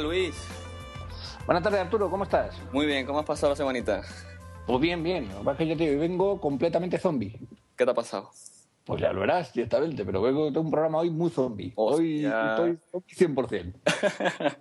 Luis. 0.00 0.34
Buenas 1.46 1.62
tardes 1.62 1.80
Arturo, 1.80 2.10
¿cómo 2.10 2.24
estás? 2.24 2.56
Muy 2.72 2.86
bien, 2.86 3.06
¿cómo 3.06 3.18
has 3.20 3.26
pasado 3.26 3.50
la 3.52 3.56
semanita? 3.56 4.02
Pues 4.66 4.80
bien, 4.80 5.02
bien. 5.02 5.28
Lo 5.28 5.38
que 5.38 5.44
pasa 5.44 5.50
es 5.52 5.58
que 5.58 5.66
yo 5.68 5.76
te 5.76 5.96
vengo 5.96 6.40
completamente 6.40 6.98
zombie. 6.98 7.36
¿Qué 7.76 7.84
te 7.84 7.90
ha 7.90 7.94
pasado? 7.94 8.30
Pues 8.84 9.00
ya 9.00 9.12
lo 9.12 9.20
verás 9.20 9.52
directamente, 9.52 10.04
pero 10.04 10.22
vengo 10.22 10.50
de 10.50 10.58
un 10.58 10.70
programa 10.70 10.98
hoy 10.98 11.10
muy 11.10 11.30
zombie. 11.30 11.72
Hoy 11.76 12.24
estoy 12.24 12.78
zombie 12.90 13.14
100%. 13.16 13.74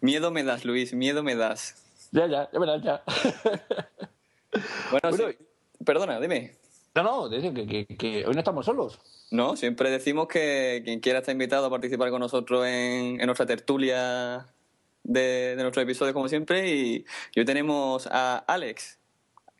Miedo 0.00 0.30
me 0.30 0.44
das, 0.44 0.64
Luis, 0.64 0.92
miedo 0.94 1.22
me 1.24 1.34
das. 1.34 1.74
Ya, 2.12 2.26
ya, 2.26 2.48
ya 2.52 2.58
verás, 2.58 2.82
ya. 2.82 3.02
Bueno, 4.90 5.10
Bueno, 5.10 5.16
sí. 5.16 5.38
perdona, 5.84 6.20
dime. 6.20 6.56
No, 7.02 7.28
no, 7.28 7.54
que, 7.54 7.66
que- 7.66 7.96
que 7.96 8.26
hoy 8.26 8.32
no 8.34 8.40
estamos 8.40 8.66
solos. 8.66 9.00
No, 9.30 9.56
siempre 9.56 9.90
decimos 9.90 10.26
que 10.28 10.82
quien 10.84 11.00
quiera 11.00 11.18
está 11.18 11.32
invitado 11.32 11.66
a 11.66 11.70
participar 11.70 12.10
con 12.10 12.20
nosotros 12.20 12.66
en, 12.66 13.20
en 13.20 13.26
nuestra 13.26 13.46
tertulia 13.46 14.46
de, 15.04 15.54
de 15.56 15.62
nuestros 15.62 15.82
episodios, 15.82 16.14
como 16.14 16.28
siempre. 16.28 16.68
Y, 16.74 17.04
y 17.34 17.40
hoy 17.40 17.44
tenemos 17.46 18.06
a 18.10 18.38
Alex, 18.38 18.98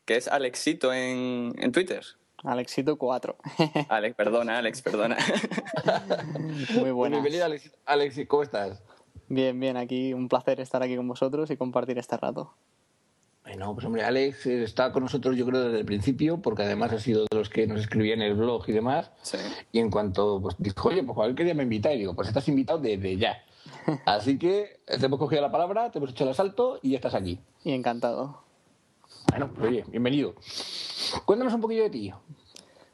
que 0.04 0.16
es 0.16 0.26
Alexito 0.28 0.92
en, 0.92 1.54
en 1.58 1.72
Twitter. 1.72 2.02
Alexito 2.44 2.96
4. 2.96 3.36
Alex, 3.88 4.14
perdona, 4.16 4.58
Alex, 4.58 4.80
perdona. 4.82 5.16
Muy 6.74 6.90
buenas. 6.92 7.20
Bienvenido, 7.20 7.44
Alex. 7.44 7.72
Alex, 7.84 8.20
¿cómo 8.28 8.42
estás? 8.42 8.82
Bien, 9.28 9.58
bien, 9.60 9.76
aquí 9.76 10.14
un 10.14 10.28
placer 10.28 10.60
estar 10.60 10.82
aquí 10.82 10.96
con 10.96 11.06
vosotros 11.08 11.50
y 11.50 11.56
compartir 11.56 11.98
este 11.98 12.16
rato. 12.16 12.54
Bueno, 13.48 13.72
pues 13.72 13.86
hombre, 13.86 14.02
Alex 14.02 14.44
eh, 14.44 14.62
está 14.62 14.92
con 14.92 15.02
nosotros 15.02 15.34
yo 15.34 15.46
creo 15.46 15.64
desde 15.64 15.78
el 15.78 15.86
principio, 15.86 16.36
porque 16.36 16.64
además 16.64 16.92
ha 16.92 17.00
sido 17.00 17.22
de 17.22 17.34
los 17.34 17.48
que 17.48 17.66
nos 17.66 17.80
escribían 17.80 18.20
en 18.20 18.32
el 18.32 18.34
blog 18.34 18.62
y 18.68 18.72
demás. 18.72 19.10
Sí. 19.22 19.38
Y 19.72 19.78
en 19.78 19.90
cuanto 19.90 20.38
pues, 20.42 20.56
dijo, 20.58 20.90
oye, 20.90 21.02
pues 21.02 21.34
qué 21.34 21.44
día 21.44 21.54
me 21.54 21.62
invitáis, 21.62 21.98
digo, 21.98 22.14
pues 22.14 22.28
estás 22.28 22.46
invitado 22.48 22.78
desde 22.78 23.16
ya. 23.16 23.42
Así 24.04 24.38
que 24.38 24.80
te 24.86 25.06
hemos 25.06 25.18
cogido 25.18 25.40
la 25.40 25.50
palabra, 25.50 25.90
te 25.90 25.96
hemos 25.96 26.10
hecho 26.10 26.24
el 26.24 26.30
asalto 26.30 26.78
y 26.82 26.90
ya 26.90 26.96
estás 26.96 27.14
aquí. 27.14 27.40
Y 27.64 27.72
encantado. 27.72 28.42
Bueno, 29.30 29.50
pues 29.54 29.66
oye, 29.66 29.84
bienvenido. 29.88 30.34
Cuéntanos 31.24 31.54
un 31.54 31.62
poquillo 31.62 31.84
de 31.84 31.90
ti. 31.90 32.12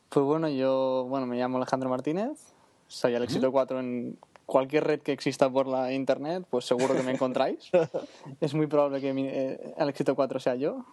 Pues 0.08 0.24
bueno, 0.24 0.48
yo 0.48 1.04
bueno, 1.08 1.26
me 1.26 1.36
llamo 1.36 1.56
Alejandro 1.56 1.90
Martínez, 1.90 2.52
soy 2.86 3.16
Alexito 3.16 3.50
4 3.50 3.80
en 3.80 4.18
cualquier 4.46 4.84
red 4.84 5.00
que 5.00 5.12
exista 5.12 5.50
por 5.50 5.66
la 5.66 5.92
internet, 5.92 6.44
pues 6.50 6.64
seguro 6.64 6.94
que 6.94 7.02
me 7.02 7.12
encontráis. 7.12 7.70
es 8.40 8.54
muy 8.54 8.66
probable 8.66 9.00
que 9.00 9.12
mi, 9.12 9.26
eh, 9.26 9.74
Alexito 9.78 10.14
4 10.14 10.40
sea 10.40 10.54
yo. 10.54 10.84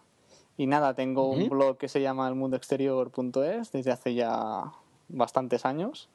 Y 0.58 0.68
nada, 0.68 0.94
tengo 0.94 1.30
un 1.30 1.44
Ujú. 1.44 1.50
blog 1.50 1.78
que 1.78 1.88
se 1.88 2.02
llama 2.02 2.28
elmundoexterior.es 2.28 3.72
desde 3.72 3.92
hace 3.92 4.14
ya 4.14 4.72
bastantes 5.08 5.66
años. 5.66 6.10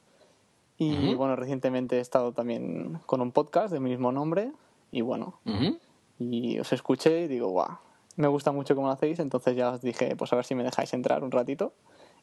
Y 0.78 1.08
Ujú. 1.08 1.16
bueno, 1.16 1.36
recientemente 1.36 1.96
he 1.96 2.00
estado 2.00 2.32
también 2.32 3.00
con 3.06 3.20
un 3.20 3.32
podcast 3.32 3.72
de 3.72 3.80
mi 3.80 3.90
mismo 3.90 4.12
nombre. 4.12 4.52
Y 4.90 5.00
bueno, 5.00 5.40
Ujú. 5.46 5.78
y 6.18 6.58
os 6.58 6.72
escuché 6.72 7.22
y 7.22 7.28
digo, 7.28 7.48
guau, 7.48 7.78
me 8.16 8.28
gusta 8.28 8.52
mucho 8.52 8.74
cómo 8.74 8.86
lo 8.86 8.92
hacéis, 8.92 9.18
entonces 9.18 9.56
ya 9.56 9.70
os 9.70 9.82
dije, 9.82 10.16
pues 10.16 10.32
a 10.32 10.36
ver 10.36 10.44
si 10.44 10.54
me 10.54 10.62
dejáis 10.64 10.92
entrar 10.94 11.22
un 11.24 11.30
ratito 11.30 11.72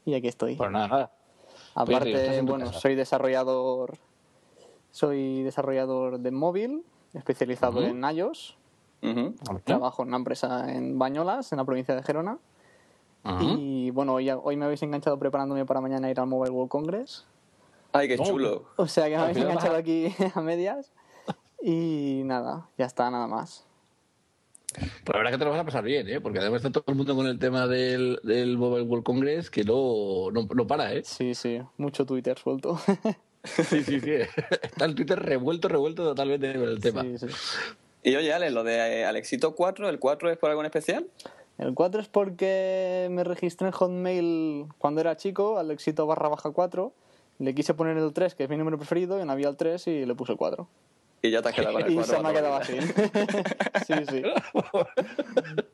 y 0.05 0.13
aquí 0.15 0.27
estoy. 0.27 0.55
Pues 0.55 0.71
nada, 0.71 0.87
nada. 0.87 1.11
Pues 1.85 2.05
estás 2.05 2.37
Aparte, 2.37 2.41
bueno, 2.43 2.71
soy 2.73 2.95
desarrollador 2.95 3.97
soy 4.93 5.41
desarrollador 5.41 6.19
de 6.19 6.29
móvil, 6.29 6.83
especializado 7.13 7.79
Ujú. 7.79 7.89
en 7.89 8.03
iOS. 8.15 8.55
Ujú. 9.01 9.35
Trabajo 9.65 10.03
en 10.03 10.09
una 10.09 10.17
empresa 10.17 10.71
en 10.71 10.97
Bañolas, 10.99 11.51
en 11.51 11.57
la 11.57 11.65
provincia 11.65 11.95
de 11.95 12.03
Gerona. 12.03 12.37
Ujú. 13.25 13.55
Y 13.57 13.89
bueno, 13.89 14.13
hoy, 14.13 14.29
hoy 14.29 14.55
me 14.55 14.65
habéis 14.65 14.83
enganchado 14.83 15.17
preparándome 15.17 15.65
para 15.65 15.81
mañana 15.81 16.09
ir 16.11 16.19
al 16.19 16.27
Mobile 16.27 16.51
World 16.51 16.69
Congress. 16.69 17.25
Ay, 17.91 18.07
qué 18.07 18.19
chulo. 18.19 18.65
O 18.75 18.87
sea 18.87 19.05
que 19.05 19.17
me 19.17 19.23
habéis 19.23 19.37
enganchado 19.37 19.75
aquí 19.75 20.13
a 20.35 20.41
medias. 20.41 20.93
Y 21.61 22.21
nada, 22.25 22.69
ya 22.77 22.85
está, 22.85 23.09
nada 23.09 23.25
más. 23.27 23.65
Pues 24.73 25.07
la 25.07 25.17
verdad 25.17 25.31
que 25.31 25.37
te 25.39 25.45
lo 25.45 25.51
vas 25.51 25.59
a 25.59 25.65
pasar 25.65 25.83
bien, 25.83 26.07
¿eh? 26.07 26.21
Porque 26.21 26.39
además 26.39 26.63
está 26.63 26.71
todo 26.71 26.83
el 26.87 26.95
mundo 26.95 27.15
con 27.15 27.25
el 27.25 27.39
tema 27.39 27.65
del, 27.67 28.19
del 28.23 28.57
Mobile 28.57 28.83
World 28.83 29.03
Congress 29.03 29.49
que 29.49 29.63
no, 29.63 30.29
no, 30.31 30.47
no 30.53 30.67
para, 30.67 30.93
¿eh? 30.93 31.01
Sí, 31.03 31.33
sí, 31.33 31.61
mucho 31.77 32.05
Twitter 32.05 32.37
suelto. 32.37 32.77
Sí, 33.43 33.83
sí, 33.83 33.99
sí. 33.99 34.11
Está 34.61 34.85
el 34.85 34.95
Twitter 34.95 35.19
revuelto, 35.19 35.67
revuelto 35.67 36.03
totalmente 36.03 36.53
con 36.53 36.69
el 36.69 36.79
tema. 36.79 37.01
Sí, 37.01 37.17
sí. 37.17 37.27
Y 38.03 38.15
oye, 38.15 38.33
Alex, 38.33 38.51
lo 38.53 38.63
de 38.63 39.05
Alexito 39.05 39.55
4, 39.55 39.89
¿el 39.89 39.99
4 39.99 40.31
es 40.31 40.37
por 40.37 40.49
algo 40.49 40.61
en 40.61 40.65
especial? 40.65 41.07
El 41.57 41.73
4 41.73 42.01
es 42.01 42.07
porque 42.07 43.07
me 43.11 43.23
registré 43.23 43.67
en 43.67 43.73
Hotmail 43.73 44.65
cuando 44.77 45.01
era 45.01 45.15
chico, 45.15 45.59
al 45.59 45.71
éxito 45.71 46.05
barra 46.05 46.29
baja 46.29 46.51
4. 46.51 46.93
Le 47.39 47.55
quise 47.55 47.73
poner 47.73 47.97
el 47.97 48.13
3, 48.13 48.35
que 48.35 48.43
es 48.43 48.49
mi 48.49 48.57
número 48.57 48.77
preferido, 48.77 49.21
y 49.21 49.25
no 49.25 49.31
había 49.31 49.49
el 49.49 49.57
3 49.57 49.87
y 49.87 50.05
le 50.05 50.15
puse 50.15 50.33
el 50.33 50.37
4. 50.37 50.67
Y 51.21 51.31
ya 51.31 51.41
te 51.41 51.49
has 51.49 51.55
quedado 51.55 51.73
con 51.73 51.83
el 51.83 51.91
Y 51.91 51.95
4. 51.95 52.15
se 52.15 52.21
me 52.21 52.29
ha 52.29 52.33
quedado 52.33 52.55
así. 52.55 52.77
sí, 53.87 53.93
sí. 54.09 54.23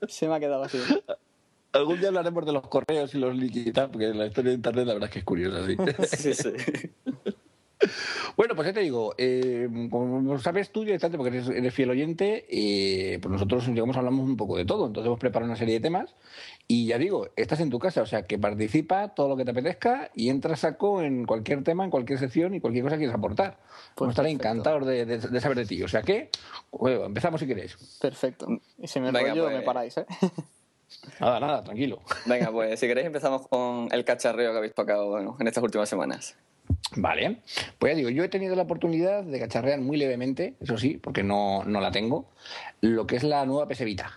Se 0.08 0.28
me 0.28 0.36
ha 0.36 0.40
quedado 0.40 0.64
así. 0.64 0.80
Algún 1.72 2.00
día 2.00 2.10
hablaremos 2.10 2.46
de 2.46 2.52
los 2.52 2.68
correos 2.68 3.14
y 3.14 3.18
los 3.18 3.36
y 3.36 3.72
tal, 3.72 3.90
porque 3.90 4.08
la 4.08 4.28
historia 4.28 4.50
de 4.50 4.56
Internet 4.56 4.88
la 4.88 4.94
verdad 4.94 5.10
es 5.10 5.14
que 5.14 5.20
es 5.20 5.26
curiosa, 5.26 5.66
sí. 5.66 5.78
Sí, 6.18 6.34
sí. 6.34 6.50
Bueno, 8.36 8.56
pues 8.56 8.68
ya 8.68 8.74
te 8.74 8.82
digo, 8.82 9.16
eh, 9.18 9.70
como 9.90 10.38
sabes 10.40 10.70
tú 10.72 10.82
directamente, 10.84 11.18
porque 11.18 11.38
eres, 11.38 11.50
eres 11.50 11.74
fiel 11.74 11.90
oyente, 11.90 12.46
eh, 12.50 13.20
pues 13.22 13.32
nosotros 13.32 13.66
digamos 13.68 13.96
hablamos 13.98 14.28
un 14.28 14.36
poco 14.38 14.58
de 14.58 14.66
todo. 14.66 14.88
Entonces 14.88 15.08
hemos 15.08 15.20
preparado 15.20 15.50
una 15.50 15.58
serie 15.58 15.76
de 15.76 15.80
temas 15.80 16.14
y 16.68 16.88
ya 16.88 16.98
digo, 16.98 17.30
estás 17.36 17.60
en 17.62 17.70
tu 17.70 17.80
casa, 17.80 18.02
o 18.02 18.06
sea 18.06 18.24
que 18.24 18.38
participa 18.38 19.10
todo 19.16 19.30
lo 19.30 19.38
que 19.38 19.46
te 19.46 19.52
apetezca 19.52 20.12
y 20.14 20.30
entra 20.30 20.54
a 20.54 20.58
saco 20.58 21.02
en 21.02 21.26
cualquier 21.26 21.64
tema, 21.64 21.84
en 21.86 21.90
cualquier 21.90 22.20
sección 22.20 22.54
y 22.54 22.60
cualquier 22.60 22.84
cosa 22.84 22.96
que 22.96 23.00
quieras 23.02 23.18
aportar. 23.18 23.58
Pues 23.60 23.94
Pues 23.96 24.10
estaré 24.12 24.30
perfecto. 24.30 24.48
encantados 24.50 24.86
de, 24.86 25.06
de- 25.06 25.18
de 25.20 25.42
saber 25.42 25.58
de 25.58 25.66
ti. 25.66 25.82
O 25.84 25.88
sea 25.88 26.02
que, 26.02 26.30
bueno, 26.72 27.06
empezamos 27.06 27.40
si 27.40 27.48
queréis. 27.48 27.78
Perfecto. 28.02 28.48
Y 28.78 28.88
si 28.88 29.00
me 29.00 29.12
Venga, 29.12 29.34
pues. 29.34 29.54
me 29.54 29.62
paráis, 29.62 29.98
¿eh? 29.98 30.06
Nada, 31.20 31.40
nada, 31.40 31.64
tranquilo. 31.64 32.02
Venga, 32.26 32.52
pues 32.52 32.80
si 32.80 32.88
queréis 32.88 33.06
empezamos 33.08 33.48
con 33.48 33.88
el 33.92 34.04
cacharreo 34.04 34.52
que 34.52 34.58
habéis 34.58 34.74
tocado 34.74 35.08
bueno, 35.10 35.38
en 35.40 35.48
estas 35.48 35.64
últimas 35.64 35.88
semanas. 35.88 36.36
Vale, 36.96 37.38
pues 37.78 37.94
ya 37.94 37.98
digo, 37.98 38.10
yo 38.10 38.24
he 38.24 38.30
tenido 38.30 38.56
la 38.56 38.64
oportunidad 38.64 39.24
de 39.24 39.40
cacharrear 39.40 39.80
muy 39.80 39.98
levemente, 39.98 40.56
eso 40.60 40.78
sí, 40.78 40.98
porque 41.02 41.24
no, 41.24 41.64
no 41.64 41.82
la 41.82 41.92
tengo, 41.92 42.30
lo 42.82 43.06
que 43.06 43.16
es 43.16 43.24
la 43.24 43.46
nueva 43.46 43.68
PS 43.68 43.86
Vita. 43.86 44.12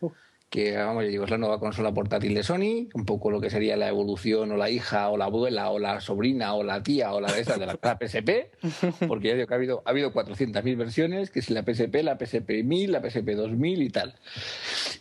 Uh. 0.00 0.10
Que, 0.48 0.76
vamos, 0.76 1.04
ya 1.04 1.10
digo, 1.10 1.24
es 1.24 1.30
la 1.30 1.38
nueva 1.38 1.60
consola 1.60 1.94
portátil 1.94 2.34
de 2.34 2.42
Sony, 2.42 2.88
un 2.94 3.04
poco 3.06 3.30
lo 3.30 3.40
que 3.40 3.48
sería 3.48 3.76
la 3.76 3.88
evolución 3.88 4.50
o 4.50 4.56
la 4.56 4.70
hija 4.70 5.08
o 5.08 5.16
la 5.16 5.26
abuela 5.26 5.70
o 5.70 5.78
la 5.78 6.00
sobrina 6.00 6.54
o 6.54 6.64
la 6.64 6.82
tía 6.82 7.12
o 7.12 7.20
la 7.20 7.32
de 7.32 7.42
esas 7.42 7.60
de 7.60 7.66
la, 7.66 7.78
la 7.80 7.96
PSP, 7.96 8.50
porque 9.06 9.28
ya 9.28 9.34
digo 9.34 9.46
que 9.46 9.54
ha 9.54 9.56
habido, 9.56 9.82
ha 9.86 9.90
habido 9.90 10.12
400.000 10.12 10.76
versiones, 10.76 11.30
que 11.30 11.42
si 11.42 11.54
la 11.54 11.62
PSP, 11.62 12.02
la 12.02 12.18
PSP 12.18 12.64
1000, 12.64 12.90
la 12.90 13.00
PSP 13.00 13.30
2000 13.36 13.82
y 13.82 13.90
tal. 13.90 14.16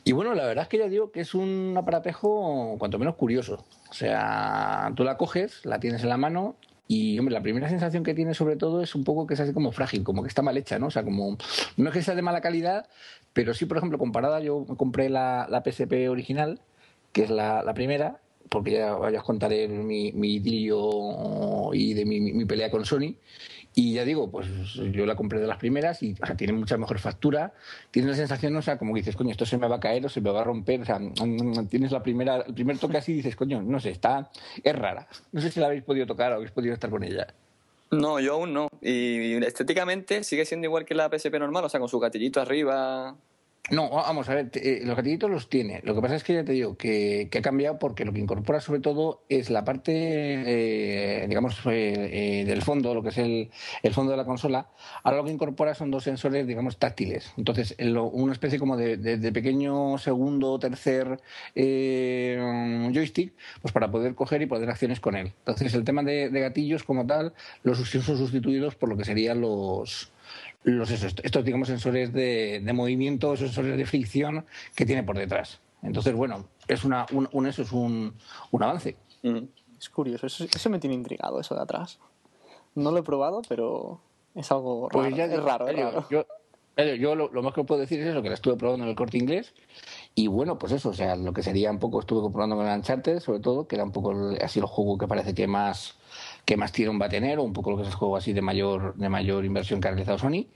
Y 0.03 0.11
bueno, 0.11 0.35
la 0.35 0.45
verdad 0.45 0.63
es 0.63 0.69
que 0.69 0.77
ya 0.77 0.87
digo 0.87 1.11
que 1.11 1.21
es 1.21 1.33
un 1.33 1.73
aparatejo 1.75 2.75
cuanto 2.77 2.99
menos 2.99 3.15
curioso. 3.15 3.65
O 3.89 3.93
sea, 3.93 4.93
tú 4.95 5.03
la 5.03 5.17
coges, 5.17 5.65
la 5.65 5.79
tienes 5.79 6.03
en 6.03 6.09
la 6.09 6.17
mano 6.17 6.55
y, 6.89 7.19
hombre, 7.19 7.33
la 7.35 7.43
primera 7.43 7.69
sensación 7.69 8.03
que 8.03 8.15
tiene 8.15 8.33
sobre 8.33 8.57
todo 8.57 8.81
es 8.83 8.95
un 8.95 9.03
poco 9.05 9.27
que 9.27 9.35
es 9.35 9.39
así 9.39 9.53
como 9.53 9.71
frágil, 9.71 10.03
como 10.03 10.23
que 10.23 10.27
está 10.29 10.41
mal 10.41 10.57
hecha, 10.57 10.79
¿no? 10.79 10.87
O 10.87 10.91
sea, 10.91 11.03
como, 11.03 11.37
no 11.77 11.87
es 11.89 11.93
que 11.93 12.01
sea 12.03 12.15
de 12.15 12.23
mala 12.23 12.41
calidad, 12.41 12.87
pero 13.33 13.53
sí, 13.53 13.65
por 13.67 13.77
ejemplo, 13.77 13.99
comparada, 13.99 14.39
yo 14.41 14.65
compré 14.77 15.07
la, 15.09 15.47
la 15.51 15.63
PSP 15.63 16.09
original, 16.09 16.59
que 17.13 17.23
es 17.23 17.29
la, 17.29 17.63
la 17.63 17.73
primera, 17.75 18.19
porque 18.49 18.71
ya, 18.71 18.97
ya 19.11 19.19
os 19.19 19.23
contaré 19.23 19.67
mi, 19.67 20.11
mi 20.13 20.35
idilio 20.35 21.73
y 21.73 21.93
de 21.93 22.05
mi, 22.05 22.19
mi- 22.19 22.33
mi 22.33 22.45
pelea 22.45 22.71
con 22.71 22.83
Sony. 22.85 23.15
Y 23.75 23.93
ya 23.93 24.03
digo, 24.03 24.29
pues 24.29 24.47
yo 24.73 25.05
la 25.05 25.15
compré 25.15 25.39
de 25.39 25.47
las 25.47 25.57
primeras 25.57 26.01
y 26.03 26.15
o 26.21 26.25
sea, 26.25 26.35
tiene 26.35 26.53
mucha 26.53 26.77
mejor 26.77 26.99
factura. 26.99 27.53
Tienes 27.91 28.11
la 28.11 28.17
sensación, 28.17 28.55
o 28.55 28.61
sea, 28.61 28.77
como 28.77 28.93
que 28.93 29.01
dices, 29.01 29.15
coño, 29.15 29.31
esto 29.31 29.45
se 29.45 29.57
me 29.57 29.67
va 29.67 29.77
a 29.77 29.79
caer 29.79 30.05
o 30.05 30.09
se 30.09 30.21
me 30.21 30.31
va 30.31 30.41
a 30.41 30.43
romper. 30.43 30.81
O 30.81 30.85
sea, 30.85 30.99
mm, 30.99 31.67
tienes 31.67 31.91
la 31.91 32.03
primera, 32.03 32.37
el 32.37 32.53
primer 32.53 32.77
toque 32.77 32.97
así 32.97 33.13
y 33.13 33.15
dices, 33.15 33.35
coño, 33.35 33.61
no 33.61 33.79
sé, 33.79 33.91
está, 33.91 34.31
es 34.63 34.75
rara. 34.75 35.07
No 35.31 35.39
sé 35.39 35.51
si 35.51 35.59
la 35.59 35.67
habéis 35.67 35.83
podido 35.83 36.05
tocar 36.07 36.31
o 36.31 36.35
habéis 36.35 36.51
podido 36.51 36.73
estar 36.73 36.89
con 36.89 37.03
ella. 37.03 37.27
No, 37.91 38.19
yo 38.19 38.33
aún 38.33 38.53
no. 38.53 38.67
Y 38.81 39.33
estéticamente 39.43 40.23
sigue 40.23 40.45
siendo 40.45 40.65
igual 40.65 40.85
que 40.85 40.95
la 40.95 41.09
PSP 41.09 41.33
normal, 41.39 41.65
o 41.65 41.69
sea, 41.69 41.79
con 41.79 41.89
su 41.89 41.99
gatillito 41.99 42.41
arriba. 42.41 43.15
No, 43.71 43.89
vamos 43.89 44.27
a 44.29 44.35
ver, 44.35 44.49
eh, 44.55 44.81
los 44.83 44.95
gatillitos 44.95 45.29
los 45.29 45.47
tiene. 45.49 45.81
Lo 45.83 45.93
que 45.93 46.01
pasa 46.01 46.15
es 46.15 46.23
que 46.23 46.33
ya 46.33 46.43
te 46.43 46.53
digo 46.53 46.75
que, 46.75 47.27
que 47.29 47.37
ha 47.37 47.41
cambiado 47.41 47.77
porque 47.77 48.03
lo 48.03 48.11
que 48.11 48.19
incorpora 48.19 48.61
sobre 48.61 48.79
todo 48.79 49.21
es 49.29 49.49
la 49.51 49.63
parte, 49.63 49.91
eh, 49.93 51.25
digamos, 51.27 51.55
eh, 51.67 52.41
eh, 52.41 52.45
del 52.45 52.61
fondo, 52.63 52.95
lo 52.95 53.03
que 53.03 53.09
es 53.09 53.17
el, 53.19 53.51
el 53.83 53.93
fondo 53.93 54.11
de 54.11 54.17
la 54.17 54.25
consola. 54.25 54.69
Ahora 55.03 55.17
lo 55.17 55.25
que 55.25 55.31
incorpora 55.31 55.75
son 55.75 55.91
dos 55.91 56.03
sensores, 56.03 56.47
digamos, 56.47 56.77
táctiles. 56.77 57.31
Entonces, 57.37 57.75
en 57.77 57.93
lo- 57.93 58.05
una 58.05 58.33
especie 58.33 58.57
como 58.57 58.75
de, 58.75 58.97
de- 58.97 59.31
pequeño 59.31 59.97
segundo 59.99 60.51
o 60.53 60.59
tercer 60.59 61.19
eh, 61.55 62.89
joystick, 62.93 63.33
pues 63.61 63.71
para 63.71 63.91
poder 63.91 64.15
coger 64.15 64.41
y 64.41 64.47
poder 64.47 64.69
acciones 64.69 64.99
con 64.99 65.15
él. 65.15 65.27
Entonces, 65.39 65.73
el 65.75 65.83
tema 65.83 66.01
de, 66.03 66.29
de 66.29 66.39
gatillos 66.39 66.83
como 66.83 67.05
tal, 67.05 67.33
los 67.63 67.77
son 67.77 68.17
sustituidos 68.17 68.75
por 68.75 68.89
lo 68.89 68.97
que 68.97 69.05
serían 69.05 69.41
los 69.41 70.11
los 70.63 70.91
esos- 70.91 71.15
estos 71.23 71.45
digamos 71.45 71.67
sensores 71.67 72.11
de, 72.13 72.61
de 72.63 72.73
movimiento, 72.73 73.33
esos 73.33 73.47
sensores 73.53 73.77
de 73.77 73.85
fricción 73.85 74.45
que 74.75 74.85
tiene 74.85 75.03
por 75.03 75.17
detrás. 75.17 75.59
Entonces, 75.81 76.13
bueno, 76.13 76.45
es 76.67 76.83
una, 76.83 77.05
un, 77.13 77.29
un- 77.31 77.47
eso 77.47 77.61
es 77.61 77.71
un, 77.71 78.13
un 78.51 78.63
avance. 78.63 78.97
Mm. 79.23 79.39
Es 79.79 79.89
curioso, 79.89 80.27
eso, 80.27 80.43
eso 80.43 80.69
me 80.69 80.79
tiene 80.79 80.95
intrigado, 80.95 81.39
eso 81.39 81.55
de 81.55 81.61
atrás. 81.61 81.99
No 82.75 82.91
lo 82.91 82.97
he 82.97 83.03
probado, 83.03 83.41
pero 83.47 84.01
es 84.35 84.51
algo 84.51 84.89
raro. 84.89 85.03
Pues 85.03 85.15
ya 85.15 85.25
es 85.25 85.41
raro, 85.41 85.67
es 85.69 85.77
raro. 85.79 86.05
Yo, 86.09 86.25
Yo 86.97 87.15
lo, 87.15 87.29
lo, 87.31 87.41
más 87.43 87.53
que 87.53 87.63
puedo 87.63 87.79
decir 87.79 87.99
es 88.01 88.07
eso, 88.07 88.21
que 88.21 88.27
la 88.29 88.35
estuve 88.35 88.55
probando 88.57 88.83
en 88.83 88.89
el 88.89 88.95
corte 88.95 89.17
inglés. 89.17 89.53
Y 90.15 90.27
bueno, 90.27 90.57
pues 90.59 90.73
eso, 90.73 90.89
o 90.89 90.93
sea, 90.93 91.15
lo 91.15 91.31
que 91.33 91.43
sería 91.43 91.71
un 91.71 91.79
poco, 91.79 92.01
estuve 92.01 92.21
comprobando 92.21 92.55
con 92.57 92.67
el 92.67 92.77
Uncharted, 92.77 93.19
sobre 93.21 93.39
todo, 93.39 93.67
que 93.67 93.75
era 93.75 93.85
un 93.85 93.91
poco 93.91 94.13
así 94.41 94.59
el 94.59 94.65
juego 94.65 94.97
que 94.97 95.07
parece 95.07 95.33
que 95.33 95.47
más 95.47 95.95
que 96.49 96.57
más 96.57 96.71
tirón 96.71 96.99
va 96.99 97.05
a 97.05 97.09
tener, 97.09 97.37
o 97.37 97.43
un 97.43 97.53
poco 97.53 97.69
lo 97.69 97.77
que 97.77 97.83
es 97.83 97.89
el 97.89 97.93
juego 97.93 98.17
así 98.17 98.33
de 98.33 98.41
mayor, 98.41 98.95
de 98.95 99.07
mayor 99.07 99.45
inversión 99.45 99.79
que 99.79 99.87
ha 99.87 99.91
realizado 99.91 100.17
Sony. 100.17 100.47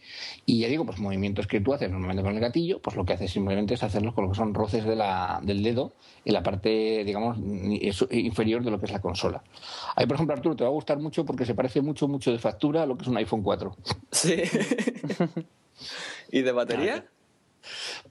Y 0.44 0.62
ya 0.62 0.68
digo, 0.68 0.88
pues 0.88 0.98
movimientos 0.98 1.45
que 1.45 1.62
tú 1.62 1.72
haces 1.72 1.92
normalmente 1.92 2.24
con 2.24 2.34
el 2.34 2.40
gatillo, 2.40 2.80
pues 2.80 2.95
lo 2.95 3.06
que 3.06 3.13
haces 3.13 3.30
simplemente 3.30 3.75
es 3.75 3.84
hacerlos 3.84 4.16
con 4.16 4.24
lo 4.24 4.31
que 4.31 4.38
son 4.38 4.56
roces 4.56 4.86
de 4.86 4.95
la, 4.95 5.40
del 5.44 5.62
dedo 5.62 5.94
en 6.25 6.34
la 6.34 6.42
parte, 6.42 7.04
digamos, 7.04 7.38
inferior 8.10 8.63
de 8.63 8.72
lo 8.72 8.80
que 8.80 8.88
es 8.88 8.92
la 8.92 9.01
consola. 9.01 9.44
Ahí, 9.95 10.07
por 10.07 10.16
ejemplo, 10.16 10.34
Arturo, 10.34 10.56
te 10.56 10.63
va 10.63 10.72
a 10.72 10.74
gustar 10.74 10.98
mucho 10.98 11.25
porque 11.25 11.45
se 11.45 11.54
parece 11.54 11.80
mucho, 11.84 12.07
mucho 12.07 12.31
de 12.31 12.39
factura 12.39 12.81
a 12.81 12.86
lo 12.88 12.98
que 12.98 13.04
es 13.04 13.07
un 13.07 13.18
iPhone 13.18 13.44
4. 13.44 13.78
Sí. 14.10 14.42
¿Y 16.31 16.42
de 16.42 16.51
batería? 16.54 17.06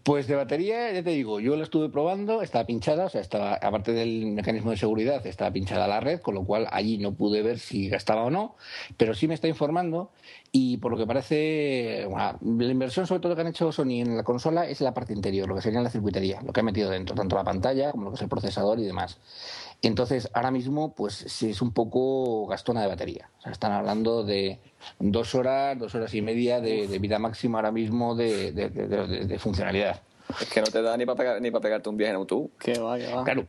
Pues 0.02 0.26
de 0.26 0.34
batería, 0.34 0.93
ya 0.93 1.02
te 1.02 1.10
digo, 1.10 1.40
yo 1.40 1.56
la 1.56 1.64
estuve 1.64 1.88
probando, 1.88 2.43
estaba 2.43 2.66
pinchada, 2.66 3.06
o 3.06 3.08
sea, 3.08 3.20
estaba, 3.20 3.54
aparte 3.54 3.93
del 3.93 4.26
mecanismo 4.26 4.70
de 4.70 4.76
seguridad, 4.76 5.25
estaba 5.26 5.50
pinchada 5.50 5.87
la 5.87 6.00
red, 6.00 6.20
con 6.20 6.34
lo 6.34 6.44
cual 6.44 6.66
allí 6.70 6.99
no 6.99 7.12
pude 7.12 7.43
ver 7.43 7.58
si 7.58 7.88
gastaba 7.88 8.25
o 8.25 8.31
no, 8.31 8.56
pero 8.96 9.14
sí 9.14 9.28
me 9.28 9.34
está 9.34 9.49
informando 9.49 10.10
y 10.50 10.78
por 10.78 10.93
lo 10.93 10.99
que 10.99 11.06
parece, 11.06 12.06
la 12.10 12.38
inversión 12.43 13.06
sobre 13.06 13.20
todo 13.20 13.34
que 13.34 13.40
han 13.43 13.46
hecho 13.46 13.72
Sony 13.72 14.00
en 14.00 14.16
la 14.16 14.22
consola 14.22 14.66
es 14.66 14.81
la 14.81 14.93
parte 14.93 15.12
interior, 15.12 15.49
lo 15.49 15.54
que 15.54 15.62
sería 15.62 15.81
la 15.81 15.90
circuitería, 15.90 16.40
lo 16.43 16.52
que 16.52 16.60
ha 16.60 16.64
metido 16.64 16.90
dentro, 16.90 17.14
tanto 17.14 17.37
la 17.37 17.44
pantalla 17.44 17.93
como 17.93 18.04
lo 18.04 18.10
que 18.10 18.16
es 18.16 18.22
el 18.22 18.28
procesador 18.28 18.78
y 18.78 18.84
demás. 18.84 19.19
Entonces, 19.82 20.31
ahora 20.32 20.52
mismo, 20.52 20.94
pues 20.94 21.14
sí 21.14 21.50
es 21.50 21.61
un 21.61 21.73
poco 21.73 22.46
gastona 22.46 22.82
de 22.82 22.87
batería. 22.87 23.29
O 23.40 23.43
sea, 23.43 23.52
están 23.52 23.73
hablando 23.73 24.23
de 24.23 24.61
dos 25.00 25.34
horas, 25.34 25.76
dos 25.76 25.94
horas 25.96 26.14
y 26.14 26.23
media 26.23 26.61
de, 26.61 26.87
vida 27.00 27.19
máxima 27.19 27.58
ahora 27.58 27.73
mismo 27.73 28.14
de, 28.14 29.37
funcionalidad. 29.40 30.00
Es 30.40 30.49
que 30.49 30.61
no 30.61 30.69
te 30.69 30.81
da 30.81 30.96
ni 30.96 31.05
para 31.05 31.17
pegar, 31.17 31.43
ni 31.43 31.50
para 31.50 31.62
pegarte 31.62 31.88
un 31.88 31.96
viaje 31.96 32.11
en 32.11 32.17
autobús. 32.17 32.50
Que 32.61 32.79
va, 32.79 32.96
que 32.96 33.12
va. 33.12 33.25
Claro. 33.25 33.46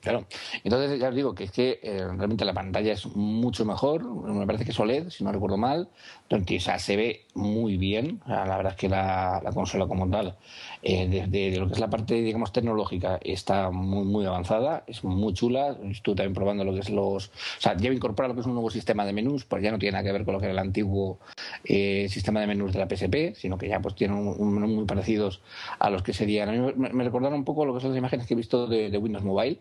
Claro. 0.00 0.24
Entonces, 0.64 0.98
ya 0.98 1.10
os 1.10 1.14
digo 1.14 1.34
que 1.34 1.44
es 1.44 1.52
que 1.52 1.78
eh, 1.82 1.98
realmente 1.98 2.46
la 2.46 2.54
pantalla 2.54 2.92
es 2.92 3.06
mucho 3.14 3.66
mejor. 3.66 4.02
Me 4.04 4.46
parece 4.46 4.64
que 4.64 4.70
es 4.70 4.80
OLED, 4.80 5.10
si 5.10 5.24
no 5.24 5.30
recuerdo 5.30 5.58
mal. 5.58 5.90
Entonces, 6.22 6.62
o 6.62 6.64
sea, 6.64 6.78
se 6.78 6.96
ve 6.96 7.26
muy 7.34 7.76
bien. 7.76 8.20
la 8.26 8.56
verdad 8.56 8.72
es 8.72 8.76
que 8.78 8.88
la, 8.88 9.42
consola 9.52 9.86
como 9.86 10.08
tal, 10.08 10.36
eh, 10.82 11.06
desde 11.06 11.58
lo 11.58 11.66
que 11.66 11.74
es 11.74 11.80
la 11.80 11.90
parte, 11.90 12.14
digamos, 12.14 12.50
tecnológica, 12.50 13.18
está 13.22 13.70
muy, 13.70 14.06
muy 14.06 14.24
avanzada. 14.24 14.84
Es 14.86 15.04
muy 15.04 15.34
chula. 15.34 15.76
Estuve 15.90 16.16
también 16.16 16.34
probando 16.34 16.64
lo 16.64 16.72
que 16.72 16.80
es 16.80 16.88
los... 16.88 17.26
O 17.28 17.60
sea, 17.60 17.76
ya 17.76 17.92
incorpora 17.92 18.28
lo 18.28 18.34
que 18.34 18.40
es 18.40 18.46
un 18.46 18.54
nuevo 18.54 18.70
sistema 18.70 19.04
de 19.04 19.12
menús, 19.12 19.44
pues 19.44 19.62
ya 19.62 19.70
no 19.70 19.78
tiene 19.78 19.92
nada 19.92 20.04
que 20.04 20.12
ver 20.12 20.24
con 20.24 20.32
lo 20.32 20.40
que 20.40 20.46
era 20.46 20.52
el 20.52 20.58
antiguo 20.58 21.18
eh, 21.64 22.06
sistema 22.08 22.40
de 22.40 22.46
menús 22.46 22.72
de 22.72 22.78
la 22.78 22.88
PSP, 22.88 23.34
sino 23.34 23.58
que 23.58 23.68
ya 23.68 23.80
pues 23.80 23.94
tienen 23.94 24.16
un, 24.16 24.62
muy 24.62 24.86
parecidos 24.86 25.42
a 25.78 25.90
los 25.90 26.02
que 26.02 26.14
serían... 26.14 26.48
A 26.48 26.52
mí 26.52 26.72
me, 26.74 27.04
recordaron 27.04 27.38
un 27.40 27.44
poco 27.44 27.66
lo 27.66 27.74
que 27.74 27.80
son 27.80 27.90
las 27.90 27.98
imágenes 27.98 28.26
que 28.26 28.32
he 28.32 28.36
visto 28.36 28.66
de 28.66 28.96
Windows 28.96 29.24
Mobile 29.24 29.58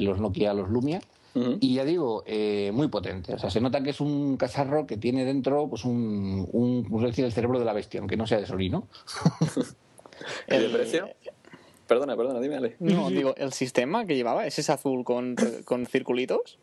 los 0.00 0.18
Nokia, 0.18 0.54
los 0.54 0.68
Lumia. 0.68 1.00
Y 1.60 1.74
ya 1.74 1.84
digo, 1.86 2.24
eh, 2.26 2.72
muy 2.74 2.88
potente. 2.88 3.32
O 3.32 3.38
sea, 3.38 3.48
se 3.48 3.60
nota 3.60 3.82
que 3.82 3.90
es 3.90 4.00
un 4.00 4.36
cacharro 4.36 4.86
que 4.86 4.98
tiene 4.98 5.24
dentro 5.24 5.66
pues 5.68 5.84
un, 5.86 6.46
un, 6.52 7.02
decir, 7.02 7.24
el 7.24 7.32
cerebro 7.32 7.58
de 7.58 7.64
la 7.64 7.72
bestia, 7.72 8.00
aunque 8.00 8.18
no 8.18 8.26
sea 8.26 8.38
de 8.38 8.46
Solino. 8.46 8.86
¿El 10.46 10.70
precio? 10.70 11.08
Perdona, 11.86 12.16
perdona, 12.16 12.40
dime, 12.40 12.76
No, 12.80 13.08
digo, 13.08 13.34
¿el 13.36 13.52
sistema 13.52 14.04
que 14.04 14.14
llevaba 14.14 14.46
es 14.46 14.58
ese 14.58 14.72
azul 14.72 15.04
con, 15.04 15.34
con 15.64 15.86
circulitos? 15.86 16.58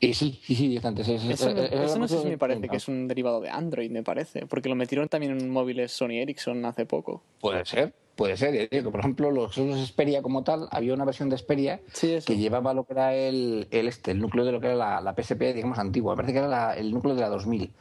Eh, 0.00 0.14
sí, 0.14 0.38
sí, 0.44 0.54
sí, 0.54 0.74
bastante. 0.74 1.02
eso, 1.02 1.14
eso 1.14 1.98
no 1.98 2.08
sé 2.08 2.20
si 2.20 2.26
me 2.28 2.38
parece 2.38 2.68
que 2.68 2.76
es 2.76 2.88
un 2.88 3.08
derivado 3.08 3.40
de 3.40 3.48
Android, 3.48 3.90
me 3.90 4.02
parece, 4.02 4.46
porque 4.46 4.68
lo 4.68 4.74
metieron 4.74 5.08
también 5.08 5.38
en 5.38 5.50
móviles 5.50 5.92
Sony 5.92 6.20
Ericsson 6.20 6.64
hace 6.64 6.84
poco. 6.84 7.22
Puede 7.40 7.64
ser, 7.64 7.94
Puede 8.16 8.36
ser, 8.38 8.68
digo, 8.70 8.90
por 8.90 9.00
ejemplo, 9.00 9.30
los, 9.30 9.56
los 9.58 9.88
Xperia 9.88 10.22
como 10.22 10.42
tal, 10.42 10.68
había 10.70 10.94
una 10.94 11.04
versión 11.04 11.28
de 11.28 11.36
Xperia 11.36 11.80
que 12.00 12.36
llevaba 12.36 12.72
lo 12.72 12.84
que 12.84 12.94
era 12.94 13.14
el, 13.14 13.68
el, 13.70 13.88
este, 13.88 14.12
el 14.12 14.20
núcleo 14.20 14.44
de 14.44 14.52
lo 14.52 14.60
que 14.60 14.68
era 14.68 15.00
la, 15.00 15.14
PSP, 15.14 15.54
digamos, 15.54 15.78
antigua. 15.78 16.14
Me 16.14 16.16
parece 16.16 16.32
que 16.32 16.38
era 16.38 16.74
el 16.74 16.92
núcleo 16.92 17.14
de 17.14 17.20
la 17.20 17.28
2000. 17.28 17.72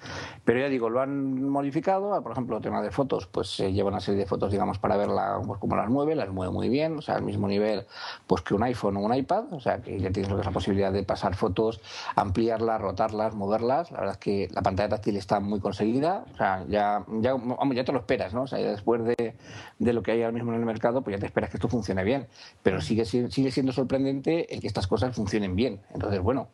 Pero 0.44 0.60
ya 0.60 0.68
digo, 0.68 0.90
lo 0.90 1.00
han 1.02 1.50
modificado, 1.50 2.22
por 2.22 2.34
ejemplo, 2.34 2.58
el 2.58 2.64
tema 2.64 2.82
de 2.82 2.92
fotos, 2.92 3.28
pues 3.28 3.48
se 3.48 3.72
lleva 3.72 3.90
una 3.90 4.02
serie 4.02 4.20
de 4.20 4.26
fotos, 4.26 4.52
digamos, 4.52 4.78
para 4.78 4.98
verla 4.98 5.40
pues, 5.46 5.60
como 5.60 5.76
las 5.76 5.90
mueve, 5.90 6.16
las 6.16 6.30
mueve 6.30 6.52
muy 6.52 6.68
bien, 6.68 6.98
o 6.98 7.02
sea, 7.02 7.16
al 7.16 7.24
mismo 7.24 7.48
nivel 7.48 7.86
pues 8.28 8.42
que 8.42 8.54
un 8.54 8.64
iPhone 8.64 8.98
o 8.98 9.00
un 9.02 9.14
iPad, 9.14 9.54
o 9.54 9.60
sea, 9.60 9.82
que 9.82 10.00
ya 10.00 10.12
tienes 10.12 10.30
lo 10.30 10.36
que 10.36 10.42
es 10.42 10.46
la 10.46 10.54
posibilidad 10.54 10.92
de 10.92 11.04
pasar 11.04 11.36
fotos, 11.36 11.82
ampliarlas, 12.16 12.82
rotarlas, 12.82 13.36
moverlas. 13.36 13.92
La 13.92 14.00
verdad 14.00 14.16
es 14.16 14.20
que 14.20 14.50
la 14.54 14.62
pantalla 14.62 14.90
táctil 14.90 15.18
está 15.18 15.40
muy 15.40 15.60
conseguida, 15.60 16.26
o 16.34 16.38
sea, 16.38 16.66
ya, 16.68 17.06
ya, 17.22 17.36
ya 17.74 17.84
te 17.86 17.92
lo 17.92 18.00
esperas, 18.00 18.34
¿no? 18.34 18.44
O 18.44 18.48
sea, 18.48 18.60
después 18.60 19.04
de, 19.04 19.36
de 19.80 19.94
lo 19.94 20.04
que 20.04 20.12
hay 20.12 20.25
ahora 20.26 20.34
mismo 20.34 20.54
en 20.54 20.60
el 20.60 20.66
mercado, 20.66 21.02
pues 21.02 21.16
ya 21.16 21.20
te 21.20 21.26
esperas 21.26 21.50
que 21.50 21.58
esto 21.58 21.70
funcione 21.70 22.04
bien. 22.04 22.28
Pero 22.64 22.82
sigue, 22.82 23.06
sigue 23.06 23.52
siendo 23.52 23.72
sorprendente 23.72 24.54
el 24.54 24.62
que 24.62 24.68
estas 24.68 24.88
cosas 24.88 25.16
funcionen 25.16 25.56
bien. 25.56 25.82
Entonces, 25.94 26.22
bueno, 26.22 26.50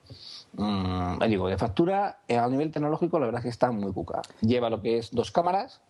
mmm, 0.53 1.19
digo, 1.27 1.47
de 1.47 1.57
factura, 1.57 2.19
eh, 2.27 2.37
a 2.37 2.47
nivel 2.47 2.71
tecnológico, 2.71 3.19
la 3.19 3.25
verdad 3.25 3.39
es 3.39 3.43
que 3.43 3.49
está 3.49 3.71
muy 3.71 3.91
cuca. 3.93 4.21
Lleva 4.41 4.69
lo 4.69 4.81
que 4.81 4.97
es 4.97 5.11
dos 5.11 5.31
cámaras, 5.31 5.81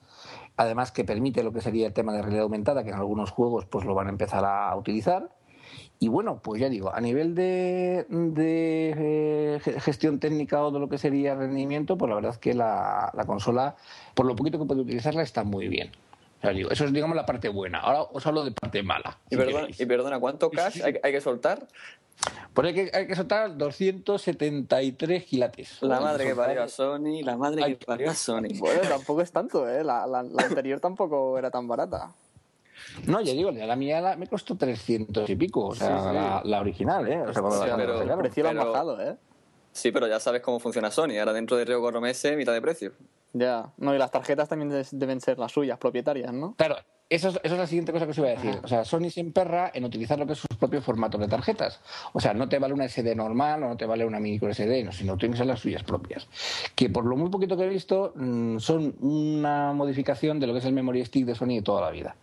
además 0.57 0.91
que 0.91 1.03
permite 1.03 1.43
lo 1.43 1.51
que 1.51 1.61
sería 1.61 1.87
el 1.87 1.93
tema 1.93 2.13
de 2.13 2.21
realidad 2.21 2.43
aumentada, 2.43 2.83
que 2.83 2.89
en 2.89 2.95
algunos 2.95 3.31
juegos 3.31 3.65
pues 3.65 3.85
lo 3.85 3.95
van 3.95 4.07
a 4.07 4.11
empezar 4.11 4.45
a 4.45 4.75
utilizar. 4.75 5.29
Y 5.99 6.07
bueno, 6.07 6.41
pues 6.41 6.59
ya 6.59 6.67
digo, 6.67 6.93
a 6.93 6.99
nivel 6.99 7.35
de, 7.35 8.05
eh, 8.09 9.59
gestión 9.79 10.19
técnica 10.19 10.63
o 10.63 10.71
de 10.71 10.79
lo 10.79 10.89
que 10.89 10.97
sería 10.97 11.35
rendimiento, 11.35 11.97
pues 11.97 12.09
la 12.09 12.15
verdad 12.15 12.31
es 12.31 12.37
que 12.39 12.53
la, 12.53 13.11
la 13.13 13.25
consola, 13.25 13.75
por 14.15 14.25
lo 14.25 14.35
poquito 14.35 14.57
que 14.57 14.65
puede 14.65 14.81
utilizarla, 14.81 15.21
está 15.21 15.43
muy 15.43 15.67
bien 15.67 15.91
eso 16.41 16.85
es, 16.85 16.93
digamos, 16.93 17.15
la 17.15 17.25
parte 17.25 17.49
buena. 17.49 17.79
Ahora 17.79 18.03
os 18.03 18.25
hablo 18.25 18.43
de 18.43 18.51
parte 18.51 18.81
mala. 18.83 19.19
y, 19.29 19.85
perdona, 19.85 20.19
¿cuánto 20.19 20.49
cash 20.49 20.81
hay, 20.81 21.11
que 21.11 21.21
soltar? 21.21 21.67
Pues 22.53 22.67
hay 22.67 22.73
que, 22.73 22.91
hay 22.93 23.07
que 23.07 23.15
soltar 23.15 23.57
273 23.57 25.23
gilates. 25.23 25.77
La 25.81 25.99
madre 25.99 26.27
que 26.27 26.35
parió 26.35 26.63
a 26.63 26.67
Sony, 26.67 27.21
la 27.23 27.37
madre 27.37 27.77
que 27.77 27.85
parió 27.85 28.09
a 28.09 28.15
Sony. 28.15 28.57
Bueno, 28.57 28.81
tampoco 28.81 29.21
es 29.21 29.31
tanto, 29.31 29.69
¿eh? 29.69 29.83
La, 29.83 30.07
la, 30.07 30.19
anterior 30.19 30.79
tampoco 30.79 31.37
era 31.37 31.51
tan 31.51 31.67
barata. 31.67 32.11
No, 33.05 33.21
ya 33.21 33.33
digo, 33.33 33.51
la 33.51 33.75
mía 33.75 34.15
me 34.17 34.27
costó 34.27 34.57
300 34.57 35.29
y 35.29 35.35
pico, 35.35 35.67
o 35.67 35.75
sea, 35.75 36.41
La, 36.43 36.59
original, 36.59 37.07
¿eh? 37.07 37.21
O 37.21 37.33
sea, 37.33 37.41
cuando 37.41 37.75
pero, 37.75 38.01
el 38.01 38.17
precio 38.17 38.43
lo 38.43 38.49
han 38.49 38.57
bajado, 38.57 39.01
¿eh? 39.01 39.15
Sí, 39.71 39.91
pero 39.91 40.07
ya 40.07 40.19
sabes 40.19 40.41
cómo 40.41 40.59
funciona 40.59 40.91
Sony. 40.91 41.17
Ahora 41.19 41.33
dentro 41.33 41.55
de 41.55 41.65
tres 41.65 41.77
o 41.77 41.81
cuatro 41.81 42.01
meses, 42.01 42.35
mitad 42.35 42.53
de 42.53 42.61
precio. 42.61 42.91
Ya, 43.33 43.71
no, 43.77 43.95
y 43.95 43.97
las 43.97 44.11
tarjetas 44.11 44.49
también 44.49 44.83
deben 44.91 45.21
ser 45.21 45.39
las 45.39 45.51
suyas, 45.51 45.77
propietarias, 45.77 46.33
¿no? 46.33 46.55
Claro, 46.55 46.75
eso 47.11 47.27
es, 47.27 47.39
eso 47.43 47.55
es 47.55 47.59
la 47.59 47.67
siguiente 47.67 47.91
cosa 47.91 48.05
que 48.05 48.11
os 48.11 48.17
iba 48.17 48.27
a 48.27 48.31
decir. 48.31 48.57
O 48.63 48.67
sea, 48.69 48.85
Sony 48.85 49.09
se 49.09 49.19
emperra 49.19 49.69
en 49.73 49.83
utilizar 49.83 50.17
lo 50.17 50.25
que 50.25 50.33
es 50.33 50.39
sus 50.39 50.57
propios 50.57 50.83
formatos 50.83 51.19
de 51.19 51.27
tarjetas. 51.27 51.81
O 52.13 52.21
sea, 52.21 52.33
no 52.33 52.47
te 52.47 52.57
vale 52.57 52.73
una 52.73 52.87
SD 52.87 53.15
normal 53.15 53.63
o 53.63 53.67
no 53.67 53.75
te 53.75 53.85
vale 53.85 54.05
una 54.05 54.19
micro 54.19 54.53
SD, 54.53 54.85
no, 54.85 54.93
sino 54.93 55.17
tienes 55.17 55.45
las 55.45 55.59
suyas 55.59 55.83
propias. 55.83 56.29
Que 56.73 56.89
por 56.89 57.05
lo 57.05 57.17
muy 57.17 57.29
poquito 57.29 57.57
que 57.57 57.63
he 57.63 57.69
visto, 57.69 58.13
mm, 58.15 58.59
son 58.59 58.95
una 59.01 59.73
modificación 59.73 60.39
de 60.39 60.47
lo 60.47 60.53
que 60.53 60.59
es 60.59 60.65
el 60.65 60.73
memory 60.73 61.03
stick 61.05 61.25
de 61.25 61.35
Sony 61.35 61.55
de 61.55 61.61
toda 61.61 61.81
la 61.81 61.91
vida. 61.91 62.15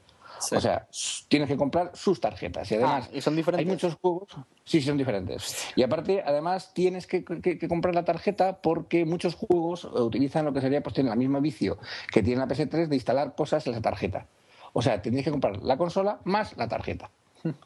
O 0.53 0.61
sea, 0.61 0.87
tienes 1.29 1.49
que 1.49 1.57
comprar 1.57 1.91
sus 1.95 2.21
tarjetas. 2.21 2.71
Y 2.71 2.77
además, 2.77 3.09
ah, 3.11 3.17
¿y 3.17 3.21
son 3.21 3.37
diferentes? 3.37 3.67
Hay 3.67 3.73
muchos 3.73 3.95
juegos. 4.01 4.37
Sí, 4.65 4.81
son 4.81 4.97
diferentes. 4.97 5.69
Y 5.77 5.83
aparte, 5.83 6.23
además, 6.25 6.73
tienes 6.75 7.07
que, 7.07 7.25
comprar 7.69 7.95
la 7.95 8.05
tarjeta 8.05 8.61
porque 8.61 9.05
muchos 9.05 9.35
juegos 9.35 9.85
utilizan 9.85 10.45
lo 10.45 10.53
que 10.53 10.61
sería, 10.61 10.83
pues 10.83 10.95
tienen 10.95 11.13
el 11.13 11.19
mismo 11.19 11.41
vicio 11.41 11.79
que 12.13 12.23
tiene 12.23 12.41
la 12.41 12.49
PS3 12.49 12.87
de 12.87 12.95
instalar 12.95 13.35
cosas 13.35 13.67
en 13.67 13.73
la 13.73 13.81
tarjeta. 13.81 14.27
O 14.73 14.83
sea, 14.83 15.01
tienes 15.01 15.25
que 15.25 15.31
comprar 15.31 15.63
la 15.63 15.77
consola 15.77 16.21
más 16.25 16.57
la 16.57 16.69
tarjeta. 16.69 17.11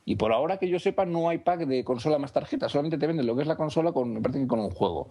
Y 0.04 0.16
por 0.16 0.32
ahora 0.32 0.58
que 0.58 0.68
yo 0.68 0.78
sepa, 0.78 1.04
no 1.04 1.28
hay 1.28 1.38
pack 1.38 1.60
de 1.60 1.84
consola 1.84 2.18
más 2.18 2.32
tarjeta, 2.32 2.68
solamente 2.68 2.98
te 2.98 3.06
venden 3.06 3.26
lo 3.26 3.34
que 3.34 3.42
es 3.42 3.48
la 3.48 3.56
consola 3.56 3.92
con, 3.92 4.12
me 4.12 4.20
parece 4.20 4.40
que 4.40 4.46
con 4.46 4.60
un 4.60 4.70
juego. 4.70 5.10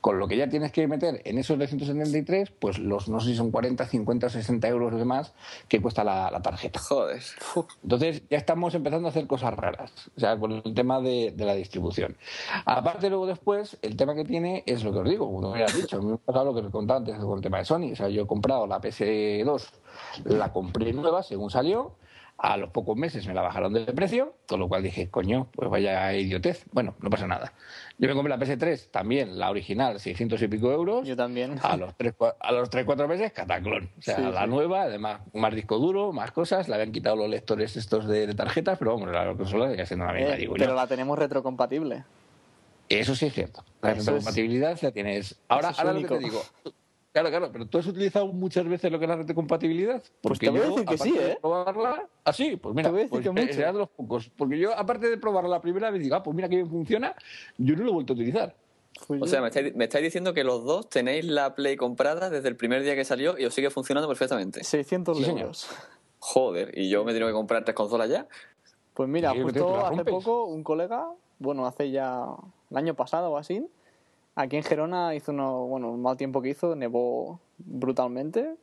Con 0.00 0.18
lo 0.18 0.28
que 0.28 0.36
ya 0.36 0.48
tienes 0.48 0.72
que 0.72 0.86
meter 0.86 1.22
en 1.24 1.38
esos 1.38 1.58
de 1.58 1.66
173, 1.66 2.50
pues 2.58 2.78
los, 2.78 3.08
no 3.08 3.20
sé 3.20 3.30
si 3.30 3.36
son 3.36 3.50
40, 3.50 3.86
50 3.86 4.26
o 4.26 4.30
60 4.30 4.68
euros 4.68 4.94
de 4.94 5.04
más 5.04 5.32
que 5.68 5.80
cuesta 5.80 6.04
la, 6.04 6.40
tarjeta. 6.42 6.80
Joder. 6.80 7.22
Entonces 7.82 8.22
ya 8.28 8.36
estamos 8.36 8.74
empezando 8.74 9.08
a 9.08 9.10
hacer 9.10 9.26
cosas 9.26 9.54
raras, 9.54 9.92
o 10.16 10.20
sea, 10.20 10.36
con 10.38 10.52
el 10.52 10.74
tema 10.74 11.00
de, 11.00 11.34
la 11.36 11.54
distribución. 11.54 12.16
Aparte, 12.64 13.08
luego 13.08 13.26
después, 13.26 13.76
el 13.82 13.96
tema 13.96 14.14
que 14.14 14.24
tiene 14.24 14.62
es 14.66 14.84
lo 14.84 14.92
que 14.92 14.98
os 14.98 15.08
digo, 15.08 15.26
como 15.26 15.54
has 15.54 15.76
dicho, 15.76 16.00
me 16.02 16.14
ha 16.14 16.16
pasado 16.16 16.46
lo 16.46 16.54
que 16.54 16.66
os 16.66 16.72
contaba 16.72 16.98
antes 16.98 17.16
con 17.16 17.36
el 17.36 17.42
tema 17.42 17.58
de 17.58 17.64
Sony. 17.64 17.92
O 17.92 17.96
sea, 17.96 18.08
yo 18.08 18.22
he 18.22 18.26
comprado 18.26 18.66
la 18.66 18.80
PS2, 18.80 19.70
la 20.24 20.52
compré 20.52 20.92
nueva 20.92 21.22
según 21.22 21.50
salió 21.50 21.92
a 22.42 22.56
los 22.56 22.70
pocos 22.70 22.96
meses 22.96 23.24
me 23.28 23.34
la 23.34 23.40
bajaron 23.40 23.72
de 23.72 23.84
precio, 23.92 24.34
con 24.48 24.58
lo 24.58 24.68
cual 24.68 24.82
dije, 24.82 25.08
coño, 25.08 25.46
pues 25.52 25.70
vaya 25.70 26.12
idiotez. 26.12 26.64
Bueno, 26.72 26.96
no 27.00 27.08
pasa 27.08 27.28
nada. 27.28 27.52
Yo 27.98 28.08
me 28.08 28.14
compré 28.14 28.36
la 28.36 28.44
PS3, 28.44 28.90
también 28.90 29.38
la 29.38 29.48
original, 29.48 30.00
600 30.00 30.42
y 30.42 30.48
pico 30.48 30.72
euros. 30.72 31.06
Yo 31.06 31.14
también. 31.14 31.60
A 31.62 31.76
los 31.76 31.96
3, 31.96 32.14
a 32.40 32.50
los 32.50 32.68
3 32.68 32.84
4 32.84 33.06
meses, 33.06 33.32
cataclón. 33.32 33.90
O 33.96 34.02
sea, 34.02 34.18
la 34.18 34.48
nueva, 34.48 34.82
además, 34.82 35.20
más 35.32 35.54
disco 35.54 35.78
duro, 35.78 36.12
más 36.12 36.32
cosas. 36.32 36.68
Le 36.68 36.74
habían 36.74 36.90
quitado 36.90 37.14
los 37.14 37.30
lectores 37.30 37.76
estos 37.76 38.08
de, 38.08 38.34
tarjetas, 38.34 38.76
pero 38.76 38.96
vamos, 38.96 39.12
la 39.12 39.32
consola 39.36 39.70
sigue 39.70 39.86
siendo 39.86 40.06
la 40.06 40.12
misma, 40.12 40.34
eh, 40.34 40.50
Pero 40.58 40.74
la 40.74 40.88
tenemos 40.88 41.16
retrocompatible. 41.16 42.02
Eso 42.88 43.14
sí 43.14 43.26
es 43.26 43.34
cierto. 43.34 43.64
La 43.82 43.94
retrocompatibilidad 43.94 44.76
la 44.82 44.90
tienes. 44.90 45.36
Ahora, 45.46 45.72
ahora 45.78 45.92
lo 45.92 46.00
que 46.00 46.08
te 46.08 46.18
digo, 46.18 46.42
Claro, 47.12 47.28
claro, 47.28 47.50
pero 47.52 47.66
tú 47.66 47.76
has 47.78 47.86
utilizado 47.86 48.26
muchas 48.28 48.66
veces 48.66 48.90
lo 48.90 48.98
que 48.98 49.04
es 49.04 49.08
la 49.10 49.16
retrocompatibilidad. 49.16 50.00
Pues 50.00 50.12
Porque 50.22 50.46
te 50.46 50.50
voy 50.50 50.60
a 50.60 50.64
yo, 50.64 50.70
decir 50.70 50.84
que 50.86 50.98
sí, 50.98 51.10
de 51.12 51.32
¿eh? 51.32 51.38
probarla, 51.42 52.08
ah, 52.24 52.32
sí, 52.32 52.56
pues 52.56 52.74
mira, 52.74 52.88
Te 52.88 52.92
voy 52.92 53.00
a 53.00 53.02
decir 53.04 53.10
pues, 53.10 53.22
que 53.24 53.30
mucho. 53.30 53.52
eh, 53.52 53.54
será 53.54 53.72
de 53.72 53.78
los 53.80 53.90
pocos. 53.90 54.30
Porque 54.30 54.58
yo, 54.58 54.74
aparte 54.74 55.10
de 55.10 55.18
probarla 55.18 55.50
la 55.50 55.60
primera 55.60 55.90
vez, 55.90 56.02
digo, 56.02 56.16
ah, 56.16 56.22
pues 56.22 56.34
mira 56.34 56.48
que 56.48 56.56
bien 56.56 56.70
funciona, 56.70 57.14
yo 57.58 57.76
no 57.76 57.84
lo 57.84 57.90
he 57.90 57.92
vuelto 57.92 58.14
a 58.14 58.16
utilizar. 58.16 58.56
Pues 59.06 59.20
O 59.20 59.26
yo- 59.26 59.30
sea, 59.30 59.42
me 59.42 59.48
estáis, 59.48 59.74
me 59.74 59.84
estáis 59.84 60.04
diciendo 60.04 60.32
que 60.32 60.42
los 60.42 60.64
dos 60.64 60.88
tenéis 60.88 61.26
la 61.26 61.54
Play 61.54 61.76
comprada 61.76 62.30
desde 62.30 62.48
el 62.48 62.56
primer 62.56 62.82
día 62.82 62.94
que 62.94 63.04
salió 63.04 63.38
y 63.38 63.44
os 63.44 63.52
sigue 63.52 63.68
funcionando 63.68 64.08
perfectamente. 64.08 64.64
600 64.64 65.18
Sí, 65.18 65.24
euros. 65.24 65.68
Joder, 66.18 66.78
y 66.78 66.88
yo 66.88 67.04
me 67.04 67.12
tengo 67.12 67.26
que 67.26 67.32
comprar 67.34 67.62
tres 67.64 67.74
consolas 67.74 68.08
ya. 68.08 68.26
Pues 68.94 69.08
mira, 69.08 69.32
Sí, 69.32 69.42
justo 69.42 69.84
hace 69.86 70.04
poco 70.04 70.44
un 70.46 70.62
colega, 70.64 71.10
bueno, 71.38 71.66
hace 71.66 71.90
ya 71.90 72.24
el 72.70 72.76
año 72.76 72.94
pasado 72.94 73.32
o 73.32 73.36
así, 73.36 73.66
aquí 74.34 74.56
en 74.56 74.62
Gerona 74.62 75.14
hizo 75.14 75.32
uno, 75.32 75.66
bueno, 75.66 75.90
un 75.90 76.02
mal 76.02 76.16
tiempo 76.16 76.42
que 76.42 76.50
hizo, 76.50 76.74
nevó 76.76 77.40
brutalmente 77.58 78.56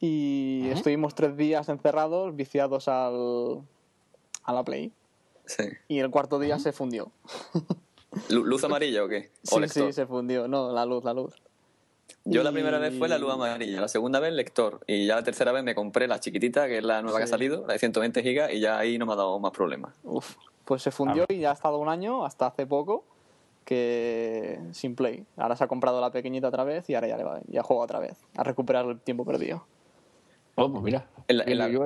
y 0.00 0.68
estuvimos 0.68 1.14
tres 1.14 1.36
días 1.36 1.68
encerrados, 1.68 2.34
viciados 2.36 2.88
al, 2.88 3.62
a 4.44 4.52
la 4.52 4.64
Play. 4.64 4.92
Sí. 5.46 5.64
Y 5.88 6.00
el 6.00 6.10
cuarto 6.10 6.38
día 6.38 6.58
se 6.58 6.72
fundió. 6.72 7.10
Lu- 8.30 8.44
¿Luz 8.44 8.64
amarilla 8.64 9.04
o 9.04 9.08
qué? 9.08 9.30
¿O 9.50 9.54
Sí, 9.56 9.60
lector? 9.60 9.86
sí, 9.86 9.92
se 9.92 10.06
fundió. 10.06 10.48
No, 10.48 10.72
la 10.72 10.84
luz, 10.86 11.04
la 11.04 11.14
luz. 11.14 11.34
Yo 12.24 12.42
la 12.42 12.50
primera 12.50 12.78
vez 12.78 12.98
fue 12.98 13.08
la 13.08 13.18
luz 13.18 13.32
amarilla, 13.32 13.80
la 13.80 13.86
segunda 13.88 14.18
vez 14.18 14.32
lector 14.32 14.80
y 14.88 15.06
ya 15.06 15.14
la 15.14 15.22
tercera 15.22 15.52
vez 15.52 15.62
me 15.62 15.76
compré 15.76 16.08
la 16.08 16.18
chiquitita, 16.18 16.66
que 16.66 16.78
es 16.78 16.84
la 16.84 17.00
nueva 17.02 17.18
que 17.18 17.24
ha 17.24 17.26
Sí. 17.26 17.30
salido, 17.32 17.64
la 17.66 17.74
de 17.74 17.78
120 17.78 18.22
gigas 18.22 18.52
y 18.52 18.58
ya 18.60 18.78
ahí 18.78 18.98
no 18.98 19.06
me 19.06 19.12
ha 19.12 19.16
dado 19.16 19.38
más 19.38 19.52
problemas. 19.52 19.94
Uf, 20.02 20.34
pues 20.64 20.82
se 20.82 20.90
fundió 20.90 21.24
y 21.28 21.38
ya 21.38 21.50
ha 21.50 21.54
estado 21.54 21.78
un 21.78 21.88
año, 21.88 22.24
hasta 22.24 22.46
hace 22.48 22.66
poco, 22.66 23.04
que 23.66 24.58
sin 24.72 24.94
Play. 24.96 25.26
Ahora 25.36 25.56
se 25.56 25.64
ha 25.64 25.66
comprado 25.68 26.00
la 26.00 26.10
pequeñita 26.10 26.48
otra 26.48 26.64
vez 26.64 26.88
y 26.88 26.94
ahora 26.94 27.08
ya, 27.08 27.16
le 27.18 27.24
va, 27.24 27.40
ya 27.48 27.62
juega 27.62 27.82
otra 27.82 27.98
vez, 27.98 28.16
a 28.36 28.44
recuperar 28.44 28.86
el 28.86 28.98
tiempo 29.00 29.24
perdido. 29.26 29.66
Oh, 30.54 30.70
pues 30.72 30.82
mira. 30.82 31.06
En 31.28 31.36
la- 31.38 31.44
en 31.44 31.58
la- 31.58 31.68
Yo- 31.68 31.84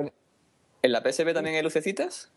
¿En 0.83 0.91
la 0.93 1.01
PSP 1.01 1.33
también 1.33 1.57
hay 1.57 1.61
lucecitas? 1.63 2.31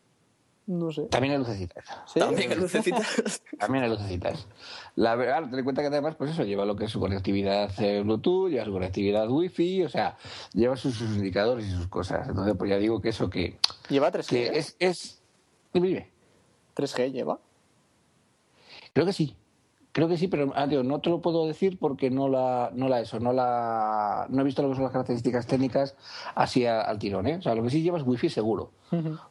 No 0.67 0.91
sé. 0.91 1.03
también 1.11 1.33
hay 1.35 1.39
lucecitas. 1.39 1.85
¿Sí? 2.07 2.19
¿También 2.19 2.51
hay 2.51 2.57
lucecitas? 2.59 3.43
También 3.59 3.85
hay 3.85 3.91
lucecitas. 3.91 4.49
La 4.97 5.15
verdad, 5.15 5.43
ten 5.51 5.59
en 5.59 5.65
cuenta 5.65 5.83
que 5.83 5.89
además, 5.89 6.17
pues 6.17 6.31
eso, 6.31 6.43
lleva 6.43 6.65
lo 6.65 6.75
que 6.75 6.87
es 6.87 6.91
su 6.91 6.99
conectividad 7.01 7.71
eh, 7.83 8.01
Bluetooth, 8.03 8.49
lleva 8.49 8.65
su 8.65 8.73
conectividad 8.73 9.29
Wi-Fi, 9.31 9.85
o 9.85 9.89
sea, 9.91 10.17
lleva 10.55 10.75
sus, 10.77 10.95
sus 10.95 11.11
indicadores 11.17 11.67
y 11.67 11.71
sus 11.71 11.87
cosas. 11.89 12.27
Entonces, 12.31 12.55
pues 12.57 12.71
ya 12.71 12.79
digo 12.79 13.01
que 13.03 13.11
eso 13.11 13.29
que, 13.29 13.59
Lleva 13.91 14.11
3G. 14.11 14.27
que 14.29 14.47
¿eh? 14.47 14.51
es, 14.55 14.77
es... 14.79 15.23
Dime, 15.75 15.89
dime. 15.89 16.11
3G 16.75 17.13
lleva. 17.13 17.39
Creo 18.95 19.05
que 19.07 19.13
sí. 19.13 19.37
Creo 19.93 20.09
que 20.09 20.17
sí, 20.17 20.27
pero 20.27 20.53
ah, 20.57 20.67
tío, 20.67 20.83
no 20.83 21.01
te 21.01 21.09
lo 21.09 21.21
puedo 21.21 21.47
decir 21.47 21.79
porque 21.79 22.11
no 22.11 22.29
la, 22.29 22.71
no 22.75 22.89
la 22.89 22.99
eso, 23.01 23.21
no 23.21 23.33
la, 23.33 24.27
no 24.29 24.41
he 24.41 24.45
visto 24.45 24.61
lo 24.61 24.69
que 24.71 24.75
son 24.75 24.83
las 24.83 24.93
características 24.93 25.47
técnicas 25.47 25.95
así 26.35 26.67
a- 26.67 26.81
al 26.81 26.99
tirón, 26.99 27.29
¿eh? 27.29 27.37
O 27.37 27.43
sea, 27.43 27.55
lo 27.55 27.63
que 27.63 27.71
sí 27.71 27.81
lleva 27.81 27.99
es 27.99 28.05
wifi 28.05 28.29
seguro, 28.29 28.73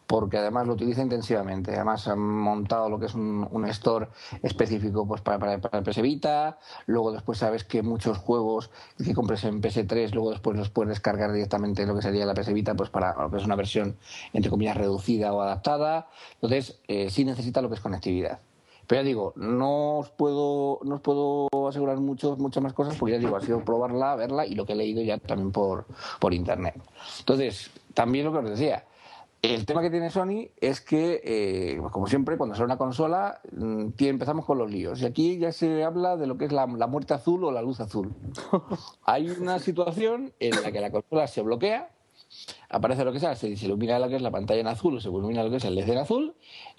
porque 0.07 0.37
además 0.37 0.65
lo 0.67 0.73
utiliza 0.73 1.01
intensivamente. 1.01 1.75
Además 1.75 2.07
han 2.07 2.19
montado 2.19 2.87
lo 2.89 2.97
que 2.97 3.07
es 3.07 3.13
un, 3.13 3.45
un 3.51 3.65
store 3.67 4.07
específico 4.41 5.05
pues 5.05 5.19
para, 5.19 5.37
para, 5.37 5.57
para 5.59 5.79
el 5.79 5.83
PS 5.83 6.01
Vita. 6.01 6.57
Luego 6.85 7.11
después 7.11 7.37
sabes 7.39 7.65
que 7.65 7.81
muchos 7.81 8.17
juegos 8.17 8.71
que 9.03 9.13
compres 9.13 9.43
en 9.43 9.59
PS3, 9.61 10.13
luego 10.13 10.31
después 10.31 10.55
los 10.57 10.69
puedes 10.69 10.89
descargar 10.91 11.33
directamente 11.33 11.81
en 11.81 11.89
lo 11.89 11.95
que 11.95 12.01
sería 12.03 12.25
la 12.25 12.33
PS 12.35 12.53
Vita, 12.53 12.73
pues 12.73 12.89
para 12.89 13.13
lo 13.21 13.29
que 13.29 13.35
es 13.37 13.43
una 13.45 13.55
versión 13.57 13.97
entre 14.31 14.49
comillas 14.49 14.77
reducida 14.77 15.33
o 15.33 15.41
adaptada. 15.41 16.07
Entonces, 16.35 16.79
eh, 16.87 17.09
sí 17.09 17.25
necesita 17.25 17.61
lo 17.61 17.67
que 17.67 17.75
es 17.75 17.81
conectividad. 17.81 18.39
Pero 18.87 19.01
ya 19.01 19.05
digo, 19.07 19.33
no 19.35 19.99
os 19.99 20.09
puedo, 20.09 20.79
no 20.83 20.95
os 20.95 21.01
puedo 21.01 21.47
asegurar 21.67 21.97
mucho, 21.97 22.35
muchas 22.37 22.61
más 22.61 22.73
cosas 22.73 22.95
porque 22.97 23.13
ya 23.13 23.19
digo, 23.19 23.35
ha 23.35 23.41
sido 23.41 23.63
probarla, 23.63 24.15
verla 24.15 24.45
y 24.45 24.55
lo 24.55 24.65
que 24.65 24.73
he 24.73 24.75
leído 24.75 25.01
ya 25.01 25.17
también 25.17 25.51
por, 25.51 25.85
por 26.19 26.33
internet. 26.33 26.75
Entonces, 27.19 27.71
también 27.93 28.25
lo 28.25 28.31
que 28.31 28.39
os 28.39 28.49
decía, 28.49 28.85
el 29.43 29.65
tema 29.65 29.81
que 29.81 29.89
tiene 29.89 30.09
Sony 30.09 30.47
es 30.61 30.79
que, 30.79 31.21
eh, 31.21 31.77
pues 31.77 31.91
como 31.91 32.07
siempre, 32.07 32.37
cuando 32.37 32.55
sale 32.55 32.65
una 32.65 32.77
consola, 32.77 33.41
mm, 33.51 33.89
empezamos 33.99 34.45
con 34.45 34.57
los 34.57 34.71
líos. 34.71 35.01
Y 35.01 35.05
aquí 35.05 35.37
ya 35.37 35.51
se 35.51 35.83
habla 35.83 36.15
de 36.15 36.27
lo 36.27 36.37
que 36.37 36.45
es 36.45 36.53
la, 36.53 36.65
la 36.65 36.87
muerte 36.87 37.13
azul 37.13 37.43
o 37.43 37.51
la 37.51 37.61
luz 37.61 37.81
azul. 37.81 38.13
Hay 39.03 39.29
una 39.29 39.59
situación 39.59 40.31
en 40.39 40.61
la 40.61 40.71
que 40.71 40.79
la 40.79 40.91
consola 40.91 41.27
se 41.27 41.41
bloquea, 41.41 41.91
aparece 42.69 43.03
lo 43.03 43.11
que 43.11 43.19
sea, 43.19 43.35
se, 43.35 43.57
se 43.57 43.65
ilumina 43.65 43.99
lo 43.99 44.07
que 44.07 44.15
es 44.15 44.21
la 44.21 44.31
pantalla 44.31 44.61
en 44.61 44.67
azul 44.67 44.95
o 44.95 45.01
se 45.01 45.09
ilumina 45.09 45.43
lo 45.43 45.49
que 45.49 45.57
es 45.57 45.65
el 45.65 45.75
LED 45.75 45.89
en 45.89 45.97
azul 45.97 46.35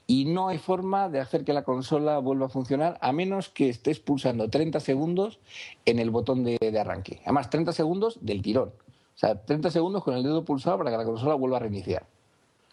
y 0.06 0.26
no 0.26 0.48
hay 0.48 0.58
forma 0.58 1.08
de 1.08 1.20
hacer 1.20 1.44
que 1.44 1.52
la 1.52 1.62
consola 1.64 2.18
vuelva 2.18 2.46
a 2.46 2.48
funcionar 2.50 2.98
a 3.00 3.12
menos 3.12 3.48
que 3.48 3.68
estés 3.68 4.00
pulsando 4.00 4.50
30 4.50 4.80
segundos 4.80 5.38
en 5.86 5.98
el 5.98 6.10
botón 6.10 6.44
de, 6.44 6.58
de 6.60 6.78
arranque. 6.78 7.20
Además, 7.24 7.48
30 7.50 7.72
segundos 7.72 8.18
del 8.20 8.42
tirón. 8.42 8.68
O 8.68 9.18
sea, 9.18 9.40
30 9.40 9.70
segundos 9.70 10.02
con 10.04 10.14
el 10.14 10.22
dedo 10.22 10.44
pulsado 10.44 10.76
para 10.78 10.90
que 10.90 10.96
la 10.96 11.04
consola 11.04 11.34
vuelva 11.34 11.56
a 11.56 11.60
reiniciar. 11.60 12.04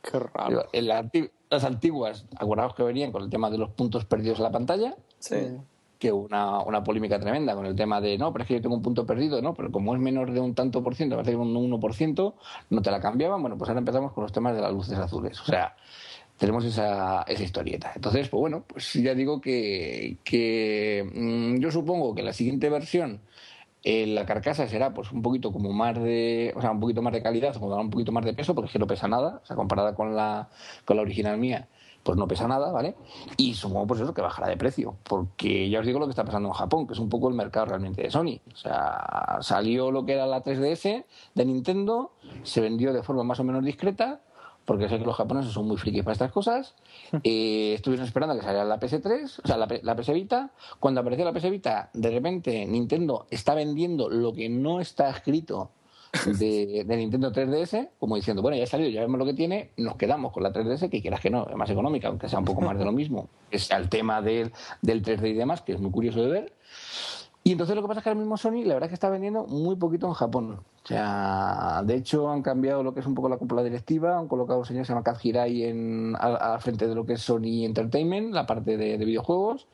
Qué 0.01 0.19
raro. 0.19 0.65
En 0.73 0.87
la 0.87 1.09
las 1.49 1.63
antiguas, 1.65 2.25
acordaos 2.37 2.73
que 2.73 2.81
venían 2.83 3.11
con 3.11 3.23
el 3.23 3.29
tema 3.29 3.49
de 3.49 3.57
los 3.57 3.69
puntos 3.71 4.05
perdidos 4.05 4.37
en 4.39 4.43
la 4.43 4.51
pantalla, 4.51 4.95
Sí. 5.19 5.35
que 5.99 6.11
una, 6.11 6.61
una 6.61 6.83
polémica 6.83 7.19
tremenda 7.19 7.53
con 7.55 7.65
el 7.65 7.75
tema 7.75 7.99
de 8.01 8.17
no, 8.17 8.31
pero 8.31 8.43
es 8.43 8.47
que 8.47 8.53
yo 8.55 8.61
tengo 8.61 8.73
un 8.75 8.81
punto 8.81 9.05
perdido, 9.05 9.41
no, 9.41 9.53
pero 9.53 9.69
como 9.71 9.93
es 9.93 9.99
menor 10.01 10.31
de 10.31 10.39
un 10.39 10.55
tanto 10.55 10.81
por 10.81 10.95
ciento, 10.95 11.17
va 11.17 11.21
a 11.21 11.25
ser 11.25 11.35
un 11.35 11.53
1%, 11.53 12.33
no 12.71 12.81
te 12.81 12.89
la 12.89 12.99
cambiaban. 13.01 13.41
Bueno, 13.41 13.57
pues 13.57 13.69
ahora 13.69 13.79
empezamos 13.79 14.13
con 14.13 14.23
los 14.23 14.31
temas 14.31 14.55
de 14.55 14.61
las 14.61 14.71
luces 14.71 14.97
azules. 14.97 15.39
O 15.41 15.45
sea, 15.45 15.75
tenemos 16.41 16.65
esa, 16.65 17.21
esa 17.27 17.43
historieta. 17.43 17.91
Entonces, 17.95 18.27
pues 18.27 18.39
bueno, 18.39 18.63
pues 18.65 18.93
ya 18.93 19.13
digo 19.13 19.39
que, 19.39 20.17
que 20.23 21.07
mm, 21.13 21.59
yo 21.59 21.69
supongo 21.69 22.15
que 22.15 22.23
la 22.23 22.33
siguiente 22.33 22.67
versión 22.67 23.21
eh, 23.83 24.07
la 24.07 24.25
carcasa 24.25 24.67
será 24.67 24.91
pues 24.91 25.11
un 25.11 25.21
poquito 25.21 25.51
como 25.51 25.71
más 25.71 26.01
de 26.01 26.51
o 26.55 26.61
sea 26.61 26.71
un 26.71 26.79
poquito 26.79 27.03
más 27.03 27.13
de 27.13 27.21
calidad 27.21 27.55
o 27.57 27.79
un 27.79 27.91
poquito 27.91 28.11
más 28.11 28.25
de 28.25 28.33
peso 28.33 28.55
porque 28.55 28.65
es 28.65 28.73
que 28.73 28.79
no 28.79 28.87
pesa 28.87 29.07
nada. 29.07 29.39
O 29.43 29.45
sea 29.45 29.55
comparada 29.55 29.93
con 29.93 30.15
la 30.15 30.49
con 30.83 30.97
la 30.97 31.03
original 31.03 31.37
mía 31.37 31.67
pues 32.01 32.17
no 32.17 32.27
pesa 32.27 32.47
nada 32.47 32.71
vale 32.71 32.95
y 33.37 33.53
supongo 33.53 33.85
pues 33.85 34.01
eso 34.01 34.11
que 34.11 34.23
bajará 34.23 34.47
de 34.47 34.57
precio 34.57 34.95
porque 35.03 35.69
ya 35.69 35.81
os 35.81 35.85
digo 35.85 35.99
lo 35.99 36.07
que 36.07 36.13
está 36.13 36.25
pasando 36.25 36.49
en 36.49 36.53
Japón 36.53 36.87
que 36.87 36.93
es 36.93 36.99
un 36.99 37.09
poco 37.09 37.29
el 37.29 37.35
mercado 37.35 37.67
realmente 37.67 38.01
de 38.01 38.09
Sony. 38.09 38.41
O 38.51 38.55
sea 38.55 39.37
salió 39.41 39.91
lo 39.91 40.07
que 40.07 40.13
era 40.13 40.25
la 40.25 40.43
3DS 40.43 41.05
de 41.35 41.45
Nintendo 41.45 42.13
se 42.41 42.61
vendió 42.61 42.93
de 42.93 43.03
forma 43.03 43.23
más 43.23 43.39
o 43.39 43.43
menos 43.43 43.63
discreta 43.63 44.21
porque 44.65 44.87
sé 44.89 44.99
que 44.99 45.05
los 45.05 45.15
japoneses 45.15 45.51
son 45.51 45.67
muy 45.67 45.77
frikis 45.77 46.03
para 46.03 46.13
estas 46.13 46.31
cosas. 46.31 46.75
Eh, 47.23 47.73
estuvieron 47.75 48.05
esperando 48.05 48.33
a 48.33 48.37
que 48.37 48.43
saliera 48.43 48.65
la 48.65 48.79
PS3, 48.79 49.41
o 49.43 49.47
sea, 49.47 49.57
la, 49.57 49.67
la 49.81 49.95
PS 49.95 50.13
Vita. 50.13 50.51
Cuando 50.79 51.01
apareció 51.01 51.25
la 51.25 51.33
PS 51.33 51.49
Vita, 51.49 51.89
de 51.93 52.09
repente 52.09 52.65
Nintendo 52.65 53.27
está 53.29 53.53
vendiendo 53.53 54.09
lo 54.09 54.33
que 54.33 54.49
no 54.49 54.79
está 54.79 55.09
escrito 55.09 55.71
de, 56.25 56.83
de 56.87 56.97
Nintendo 56.97 57.31
3DS, 57.31 57.89
como 57.99 58.15
diciendo, 58.15 58.41
bueno, 58.41 58.57
ya 58.57 58.63
ha 58.63 58.67
salido, 58.67 58.89
ya 58.89 59.01
vemos 59.01 59.19
lo 59.19 59.25
que 59.25 59.33
tiene, 59.33 59.71
nos 59.77 59.95
quedamos 59.95 60.31
con 60.31 60.43
la 60.43 60.51
3DS, 60.51 60.89
que 60.89 61.01
quieras 61.01 61.19
que 61.19 61.29
no, 61.29 61.47
es 61.49 61.55
más 61.55 61.69
económica, 61.69 62.07
aunque 62.07 62.29
sea 62.29 62.39
un 62.39 62.45
poco 62.45 62.61
más 62.61 62.77
de 62.77 62.85
lo 62.85 62.91
mismo. 62.91 63.29
Es 63.49 63.69
el 63.71 63.89
tema 63.89 64.21
del, 64.21 64.51
del 64.81 65.03
3D 65.03 65.29
y 65.29 65.33
demás, 65.33 65.61
que 65.61 65.73
es 65.73 65.79
muy 65.79 65.91
curioso 65.91 66.21
de 66.21 66.29
ver. 66.29 66.53
Y 67.43 67.53
entonces 67.53 67.75
lo 67.75 67.81
que 67.81 67.87
pasa 67.87 67.99
es 67.99 68.03
que 68.03 68.09
ahora 68.09 68.19
mismo 68.19 68.37
Sony, 68.37 68.63
la 68.63 68.75
verdad 68.75 68.83
es 68.83 68.89
que 68.89 68.93
está 68.95 69.09
vendiendo 69.09 69.45
muy 69.47 69.75
poquito 69.75 70.05
en 70.05 70.13
Japón. 70.13 70.59
O 70.83 70.87
sea, 70.87 71.81
de 71.83 71.95
hecho 71.95 72.29
han 72.29 72.43
cambiado 72.43 72.83
lo 72.83 72.93
que 72.93 72.99
es 72.99 73.05
un 73.05 73.15
poco 73.15 73.29
la 73.29 73.37
cúpula 73.37 73.63
directiva, 73.63 74.17
han 74.17 74.27
colocado 74.27 74.59
un 74.59 74.65
señor 74.65 74.81
que 74.81 74.87
se 74.87 74.93
llama 74.93 75.03
Kaz 75.03 75.25
Hirai 75.25 75.63
en, 75.63 76.15
al, 76.19 76.61
frente 76.61 76.87
de 76.87 76.93
lo 76.93 77.05
que 77.05 77.13
es 77.13 77.21
Sony 77.21 77.65
Entertainment, 77.65 78.31
la 78.33 78.45
parte 78.45 78.77
de, 78.77 78.97
de 78.99 79.05
videojuegos, 79.05 79.67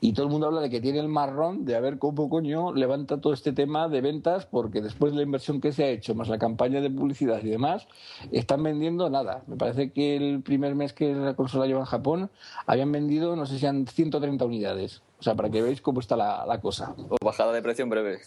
y 0.00 0.12
todo 0.12 0.26
el 0.26 0.32
mundo 0.32 0.46
habla 0.46 0.60
de 0.60 0.70
que 0.70 0.80
tiene 0.80 1.00
el 1.00 1.08
marrón 1.08 1.64
de 1.64 1.74
a 1.74 1.80
ver 1.80 1.98
cómo 1.98 2.28
coño 2.28 2.72
levanta 2.72 3.20
todo 3.20 3.32
este 3.32 3.52
tema 3.52 3.88
de 3.88 4.00
ventas, 4.00 4.46
porque 4.46 4.80
después 4.80 5.12
de 5.12 5.16
la 5.16 5.24
inversión 5.24 5.60
que 5.60 5.72
se 5.72 5.84
ha 5.84 5.88
hecho, 5.88 6.14
más 6.14 6.28
la 6.28 6.38
campaña 6.38 6.80
de 6.80 6.90
publicidad 6.90 7.42
y 7.42 7.48
demás, 7.48 7.88
están 8.30 8.62
vendiendo 8.62 9.10
nada. 9.10 9.42
Me 9.48 9.56
parece 9.56 9.90
que 9.90 10.16
el 10.16 10.42
primer 10.42 10.76
mes 10.76 10.92
que 10.92 11.12
la 11.14 11.34
consola 11.34 11.66
lleva 11.66 11.80
en 11.80 11.86
Japón, 11.86 12.30
habían 12.66 12.92
vendido, 12.92 13.34
no 13.34 13.44
sé 13.46 13.54
si 13.54 13.60
sean 13.60 13.86
130 13.86 14.44
unidades. 14.44 15.02
O 15.18 15.22
sea, 15.22 15.34
para 15.34 15.50
que 15.50 15.62
veáis 15.62 15.80
cómo 15.80 16.00
está 16.00 16.16
la, 16.16 16.44
la 16.46 16.60
cosa. 16.60 16.94
O 16.96 17.16
bajada 17.24 17.52
de 17.52 17.62
precio 17.62 17.82
en 17.82 17.90
breve. 17.90 18.20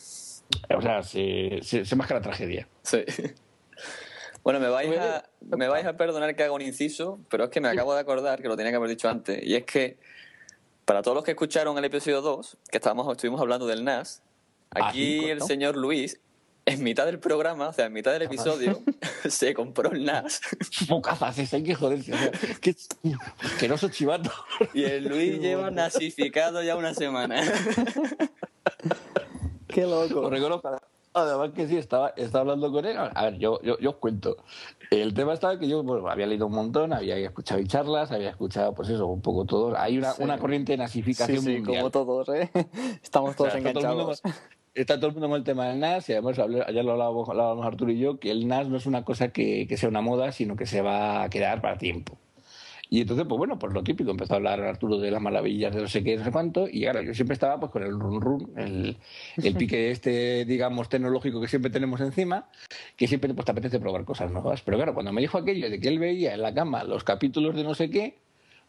O 0.75 0.81
sea, 0.81 1.03
se, 1.03 1.59
se, 1.61 1.85
se 1.85 1.95
masca 1.95 2.15
la 2.15 2.21
tragedia. 2.21 2.67
Sí. 2.83 3.03
Bueno, 4.43 4.59
me 4.59 4.69
vais, 4.69 4.97
a, 4.97 5.23
me 5.41 5.67
vais 5.67 5.85
a 5.85 5.95
perdonar 5.95 6.35
que 6.35 6.43
haga 6.43 6.51
un 6.51 6.61
inciso, 6.61 7.19
pero 7.29 7.43
es 7.45 7.49
que 7.51 7.61
me 7.61 7.69
acabo 7.69 7.93
de 7.93 7.99
acordar 7.99 8.41
que 8.41 8.47
lo 8.47 8.57
tenía 8.57 8.71
que 8.71 8.77
haber 8.77 8.89
dicho 8.89 9.07
antes. 9.07 9.39
Y 9.43 9.55
es 9.55 9.65
que, 9.65 9.97
para 10.83 11.03
todos 11.03 11.15
los 11.15 11.23
que 11.23 11.31
escucharon 11.31 11.77
el 11.77 11.85
episodio 11.85 12.21
2, 12.21 12.57
que 12.71 12.77
estábamos, 12.77 13.09
estuvimos 13.11 13.39
hablando 13.39 13.67
del 13.67 13.83
NAS, 13.83 14.23
Ah, 14.73 14.87
aquí 14.87 15.29
el 15.29 15.41
señor 15.41 15.75
Luis, 15.75 16.19
en 16.65 16.83
mitad 16.83 17.05
del 17.05 17.19
programa, 17.19 17.69
o 17.69 17.73
sea, 17.73 17.85
en 17.85 17.93
mitad 17.93 18.11
del 18.13 18.23
episodio, 18.23 18.81
se 19.29 19.53
compró 19.53 19.91
el 19.91 20.05
NAS. 20.05 20.41
Bocazas, 20.87 21.37
es, 21.39 21.53
hay 21.53 21.63
que 21.63 21.75
joderse. 21.75 22.13
O 22.13 22.17
sea, 22.17 22.31
que 22.61 22.75
asqueroso 23.43 23.89
chivato. 23.89 24.31
Y 24.73 24.83
el 24.83 25.05
Luis 25.05 25.39
lleva 25.39 25.71
nasificado 25.71 26.61
ya 26.63 26.75
una 26.75 26.93
semana. 26.93 27.41
Qué 29.67 29.81
loco. 29.83 30.21
Lo 30.21 30.29
reconozco. 30.29 30.69
Además 31.13 31.51
que 31.53 31.67
sí, 31.67 31.75
estaba, 31.77 32.13
estaba 32.15 32.41
hablando 32.41 32.71
con 32.71 32.85
él. 32.85 32.95
A 32.97 33.25
ver, 33.25 33.37
yo, 33.37 33.61
yo, 33.61 33.77
yo 33.79 33.89
os 33.89 33.95
cuento. 33.97 34.37
El 34.91 35.13
tema 35.13 35.33
estaba 35.33 35.59
que 35.59 35.67
yo 35.67 35.83
bueno, 35.83 36.09
había 36.09 36.25
leído 36.25 36.47
un 36.47 36.53
montón, 36.53 36.93
había 36.93 37.17
escuchado 37.17 37.61
charlas, 37.65 38.11
había 38.11 38.29
escuchado, 38.29 38.73
pues 38.73 38.87
eso, 38.89 39.07
un 39.07 39.21
poco 39.21 39.43
todo. 39.45 39.77
Hay 39.77 39.97
una, 39.97 40.13
Sí. 40.13 40.23
una 40.23 40.37
corriente 40.37 40.71
de 40.71 40.77
Sí, 40.77 40.81
nasificación 40.81 41.41
sí, 41.43 41.51
mundial. 41.57 41.79
como 41.79 41.91
todos, 41.91 42.29
¿eh? 42.29 42.49
Estamos 43.03 43.31
O 43.31 43.33
sea, 43.33 43.35
todos 43.35 43.55
está 43.55 43.73
todo 43.73 43.83
enganchados. 43.83 44.21
Está 44.73 44.97
todo 44.97 45.07
el 45.07 45.13
mundo 45.13 45.29
con 45.29 45.37
el 45.37 45.43
tema 45.43 45.67
del 45.67 45.79
NAS 45.79 46.09
y 46.09 46.13
además 46.13 46.37
ya 46.37 46.45
lo 46.47 46.91
hablábamos, 46.91 47.29
hablábamos, 47.29 47.65
Arturo 47.65 47.91
y 47.91 47.99
yo, 47.99 48.19
que 48.19 48.31
el 48.31 48.47
NAS 48.47 48.69
no 48.69 48.77
es 48.77 48.85
una 48.85 49.03
cosa 49.03 49.29
que, 49.29 49.67
que 49.67 49.77
sea 49.77 49.89
una 49.89 50.01
moda, 50.01 50.31
sino 50.31 50.55
que 50.55 50.65
se 50.65 50.81
va 50.81 51.23
a 51.23 51.29
quedar 51.29 51.61
para 51.61 51.77
tiempo. 51.77 52.17
Y 52.93 52.99
entonces, 52.99 53.25
pues 53.25 53.37
bueno, 53.37 53.57
pues 53.57 53.73
lo 53.73 53.83
típico, 53.83 54.11
empezó 54.11 54.33
a 54.33 54.35
hablar 54.35 54.59
Arturo 54.59 54.97
de 54.97 55.09
las 55.11 55.21
maravillas 55.21 55.73
de 55.73 55.81
no 55.81 55.87
sé 55.87 56.03
qué, 56.03 56.17
no 56.17 56.25
sé 56.25 56.31
cuánto, 56.31 56.67
y 56.69 56.81
claro, 56.81 57.01
yo 57.01 57.13
siempre 57.13 57.35
estaba 57.35 57.57
pues 57.57 57.71
con 57.71 57.83
el 57.83 57.97
run 57.97 58.19
run, 58.19 58.51
el, 58.57 58.97
el 59.41 59.55
pique 59.55 59.91
este, 59.91 60.43
digamos, 60.43 60.89
tecnológico 60.89 61.39
que 61.39 61.47
siempre 61.47 61.71
tenemos 61.71 62.01
encima, 62.01 62.49
que 62.97 63.07
siempre 63.07 63.33
pues, 63.33 63.45
te 63.45 63.51
apetece 63.53 63.79
probar 63.79 64.03
cosas 64.03 64.29
nuevas. 64.29 64.61
Pero 64.61 64.75
claro, 64.75 64.93
cuando 64.93 65.13
me 65.13 65.21
dijo 65.21 65.37
aquello 65.37 65.69
de 65.69 65.79
que 65.79 65.87
él 65.87 65.99
veía 65.99 66.33
en 66.33 66.41
la 66.41 66.53
cama 66.53 66.83
los 66.83 67.05
capítulos 67.05 67.55
de 67.55 67.63
no 67.63 67.75
sé 67.75 67.89
qué, 67.89 68.17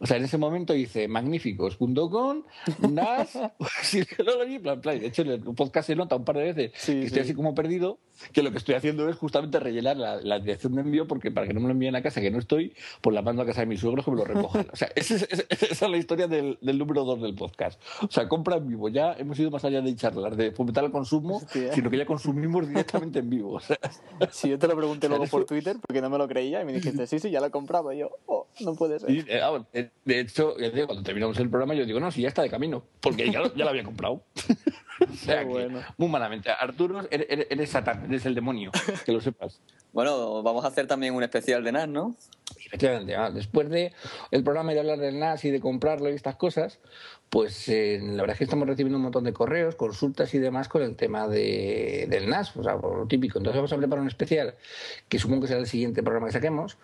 o 0.02 0.06
sea, 0.06 0.16
en 0.16 0.24
ese 0.24 0.36
momento 0.36 0.74
hice 0.74 1.06
magníficos.com, 1.06 2.42
NAS, 2.90 3.38
plan, 4.60 4.80
plan. 4.80 4.98
De 4.98 5.06
hecho, 5.06 5.22
el 5.22 5.40
podcast 5.54 5.86
se 5.86 5.94
nota 5.94 6.16
un 6.16 6.24
par 6.24 6.38
de 6.38 6.52
veces 6.52 6.84
que 6.84 7.04
estoy 7.04 7.22
así 7.22 7.34
como 7.34 7.54
perdido, 7.54 8.00
que 8.32 8.42
lo 8.42 8.50
que 8.50 8.58
estoy 8.58 8.74
haciendo 8.74 9.08
es 9.08 9.16
justamente 9.16 9.58
rellenar 9.60 9.96
la, 9.96 10.38
dirección 10.38 10.74
de 10.74 10.82
envío 10.82 11.06
porque 11.06 11.30
para 11.30 11.46
que 11.46 11.54
no 11.54 11.60
me 11.60 11.66
lo 11.66 11.72
envíen 11.72 11.94
a 11.96 12.02
casa, 12.02 12.20
que 12.20 12.30
no 12.30 12.38
estoy, 12.38 12.74
pues 13.00 13.14
la 13.14 13.22
mando 13.22 13.42
a 13.42 13.46
casa 13.46 13.60
de 13.60 13.66
mis 13.66 13.80
suegros 13.80 14.04
que 14.04 14.10
me 14.10 14.16
lo 14.16 14.24
recojan. 14.24 14.66
O 14.72 14.76
sea, 14.76 14.90
esa 14.96 15.14
es, 15.16 15.82
la 15.82 15.96
historia 15.96 16.26
del, 16.26 16.58
número 16.60 17.04
dos 17.04 17.20
del 17.20 17.34
podcast. 17.34 17.80
O 18.02 18.10
sea, 18.10 18.28
compra 18.28 18.56
en 18.56 18.68
vivo. 18.68 18.88
Ya 18.88 19.14
hemos 19.14 19.38
ido 19.38 19.50
más 19.50 19.64
allá 19.64 19.80
de 19.80 19.94
charlar, 19.94 20.36
de 20.36 20.52
fomentar 20.52 20.84
el 20.84 20.90
consumo, 20.90 21.42
sino 21.74 21.90
que 21.90 21.98
ya 21.98 22.06
consumimos 22.06 22.68
directamente 22.68 23.18
en 23.20 23.30
vivo. 23.30 23.52
O 23.62 23.64
sea, 23.64 23.78
sí, 24.30 24.48
yo 24.48 24.58
te 24.58 24.66
lo 24.66 24.76
pregunté 24.76 25.08
luego 25.08 25.26
por 25.26 25.44
Twitter 25.44 25.76
porque 25.80 26.00
no 26.00 26.10
me 26.10 26.18
lo 26.18 26.26
creía 26.26 26.62
y 26.62 26.64
me 26.64 26.72
dijiste, 26.72 27.06
sí, 27.06 27.18
sí, 27.18 27.30
ya 27.30 27.40
lo 27.40 27.46
he 27.46 27.50
comprado. 27.50 27.92
Y 27.92 27.98
yo, 27.98 28.10
oh, 28.26 28.46
no 28.60 28.74
puede 28.74 28.98
ser. 28.98 29.10
Eh, 29.10 29.24
eh, 29.72 29.90
de 30.04 30.20
hecho, 30.20 30.54
cuando 30.86 31.02
terminamos 31.02 31.38
el 31.38 31.48
programa, 31.48 31.74
yo 31.74 31.84
digo, 31.84 32.00
no, 32.00 32.10
si 32.10 32.22
ya 32.22 32.28
está 32.28 32.42
de 32.42 32.50
camino, 32.50 32.82
porque 33.00 33.30
ya 33.30 33.40
lo, 33.40 33.54
ya 33.54 33.64
lo 33.64 33.70
había 33.70 33.84
comprado. 33.84 34.22
o 35.12 35.16
sea, 35.16 35.44
muy 35.96 36.08
malamente. 36.08 36.50
Arturo, 36.50 37.02
eres, 37.10 37.46
eres 37.50 37.70
Satán, 37.70 38.11
eres 38.12 38.26
el 38.26 38.34
demonio, 38.34 38.70
que 39.04 39.12
lo 39.12 39.20
sepas. 39.20 39.60
Bueno, 39.92 40.42
vamos 40.42 40.64
a 40.64 40.68
hacer 40.68 40.86
también 40.86 41.14
un 41.14 41.22
especial 41.22 41.62
de 41.62 41.70
NAS, 41.70 41.86
¿no? 41.86 42.16
Efectivamente, 42.64 43.14
ah, 43.14 43.30
después 43.30 43.68
de 43.68 43.92
el 44.30 44.42
programa 44.42 44.72
de 44.72 44.80
hablar 44.80 44.98
del 44.98 45.18
NAS 45.18 45.44
y 45.44 45.50
de 45.50 45.60
comprarlo 45.60 46.08
y 46.08 46.14
estas 46.14 46.36
cosas, 46.36 46.78
pues 47.28 47.68
eh, 47.68 47.98
la 48.02 48.22
verdad 48.22 48.30
es 48.30 48.38
que 48.38 48.44
estamos 48.44 48.66
recibiendo 48.66 48.96
un 48.96 49.02
montón 49.02 49.24
de 49.24 49.34
correos, 49.34 49.74
consultas 49.74 50.32
y 50.32 50.38
demás 50.38 50.68
con 50.68 50.80
el 50.80 50.96
tema 50.96 51.28
de, 51.28 52.06
del 52.08 52.30
NAS, 52.30 52.56
o 52.56 52.62
sea, 52.62 52.78
por 52.78 52.96
lo 52.96 53.06
típico. 53.06 53.38
Entonces 53.38 53.58
vamos 53.58 53.72
a 53.74 53.76
preparar 53.76 54.00
un 54.00 54.08
especial, 54.08 54.54
que 55.10 55.18
supongo 55.18 55.42
que 55.42 55.48
será 55.48 55.60
el 55.60 55.66
siguiente 55.66 56.02
programa 56.02 56.28
que 56.28 56.32
saquemos, 56.32 56.78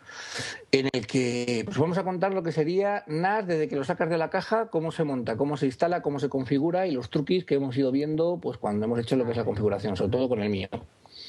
en 0.73 0.90
el 0.92 1.06
que 1.06 1.62
pues 1.64 1.78
vamos 1.78 1.97
a 1.97 2.04
contar 2.04 2.35
lo 2.35 2.42
que 2.42 2.52
sería 2.52 3.04
NAS 3.06 3.47
desde 3.47 3.68
que 3.68 3.76
lo 3.76 3.85
sacas 3.85 4.11
de 4.11 4.18
la 4.18 4.28
caja, 4.28 4.68
cómo 4.68 4.92
se 4.92 5.04
monta, 5.04 5.38
cómo 5.38 5.56
se 5.56 5.64
instala, 5.64 6.02
cómo 6.02 6.18
se 6.18 6.28
configura 6.28 6.87
y 6.87 6.90
los 6.90 7.08
truquis 7.08 7.47
que 7.47 7.54
hemos 7.54 7.75
ido 7.78 7.90
viendo 7.90 8.38
pues 8.42 8.58
cuando 8.58 8.85
hemos 8.85 8.99
hecho 8.99 9.16
lo 9.16 9.25
que 9.25 9.30
es 9.30 9.37
la 9.38 9.44
configuración, 9.44 9.97
sobre 9.97 10.11
todo 10.12 10.28
con 10.28 10.42
el 10.42 10.50
mío. 10.50 10.68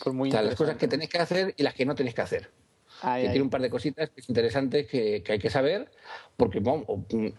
Pues 0.03 0.15
muy 0.15 0.29
o 0.29 0.31
sea, 0.31 0.41
las 0.41 0.55
cosas 0.55 0.77
que 0.77 0.87
tenéis 0.87 1.09
que 1.09 1.19
hacer 1.19 1.53
y 1.57 1.63
las 1.63 1.73
que 1.73 1.85
no 1.85 1.95
tenéis 1.95 2.15
que 2.15 2.21
hacer 2.21 2.49
que 3.01 3.29
tiene 3.29 3.41
un 3.41 3.49
par 3.49 3.61
de 3.61 3.69
cositas 3.69 4.09
que 4.09 4.21
es 4.21 4.29
interesante 4.29 4.85
que, 4.85 5.23
hay 5.27 5.39
que 5.39 5.49
saber, 5.49 5.89
porque 6.35 6.61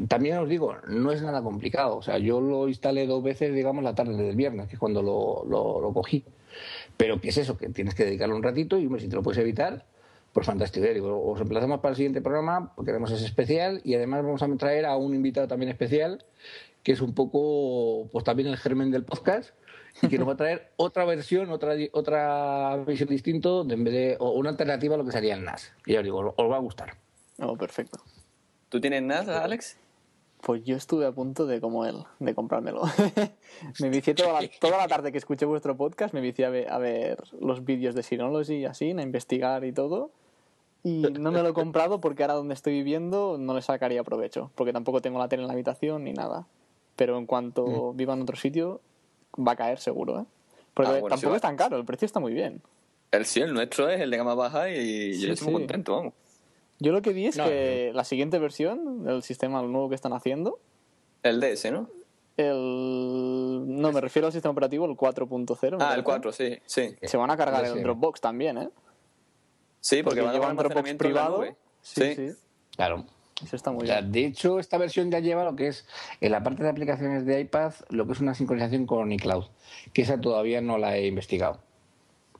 también 0.08 0.38
os 0.38 0.48
digo, 0.48 0.76
no 0.88 1.12
es 1.12 1.22
nada 1.22 1.42
complicado. 1.42 1.98
O 1.98 2.02
sea, 2.02 2.18
yo 2.18 2.40
lo 2.40 2.68
instalé 2.68 3.06
dos 3.06 3.22
veces, 3.22 3.54
digamos, 3.54 3.84
la 3.84 3.94
tarde 3.94 4.16
del 4.16 4.36
viernes, 4.36 4.68
que 4.68 4.74
es 4.74 4.78
cuando 4.78 5.02
lo, 5.02 5.44
lo, 5.46 5.92
cogí. 5.92 6.24
Pero 6.96 7.20
¿qué 7.20 7.28
es 7.28 7.36
eso? 7.36 7.56
Que 7.56 7.68
tienes 7.68 7.94
que 7.94 8.04
dedicarle 8.04 8.34
un 8.34 8.42
ratito 8.42 8.78
y 8.78 8.88
si 9.00 9.08
te 9.08 9.16
lo 9.16 9.22
puedes 9.22 9.38
evitar, 9.38 9.84
pues 10.32 10.46
fantástico. 10.46 10.86
os 11.30 11.40
emplazamos 11.40 11.80
para 11.80 11.90
el 11.90 11.96
siguiente 11.96 12.22
programa, 12.22 12.74
porque 12.74 12.90
queremos 12.90 13.10
ese 13.10 13.26
especial 13.26 13.80
y 13.84 13.94
además 13.94 14.22
vamos 14.22 14.42
a 14.42 14.56
traer 14.56 14.86
a 14.86 14.96
un 14.96 15.14
invitado 15.14 15.46
también 15.46 15.70
especial, 15.70 16.24
que 16.82 16.92
es 16.92 17.00
un 17.02 17.14
poco, 17.14 18.08
pues 18.12 18.24
también 18.24 18.48
el 18.48 18.56
germen 18.56 18.90
del 18.90 19.04
podcast 19.04 19.50
y 20.02 20.08
que 20.08 20.18
nos 20.18 20.28
va 20.28 20.32
a 20.32 20.36
traer 20.36 20.72
otra 20.76 21.04
versión, 21.04 21.50
otra, 21.50 21.74
otra 21.92 22.76
visión 22.86 23.08
distinta, 23.08 23.48
en 23.68 23.84
vez 23.84 23.94
de, 23.94 24.16
o 24.18 24.30
una 24.32 24.50
alternativa 24.50 24.94
a 24.94 24.98
lo 24.98 25.04
que 25.04 25.12
sería 25.12 25.34
el 25.34 25.44
NAS. 25.44 25.72
Y 25.86 25.92
ya 25.92 26.00
os 26.00 26.04
digo, 26.04 26.34
os 26.36 26.50
va 26.50 26.56
a 26.56 26.60
gustar. 26.60 26.96
Oh, 27.38 27.56
perfecto. 27.56 27.98
¿Tú 28.68 28.80
tienes 28.80 29.02
NAS, 29.02 29.28
Alex? 29.28 29.76
Pues 30.42 30.64
yo 30.64 30.76
estuve 30.76 31.04
a 31.04 31.12
punto 31.12 31.46
de, 31.46 31.60
como 31.60 31.84
él, 31.84 32.04
de 32.18 32.34
comprármelo. 32.34 32.82
me 33.80 33.90
vicié 33.90 34.14
toda 34.14 34.40
la, 34.40 34.48
toda 34.60 34.78
la, 34.78 34.88
tarde 34.88 35.12
que 35.12 35.18
escuché 35.18 35.44
vuestro 35.44 35.76
podcast, 35.76 36.14
me 36.14 36.20
vicié 36.20 36.46
a 36.46 36.50
ver, 36.50 36.72
a 36.72 36.78
ver 36.78 37.18
los 37.40 37.64
vídeos 37.64 37.94
de 37.94 38.02
Synology 38.02 38.54
y 38.54 38.64
así, 38.64 38.90
a 38.90 39.02
investigar 39.02 39.64
y 39.64 39.72
todo. 39.72 40.10
Y 40.82 41.02
no 41.02 41.30
me 41.30 41.42
lo 41.42 41.50
he 41.50 41.52
comprado 41.52 42.00
porque 42.00 42.22
ahora 42.22 42.34
donde 42.34 42.54
estoy 42.54 42.72
viviendo 42.72 43.36
no 43.38 43.54
le 43.54 43.60
sacaría 43.60 44.02
provecho, 44.02 44.50
porque 44.54 44.72
tampoco 44.72 45.02
tengo 45.02 45.18
la 45.18 45.28
tele 45.28 45.42
en 45.42 45.48
la 45.48 45.52
habitación 45.52 46.04
ni 46.04 46.14
nada. 46.14 46.46
Pero 46.96 47.18
en 47.18 47.26
cuanto 47.26 47.92
mm. 47.92 47.96
viva 47.96 48.14
en 48.14 48.22
otro 48.22 48.36
sitio, 48.36 48.80
va 49.36 49.52
a 49.52 49.56
caer 49.56 49.78
seguro, 49.78 50.20
¿eh? 50.20 50.24
Porque 50.74 50.92
ah, 50.92 51.08
tampoco 51.08 51.36
es 51.36 51.42
tan 51.42 51.56
caro, 51.56 51.76
el 51.76 51.84
precio 51.84 52.06
está 52.06 52.20
muy 52.20 52.32
bien. 52.32 52.62
El 53.10 53.26
sí, 53.26 53.40
el 53.40 53.52
nuestro 53.52 53.88
es 53.88 54.00
el 54.00 54.10
de 54.10 54.16
gama 54.16 54.34
baja 54.34 54.70
y 54.70 55.18
yo 55.18 55.32
estoy 55.32 55.48
muy 55.48 55.62
contento, 55.62 55.96
vamos. 55.96 56.14
Yo 56.78 56.92
lo 56.92 57.02
que 57.02 57.12
vi 57.12 57.26
es 57.26 57.36
que 57.36 57.92
la 57.94 58.04
siguiente 58.04 58.38
versión 58.38 59.04
del 59.04 59.22
sistema 59.22 59.60
nuevo 59.62 59.88
que 59.88 59.94
están 59.94 60.12
haciendo. 60.12 60.58
El 61.22 61.40
DS, 61.40 61.70
¿no? 61.70 61.88
El. 62.36 63.64
No, 63.66 63.92
me 63.92 64.00
refiero 64.00 64.26
al 64.26 64.32
sistema 64.32 64.52
operativo, 64.52 64.86
el 64.86 64.92
4.0. 64.92 65.76
Ah, 65.78 65.94
el 65.94 66.02
4, 66.02 66.32
sí, 66.32 66.58
sí. 66.64 66.96
Se 67.02 67.16
van 67.18 67.30
a 67.30 67.36
cargar 67.36 67.64
el 67.66 67.82
Dropbox 67.82 68.20
también, 68.20 68.56
¿eh? 68.56 68.70
Sí, 69.80 70.02
porque, 70.02 70.20
van 70.20 70.30
a 70.30 70.32
llevar 70.32 70.50
un 70.52 70.56
Dropbox 70.56 70.94
privado. 70.94 71.44
sí, 71.82 72.14
sí. 72.14 72.30
Claro. 72.76 73.04
Eso 73.42 73.56
está 73.56 73.72
muy 73.72 73.84
bien. 73.84 74.12
De 74.12 74.26
hecho, 74.26 74.58
esta 74.58 74.78
versión 74.78 75.10
ya 75.10 75.20
lleva 75.20 75.44
lo 75.44 75.56
que 75.56 75.68
es, 75.68 75.86
en 76.20 76.32
la 76.32 76.42
parte 76.42 76.62
de 76.62 76.68
aplicaciones 76.68 77.24
de 77.24 77.40
iPad, 77.40 77.72
lo 77.88 78.06
que 78.06 78.12
es 78.12 78.20
una 78.20 78.34
sincronización 78.34 78.86
con 78.86 79.10
iCloud, 79.12 79.46
que 79.92 80.02
esa 80.02 80.20
todavía 80.20 80.60
no 80.60 80.78
la 80.78 80.96
he 80.96 81.06
investigado. 81.06 81.69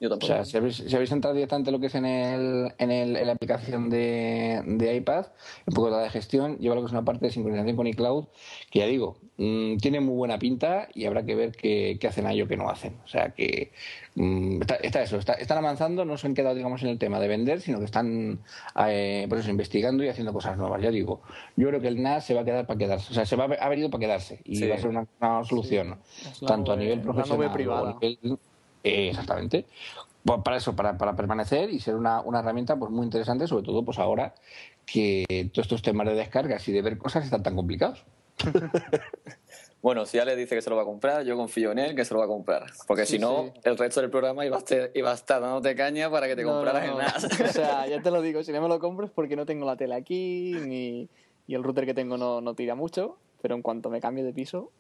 Yo 0.01 0.09
tampoco. 0.09 0.33
O 0.33 0.37
sea, 0.37 0.45
si 0.47 0.57
habéis, 0.57 1.13
entrado 1.13 1.35
directamente 1.35 1.71
lo 1.71 1.79
que 1.79 1.87
es 1.87 1.95
en, 1.95 2.07
el, 2.07 2.73
en, 2.79 2.91
el, 2.91 3.17
en 3.17 3.27
la 3.27 3.33
aplicación 3.35 3.91
de, 3.91 4.63
de, 4.65 4.97
iPad, 4.97 5.27
un 5.67 5.75
poco 5.75 5.91
la 5.91 5.99
de 5.99 6.09
gestión, 6.09 6.57
lleva 6.57 6.75
lo 6.75 6.81
que 6.81 6.87
es 6.87 6.93
una 6.93 7.05
parte 7.05 7.27
de 7.27 7.33
sincronización 7.33 7.77
con 7.77 7.87
iCloud, 7.87 8.25
que 8.71 8.79
ya 8.79 8.87
digo, 8.87 9.19
mm, 9.37 9.77
tiene 9.77 10.01
muy 10.01 10.15
buena 10.15 10.39
pinta 10.39 10.89
y 10.95 11.05
habrá 11.05 11.27
que 11.27 11.35
ver 11.35 11.53
qué, 11.53 11.99
qué 12.01 12.09
hacen 12.09 12.27
a 12.27 12.33
ello 12.33 12.49
que 12.49 12.57
no 12.57 12.71
hacen. 12.71 12.97
O 13.05 13.09
sea 13.09 13.35
que 13.35 13.73
mm, 14.15 14.63
está, 14.63 15.03
eso, 15.03 15.19
están 15.19 15.59
avanzando, 15.59 16.07
no 16.07 16.17
se 16.17 16.29
han 16.29 16.35
quedado, 16.35 16.55
digamos, 16.55 16.83
en 16.83 16.89
el 16.89 16.99
tema 16.99 17.21
de 17.21 17.29
vender, 17.29 17.61
sino 17.61 17.79
que 17.79 17.85
están 17.85 18.41
eh, 18.87 19.27
pues 19.29 19.43
eso, 19.43 19.51
investigando 19.51 20.03
y 20.03 20.09
haciendo 20.09 20.33
cosas 20.33 20.57
nuevas. 20.57 20.81
Ya 20.81 20.91
digo, 20.91 21.21
yo 21.57 21.69
creo 21.69 21.81
que 21.83 21.89
el 21.89 22.01
NAS 22.03 22.25
se 22.25 22.33
va 22.33 22.41
a 22.41 22.45
quedar 22.47 22.67
para 22.67 22.79
quedarse, 22.79 23.13
o 23.13 23.15
sea, 23.15 23.27
se 23.27 23.37
va 23.37 23.45
a, 23.45 23.67
ha 23.67 23.69
venido 23.69 23.91
para 23.91 24.01
quedarse 24.01 24.41
y 24.45 24.67
va 24.67 24.77
a 24.77 24.79
ser 24.79 24.89
una, 24.89 25.45
solución, 25.45 25.99
tanto 26.47 26.73
a 26.73 26.77
nivel 26.77 27.03
profesional 27.03 27.51
como 27.51 27.79
a 27.79 27.99
nivel 28.01 28.39
exactamente. 28.83 29.67
Pues 30.25 30.41
para 30.43 30.57
eso, 30.59 30.77
para, 30.77 30.99
para, 30.99 31.17
permanecer 31.17 31.71
y 31.71 31.81
ser 31.81 31.95
una, 31.95 32.21
una, 32.21 32.41
herramienta 32.41 32.77
pues 32.77 32.91
muy 32.91 33.05
interesante, 33.05 33.47
sobre 33.47 33.65
todo 33.65 33.83
pues 33.83 33.99
ahora 33.99 34.35
que 34.85 35.51
todos 35.53 35.67
estos 35.67 35.83
temas 35.83 36.07
de 36.07 36.15
descargas 36.15 36.67
y 36.69 36.73
de 36.73 36.83
ver 36.83 36.99
cosas 36.99 37.25
están 37.25 37.43
tan 37.43 37.57
complicados. 37.57 38.05
bueno, 39.83 40.07
si 40.07 40.19
Ale 40.19 40.37
dice 40.37 40.55
que 40.55 40.63
se 40.63 40.71
lo 40.71 40.77
va 40.77 40.83
a 40.83 40.85
comprar, 40.85 41.25
yo 41.25 41.37
confío 41.37 41.73
en 41.73 41.79
él 41.79 41.95
que 41.95 42.05
se 42.05 42.13
lo 42.15 42.21
va 42.21 42.27
a 42.27 42.29
comprar. 42.29 42.67
Porque 42.87 43.07
si 43.07 43.19
no, 43.19 43.53
el 43.63 43.79
resto 43.79 44.01
del 44.01 44.11
programa 44.11 44.45
iba 44.45 44.57
a, 44.57 44.61
estar, 44.61 44.91
iba 44.95 45.11
a 45.11 45.15
estar 45.15 45.41
dándote 45.41 45.75
caña 45.75 46.11
para 46.11 46.27
que 46.27 46.37
te 46.37 46.45
compraras 46.45 46.85
en 46.85 46.99
nada. 46.99 47.15
o 47.49 47.53
sea, 47.53 47.87
ya 47.87 48.03
te 48.03 48.11
lo 48.11 48.21
digo, 48.21 48.43
si 48.43 48.53
no 48.53 48.61
me 48.61 48.69
lo 48.69 48.79
compro 48.79 49.07
es 49.07 49.13
porque 49.13 49.37
no 49.37 49.47
tengo 49.47 49.67
la 49.67 49.77
tele 49.77 49.95
aquí 49.95 50.53
ni, 50.67 51.09
y 51.47 51.55
el 51.55 51.63
router 51.63 51.87
que 51.87 51.95
tengo 51.95 52.17
no, 52.17 52.41
no 52.41 52.55
tira 52.55 52.75
mucho, 52.75 53.19
pero 53.43 53.55
en 53.55 53.63
cuanto 53.63 53.91
me 53.91 54.01
cambie 54.01 54.25
de 54.25 54.33
piso, 54.33 54.71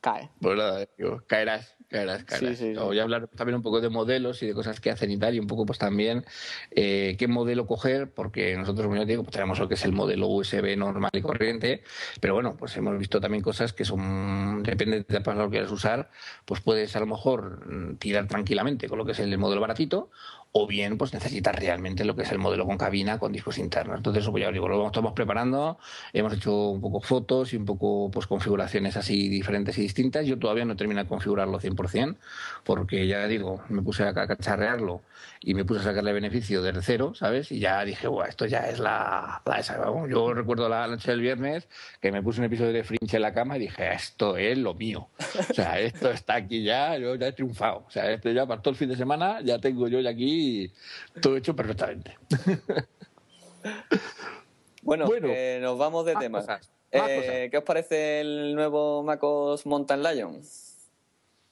cae. 0.00 0.30
Pues 0.40 0.56
nada, 0.56 0.86
caerás, 1.26 1.75
caerás, 1.88 2.24
caerás. 2.24 2.60
Voy 2.76 2.98
a 2.98 3.02
hablar 3.02 3.28
también 3.28 3.56
un 3.56 3.62
poco 3.62 3.80
de 3.80 3.88
modelos 3.88 4.42
y 4.42 4.46
de 4.46 4.54
cosas 4.54 4.80
que 4.80 4.90
hacen 4.90 5.10
y 5.10 5.18
tal, 5.18 5.34
y 5.34 5.38
un 5.38 5.46
poco 5.46 5.66
pues 5.66 5.78
también 5.78 6.24
eh, 6.70 7.16
qué 7.18 7.28
modelo 7.28 7.66
coger, 7.66 8.10
porque 8.10 8.56
nosotros, 8.56 8.86
como 8.86 9.04
digo, 9.04 9.22
pues 9.22 9.32
tenemos 9.32 9.58
lo 9.58 9.68
que 9.68 9.74
es 9.74 9.84
el 9.84 9.92
modelo 9.92 10.28
USB 10.28 10.76
normal 10.76 11.10
y 11.12 11.20
corriente, 11.20 11.82
pero 12.20 12.34
bueno, 12.34 12.56
pues 12.56 12.76
hemos 12.76 12.98
visto 12.98 13.20
también 13.20 13.42
cosas 13.42 13.72
que 13.72 13.84
son, 13.84 14.62
depende 14.62 15.04
de 15.08 15.20
para 15.20 15.38
lo 15.38 15.44
que 15.46 15.56
quieras 15.56 15.70
usar, 15.70 16.10
pues 16.44 16.60
puedes 16.60 16.94
a 16.96 17.00
lo 17.00 17.06
mejor 17.06 17.66
mm, 17.66 17.96
tirar 17.96 18.26
tranquilamente 18.26 18.88
con 18.88 18.98
lo 18.98 19.04
que 19.04 19.12
es 19.12 19.18
el 19.20 19.36
modelo 19.38 19.60
baratito, 19.60 20.10
o 20.58 20.66
bien 20.66 20.96
pues 20.96 21.12
necesitas 21.12 21.54
realmente 21.54 22.02
lo 22.06 22.16
que 22.16 22.22
es 22.22 22.32
el 22.32 22.38
modelo 22.38 22.64
con 22.64 22.78
cabina 22.78 23.18
con 23.18 23.30
discos 23.30 23.58
internos. 23.58 23.98
Entonces, 23.98 24.26
pues 24.26 24.40
ya 24.40 24.48
os 24.48 24.54
digo, 24.54 24.68
lo 24.68 24.86
estamos 24.86 25.12
preparando, 25.12 25.78
hemos 26.14 26.32
hecho 26.32 26.70
un 26.70 26.80
poco 26.80 27.02
fotos 27.02 27.52
y 27.52 27.56
un 27.56 27.66
poco 27.66 28.10
pues 28.10 28.26
configuraciones 28.26 28.96
así 28.96 29.28
diferentes 29.28 29.76
y 29.76 29.82
distintas. 29.82 30.24
Yo 30.24 30.38
todavía 30.38 30.64
no 30.64 30.72
he 30.72 30.76
terminado 30.76 31.04
de 31.04 31.08
configurarlo 31.10 31.60
100%, 31.60 32.16
porque 32.64 33.06
ya 33.06 33.26
digo, 33.26 33.62
me 33.68 33.82
puse 33.82 34.04
a 34.04 34.14
cacharrearlo 34.14 35.02
y 35.40 35.52
me 35.52 35.66
puse 35.66 35.80
a 35.80 35.84
sacarle 35.84 36.14
beneficio 36.14 36.62
desde 36.62 36.80
cero, 36.80 37.12
¿sabes? 37.14 37.52
Y 37.52 37.58
ya 37.58 37.84
dije, 37.84 38.08
Buah, 38.08 38.28
esto 38.28 38.46
ya 38.46 38.68
es 38.68 38.78
la, 38.78 39.42
la 39.44 39.58
esa. 39.58 39.76
Yo 40.08 40.32
recuerdo 40.32 40.70
la 40.70 40.86
noche 40.86 41.10
del 41.10 41.20
viernes 41.20 41.68
que 42.00 42.10
me 42.12 42.22
puse 42.22 42.40
un 42.40 42.46
episodio 42.46 42.72
de 42.72 42.82
Fringe 42.82 43.16
en 43.16 43.22
la 43.22 43.34
cama 43.34 43.56
y 43.56 43.60
dije, 43.60 43.92
esto 43.92 44.38
es 44.38 44.56
lo 44.56 44.72
mío. 44.74 45.08
O 45.50 45.54
sea, 45.54 45.78
esto 45.80 46.10
está 46.10 46.36
aquí 46.36 46.62
ya, 46.62 46.96
yo 46.96 47.14
ya 47.14 47.28
he 47.28 47.32
triunfado. 47.32 47.84
O 47.86 47.90
sea, 47.90 48.10
esto 48.10 48.30
ya 48.30 48.46
para 48.46 48.62
el 48.64 48.74
fin 48.74 48.88
de 48.88 48.96
semana 48.96 49.40
ya 49.42 49.58
tengo 49.58 49.88
yo 49.88 50.00
ya 50.00 50.10
aquí 50.10 50.45
todo 51.20 51.36
hecho 51.36 51.56
perfectamente. 51.56 52.16
bueno, 54.82 55.06
nos 55.60 55.78
vamos 55.78 56.06
de 56.06 56.16
tema. 56.16 56.44
Eh, 56.92 57.48
¿Qué 57.50 57.58
os 57.58 57.64
parece 57.64 58.20
el 58.20 58.54
nuevo 58.54 59.02
MacOS 59.02 59.66
Mountain 59.66 60.02
Lion? 60.02 60.40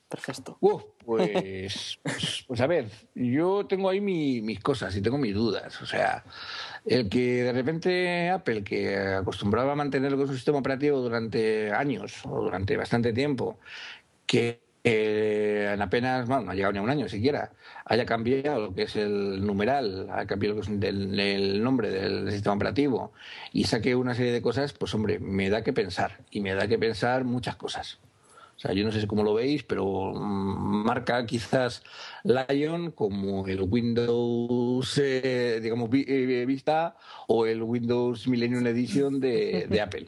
Perfecto. 0.09 0.57
Uf, 0.61 0.85
pues, 1.04 1.98
pues 2.46 2.61
a 2.61 2.68
ver, 2.68 2.88
yo 3.16 3.66
tengo 3.66 3.88
ahí 3.88 4.00
mi- 4.00 4.40
mis 4.42 4.61
cosas 4.61 4.94
y 4.94 5.02
tengo 5.02 5.18
mis 5.18 5.35
dudas. 5.35 5.83
O 5.83 5.87
sea, 5.87 6.24
el 6.85 7.09
que 7.09 7.42
de 7.42 7.52
repente 7.52 8.30
Apple, 8.30 8.62
que 8.62 8.96
acostumbraba 8.96 9.72
a 9.72 9.76
mantenerlo 9.76 10.16
con 10.16 10.28
su 10.28 10.35
sistema 10.35 10.59
operativo 10.59 11.00
durante 11.00 11.72
años 11.72 12.24
o 12.26 12.42
durante 12.42 12.76
bastante 12.76 13.12
tiempo, 13.12 13.59
que 14.24 14.61
eh, 14.86 15.70
en 15.72 15.80
apenas, 15.80 16.28
bueno, 16.28 16.44
no 16.44 16.50
ha 16.50 16.54
llegado 16.54 16.72
ni 16.72 16.78
a 16.78 16.82
un 16.82 16.90
año 16.90 17.08
siquiera, 17.08 17.52
haya 17.86 18.04
cambiado 18.04 18.60
lo 18.60 18.74
que 18.74 18.82
es 18.82 18.96
el 18.96 19.44
numeral, 19.44 20.10
haya 20.10 20.26
cambiado 20.26 20.54
lo 20.54 20.60
que 20.60 20.70
es 20.70 20.84
el, 20.84 21.18
el 21.18 21.64
nombre 21.64 21.90
del 21.90 22.30
sistema 22.30 22.54
operativo 22.54 23.12
y 23.50 23.64
saque 23.64 23.96
una 23.96 24.14
serie 24.14 24.32
de 24.32 24.42
cosas, 24.42 24.74
pues 24.74 24.94
hombre, 24.94 25.18
me 25.18 25.48
da 25.48 25.64
que 25.64 25.72
pensar 25.72 26.20
y 26.30 26.40
me 26.40 26.54
da 26.54 26.68
que 26.68 26.78
pensar 26.78 27.24
muchas 27.24 27.56
cosas. 27.56 27.98
O 28.56 28.60
sea, 28.60 28.72
yo 28.72 28.84
no 28.84 28.92
sé 28.92 29.06
cómo 29.06 29.24
lo 29.24 29.34
veis, 29.34 29.64
pero 29.64 30.12
mm, 30.14 30.84
marca 30.84 31.24
quizás 31.26 31.82
Lion 32.22 32.92
como 32.92 33.46
el 33.46 33.62
Windows, 33.62 34.98
eh, 35.02 35.60
digamos, 35.62 35.88
eh, 35.92 36.44
Vista 36.46 36.96
o 37.26 37.46
el 37.46 37.62
Windows 37.62 38.28
Millennium 38.28 38.66
Edition 38.66 39.18
de, 39.18 39.66
de 39.68 39.80
Apple. 39.80 40.06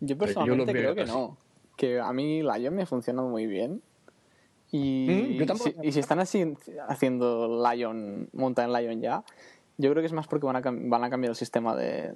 Yo 0.00 0.18
personalmente 0.18 0.72
creo 0.72 0.94
que 0.94 1.02
así. 1.02 1.12
no. 1.12 1.45
Que 1.76 2.00
a 2.00 2.12
mí 2.12 2.42
Lion 2.42 2.74
me 2.74 2.86
funciona 2.86 3.22
muy 3.22 3.46
bien. 3.46 3.82
Y, 4.72 5.06
Mm, 5.08 5.38
yo 5.38 5.46
tampoco. 5.46 5.70
si, 5.70 5.88
y 5.88 5.92
si 5.92 6.00
están 6.00 6.18
así 6.18 6.54
haciendo 6.88 7.62
Lion, 7.70 8.28
monta 8.32 8.64
en 8.64 8.72
Lion 8.72 9.00
ya, 9.00 9.22
yo 9.78 9.90
creo 9.90 10.02
que 10.02 10.06
es 10.06 10.12
más 10.12 10.26
porque 10.26 10.46
van 10.46 10.56
a, 10.56 10.62
van 10.64 11.04
a 11.04 11.10
cambiar 11.10 11.30
el 11.30 11.36
sistema 11.36 11.76
de, 11.76 12.12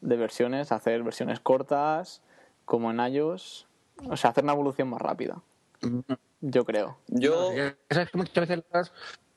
de 0.00 0.16
versiones, 0.16 0.72
hacer 0.72 1.02
versiones 1.02 1.40
cortas, 1.40 2.22
como 2.64 2.90
en 2.90 3.00
iOS. 3.00 3.66
O 4.08 4.16
sea, 4.16 4.30
hacer 4.30 4.44
una 4.44 4.52
evolución 4.54 4.88
más 4.88 5.00
rápida. 5.02 5.42
Yo 6.40 6.64
creo. 6.64 6.96
Yo, 7.08 7.50
sabes 7.90 8.10
que 8.10 8.18
muchas 8.18 8.48
veces 8.48 8.64
las, 8.72 8.88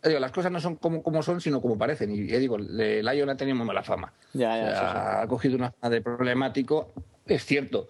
eh, 0.03 0.09
digo, 0.09 0.19
las 0.19 0.31
cosas 0.31 0.51
no 0.51 0.59
son 0.59 0.75
como, 0.75 1.03
como 1.03 1.21
son, 1.23 1.41
sino 1.41 1.61
como 1.61 1.77
parecen. 1.77 2.11
Y 2.11 2.27
ya 2.27 2.37
digo, 2.37 2.57
Lion 2.57 3.29
ha 3.29 3.35
tenido 3.37 3.57
muy 3.57 3.65
mala 3.65 3.83
fama. 3.83 4.13
Ya, 4.33 4.57
ya, 4.57 4.63
O 4.63 4.69
sea, 4.69 4.71
eso 4.71 4.91
sí. 4.91 4.97
ha 5.23 5.27
cogido 5.27 5.55
una 5.57 5.71
fama 5.71 5.89
de 5.89 6.01
problemático. 6.01 6.93
Es 7.25 7.43
cierto 7.45 7.87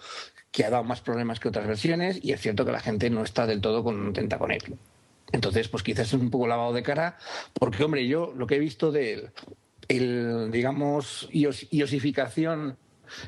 que 0.55 0.63
ha 0.63 0.69
dado 0.69 0.85
más 0.85 1.01
problemas 1.01 1.41
que 1.41 1.49
otras 1.49 1.67
versiones 1.67 2.17
y 2.23 2.31
es 2.31 2.39
cierto 2.39 2.63
que 2.65 2.71
la 2.71 2.79
gente 2.79 3.09
no 3.09 3.23
está 3.23 3.45
del 3.45 3.59
todo 3.59 3.83
contenta 3.83 4.39
con 4.39 4.51
él. 4.51 4.63
Entonces, 5.33 5.67
pues 5.67 5.83
quizás 5.83 6.07
es 6.07 6.13
un 6.13 6.29
poco 6.29 6.47
lavado 6.47 6.71
de 6.71 6.81
cara, 6.81 7.17
porque, 7.53 7.83
hombre, 7.83 8.07
yo 8.07 8.33
lo 8.37 8.47
que 8.47 8.55
he 8.55 8.59
visto 8.59 8.89
de 8.93 9.13
él, 9.13 9.29
el, 9.89 10.51
digamos, 10.51 11.27
ios- 11.33 11.67
iosificación 11.71 12.77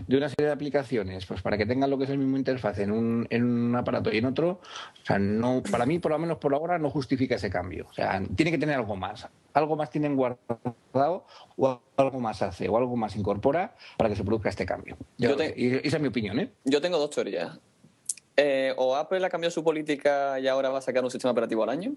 de 0.07 0.17
una 0.17 0.29
serie 0.29 0.47
de 0.47 0.53
aplicaciones, 0.53 1.25
pues 1.25 1.41
para 1.41 1.57
que 1.57 1.65
tengan 1.65 1.89
lo 1.89 1.97
que 1.97 2.05
es 2.05 2.09
el 2.09 2.17
mismo 2.17 2.37
interfaz 2.37 2.79
en 2.79 2.91
un, 2.91 3.27
en 3.29 3.43
un 3.43 3.75
aparato 3.75 4.11
y 4.13 4.19
en 4.19 4.25
otro, 4.25 4.49
o 4.51 5.05
sea, 5.05 5.19
no, 5.19 5.61
para 5.69 5.85
mí, 5.85 5.99
por 5.99 6.11
lo 6.13 6.19
menos 6.19 6.37
por 6.37 6.53
ahora, 6.53 6.79
no 6.79 6.89
justifica 6.89 7.35
ese 7.35 7.49
cambio. 7.49 7.87
O 7.89 7.93
sea, 7.93 8.21
tiene 8.35 8.51
que 8.51 8.57
tener 8.57 8.75
algo 8.75 8.95
más. 8.95 9.27
Algo 9.57 9.75
más 9.75 9.89
tienen 9.89 10.15
guardado 10.15 11.25
o 11.57 11.79
algo 11.97 12.19
más 12.19 12.43
hace 12.43 12.69
o 12.69 12.77
algo 12.77 12.95
más 12.95 13.15
incorpora 13.15 13.73
para 13.97 14.07
que 14.07 14.15
se 14.15 14.23
produzca 14.23 14.49
este 14.49 14.67
cambio. 14.67 14.95
Yo- 15.17 15.31
Yo 15.31 15.35
te- 15.35 15.53
y 15.57 15.73
esa 15.83 15.97
es 15.97 16.01
mi 16.01 16.09
opinión, 16.09 16.39
¿eh? 16.39 16.51
yo 16.63 16.79
tengo 16.79 16.99
dos 16.99 17.09
teorías. 17.09 17.59
Eh, 18.35 18.71
o 18.77 18.95
Apple 18.95 19.25
ha 19.25 19.29
cambiado 19.29 19.49
su 19.49 19.63
política 19.63 20.39
y 20.39 20.47
ahora 20.47 20.69
va 20.69 20.77
a 20.77 20.81
sacar 20.81 21.03
un 21.03 21.09
sistema 21.09 21.31
operativo 21.31 21.63
al 21.63 21.69
año. 21.69 21.93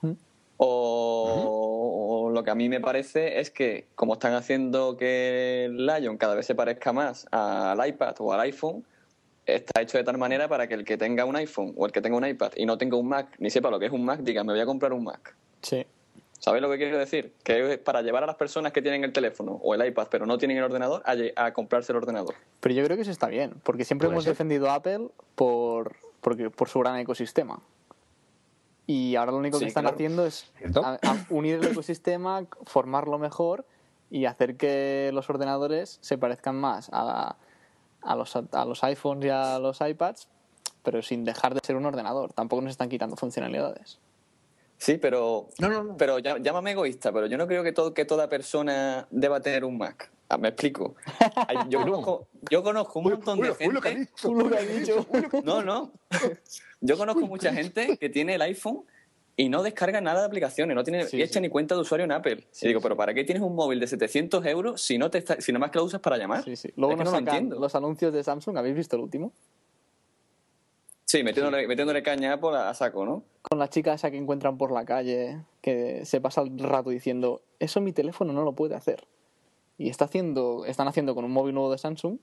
¿Mm? 0.00 0.12
O, 0.56 2.26
o 2.26 2.30
lo 2.30 2.42
que 2.42 2.50
a 2.50 2.56
mí 2.56 2.68
me 2.68 2.80
parece 2.80 3.38
es 3.38 3.50
que, 3.50 3.86
como 3.94 4.14
están 4.14 4.34
haciendo 4.34 4.96
que 4.96 5.66
el 5.66 5.86
Lion 5.86 6.16
cada 6.16 6.34
vez 6.34 6.44
se 6.46 6.56
parezca 6.56 6.92
más 6.92 7.26
al 7.30 7.86
iPad 7.86 8.16
o 8.18 8.32
al 8.32 8.40
iPhone, 8.40 8.84
está 9.44 9.80
hecho 9.80 9.96
de 9.96 10.02
tal 10.02 10.18
manera 10.18 10.48
para 10.48 10.66
que 10.66 10.74
el 10.74 10.84
que 10.84 10.96
tenga 10.96 11.24
un 11.24 11.36
iPhone 11.36 11.72
o 11.76 11.86
el 11.86 11.92
que 11.92 12.00
tenga 12.02 12.16
un 12.16 12.26
iPad 12.26 12.50
y 12.56 12.66
no 12.66 12.76
tenga 12.78 12.96
un 12.96 13.06
Mac, 13.06 13.36
ni 13.38 13.48
sepa 13.50 13.70
lo 13.70 13.78
que 13.78 13.86
es 13.86 13.92
un 13.92 14.04
Mac, 14.04 14.20
diga, 14.22 14.42
me 14.42 14.52
voy 14.54 14.60
a 14.60 14.66
comprar 14.66 14.92
un 14.92 15.04
Mac. 15.04 15.36
Sí. 15.62 15.86
¿Sabéis 16.38 16.62
lo 16.62 16.70
que 16.70 16.76
quiero 16.76 16.98
decir? 16.98 17.34
Que 17.42 17.72
es 17.72 17.78
para 17.78 18.02
llevar 18.02 18.22
a 18.22 18.26
las 18.26 18.36
personas 18.36 18.72
que 18.72 18.82
tienen 18.82 19.04
el 19.04 19.12
teléfono 19.12 19.58
o 19.62 19.74
el 19.74 19.84
iPad 19.86 20.08
pero 20.10 20.26
no 20.26 20.38
tienen 20.38 20.58
el 20.58 20.64
ordenador 20.64 21.02
a, 21.04 21.52
comprarse 21.52 21.92
el 21.92 21.96
ordenador. 21.98 22.34
Pero 22.60 22.74
yo 22.74 22.84
creo 22.84 22.96
que 22.96 23.02
eso 23.02 23.10
está 23.10 23.28
bien, 23.28 23.54
porque 23.62 23.84
siempre 23.84 24.08
hemos 24.08 24.24
ser. 24.24 24.32
defendido 24.32 24.70
a 24.70 24.74
Apple 24.74 25.08
por, 25.34 25.96
porque, 26.20 26.50
por 26.50 26.68
su 26.68 26.80
gran 26.80 26.98
ecosistema. 26.98 27.60
Y 28.86 29.16
ahora 29.16 29.32
lo 29.32 29.38
único 29.38 29.58
que 29.58 29.66
están 29.66 29.82
claro. 29.82 29.94
haciendo 29.96 30.26
es 30.26 30.52
¿Cierto? 30.58 30.84
a- 30.84 30.98
a 31.02 31.26
unir 31.30 31.56
el 31.56 31.64
ecosistema, 31.66 32.44
formarlo 32.66 33.18
mejor 33.18 33.66
y 34.10 34.26
hacer 34.26 34.56
que 34.56 35.10
los 35.12 35.28
ordenadores 35.28 35.98
se 36.00 36.16
parezcan 36.18 36.54
más 36.54 36.88
a, 36.92 37.36
a, 38.02 38.14
los, 38.16 38.36
a 38.36 38.64
los 38.64 38.84
iPhones 38.84 39.24
y 39.24 39.28
a 39.30 39.58
los 39.58 39.80
iPads, 39.80 40.28
pero 40.84 41.02
sin 41.02 41.24
dejar 41.24 41.54
de 41.54 41.60
ser 41.64 41.74
un 41.74 41.86
ordenador. 41.86 42.32
Tampoco 42.32 42.62
nos 42.62 42.70
están 42.70 42.88
quitando 42.88 43.16
funcionalidades. 43.16 43.98
Sí, 44.78 44.98
pero 44.98 45.48
No, 45.58 45.68
no, 45.68 45.82
no. 45.82 45.96
Pero 45.96 46.18
ya- 46.18 46.38
llámame 46.38 46.72
egoísta, 46.72 47.12
pero 47.12 47.26
yo 47.26 47.38
no 47.38 47.46
creo 47.46 47.62
que, 47.62 47.72
todo, 47.72 47.94
que 47.94 48.04
toda 48.04 48.28
persona 48.28 49.06
deba 49.10 49.40
tener 49.40 49.64
un 49.64 49.78
Mac. 49.78 50.10
Ah, 50.28 50.38
me 50.38 50.48
explico. 50.48 50.96
Yo, 51.68 51.78
conozco, 51.80 52.28
yo 52.50 52.62
conozco 52.62 52.98
un 52.98 53.10
montón 53.10 53.40
de 53.40 53.54
gente. 53.54 54.08
No, 55.44 55.62
no. 55.62 55.92
Yo 56.80 56.96
conozco 56.98 57.20
mucha 57.26 57.52
gente 57.52 57.96
que 57.96 58.08
tiene 58.08 58.34
el 58.34 58.42
iPhone 58.42 58.84
y 59.38 59.48
no 59.48 59.62
descarga 59.62 60.00
nada 60.00 60.20
de 60.20 60.26
aplicaciones, 60.26 60.74
no 60.74 60.82
tiene 60.82 61.04
Sí, 61.06 61.20
hecha 61.22 61.34
sí. 61.34 61.40
ni 61.40 61.48
cuenta 61.50 61.74
de 61.74 61.82
usuario 61.82 62.04
en 62.04 62.12
Apple. 62.12 62.46
Sí, 62.50 62.64
y 62.64 62.68
digo, 62.68 62.80
pero 62.80 62.96
¿para 62.96 63.12
qué 63.14 63.22
tienes 63.22 63.42
un 63.42 63.54
móvil 63.54 63.78
de 63.80 63.86
700 63.86 64.44
euros 64.46 64.80
si 64.80 64.96
no 64.98 65.10
te 65.10 65.18
está, 65.18 65.40
si 65.40 65.52
nada 65.52 65.60
más 65.60 65.70
que 65.70 65.78
lo 65.78 65.84
usas 65.84 66.00
para 66.00 66.16
llamar? 66.16 66.42
Sí, 66.44 66.56
sí. 66.56 66.70
Luego 66.76 66.92
Es 66.94 66.98
que 66.98 67.04
nos 67.04 67.12
no 67.12 67.20
lo 67.20 67.26
entiendo. 67.26 67.58
los 67.60 67.74
anuncios 67.74 68.12
de 68.14 68.24
Samsung. 68.24 68.56
¿Habéis 68.56 68.76
visto 68.76 68.96
el 68.96 69.02
último? 69.02 69.32
Sí, 71.06 71.22
metiéndole, 71.22 71.66
metiéndole 71.66 72.02
caña 72.02 72.32
a 72.32 72.34
Apple 72.34 72.56
a, 72.56 72.68
a 72.68 72.74
saco, 72.74 73.06
¿no? 73.06 73.22
con 73.48 73.60
la 73.60 73.68
chica 73.68 73.94
esa 73.94 74.10
que 74.10 74.16
encuentran 74.16 74.58
por 74.58 74.72
la 74.72 74.84
calle, 74.84 75.40
que 75.60 76.04
se 76.04 76.20
pasa 76.20 76.42
el 76.42 76.58
rato 76.58 76.90
diciendo, 76.90 77.42
eso 77.60 77.80
mi 77.80 77.92
teléfono 77.92 78.32
no 78.32 78.42
lo 78.42 78.54
puede 78.54 78.74
hacer. 78.74 79.06
Y 79.78 79.88
está 79.88 80.06
haciendo, 80.06 80.64
están 80.64 80.88
haciendo 80.88 81.14
con 81.14 81.24
un 81.24 81.32
móvil 81.32 81.54
nuevo 81.54 81.70
de 81.70 81.78
Samsung 81.78 82.18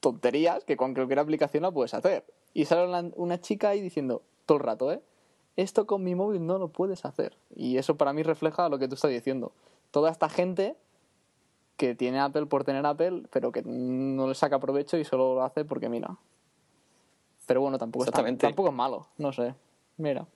tonterías 0.00 0.64
que 0.64 0.76
con 0.76 0.94
cualquier 0.94 1.20
aplicación 1.20 1.62
la 1.62 1.70
puedes 1.70 1.94
hacer. 1.94 2.26
Y 2.52 2.66
sale 2.66 2.86
una, 2.86 3.10
una 3.14 3.40
chica 3.40 3.70
ahí 3.70 3.80
diciendo, 3.80 4.22
todo 4.44 4.58
el 4.58 4.64
rato, 4.64 4.92
¿eh? 4.92 5.00
Esto 5.56 5.86
con 5.86 6.02
mi 6.02 6.14
móvil 6.14 6.44
no 6.44 6.58
lo 6.58 6.68
puedes 6.68 7.04
hacer. 7.04 7.36
Y 7.54 7.78
eso 7.78 7.96
para 7.96 8.12
mí 8.12 8.22
refleja 8.22 8.68
lo 8.68 8.78
que 8.78 8.88
tú 8.88 8.96
estás 8.96 9.10
diciendo. 9.10 9.52
Toda 9.92 10.10
esta 10.10 10.28
gente 10.28 10.76
que 11.76 11.94
tiene 11.94 12.20
Apple 12.20 12.46
por 12.46 12.64
tener 12.64 12.84
Apple, 12.84 13.22
pero 13.30 13.52
que 13.52 13.62
no 13.64 14.26
le 14.26 14.34
saca 14.34 14.58
provecho 14.58 14.98
y 14.98 15.04
solo 15.04 15.36
lo 15.36 15.42
hace 15.42 15.64
porque 15.64 15.88
mira. 15.88 16.18
Pero 17.52 17.60
bueno, 17.60 17.76
tampoco, 17.76 18.04
está, 18.04 18.12
Exactamente. 18.12 18.46
tampoco 18.46 18.70
es 18.70 18.74
malo, 18.74 19.08
no 19.18 19.30
sé. 19.30 19.54
Mira. 19.98 20.26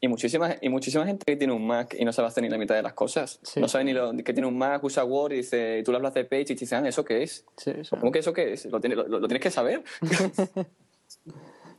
Y 0.00 0.08
muchísima, 0.08 0.56
y 0.60 0.68
muchísima 0.68 1.06
gente 1.06 1.24
que 1.24 1.36
tiene 1.36 1.52
un 1.52 1.64
Mac 1.64 1.94
y 1.96 2.04
no 2.04 2.12
sabe 2.12 2.26
hacer 2.26 2.42
ni 2.42 2.48
la 2.50 2.58
mitad 2.58 2.74
de 2.74 2.82
las 2.82 2.94
cosas. 2.94 3.38
Sí. 3.44 3.60
No 3.60 3.68
sabe 3.68 3.84
ni 3.84 3.92
lo, 3.92 4.12
que 4.12 4.32
tiene 4.32 4.48
un 4.48 4.58
Mac, 4.58 4.82
usa 4.82 5.04
Word 5.04 5.34
y 5.34 5.36
dice, 5.36 5.78
y 5.78 5.84
tú 5.84 5.92
le 5.92 5.98
hablas 5.98 6.14
de 6.14 6.24
Page 6.24 6.40
y 6.42 6.44
te 6.46 6.54
dicen, 6.54 6.84
ah, 6.84 6.88
¿eso 6.88 7.04
qué 7.04 7.22
es? 7.22 7.46
Sí, 7.56 7.72
sí. 7.84 7.90
¿Cómo 8.00 8.10
que 8.10 8.18
eso 8.18 8.32
qué 8.32 8.54
es? 8.54 8.66
Lo, 8.66 8.80
tiene- 8.80 8.96
lo- 8.96 9.06
lo 9.06 9.28
tienes 9.28 9.40
que 9.42 9.50
saber. 9.52 9.84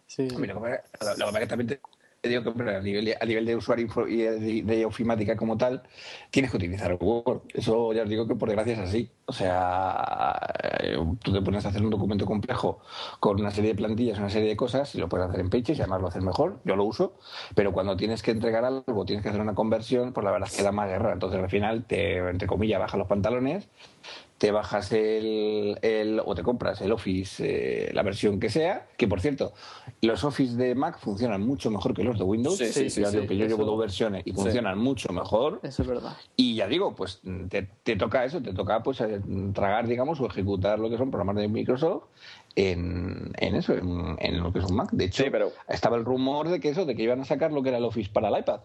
Sí, 0.07 0.29
sí. 0.29 0.35
Hombre, 0.35 0.53
Lo 0.53 0.61
que 0.61 0.69
pasa- 0.99 1.11
lo 1.17 1.25
que 1.25 1.31
pasa 1.31 1.37
es 1.37 1.39
que 1.39 1.47
también 1.47 1.67
te 1.67 1.79
digo 2.27 2.43
que 2.43 2.49
a 2.49 2.79
nivel, 2.81 3.45
de- 3.45 3.55
usuario 3.55 3.87
y 4.07 4.17
de, 4.17 4.61
de 4.63 4.85
ofimática 4.85 5.35
como 5.35 5.57
tal, 5.57 5.83
tienes 6.31 6.51
que 6.51 6.57
utilizar 6.57 6.97
Word. 6.99 7.41
Eso 7.53 7.93
ya 7.93 8.03
os 8.03 8.09
digo 8.09 8.27
que 8.27 8.35
por 8.35 8.49
desgracia 8.49 8.73
es 8.73 8.79
así. 8.79 9.09
O 9.25 9.33
sea, 9.33 10.35
eh, 10.81 10.97
tú 11.23 11.33
te 11.33 11.41
pones 11.41 11.65
a 11.65 11.69
hacer 11.69 11.81
un 11.83 11.89
documento 11.89 12.25
complejo 12.25 12.79
con 13.19 13.39
una 13.39 13.51
serie 13.51 13.71
de 13.71 13.75
plantillas, 13.75 14.19
una 14.19 14.29
serie 14.29 14.49
de 14.49 14.55
cosas, 14.55 14.93
y 14.95 14.99
lo 14.99 15.09
puedes 15.09 15.27
hacer 15.27 15.39
en 15.39 15.49
Pages 15.49 15.77
y 15.77 15.81
además 15.81 16.01
lo 16.01 16.07
haces 16.07 16.23
mejor. 16.23 16.59
Yo 16.65 16.75
lo 16.75 16.83
uso. 16.83 17.13
Pero 17.55 17.71
cuando 17.71 17.95
tienes 17.97 18.21
que 18.21 18.31
entregar 18.31 18.65
algo, 18.65 19.05
tienes 19.05 19.23
que 19.23 19.29
hacer 19.29 19.41
una 19.41 19.55
conversión, 19.55 20.13
pues 20.13 20.23
la 20.23 20.31
verdad 20.31 20.49
es 20.51 20.57
que 20.57 20.63
da 20.63 20.71
más 20.71 20.87
guerra. 20.87 21.13
Entonces 21.13 21.41
al 21.41 21.49
final, 21.49 21.85
te, 21.85 22.17
entre 22.17 22.47
comillas, 22.47 22.79
bajas 22.79 22.97
los 22.99 23.07
pantalones 23.07 23.67
te 24.37 24.51
bajas 24.51 24.91
el, 24.91 25.77
el- 25.81 26.21
o 26.25 26.35
te 26.35 26.43
compras 26.43 26.81
el 26.81 26.91
Office, 26.91 27.43
eh, 27.87 27.93
la 27.93 28.03
versión 28.03 28.39
que 28.39 28.49
sea, 28.49 28.85
que 28.97 29.07
por 29.07 29.21
cierto, 29.21 29.53
los 30.01 30.23
Office 30.25 30.57
de 30.57 30.75
Mac 30.75 30.99
funcionan 30.99 31.41
mucho 31.41 31.71
mejor 31.71 31.93
que 31.93 32.03
los 32.03 32.17
de 32.17 32.25
Windows. 32.25 32.57
Sí, 32.57 32.65
sí, 32.65 32.89
sí, 32.89 33.01
ya 33.01 33.11
digo 33.11 33.23
sí, 33.23 33.27
que 33.29 33.37
yo 33.37 33.47
llevo 33.47 33.63
dos 33.63 33.79
versiones 33.79 34.23
y 34.25 34.33
funcionan 34.33 34.77
mucho 34.77 35.13
mejor. 35.13 35.61
Eso 35.63 35.83
es 35.83 35.87
verdad. 35.87 36.17
Y 36.35 36.55
ya 36.55 36.67
digo, 36.67 36.93
pues 36.95 37.21
te, 37.49 37.69
te 37.83 37.95
toca 37.95 38.25
eso, 38.25 38.41
te 38.41 38.53
toca 38.53 38.83
pues 38.83 38.99
eh, 39.01 39.21
tragar, 39.53 39.87
digamos, 39.87 40.19
o 40.19 40.25
ejecutar 40.27 40.79
lo 40.79 40.89
que 40.89 40.97
son 40.97 41.11
programas 41.11 41.37
de 41.37 41.47
Microsoft 41.47 42.03
en, 42.55 43.31
en 43.37 43.55
eso, 43.55 43.73
en, 43.73 44.15
en 44.19 44.41
lo 44.43 44.51
que 44.51 44.59
es 44.59 44.65
un 44.65 44.75
Mac. 44.75 44.89
De 44.91 45.05
hecho, 45.05 45.23
Sí, 45.23 45.29
pero- 45.29 45.51
estaba 45.69 45.95
el 45.97 46.05
rumor 46.05 46.49
de 46.49 46.59
que 46.59 46.69
eso, 46.69 46.85
de 46.85 46.95
que 46.95 47.03
iban 47.03 47.21
a 47.21 47.25
sacar 47.25 47.51
lo 47.51 47.63
que 47.63 47.69
era 47.69 47.77
el 47.77 47.85
Office 47.85 48.09
para 48.11 48.29
el 48.29 48.37
iPad. 48.39 48.59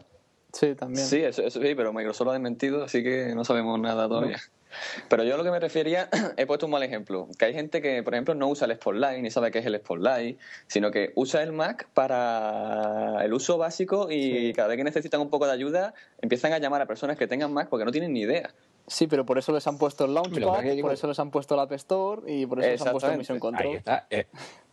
Sí, 0.52 0.74
también. 0.74 1.06
Sí, 1.06 1.18
eso, 1.22 1.42
eso 1.42 1.60
sí, 1.60 1.74
pero 1.74 1.92
Microsoft 1.92 2.24
lo 2.26 2.30
ha 2.30 2.34
desmentido, 2.34 2.84
así 2.84 3.02
que 3.02 3.34
no 3.34 3.44
sabemos 3.44 3.78
nada 3.80 4.08
todavía. 4.08 4.38
Pero 5.08 5.24
yo 5.24 5.34
a 5.34 5.36
lo 5.36 5.42
que 5.42 5.50
me 5.50 5.58
refería, 5.58 6.08
he 6.36 6.46
puesto 6.46 6.66
un 6.66 6.72
mal 6.72 6.82
ejemplo. 6.84 7.26
Que 7.38 7.46
hay 7.46 7.52
gente 7.54 7.82
que, 7.82 8.02
por 8.04 8.14
ejemplo, 8.14 8.34
no 8.36 8.46
usa 8.48 8.66
el 8.66 8.74
Spotlight, 8.76 9.20
ni 9.20 9.30
sabe 9.30 9.50
qué 9.50 9.58
es 9.58 9.66
el 9.66 9.76
Spotlight, 9.78 10.38
sino 10.68 10.90
que 10.92 11.10
usa 11.16 11.42
el 11.42 11.50
Mac 11.52 11.88
para 11.94 13.24
el 13.24 13.32
uso 13.32 13.58
básico 13.58 14.10
y 14.10 14.48
Sí. 14.48 14.52
cada 14.54 14.68
vez 14.68 14.76
que 14.76 14.84
necesitan 14.84 15.20
un 15.20 15.28
poco 15.30 15.46
de 15.46 15.52
ayuda, 15.52 15.94
empiezan 16.20 16.52
a 16.52 16.58
llamar 16.58 16.82
a 16.82 16.86
personas 16.86 17.16
que 17.18 17.26
tengan 17.26 17.52
Mac 17.52 17.68
porque 17.68 17.84
no 17.84 17.90
tienen 17.92 18.12
ni 18.12 18.20
idea. 18.20 18.50
Sí, 18.86 19.06
pero 19.06 19.24
por 19.26 19.38
eso 19.38 19.52
les 19.52 19.66
han 19.66 19.78
puesto 19.78 20.04
el 20.04 20.14
Launchpad, 20.14 20.62
por 20.82 20.92
eso 20.92 21.06
les 21.06 21.18
han 21.18 21.30
puesto 21.30 21.54
el 21.54 21.60
App 21.60 21.72
Store 21.72 22.22
y 22.32 22.46
por 22.46 22.60
eso 22.60 22.70
les 22.70 22.80
han 22.82 22.92
puesto 22.92 23.10
el. 23.10 23.18
Mission 23.18 23.36
Ahí 23.36 23.40
Control. 23.40 23.76
está. 23.76 24.06
eh, 24.10 24.26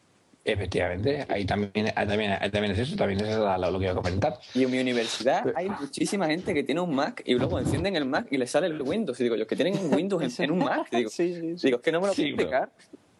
Efectivamente, 0.50 1.26
ahí 1.28 1.44
también, 1.46 1.92
ahí 1.94 2.08
también, 2.08 2.32
ahí 2.40 2.50
también 2.50 2.72
es 2.72 2.80
eso, 2.80 2.96
también 2.96 3.20
es 3.20 3.36
lo 3.36 3.80
que 3.80 3.84
iba 3.84 3.92
a 3.92 3.96
comentar. 3.96 4.40
Y 4.54 4.64
en 4.64 4.72
mi 4.72 4.80
universidad 4.80 5.52
hay 5.58 5.70
muchísima 5.70 6.28
gente 6.28 6.54
que 6.54 6.64
tiene 6.64 6.80
un 6.80 6.96
Mac 6.96 7.22
y 7.26 7.34
luego 7.34 7.60
encienden 7.60 7.98
el 7.98 8.06
Mac 8.06 8.28
y 8.32 8.38
les 8.38 8.50
sale 8.50 8.68
el 8.68 8.82
Windows. 8.82 9.20
Y 9.20 9.24
digo, 9.24 9.36
los 9.36 9.46
que 9.46 9.58
tienen 9.58 9.78
un 9.78 9.94
Windows 9.94 10.40
en, 10.40 10.46
en 10.46 10.52
un 10.52 10.60
Mac. 10.60 10.88
Digo, 10.92 11.10
Sí, 11.10 11.34
sí, 11.34 11.58
sí. 11.58 11.68
digo, 11.68 11.78
es 11.80 11.84
que 11.84 11.92
no 11.92 12.00
me 12.00 12.08
lo 12.08 12.14
puedo 12.14 12.28
explicar. 12.28 12.70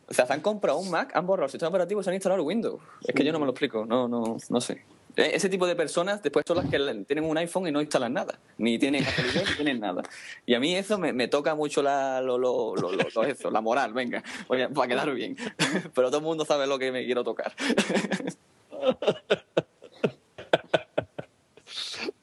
O 0.08 0.14
sea, 0.14 0.26
se 0.26 0.32
han 0.32 0.40
comprado 0.40 0.80
un 0.80 0.90
Mac, 0.90 1.12
han 1.16 1.28
borrado 1.28 1.48
el 1.48 1.52
sistema 1.52 1.68
operativo 1.68 2.00
y 2.00 2.04
se 2.06 2.12
han 2.12 2.14
instalado 2.14 2.42
el 2.42 2.48
Windows. 2.48 2.82
Es 3.06 3.14
que 3.14 3.26
yo 3.26 3.34
no 3.34 3.40
me 3.40 3.46
lo 3.46 3.52
explico, 3.52 3.86
no, 3.86 4.08
no, 4.08 4.38
no 4.50 4.62
sé. 4.62 4.86
E- 5.18 5.36
Ese 5.36 5.50
tipo 5.50 5.68
de 5.68 5.76
personas 5.76 6.22
después 6.22 6.46
son 6.48 6.58
las 6.58 6.70
que 6.70 6.78
tienen 7.06 7.26
un 7.26 7.38
iPhone 7.38 7.68
y 7.68 7.72
no 7.72 7.82
instalan 7.82 8.14
nada. 8.14 8.40
Ni 8.58 8.80
tienen 8.80 9.04
ni 9.04 9.56
tienen 9.56 9.80
nada. 9.80 10.04
Y 10.46 10.54
a 10.54 10.60
mí 10.60 10.76
eso 10.76 10.98
me, 10.98 11.12
me 11.12 11.28
toca 11.28 11.56
mucho 11.56 11.82
la, 11.82 12.22
lo, 12.22 12.38
lo, 12.38 12.76
lo, 12.76 13.24
eso, 13.24 13.52
la 13.52 13.62
moral, 13.62 13.94
venga, 13.94 14.24
para 14.48 14.88
quedar 14.88 15.14
bien. 15.14 15.36
Pero 15.94 16.08
todo 16.10 16.20
el 16.20 16.24
mundo 16.24 16.46
sabe 16.46 16.68
lo 16.68 16.80
que 16.80 16.92
me 16.92 17.06
quiero 17.06 17.24
tocar. 17.24 17.54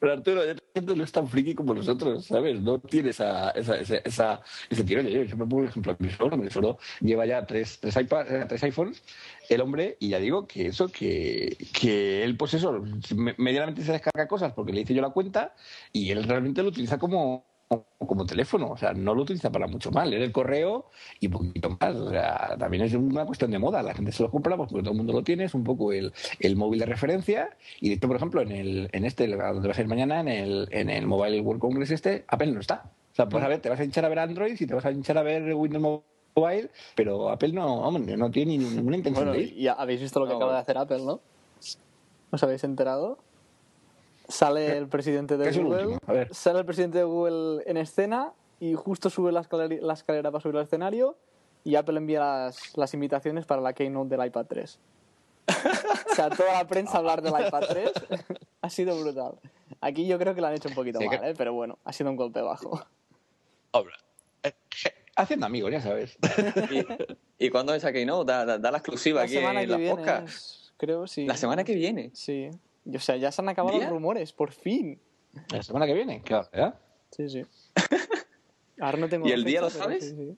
Pero 0.05 0.13
Arturo, 0.13 0.43
no 0.97 1.05
es 1.05 1.13
tan 1.13 1.27
friki 1.29 1.55
como 1.55 1.73
nosotros, 1.73 2.27
¿sabes? 2.27 2.61
No 2.61 2.79
tiene 2.79 3.11
esa, 3.11 3.51
esa, 3.53 3.77
esa, 3.79 3.97
esa- 3.97 4.41
ese 4.69 4.85
tiro. 4.85 5.01
Yo 5.01 5.25
siempre 5.25 5.47
pongo 5.47 5.63
el 5.63 5.69
ejemplo 5.71 5.97
mi 5.99 6.11
suegro. 6.11 6.37
Mi 6.37 6.51
suegro 6.51 6.79
lleva 7.01 7.25
ya 7.25 7.47
tres, 7.47 7.79
tres, 7.81 7.97
iPad, 7.97 8.31
eh, 8.31 8.45
tres 8.47 8.63
iPhones, 8.65 9.03
el 9.49 9.61
hombre, 9.63 9.97
y 10.01 10.11
ya 10.11 10.19
digo 10.19 10.47
que 10.47 10.67
eso, 10.67 10.89
que, 10.89 11.57
que 11.73 12.23
él, 12.23 12.37
pues 12.37 12.53
eso, 12.55 12.83
me- 13.17 13.35
medianamente 13.39 13.83
se 13.83 13.93
descarga 13.93 14.29
cosas 14.29 14.53
porque 14.53 14.73
le 14.75 14.83
hice 14.83 14.93
yo 14.95 15.01
la 15.01 15.11
cuenta 15.11 15.55
y 15.93 16.11
él 16.11 16.25
realmente 16.25 16.63
lo 16.63 16.69
utiliza 16.69 16.99
como 16.99 17.47
como 17.99 18.27
teléfono, 18.27 18.71
o 18.71 18.77
sea, 18.77 18.93
no 18.93 19.15
lo 19.15 19.23
utiliza 19.23 19.51
para 19.51 19.67
mucho 19.67 19.91
más, 19.91 20.07
leer 20.09 20.23
el 20.23 20.33
correo 20.33 20.87
y 21.21 21.29
poquito 21.29 21.77
más, 21.81 21.95
o 21.95 22.11
sea, 22.11 22.57
también 22.59 22.85
es 22.85 22.95
una 22.95 23.25
cuestión 23.25 23.51
de 23.51 23.59
moda, 23.59 23.83
la 23.83 23.95
gente 23.95 24.13
se 24.13 24.23
lo 24.23 24.31
compra 24.31 24.57
pues, 24.57 24.69
porque 24.71 24.83
todo 24.83 24.93
el 24.93 24.97
mundo 24.99 25.13
lo 25.13 25.23
tiene, 25.23 25.45
es 25.45 25.55
un 25.55 25.65
poco 25.65 25.93
el, 25.93 26.13
el 26.41 26.57
móvil 26.57 26.81
de 26.81 26.87
referencia 26.87 27.57
y 27.81 27.89
de 27.89 27.95
hecho, 27.97 28.07
por 28.09 28.17
ejemplo, 28.17 28.41
en 28.43 28.53
el 28.53 28.89
en 28.93 29.05
este, 29.05 29.27
donde 29.27 29.69
vas 29.69 29.79
a 29.79 29.81
ir 29.81 29.89
mañana, 29.89 30.21
en 30.21 30.29
el, 30.29 30.69
en 30.71 30.91
el 30.91 31.07
Mobile 31.07 31.41
World 31.41 31.61
Congress 31.61 31.91
este, 31.91 32.25
Apple 32.29 32.53
no 32.53 32.61
está, 32.61 32.93
o 33.13 33.15
sea, 33.15 33.29
pues 33.29 33.43
a 33.43 33.49
ver, 33.49 33.61
te 33.61 33.69
vas 33.71 33.81
a 33.81 33.85
hinchar 33.85 34.05
a 34.05 34.09
ver 34.09 34.19
Android 34.19 34.57
y 34.59 34.67
te 34.67 34.75
vas 34.75 34.85
a 34.85 34.91
hinchar 34.91 35.19
a 35.19 35.23
ver 35.23 35.55
Windows 35.55 36.03
Mobile, 36.37 36.71
pero 36.97 37.29
Apple 37.31 37.53
no, 37.53 37.81
hombre, 37.83 38.17
no 38.17 38.31
tiene 38.31 38.59
ni- 38.59 38.65
ninguna 38.65 38.97
intención 38.97 39.27
Bueno, 39.27 39.39
de 39.39 39.45
ir. 39.47 39.59
y 39.59 39.69
habéis 39.69 40.01
visto 40.01 40.19
lo 40.21 40.27
que 40.27 40.33
No, 40.33 40.37
acaba 40.37 40.53
de 40.53 40.57
bueno. 40.57 40.63
hacer 40.63 40.79
Apple, 40.79 41.05
¿no? 41.05 41.21
¿Os 42.31 42.43
habéis 42.43 42.65
enterado? 42.65 43.19
Sale 44.29 44.77
el 44.77 44.89
presidente 44.89 45.37
¿Qué 45.37 45.51
de 45.51 45.59
Google? 45.63 45.99
A 46.07 46.13
ver. 46.13 46.35
sale 46.35 46.59
el 46.61 46.65
presidente 46.65 46.99
de 46.99 47.05
Google 47.05 47.63
en 47.67 47.77
escena 47.77 48.33
y 48.61 48.75
justo 48.75 49.11
sube 49.11 49.33
la 49.33 49.41
escalera, 49.41 49.77
la 49.85 49.93
escalera 49.93 50.31
para 50.31 50.41
subir 50.43 50.57
al 50.57 50.63
escenario 50.65 51.17
y 51.65 51.75
Apple 51.77 51.99
envía 51.99 52.21
las, 52.21 52.77
las 52.77 52.95
invitaciones 52.95 53.45
para 53.47 53.61
la 53.61 53.73
keynote 53.73 54.17
del 54.17 54.27
iPad 54.27 54.47
3. 54.49 54.79
o 56.11 56.15
sea, 56.15 56.31
toda 56.31 56.55
la 56.55 56.67
prensa 56.67 56.99
hablar 56.99 57.21
del 57.21 57.33
iPad 57.33 57.65
3 57.69 57.93
ha 58.63 58.71
sido 58.71 58.99
brutal. 58.99 59.35
Aquí 59.81 60.07
yo 60.07 60.19
creo 60.19 60.35
que 60.35 60.41
lo 60.41 60.47
han 60.47 60.55
hecho 60.55 60.69
un 60.71 60.75
poquito 60.75 60.99
Sí, 61.01 61.07
mal, 61.07 61.21
que- 61.21 61.31
¿eh? 61.31 61.35
pero 61.37 61.53
bueno, 61.53 61.79
ha 61.85 61.93
sido 61.93 62.09
un 62.11 62.17
golpe 62.17 62.41
bajo. 62.41 62.81
Hombre, 63.73 63.95
eh, 64.43 64.53
haciendo 65.17 65.45
amigos, 65.47 65.71
ya 65.71 65.81
sabes. 65.83 66.17
¿Y, 67.39 67.47
y 67.47 67.51
cuándo 67.51 67.75
es 67.75 67.83
esa 67.83 67.93
Keynote? 67.93 68.33
Da, 68.33 68.45
da, 68.47 68.59
da 68.59 68.71
la 68.71 68.79
exclusiva 68.79 69.21
La 69.21 69.25
aquí 69.25 69.35
semana 69.35 69.63
en 69.63 69.69
que 69.69 69.77
viene, 69.77 69.95
podcasts. 69.97 70.35
es- 70.69 70.73
creo, 70.79 71.07
sí. 71.07 71.27
La 71.27 71.37
semana 71.37 71.63
que 71.65 71.75
viene. 71.75 72.11
Sí. 72.15 72.51
O 72.93 72.99
sea, 73.01 73.17
ya 73.17 73.33
se 73.33 73.41
han 73.43 73.49
acabado 73.49 73.77
¿Día? 73.77 73.85
los 73.87 73.93
rumores, 73.95 74.33
por 74.33 74.53
fin. 74.53 75.01
La 75.51 75.63
semana 75.63 75.87
que 75.87 75.95
viene, 75.95 76.23
claro, 76.23 76.49
¿verdad? 76.53 76.79
Sí, 77.11 77.29
sí. 77.29 77.43
Ahora 78.81 78.99
no 78.99 79.09
tengo 79.09 79.27
¿Y 79.27 79.33
el 79.33 79.45
día 79.45 79.61
lo 79.61 79.71
sabes? 79.71 80.05
sí, 80.11 80.15
sí. 80.17 80.37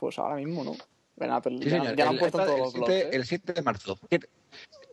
Pues 0.00 0.18
ahora 0.18 0.36
mismo 0.36 0.64
no. 0.64 0.72
Bueno, 1.16 1.34
Apple, 1.34 1.58
Sí, 1.58 1.64
ya, 1.64 1.70
señor. 1.80 1.96
ya 1.96 2.04
lo 2.04 2.10
han 2.10 2.14
El- 2.14 2.20
puesto 2.20 2.38
en 2.42 2.48
el- 2.48 2.56
todos 2.56 2.74
el 2.74 2.80
los 2.80 2.88
7 2.88 3.02
blogs. 3.02 3.14
¿eh? 3.14 3.16
El 3.16 3.24
7 3.26 3.52
de 3.52 3.62
marzo. 3.62 3.98
7, 4.08 4.28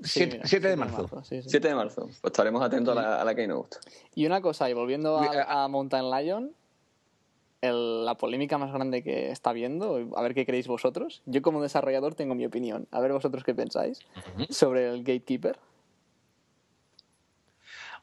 Sí, 0.02 0.26
mira, 0.28 0.42
7 0.46 0.68
de 0.68 0.76
marzo. 0.76 1.24
sí, 1.24 1.42
sí. 1.42 1.50
7 1.50 1.68
de 1.70 1.76
marzo. 1.76 2.02
Pues 2.06 2.20
estaremos 2.24 2.62
atentos 2.62 2.98
a 2.98 3.02
la, 3.02 3.22
a 3.22 3.26
la 3.26 3.36
Keynote. 3.36 3.78
Y 4.16 4.26
una 4.26 4.42
cosa, 4.42 4.70
y 4.70 4.74
volviendo 4.74 5.20
Mira, 5.22 5.44
a, 5.44 5.64
a 5.64 5.68
Mountain 5.68 6.10
Lion, 6.12 6.52
el- 7.62 8.06
la 8.06 8.16
polémica 8.16 8.58
más 8.58 8.74
grande 8.74 9.04
que 9.04 9.32
está 9.32 9.54
viendo, 9.54 9.96
a 10.16 10.22
ver 10.22 10.34
qué 10.34 10.46
creéis 10.46 10.68
vosotros. 10.68 11.22
Yo 11.26 11.42
como 11.42 11.62
desarrollador 11.62 12.16
tengo 12.16 12.36
mi 12.36 12.46
opinión. 12.46 12.88
A 12.92 13.00
ver 13.00 13.14
vosotros 13.14 13.44
qué 13.44 13.54
pensáis 13.56 14.00
sobre 14.50 14.90
el 14.90 15.00
Gatekeeper. 15.04 15.60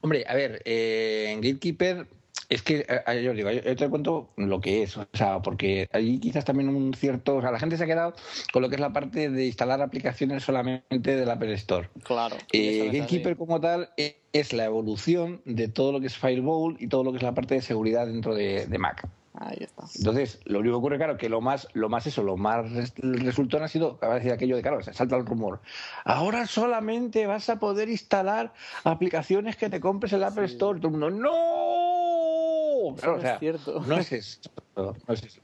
Hombre, 0.00 0.24
a 0.28 0.35
ver, 0.35 0.62
eh, 0.64 1.30
en 1.30 1.40
Gatekeeper 1.40 2.06
es 2.48 2.62
que, 2.62 2.87
eh, 2.88 3.22
yo 3.22 3.35
digo, 3.35 3.50
te 3.50 3.88
cuento 3.88 4.30
lo 4.37 4.61
que 4.61 4.82
es, 4.82 4.96
o 4.96 5.06
sea, 5.12 5.40
porque 5.40 5.88
ahí 5.92 6.18
quizás 6.18 6.44
también 6.44 6.68
un 6.68 6.94
cierto, 6.94 7.37
o 7.37 7.40
sea, 7.40 7.50
la 7.50 7.59
gente 7.59 7.76
se 7.76 7.85
ha 7.85 7.87
quedado 7.87 8.14
con 8.52 8.62
lo 8.62 8.68
que 8.68 8.76
es 8.76 8.80
la 8.80 8.92
parte 8.92 9.30
de 9.30 9.46
instalar 9.46 9.82
aplicaciones 9.82 10.44
solamente 10.44 11.16
del 11.16 11.28
Apple 11.28 11.52
Store. 11.54 11.88
Claro. 12.04 12.37
Eh, 12.52 12.87
Gatekeeper 12.87 13.32
así. 13.32 13.38
como 13.38 13.61
tal 13.61 13.90
eh, 13.96 14.16
es 14.32 14.52
la 14.52 14.64
evolución 14.64 15.40
de 15.44 15.68
todo 15.68 15.92
lo 15.92 16.00
que 16.00 16.06
es 16.06 16.16
Firewall 16.16 16.76
y 16.78 16.87
todo 16.87 17.02
lo 17.02 17.11
que 17.11 17.18
es 17.18 17.24
la 17.24 17.35
parte 17.35 17.54
de 17.54 17.62
seguridad 17.62 18.06
dentro 18.06 18.35
de, 18.35 18.66
de 18.66 18.78
Mac. 18.78 19.09
Ahí 19.38 19.59
está. 19.61 19.85
Entonces, 19.99 20.40
lo 20.44 20.61
único 20.61 20.75
que 20.75 20.79
ocurre, 20.79 20.96
claro, 20.96 21.16
que 21.18 21.29
lo 21.29 21.40
más, 21.40 21.68
lo 21.75 21.88
más 21.90 22.07
eso, 22.07 22.22
lo 22.22 22.37
más 22.38 22.70
res- 22.72 22.94
resultón 22.96 23.62
ha 23.62 23.68
sido, 23.68 23.92
acaba 23.92 24.14
de 24.14 24.20
decir 24.20 24.33
aquello 24.33 24.57
de, 24.57 24.62
claro, 24.62 24.83
se 24.83 24.94
salta 24.94 25.16
el 25.16 25.27
rumor. 25.27 25.61
Ahora 26.05 26.46
solamente 26.46 27.27
vas 27.27 27.49
a 27.51 27.59
poder 27.59 27.88
instalar 27.90 28.53
aplicaciones 28.85 29.57
que 29.57 29.68
te 29.68 29.79
compres 29.81 30.12
en 30.14 30.18
el 30.20 30.25
Apple 30.25 30.46
Store. 30.46 30.81
Todo 30.81 30.88
el 30.94 30.99
mundo, 30.99 31.11
¡no! 31.11 32.96
Claro, 32.96 33.12
no 33.14 33.18
o 33.18 33.20
sea, 33.20 33.35
es 33.35 33.40
cierto. 33.40 33.81
no 33.87 33.96
es 33.99 34.12
eso. 34.12 34.40
No 34.77 34.94
es 35.14 35.22
eso. 35.22 35.40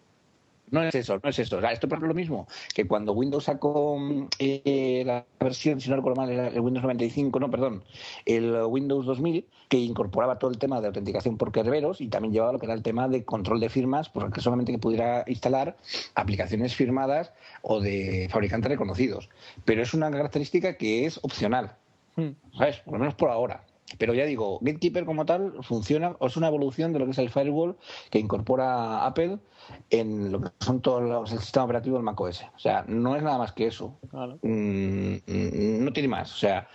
No 0.73 0.83
es 0.83 0.95
eso, 0.95 1.21
no 1.23 1.29
es 1.29 1.39
eso. 1.39 1.59
O 1.59 1.61
sea, 1.61 1.71
esto 1.71 1.87
es 1.87 2.01
lo 2.01 2.15
mismo 2.15 2.49
que 2.75 2.87
cuando 2.87 3.13
Windows 3.13 3.45
sacó 3.45 3.99
mm, 3.99 4.29
eh, 4.39 5.03
la 5.05 5.25
versión, 5.39 5.81
si 5.81 5.91
no 5.91 5.97
recuerdo 5.97 6.23
mal, 6.23 6.31
el 6.31 6.61
Windows 6.61 6.83
95, 6.83 7.39
no, 7.39 7.51
perdón, 7.51 7.85
el 8.25 8.57
Windows 8.65 9.05
2000, 9.05 9.47
que 9.69 9.77
incorporaba 9.77 10.39
todo 10.39 10.51
el 10.51 10.57
tema 10.57 10.81
de 10.81 10.87
autenticación 10.87 11.37
por 11.37 11.53
Kerberos 11.53 12.01
y 12.01 12.09
también 12.09 12.33
llevaba 12.33 12.55
lo 12.55 12.59
que 12.59 12.65
era 12.65 12.75
el 12.75 12.83
tema 12.83 13.07
de 13.07 13.23
control 13.23 13.61
de 13.61 13.69
firmas, 13.69 14.09
porque 14.09 14.41
solamente 14.41 14.73
que 14.73 14.79
pudiera 14.79 15.25
instalar 15.27 15.77
aplicaciones 16.15 16.75
firmadas 16.75 17.35
o 17.61 17.81
de 17.81 18.29
fabricantes 18.31 18.71
reconocidos. 18.71 19.29
Pero 19.67 19.83
es 19.83 19.93
una 19.93 20.11
característica 20.11 20.79
que 20.79 21.05
es 21.05 21.21
opcional. 21.23 21.77
Hmm. 22.17 22.31
¿sabes? 22.57 22.79
Por 22.79 22.95
lo 22.95 23.01
menos 23.01 23.15
por 23.15 23.31
ahora. 23.31 23.63
Pero 23.99 24.15
ya 24.15 24.25
digo, 24.25 24.59
Gatekeeper 24.61 25.05
como 25.05 25.25
tal 25.27 25.55
funciona, 25.63 26.17
o 26.19 26.27
es 26.27 26.37
una 26.37 26.49
evolución 26.49 26.93
de 26.93 26.99
lo 26.99 27.05
que 27.05 27.13
es 27.13 27.19
el 27.19 27.31
firewall 27.31 27.77
que 28.11 28.19
incorpora 28.19 29.05
Apple 29.07 29.39
en 29.91 30.33
lo 30.33 30.41
que 30.41 30.51
son 30.61 30.81
todos 30.81 31.03
los 31.03 31.33
el 31.33 31.39
sistema 31.39 31.65
operativo 31.65 31.97
del 31.97 32.05
macOS. 32.05 32.43
O 32.55 32.59
sea, 32.59 32.85
no 32.89 33.15
es 33.17 33.23
nada 33.23 33.39
más 33.39 33.53
que 33.53 33.67
eso. 33.67 33.99
Claro. 34.11 34.39
Mm, 34.43 35.15
mm, 35.27 35.85
no 35.85 35.93
tiene 35.93 36.09
más. 36.09 36.33
O 36.33 36.37
sea, 36.37 36.69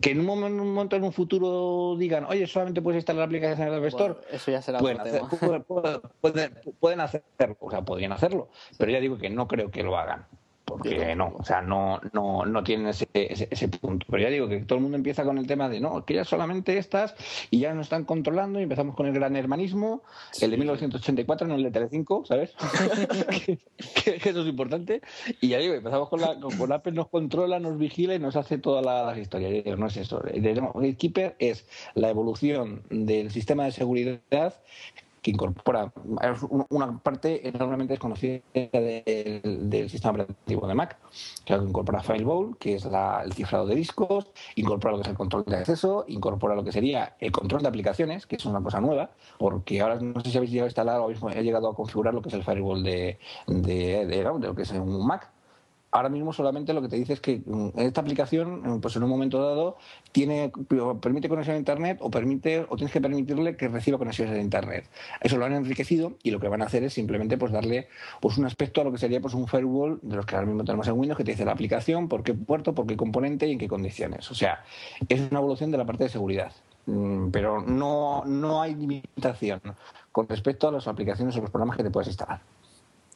que 0.00 0.12
en 0.12 0.20
un 0.20 0.26
momento, 0.26 0.96
en 0.96 1.02
un 1.04 1.12
futuro 1.12 1.96
digan, 1.98 2.24
oye, 2.26 2.46
solamente 2.46 2.80
puedes 2.82 2.98
instalar 3.00 3.24
aplicaciones 3.24 3.60
en 3.60 3.68
el 3.68 3.74
App 3.80 3.84
Store. 3.86 4.14
Bueno, 4.14 4.26
eso 4.32 4.50
ya 4.50 4.62
será 4.62 4.78
hacer- 4.78 5.22
pueden- 5.66 6.02
pueden- 6.20 6.54
pueden 6.78 7.00
hacerlo, 7.00 7.56
o 7.60 7.70
sea, 7.70 7.82
podrían 7.84 8.12
hacerlo, 8.12 8.48
pero 8.78 8.92
ya 8.92 9.00
digo 9.00 9.18
que 9.18 9.28
no 9.30 9.48
creo 9.48 9.70
que 9.70 9.82
lo 9.82 9.96
hagan, 9.98 10.26
porque 10.70 11.14
no, 11.14 11.32
o 11.38 11.44
sea, 11.44 11.60
no, 11.62 12.00
no, 12.12 12.44
no 12.46 12.62
tienen 12.64 12.88
ese, 12.88 13.08
ese, 13.12 13.48
ese 13.50 13.68
punto. 13.68 14.06
Pero 14.10 14.22
ya 14.22 14.30
digo 14.30 14.48
que 14.48 14.58
todo 14.60 14.76
el 14.76 14.82
mundo 14.82 14.96
empieza 14.96 15.24
con 15.24 15.38
el 15.38 15.46
tema 15.46 15.68
de 15.68 15.80
no, 15.80 16.04
que 16.04 16.14
ya 16.14 16.24
solamente 16.24 16.78
estas 16.78 17.14
y 17.50 17.60
ya 17.60 17.74
nos 17.74 17.86
están 17.86 18.04
controlando 18.04 18.58
y 18.60 18.62
empezamos 18.64 18.94
con 18.94 19.06
el 19.06 19.12
gran 19.12 19.36
hermanismo, 19.36 20.02
el 20.40 20.50
de 20.50 20.56
1984, 20.56 21.46
no 21.46 21.54
el 21.56 21.62
de 21.64 21.70
Telecinco, 21.70 22.24
¿sabes? 22.24 22.54
que, 23.44 23.58
que- 24.04 24.14
que 24.18 24.28
eso 24.30 24.42
es 24.42 24.48
importante. 24.48 25.00
Y 25.40 25.48
ya 25.48 25.58
digo, 25.58 25.74
empezamos 25.74 26.08
con, 26.08 26.20
la, 26.20 26.38
con, 26.40 26.56
con 26.56 26.72
Apple, 26.72 26.92
nos 26.92 27.08
controla, 27.08 27.58
nos 27.60 27.78
vigila 27.78 28.14
y 28.14 28.18
nos 28.18 28.36
hace 28.36 28.58
todas 28.58 28.84
la- 28.84 29.04
las 29.04 29.18
historias. 29.18 29.52
Ya 29.52 29.62
digo, 29.62 29.76
no 29.76 29.86
es 29.86 29.96
eso. 29.96 30.22
El 30.24 30.42
Gatekeeper 30.42 31.36
es 31.38 31.66
la 31.94 32.10
evolución 32.10 32.82
del 32.90 33.30
sistema 33.30 33.64
de 33.64 33.72
seguridad 33.72 34.54
que 35.22 35.30
incorpora 35.32 35.92
una 36.70 36.98
parte 36.98 37.46
enormemente 37.48 37.92
desconocida 37.94 38.40
del, 38.54 39.88
sistema 39.90 40.12
operativo 40.12 40.66
de 40.66 40.74
Mac, 40.74 40.98
que 41.44 41.54
incorpora 41.54 42.02
Firewall, 42.02 42.56
que 42.58 42.74
es 42.74 42.84
la- 42.86 43.22
el 43.24 43.32
cifrado 43.32 43.66
de 43.66 43.74
discos, 43.74 44.26
incorpora 44.54 44.92
lo 44.92 44.98
que 44.98 45.02
es 45.02 45.08
el 45.08 45.16
control 45.16 45.44
de 45.46 45.56
acceso, 45.56 46.04
incorpora 46.08 46.54
lo 46.54 46.64
que 46.64 46.72
sería 46.72 47.16
el 47.20 47.32
control 47.32 47.62
de 47.62 47.68
aplicaciones, 47.68 48.26
que 48.26 48.36
es 48.36 48.44
una 48.46 48.62
cosa 48.62 48.80
nueva, 48.80 49.10
porque 49.38 49.80
ahora 49.80 49.96
no 50.00 50.20
sé 50.20 50.30
si 50.30 50.36
habéis 50.36 50.52
llegado 50.52 50.66
a 50.66 50.70
instalar 50.70 51.00
o 51.00 51.04
habéis 51.04 51.20
llegado 51.44 51.68
a 51.68 51.74
configurar 51.74 52.14
lo 52.14 52.22
que 52.22 52.28
es 52.28 52.34
el 52.34 52.44
Firewall 52.44 52.82
de, 52.82 53.18
de, 53.46 54.06
de- 54.06 54.06
de 54.06 54.22
lo 54.24 54.54
que 54.54 54.62
es 54.62 54.70
un 54.72 55.06
Mac 55.06 55.30
ahora 55.92 56.08
mismo 56.08 56.32
solamente 56.32 56.72
lo 56.72 56.82
que 56.82 56.88
te 56.88 56.96
dice 56.96 57.14
es 57.14 57.20
que 57.20 57.42
mm, 57.44 57.70
esta 57.76 58.00
aplicación, 58.00 58.62
mm, 58.62 58.80
pues 58.80 58.96
en 58.96 59.02
un 59.02 59.10
momento 59.10 59.44
dado, 59.44 59.76
tiene 60.12 60.52
permite 61.00 61.28
conexión 61.28 61.56
a 61.56 61.58
internet 61.58 61.98
o 62.00 62.10
permite 62.10 62.66
o 62.68 62.76
tienes 62.76 62.92
que 62.92 63.00
permitirle 63.00 63.56
que 63.56 63.68
reciba 63.68 63.98
conexiones 63.98 64.34
a 64.34 64.40
internet. 64.40 64.88
Eso 65.20 65.36
lo 65.36 65.44
han 65.44 65.52
enriquecido 65.52 66.14
y 66.22 66.30
lo 66.30 66.40
que 66.40 66.48
van 66.48 66.62
a 66.62 66.66
hacer 66.66 66.84
es 66.84 66.94
simplemente 66.94 67.38
pues 67.38 67.52
darle 67.52 67.88
pues 68.20 68.38
un 68.38 68.46
aspecto 68.46 68.80
a 68.80 68.84
lo 68.84 68.92
que 68.92 68.98
sería 68.98 69.20
pues 69.20 69.34
un 69.34 69.46
firewall 69.46 69.98
de 70.02 70.16
los 70.16 70.26
que 70.26 70.36
ahora 70.36 70.46
mismo 70.46 70.64
tenemos 70.64 70.86
en 70.88 70.94
Windows 70.98 71.16
que 71.16 71.24
te 71.24 71.32
dice 71.32 71.44
la 71.44 71.52
aplicación, 71.52 72.08
por 72.08 72.22
qué 72.22 72.34
puerto, 72.34 72.74
por 72.74 72.86
qué 72.86 72.96
componente 72.96 73.46
y 73.46 73.52
en 73.52 73.58
qué 73.58 73.68
condiciones. 73.68 74.30
O 74.30 74.34
sea, 74.34 74.64
es 75.08 75.20
una 75.30 75.40
evolución 75.40 75.70
de 75.70 75.78
la 75.78 75.84
parte 75.86 76.04
de 76.04 76.10
seguridad. 76.10 76.52
Mm, 76.86 77.30
Pero 77.30 77.62
no, 77.62 78.24
no 78.24 78.62
hay 78.62 78.74
limitación 78.74 79.60
con 80.12 80.28
respecto 80.28 80.68
a 80.68 80.72
las 80.72 80.88
aplicaciones 80.88 81.36
o 81.36 81.40
los 81.40 81.50
programas 81.50 81.76
que 81.76 81.84
te 81.84 81.90
puedes 81.90 82.08
instalar. 82.08 82.40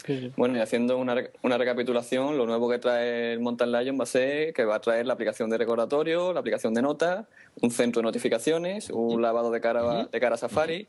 Sí. 0.04 0.32
Bueno, 0.36 0.56
y 0.58 0.60
haciendo 0.60 0.98
una, 0.98 1.14
re- 1.14 1.32
una 1.42 1.56
recapitulación, 1.56 2.36
lo 2.36 2.44
nuevo 2.46 2.68
que 2.68 2.78
trae 2.78 3.32
el 3.32 3.40
Mountain 3.40 3.72
Lion 3.72 3.98
va 3.98 4.02
a 4.02 4.06
ser 4.06 4.52
que 4.52 4.64
va 4.64 4.74
a 4.76 4.80
traer 4.80 5.06
la 5.06 5.14
aplicación 5.14 5.48
de 5.48 5.56
recordatorio, 5.56 6.32
la 6.34 6.40
aplicación 6.40 6.74
de 6.74 6.82
notas, 6.82 7.26
un 7.62 7.70
centro 7.70 8.00
de 8.02 8.04
notificaciones, 8.04 8.90
un 8.90 9.22
lavado 9.22 9.50
de 9.50 9.60
cara, 9.62 10.04
de 10.04 10.20
cara 10.20 10.36
Safari, 10.36 10.86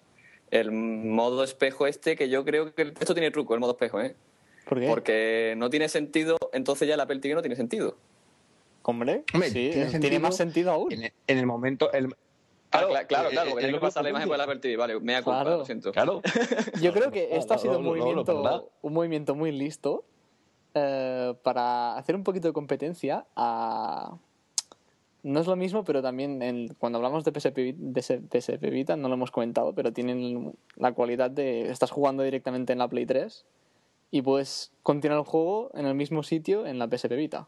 el 0.52 0.72
modo 0.72 1.44
espejo 1.44 1.88
este, 1.88 2.16
que 2.16 2.28
yo 2.30 2.44
creo 2.44 2.74
que 2.76 2.94
esto 3.00 3.14
tiene 3.14 3.32
truco, 3.32 3.54
el 3.54 3.60
modo 3.62 3.72
espejo, 3.72 4.02
¿eh? 4.02 4.16
¿Por 4.68 4.80
qué? 4.80 4.88
Porque 4.88 5.54
no 5.58 5.70
tiene 5.70 5.88
sentido, 5.90 6.38
entonces 6.52 6.88
ya 6.88 6.96
el 6.96 7.00
Apple 7.00 7.20
TV 7.20 7.36
no 7.36 7.42
tiene 7.42 7.56
sentido. 7.56 7.96
Hombre, 8.84 9.24
Hombre, 9.34 9.50
sí, 9.50 9.72
tiene 10.00 10.20
más 10.20 10.36
sentido 10.38 10.72
aún. 10.72 10.92
En, 10.92 11.04
en 11.28 11.38
el 11.38 11.46
momento. 11.46 11.92
El, 11.94 12.14
Ah, 12.72 12.82
cla- 12.90 13.08
claro, 13.08 13.30
claro, 13.30 13.48
eh, 13.48 13.52
porque 13.52 13.66
es 13.66 13.68
tiene 13.68 13.74
que 13.74 13.80
pasar 13.82 14.04
la 14.04 14.10
imagen 14.10 14.28
por 14.28 14.36
el 14.36 14.42
Apple 14.42 14.58
TV, 14.60 14.76
vale, 14.78 15.00
me 15.00 15.16
culpa, 15.24 15.42
Claro. 15.44 15.58
lo 15.60 15.66
siento. 15.66 15.92
Claro. 15.92 16.22
Yo 16.82 16.92
creo 16.94 17.12
que 17.12 17.36
esto 17.38 17.54
ha 17.54 17.58
sido 17.58 17.78
un 17.80 17.86
movimiento, 17.86 18.70
un 18.82 18.94
movimiento 18.94 19.36
muy 19.36 19.52
listo 19.52 20.04
eh, 20.74 21.34
para 21.44 21.96
hacer 21.98 22.16
un 22.16 22.24
poquito 22.24 22.48
de 22.50 22.54
competencia 22.54 23.26
a... 23.36 24.18
No 25.24 25.40
es 25.40 25.48
lo 25.48 25.56
mismo, 25.56 25.84
pero 25.84 26.02
también 26.04 26.42
en- 26.44 26.76
cuando 26.78 26.98
hablamos 26.98 27.24
de 27.24 27.32
PSP, 27.32 27.74
de 27.78 28.02
PSP 28.02 28.70
Vita, 28.70 28.96
no 28.96 29.08
lo 29.08 29.16
hemos 29.16 29.32
comentado, 29.32 29.74
pero 29.74 29.92
tienen 29.94 30.54
la 30.76 30.92
cualidad 30.94 31.32
de... 31.32 31.70
Estás 31.72 31.92
jugando 31.92 32.22
directamente 32.24 32.74
en 32.74 32.80
la 32.80 32.88
Play 32.90 33.06
3 33.06 33.46
y 34.12 34.22
puedes 34.22 34.72
continuar 34.84 35.20
el 35.20 35.26
juego 35.26 35.72
en 35.74 35.86
el 35.88 35.96
mismo 35.96 36.22
sitio 36.24 36.68
en 36.68 36.78
la 36.78 36.88
PSP 36.88 37.14
Vita, 37.16 37.48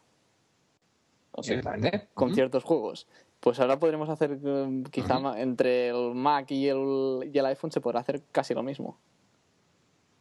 O 1.33 1.43
sí. 1.43 1.53
Exactamente. 1.53 2.07
con 2.15 2.33
ciertos 2.33 2.63
juegos. 2.63 3.07
Pues 3.39 3.59
ahora 3.59 3.79
podremos 3.79 4.09
hacer, 4.09 4.39
eh, 4.43 4.83
quizá 4.91 5.19
entre 5.39 5.89
el 5.89 6.15
Mac 6.15 6.49
y 6.51 6.67
el, 6.67 7.29
y 7.31 7.37
el 7.37 7.45
iPhone 7.45 7.71
se 7.71 7.79
podrá 7.81 7.99
hacer 7.99 8.23
casi 8.31 8.53
lo 8.53 8.63
mismo. 8.63 8.97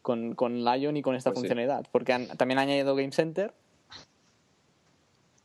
Con, 0.02 0.34
con 0.34 0.64
Lion 0.64 0.96
y 0.96 1.02
con 1.02 1.16
esta 1.16 1.30
Pues 1.30 1.38
sí. 1.40 1.48
funcionalidad. 1.48 1.86
Porque 1.90 2.12
han- 2.12 2.28
también 2.36 2.58
han 2.58 2.68
añadido 2.68 2.94
Game 2.94 3.12
Center 3.12 3.52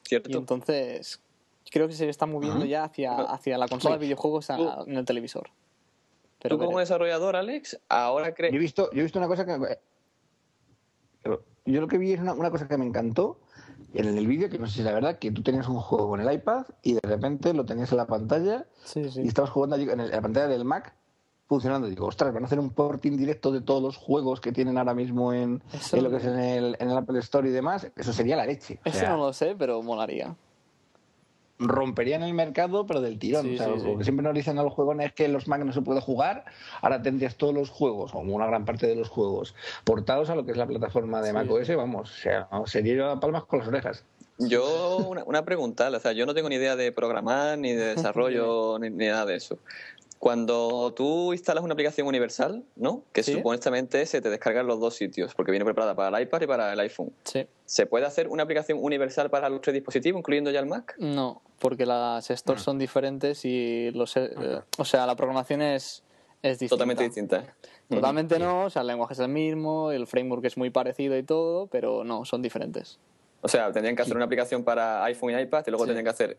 y 0.06 0.10
¿Cierto? 0.10 0.38
entonces 0.38 1.22
creo 1.72 1.88
que 1.88 1.94
se 1.94 2.08
está 2.10 2.26
moviendo 2.26 2.66
ya 2.66 2.84
hacia, 2.84 3.14
hacia 3.22 3.58
la 3.58 3.68
consola 3.68 3.96
de 3.98 4.02
videojuegos 4.06 4.50
a- 4.50 4.84
en 4.86 4.98
el 4.98 5.06
televisor. 5.06 5.50
Pero 6.40 6.56
Tú 6.58 6.60
como 6.66 6.72
veré. 6.78 6.82
desarrollador, 6.82 7.36
Alex, 7.38 7.80
ahora 7.88 8.26
Yo 8.26 8.32
he 8.32 8.34
crees... 8.34 8.60
visto, 8.60 8.92
yo 8.92 9.00
he 9.00 9.04
visto 9.04 9.18
una 9.20 9.28
cosa 9.28 9.46
que. 9.46 9.80
Yo 11.66 11.80
lo 11.80 11.88
que 11.88 11.98
vi 12.00 12.12
es 12.14 12.20
una, 12.20 12.34
una 12.34 12.50
cosa 12.52 12.68
que 12.68 12.76
me 12.78 12.86
encantó 12.86 13.40
en 13.94 14.18
el 14.18 14.28
vídeo, 14.28 14.50
que 14.50 14.58
no 14.60 14.68
sé 14.68 14.74
si 14.74 14.80
es 14.80 14.86
la 14.86 14.94
verdad, 14.94 15.20
que 15.20 15.32
tú 15.32 15.42
tenías 15.44 15.68
un 15.68 15.80
juego 15.80 16.10
con 16.10 16.22
el 16.22 16.32
iPad 16.34 16.66
y 16.82 16.94
de 16.94 17.02
repente 17.04 17.54
lo 17.54 17.66
tenías 17.66 17.92
en 17.92 17.98
la 17.98 18.08
pantalla 18.08 18.66
Sí, 18.84 19.10
sí. 19.10 19.22
y 19.24 19.28
estabas 19.28 19.50
jugando 19.52 19.76
en, 19.76 19.90
en 20.00 20.10
la 20.12 20.22
pantalla 20.22 20.48
del 20.48 20.66
Mac 20.66 20.94
funcionando. 21.48 21.88
Digo, 21.88 22.06
ostras, 22.08 22.34
van 22.34 22.44
a 22.44 22.46
hacer 22.46 22.60
un 22.60 22.70
porting 22.70 23.18
directo 23.18 23.52
de 23.52 23.60
todos 23.62 23.82
los 23.84 23.98
juegos 23.98 24.40
que 24.40 24.52
tienen 24.54 24.78
ahora 24.78 24.94
mismo 24.94 25.34
en, 25.34 25.62
en 25.92 26.04
lo 26.04 26.10
que 26.10 26.16
es 26.18 26.26
en 26.26 26.40
el, 26.40 26.78
en 26.80 26.90
el 26.90 26.98
Apple 26.98 27.20
Store 27.20 27.48
y 27.50 27.52
demás. 27.52 27.92
Eso 27.98 28.14
sería 28.14 28.38
la 28.38 28.46
leche. 28.46 28.80
O 28.86 28.90
Eso 28.90 29.00
sea, 29.00 29.10
no 29.10 29.18
lo 29.18 29.34
sé, 29.34 29.56
pero 29.58 29.82
molaría. 29.84 30.36
Romperían 31.62 32.24
el 32.24 32.34
mercado, 32.34 32.86
pero 32.86 33.02
del 33.02 33.20
tirón. 33.20 33.46
Sí, 33.46 33.56
o 33.56 33.58
sea, 33.58 33.68
sí, 33.68 33.74
lo 33.74 33.80
sí. 33.80 33.98
que 33.98 34.04
siempre 34.04 34.24
nos 34.24 34.34
dicen 34.34 34.58
a 34.60 34.64
los 34.64 34.74
juegos 34.74 34.98
es 35.00 35.14
que 35.14 35.26
en 35.26 35.34
los 35.34 35.48
Mac 35.48 35.64
no 35.64 35.74
se 35.74 35.82
puede 35.82 36.02
jugar. 36.02 36.46
Ahora 36.82 37.02
tendrías 37.02 37.36
todos 37.36 37.54
los 37.54 37.70
juegos, 37.70 38.14
o 38.14 38.20
una 38.20 38.48
gran 38.48 38.66
parte 38.66 38.88
de 38.88 38.96
los 38.96 39.10
juegos, 39.10 39.56
portados 39.84 40.30
a 40.30 40.36
lo 40.36 40.46
que 40.46 40.52
es 40.52 40.58
la 40.58 40.68
plataforma 40.68 41.22
de 41.22 41.30
Sí, 41.30 41.34
Mac 41.34 41.52
OS. 41.52 41.76
Vamos, 41.76 42.12
o 42.12 42.14
sea, 42.14 42.48
sería 42.66 43.16
palmas 43.20 43.46
con 43.46 43.60
las 43.60 43.68
orejas. 43.68 44.04
Yo, 44.38 44.98
una, 45.08 45.24
una 45.26 45.46
pregunta, 45.46 45.90
o 45.90 46.00
sea, 46.00 46.14
yo 46.14 46.26
no 46.26 46.34
tengo 46.34 46.50
ni 46.50 46.56
idea 46.56 46.76
de 46.76 46.92
programar, 46.92 47.58
ni 47.58 47.74
de 47.74 47.86
desarrollo, 47.96 48.80
ni, 48.80 48.90
ni 48.90 49.08
nada 49.08 49.26
de 49.26 49.36
eso. 49.36 49.60
Cuando 50.22 50.94
tú 50.94 51.34
instalas 51.34 51.64
una 51.64 51.74
aplicación 51.74 52.06
universal, 52.06 52.64
¿no? 52.76 53.02
Que 53.12 53.24
Sí. 53.24 53.34
supuestamente 53.34 54.06
se 54.06 54.22
te 54.22 54.30
descargan 54.30 54.68
los 54.68 54.80
dos 54.80 54.94
sitios, 54.94 55.34
porque 55.34 55.50
viene 55.52 55.66
preparada 55.66 55.96
para 55.96 56.16
el 56.16 56.24
iPad 56.24 56.42
y 56.44 56.46
para 56.46 56.72
el 56.74 56.80
iPhone. 56.80 57.12
Sí. 57.24 57.48
¿Se 57.66 57.88
puede 57.88 58.06
hacer 58.06 58.28
una 58.28 58.44
aplicación 58.44 58.78
universal 58.80 59.32
para 59.32 59.50
los 59.50 59.62
tres 59.62 59.74
dispositivos, 59.74 60.20
incluyendo 60.20 60.52
ya 60.52 60.60
el 60.60 60.68
Mac? 60.68 60.94
No, 61.00 61.42
porque 61.58 61.88
las 61.88 62.28
stores 62.30 62.62
son 62.62 62.78
diferentes 62.78 63.44
y 63.46 63.90
los, 63.96 64.16
eh, 64.16 64.30
o 64.78 64.86
sea, 64.86 65.08
la 65.08 65.16
programación 65.16 65.64
es, 65.64 66.04
es 66.44 66.60
distinta. 66.60 66.76
Totalmente 66.76 67.04
distintas. 67.04 67.46
Totalmente 67.90 68.38
no, 68.38 68.66
o 68.66 68.70
sea, 68.70 68.84
el 68.84 68.90
lenguaje 68.90 69.14
es 69.14 69.20
el 69.20 69.28
mismo, 69.30 69.92
el 69.92 70.06
framework 70.06 70.46
es 70.46 70.56
muy 70.56 70.70
parecido 70.70 71.18
y 71.18 71.24
todo, 71.24 71.66
pero 71.66 72.04
no, 72.04 72.26
son 72.26 72.44
diferentes. 72.44 73.00
O 73.42 73.48
sea, 73.48 73.72
tendrían 73.72 73.96
que 73.96 74.04
hacer 74.04 74.16
una 74.16 74.26
aplicación 74.26 74.64
para 74.64 75.04
iPhone 75.06 75.32
y 75.32 75.42
iPad 75.42 75.64
y 75.66 75.72
luego 75.72 75.86
Sí. 75.86 75.88
tendrían 75.88 76.04
que 76.06 76.12
hacer 76.12 76.38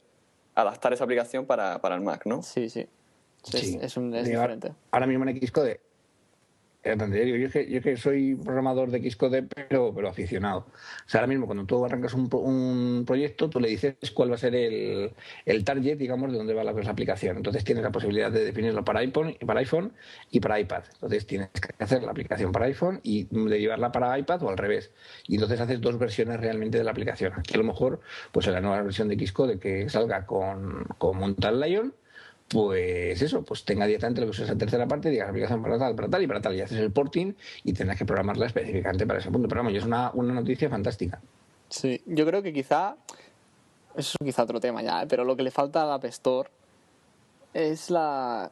adaptar 0.55 0.93
esa 0.93 1.03
aplicación 1.03 1.47
para, 1.47 1.81
para 1.81 1.97
el 1.97 2.01
Mac, 2.01 2.27
¿no? 2.27 2.45
Sí, 2.45 2.71
sí. 2.71 2.87
Sí. 3.43 3.77
Es, 3.77 3.83
es 3.85 3.97
un- 3.97 4.15
es 4.15 4.27
diferente. 4.29 4.73
Ahora 4.91 5.07
mismo 5.07 5.27
en 5.29 5.41
Xcode. 5.47 5.81
eh, 6.85 6.97
yo, 6.97 7.47
es 7.47 7.53
que, 7.53 7.71
yo 7.71 7.79
es 7.79 7.85
que 7.85 7.97
soy 7.97 8.35
programador 8.35 8.91
de 8.91 9.09
Xcode, 9.09 9.45
pero, 9.45 9.93
pero 9.95 10.09
aficionado. 10.09 10.67
O 11.07 11.09
sea, 11.09 11.21
ahora 11.21 11.29
mismo 11.29 11.47
cuando 11.47 11.65
tú 11.65 11.85
arrancas 11.85 12.13
un, 12.15 12.29
un 12.33 13.05
proyecto, 13.07 13.49
tú 13.49 13.61
le 13.61 13.69
dices 13.69 13.95
cuál 14.13 14.33
va 14.33 14.35
a 14.35 14.39
ser 14.39 14.57
el, 14.57 15.13
el 15.45 15.65
target, 15.65 15.97
digamos, 15.97 16.33
de 16.33 16.39
dónde 16.39 16.55
va 16.55 16.65
la, 16.65 16.73
la 16.73 16.91
aplicación. 16.91 17.37
Entonces 17.37 17.63
tienes 17.63 17.85
la 17.85 17.93
posibilidad 17.93 18.33
de 18.33 18.45
definirlo 18.45 18.85
para 18.85 18.99
iPhone, 18.99 19.37
para 19.47 19.61
iPhone 19.61 19.93
y 20.33 20.41
para 20.41 20.59
iPad. 20.59 20.83
Entonces 20.95 21.25
tienes 21.25 21.51
que 21.51 21.83
hacer 21.85 22.03
la 22.03 22.11
aplicación 22.11 22.51
para 22.51 22.67
iPhone 22.67 22.99
y 23.05 23.25
de 23.31 23.61
llevarla 23.61 23.93
para 23.93 24.19
iPad 24.19 24.43
o 24.43 24.49
al 24.51 24.57
revés. 24.59 24.91
Y 25.29 25.35
entonces 25.35 25.61
haces 25.61 25.81
dos 25.81 25.99
versiones 26.01 26.41
realmente 26.41 26.79
de 26.79 26.85
la 26.85 26.91
aplicación. 26.91 27.33
Aquí 27.37 27.55
a 27.55 27.59
lo 27.59 27.65
mejor, 27.65 28.01
pues 28.33 28.49
en 28.49 28.55
la 28.55 28.61
nueva 28.61 28.83
versión 28.83 29.07
de 29.09 29.25
Xcode 29.25 29.61
que 29.61 29.89
salga 29.89 30.27
con, 30.27 30.85
con 30.99 31.17
Mountain 31.17 31.61
Lion, 31.61 31.95
pues 32.53 33.21
eso, 33.23 33.43
pues 33.43 33.65
tenga 33.65 33.87
directamente 33.87 34.21
lo 34.21 34.27
que 34.27 34.33
es 34.33 34.39
esa 34.41 34.57
tercera 34.57 34.87
parte, 34.87 35.09
digas 35.11 35.29
aplicación 35.29 35.63
para 35.63 35.79
tal, 35.79 35.95
para 35.95 36.09
tal 36.09 36.23
y 36.23 36.27
para 36.27 36.41
tal, 36.41 36.55
y 36.55 36.61
haces 36.61 36.79
el 36.79 36.91
porting 36.93 37.33
y 37.65 37.73
tendrás 37.73 37.99
que 37.99 38.05
programarla 38.05 38.47
específicamente 38.47 39.07
para 39.07 39.19
ese 39.21 39.31
punto. 39.31 39.49
Pero 39.49 39.61
vamos, 39.61 39.73
y 39.73 39.77
es 39.79 39.85
una, 39.85 40.11
una 40.15 40.35
noticia 40.35 40.69
fantástica. 40.69 41.21
Sí, 41.69 42.03
yo 42.07 42.27
creo 42.27 42.43
que 42.43 42.53
quizá, 42.53 42.97
eso 43.97 44.17
es 44.21 44.25
quizá 44.25 44.43
otro 44.43 44.61
tema 44.61 44.83
ya, 44.83 45.03
¿eh? 45.03 45.07
pero 45.09 45.25
lo 45.25 45.37
que 45.37 45.43
le 45.43 45.51
falta 45.51 45.83
al 45.83 45.93
App 45.93 46.05
Store 46.07 46.51
es 47.55 47.91
la 47.91 48.51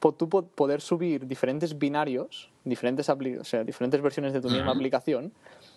tú 0.00 0.28
po- 0.28 0.42
poder 0.42 0.80
subir 0.80 1.26
diferentes 1.26 1.78
binarios, 1.78 2.50
diferentes, 2.64 3.08
apli- 3.08 3.38
o 3.38 3.44
sea, 3.44 3.64
diferentes 3.64 4.00
versiones 4.02 4.32
de 4.32 4.40
tu 4.40 4.48
misma 4.50 4.72
aplicación, 4.72 5.32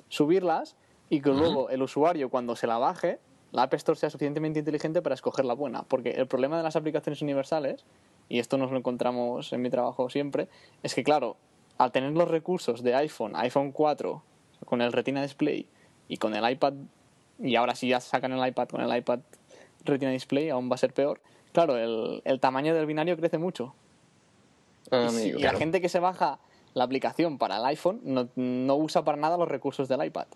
subirlas 0.10 0.76
y 1.10 1.22
que 1.22 1.30
luego 1.30 1.70
el 1.70 1.82
usuario 1.82 2.30
cuando 2.30 2.56
se 2.56 2.68
la 2.68 2.78
baje, 2.78 3.20
la 3.52 3.64
App 3.64 3.74
Store 3.76 3.98
sea 3.98 4.10
suficientemente 4.10 4.60
inteligente 4.60 5.02
para 5.02 5.16
escoger 5.16 5.46
la 5.46 5.54
buena. 5.54 5.84
Porque 5.84 6.12
el 6.12 6.28
problema 6.28 6.58
de 6.58 6.64
las 6.64 6.76
aplicaciones 6.76 7.22
universales, 7.22 7.86
y 8.30 8.40
esto 8.40 8.58
nos 8.58 8.72
lo 8.72 8.78
encontramos 8.78 9.54
en 9.54 9.62
mi 9.62 9.70
trabajo 9.70 10.10
siempre, 10.10 10.48
es 10.84 10.94
que 10.94 11.04
claro, 11.04 11.38
al 11.78 11.92
tener 11.92 12.12
los 12.12 12.28
recursos 12.28 12.84
de 12.84 12.96
iPhone, 12.96 13.36
iPhone 13.36 13.72
4, 13.72 14.22
con 14.66 14.82
el 14.82 14.92
Retina 14.92 15.22
Display 15.22 15.68
y 16.08 16.18
con 16.18 16.36
el 16.36 16.50
iPad, 16.50 16.74
y 17.40 17.56
ahora 17.56 17.76
si 17.76 17.88
ya 17.88 18.00
sacan 18.02 18.34
el 18.34 18.46
iPad 18.48 18.68
con 18.68 18.82
el 18.82 18.96
iPad 18.98 19.20
Retina 19.86 20.12
Display, 20.12 20.50
aún 20.50 20.70
va 20.70 20.76
a 20.76 20.80
ser 20.80 20.94
peor. 20.94 21.22
Claro, 21.54 21.78
el, 21.78 22.22
el 22.26 22.40
tamaño 22.40 22.74
del 22.76 22.86
binario 22.86 23.16
crece 23.16 23.38
mucho. 23.38 23.74
Ah, 24.92 25.06
y 25.06 25.10
si- 25.10 25.22
amigo, 25.24 25.38
y 25.40 25.42
claro. 25.42 25.54
la 25.54 25.60
gente 25.60 25.82
que 25.82 25.90
se 25.90 26.00
baja 26.00 26.40
la 26.74 26.84
aplicación 26.84 27.38
para 27.38 27.58
el 27.58 27.66
iPhone 27.66 28.02
no, 28.04 28.28
no 28.36 28.76
usa 28.76 29.04
para 29.04 29.18
nada 29.18 29.38
los 29.38 29.48
recursos 29.48 29.88
del 29.88 30.04
iPad. 30.04 30.28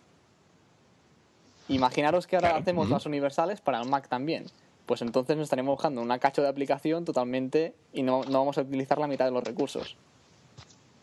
Imaginaros 1.73 2.27
que 2.27 2.36
ahora 2.36 2.49
Claro. 2.49 2.62
hacemos 2.62 2.89
las 2.89 3.05
universales 3.05 3.62
para 3.62 3.81
el 3.81 3.89
Mac 3.89 4.07
también. 4.07 4.45
Pues 4.86 5.01
entonces 5.01 5.38
nos 5.38 5.45
estaremos 5.45 5.77
bajando 5.77 6.01
una 6.01 6.19
cacho 6.19 6.41
de 6.41 6.49
aplicación 6.49 7.05
totalmente 7.05 7.73
y 7.93 8.03
no, 8.03 8.23
no 8.25 8.39
vamos 8.39 8.57
a 8.57 8.62
utilizar 8.62 8.97
la 8.97 9.07
mitad 9.07 9.25
de 9.25 9.31
los 9.31 9.43
recursos. 9.43 9.95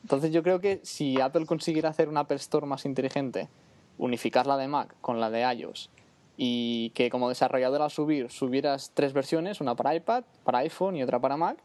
Entonces 0.02 0.30
yo 0.32 0.42
creo 0.42 0.60
que 0.60 0.80
si 0.82 1.20
Apple 1.20 1.46
consiguiera 1.46 1.88
hacer 1.88 2.08
una 2.08 2.20
Apple 2.20 2.36
Store 2.36 2.66
más 2.66 2.84
inteligente, 2.84 3.48
unificar 3.96 4.46
la 4.46 4.56
de 4.56 4.68
Mac 4.68 4.94
con 5.00 5.20
la 5.20 5.30
de 5.30 5.40
iOS 5.54 5.90
y 6.36 6.90
que 6.90 7.10
como 7.10 7.28
desarrollador 7.28 7.82
al 7.82 7.90
subir 7.90 8.30
subieras 8.30 8.92
tres 8.94 9.12
versiones, 9.12 9.60
una 9.60 9.74
para 9.74 9.94
iPad, 9.94 10.24
para 10.44 10.58
iPhone 10.58 10.96
y 10.96 11.02
otra 11.02 11.18
para 11.18 11.36
Mac, 11.36 11.58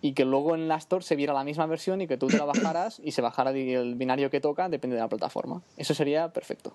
y 0.00 0.12
que 0.12 0.24
luego 0.24 0.54
en 0.54 0.68
la 0.68 0.76
Store 0.76 1.04
se 1.04 1.16
viera 1.16 1.32
la 1.32 1.44
misma 1.44 1.66
versión 1.66 2.00
y 2.00 2.06
que 2.06 2.16
tú 2.16 2.26
te 2.26 2.36
la 2.36 2.44
bajaras 2.44 3.00
y 3.04 3.12
se 3.12 3.22
bajara 3.22 3.52
el 3.52 3.94
binario 3.94 4.30
que 4.30 4.40
toca, 4.40 4.68
depende 4.68 4.96
de 4.96 5.02
la 5.02 5.08
plataforma. 5.08 5.62
Eso 5.76 5.94
sería 5.94 6.28
perfecto. 6.32 6.74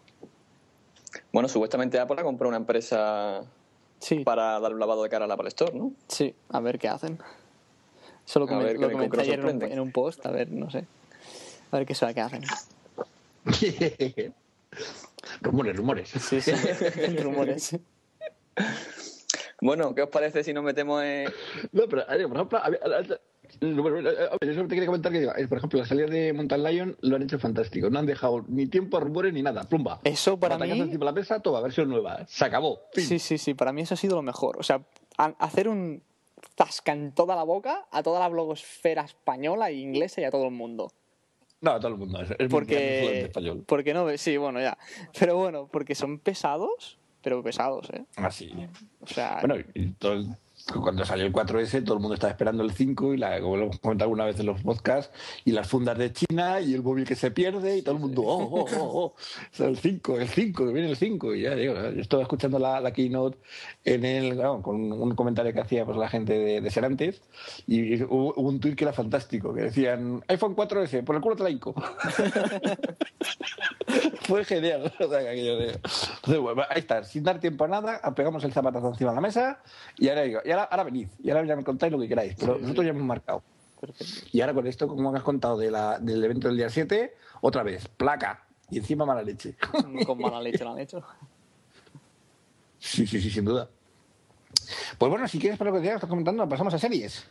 Bueno, 1.31 1.49
supuestamente 1.49 1.99
Apple 1.99 2.17
ha 2.19 2.23
comprado 2.23 2.49
una 2.49 2.57
empresa 2.57 3.43
Sí, 3.99 4.23
para 4.23 4.59
dar 4.59 4.73
un 4.73 4.79
lavado 4.79 5.03
de 5.03 5.09
cara 5.09 5.25
al 5.25 5.31
Apple 5.31 5.47
Store, 5.49 5.73
¿no? 5.77 5.91
sí, 6.07 6.33
a 6.49 6.59
ver 6.59 6.79
qué 6.79 6.87
hacen. 6.87 7.19
Eso 8.27 8.39
lo, 8.39 8.45
A 8.45 8.49
comen- 8.49 8.63
ver 8.63 8.79
lo 8.79 8.91
comenté 8.91 9.21
ayer 9.21 9.33
en 9.33 9.39
un, 9.39 9.51
sorprenden. 9.51 9.71
en 9.73 9.79
un 9.79 9.91
post, 9.91 10.25
a 10.25 10.31
ver, 10.31 10.51
no 10.51 10.69
sé. 10.69 10.85
A 11.71 11.77
ver 11.77 11.85
qué 11.85 11.95
será 11.95 12.13
que 12.13 12.21
hacen. 12.21 12.43
rumores, 15.41 15.75
rumores. 15.75 16.09
Sí, 16.09 16.41
sí, 16.41 16.51
rumores. 17.21 17.75
Bueno, 19.61 19.93
¿qué 19.93 20.03
os 20.03 20.09
parece 20.09 20.43
si 20.43 20.53
nos 20.53 20.63
metemos 20.63 21.03
en... 21.03 21.25
No, 21.71 21.83
pero, 21.89 22.03
a 22.09 22.15
ver, 22.15 22.27
por 22.27 22.37
ejemplo, 22.37 22.59
a 22.63 22.69
ver, 22.69 22.79
a 22.83 22.87
ver, 23.01 23.21
a 23.61 24.37
ver, 24.39 24.49
yo 24.49 24.53
solo 24.53 24.67
te 24.67 24.75
quería 24.75 24.85
comentar 24.85 25.11
que, 25.11 25.23
eh, 25.23 25.47
por 25.47 25.57
ejemplo, 25.57 25.79
la 25.79 25.85
salida 25.85 26.07
de 26.07 26.33
Mountain 26.33 26.63
Lion 26.63 26.97
lo 27.01 27.15
han 27.15 27.23
hecho 27.23 27.39
fantástico. 27.39 27.89
No 27.89 27.99
han 27.99 28.05
dejado 28.05 28.43
ni 28.47 28.67
tiempo 28.67 28.97
a 28.97 28.99
rumores 28.99 29.33
ni 29.33 29.41
nada. 29.41 29.63
Plumba. 29.63 29.99
Eso 30.03 30.39
para 30.39 30.57
mí... 30.57 30.69
encima 30.71 30.99
de 30.99 31.05
la 31.05 31.11
mesa, 31.11 31.39
toma, 31.41 31.59
versión 31.61 31.89
nueva. 31.89 32.25
Se 32.27 32.45
acabó. 32.45 32.79
Fin. 32.93 33.05
Sí, 33.05 33.19
sí, 33.19 33.37
sí, 33.37 33.53
para 33.53 33.71
mí 33.73 33.81
eso 33.81 33.93
ha 33.93 33.97
sido 33.97 34.15
lo 34.15 34.21
mejor. 34.21 34.57
O 34.59 34.63
sea, 34.63 34.81
a- 35.17 35.35
hacer 35.39 35.67
un 35.67 36.01
zasca 36.57 36.93
en 36.93 37.11
toda 37.13 37.35
la 37.35 37.43
boca 37.43 37.85
a 37.91 38.01
toda 38.03 38.19
la 38.19 38.27
blogosfera 38.29 39.03
española 39.03 39.69
e 39.69 39.75
inglesa 39.75 40.21
y 40.21 40.23
a 40.23 40.31
todo 40.31 40.45
el 40.45 40.51
mundo. 40.51 40.91
No, 41.61 41.77
todo 41.79 41.89
el 41.89 41.97
mundo. 41.97 42.21
Es, 42.21 42.31
es 42.39 42.47
Porque, 42.49 43.21
español. 43.23 43.63
porque 43.67 43.93
no, 43.93 44.07
sí, 44.17 44.37
bueno, 44.37 44.61
ya. 44.61 44.77
Pero 45.19 45.35
bueno, 45.37 45.67
porque 45.69 45.93
son 45.95 46.19
pesados, 46.19 46.97
pero 47.21 47.43
pesados, 47.43 47.89
¿eh? 47.91 48.05
Así. 48.15 48.51
O 49.01 49.07
sea, 49.07 49.39
Bueno, 49.41 49.55
y 49.73 49.89
todo 49.91 50.13
el- 50.13 50.29
cuando 50.73 51.05
salió 51.05 51.25
el 51.25 51.33
4S, 51.33 51.83
todo 51.83 51.95
el 51.95 51.99
mundo 51.99 52.15
estaba 52.15 52.31
esperando 52.31 52.63
el 52.63 52.71
5, 52.71 53.13
y 53.13 53.17
la, 53.17 53.39
como 53.41 53.57
lo 53.57 53.63
hemos 53.63 53.79
comentado 53.79 54.05
alguna 54.05 54.25
vez 54.25 54.39
en 54.39 54.45
los 54.45 54.61
podcasts, 54.61 55.11
y 55.45 55.51
las 55.51 55.67
fundas 55.67 55.97
de 55.97 56.11
China, 56.13 56.61
y 56.61 56.73
el 56.73 56.83
móvil 56.83 57.05
que 57.05 57.15
se 57.15 57.31
pierde, 57.31 57.77
y 57.77 57.81
todo 57.81 57.95
el 57.95 58.01
mundo, 58.01 58.23
oh, 58.23 58.43
oh, 58.43 58.65
oh, 58.77 59.15
oh, 59.59 59.63
el 59.63 59.77
5, 59.77 60.19
el 60.19 60.27
5, 60.27 60.65
que 60.65 60.73
viene 60.73 60.89
el 60.89 60.97
5. 60.97 61.35
Y 61.35 61.41
ya 61.41 61.55
digo, 61.55 61.73
yo 61.73 62.01
estaba 62.01 62.23
escuchando 62.23 62.59
la, 62.59 62.79
la 62.81 62.91
keynote 62.91 63.37
en 63.83 64.05
el, 64.05 64.35
claro, 64.35 64.61
con 64.61 64.91
un 64.91 65.15
comentario 65.15 65.53
que 65.53 65.61
hacía 65.61 65.85
pues, 65.85 65.97
la 65.97 66.09
gente 66.09 66.33
de, 66.33 66.61
de 66.61 66.69
Serantes, 66.71 67.21
y 67.67 68.03
hubo, 68.03 68.33
hubo 68.35 68.49
un 68.49 68.59
tuit 68.59 68.75
que 68.75 68.83
era 68.83 68.93
fantástico, 68.93 69.53
que 69.53 69.63
decían, 69.63 70.23
iPhone 70.27 70.55
4S, 70.55 71.03
por 71.03 71.15
el 71.15 71.21
culo 71.21 71.35
te 71.35 71.43
la 71.43 71.49
hinco". 71.49 71.73
Fue 74.21 74.45
genial. 74.45 74.93
O 74.99 75.09
sea, 75.09 75.21
que 75.21 75.71
Entonces, 75.71 76.39
bueno, 76.39 76.63
ahí 76.69 76.79
está, 76.79 77.03
sin 77.03 77.23
dar 77.23 77.39
tiempo 77.39 77.65
a 77.65 77.67
nada, 77.67 78.01
pegamos 78.15 78.43
el 78.43 78.53
zapatazo 78.53 78.89
encima 78.89 79.11
de 79.11 79.15
la 79.15 79.21
mesa 79.21 79.59
y 79.97 80.09
ahora, 80.09 80.21
digo, 80.21 80.41
y 80.45 80.51
ahora, 80.51 80.58
ahora 80.63 80.83
venid, 80.83 81.07
y 81.23 81.29
ahora 81.29 81.45
ya 81.45 81.55
me 81.55 81.63
contáis 81.63 81.91
lo 81.91 81.99
que 81.99 82.07
queráis, 82.07 82.35
pero 82.39 82.55
Sí, 82.55 82.61
nosotros 82.61 82.83
sí. 82.83 82.85
ya 82.85 82.89
hemos 82.91 83.03
marcado. 83.03 83.43
perfecto. 83.79 84.27
Y 84.31 84.41
ahora 84.41 84.53
con 84.53 84.67
esto, 84.67 84.87
como 84.87 85.15
has 85.15 85.23
contado 85.23 85.57
de 85.57 85.71
la, 85.71 85.99
del 85.99 86.23
evento 86.23 86.47
del 86.47 86.57
día 86.57 86.69
7, 86.69 87.15
otra 87.41 87.63
vez, 87.63 87.87
placa, 87.87 88.45
y 88.69 88.77
encima 88.77 89.05
mala 89.05 89.21
leche. 89.23 89.55
Con 90.05 90.19
mala 90.19 90.39
leche 90.41 90.63
lo 90.63 90.71
han 90.73 90.79
hecho. 90.79 91.01
Sí, 92.77 93.05
sí, 93.07 93.19
sí, 93.19 93.29
sin 93.29 93.45
duda. 93.45 93.67
Pues 94.97 95.09
bueno, 95.09 95.27
si 95.27 95.39
quieres, 95.39 95.57
para 95.57 95.69
lo 95.71 95.75
que 95.75 95.81
decías, 95.81 95.95
estás 95.95 96.09
comentando, 96.09 96.47
pasamos 96.47 96.73
a 96.73 96.77
series. 96.79 97.27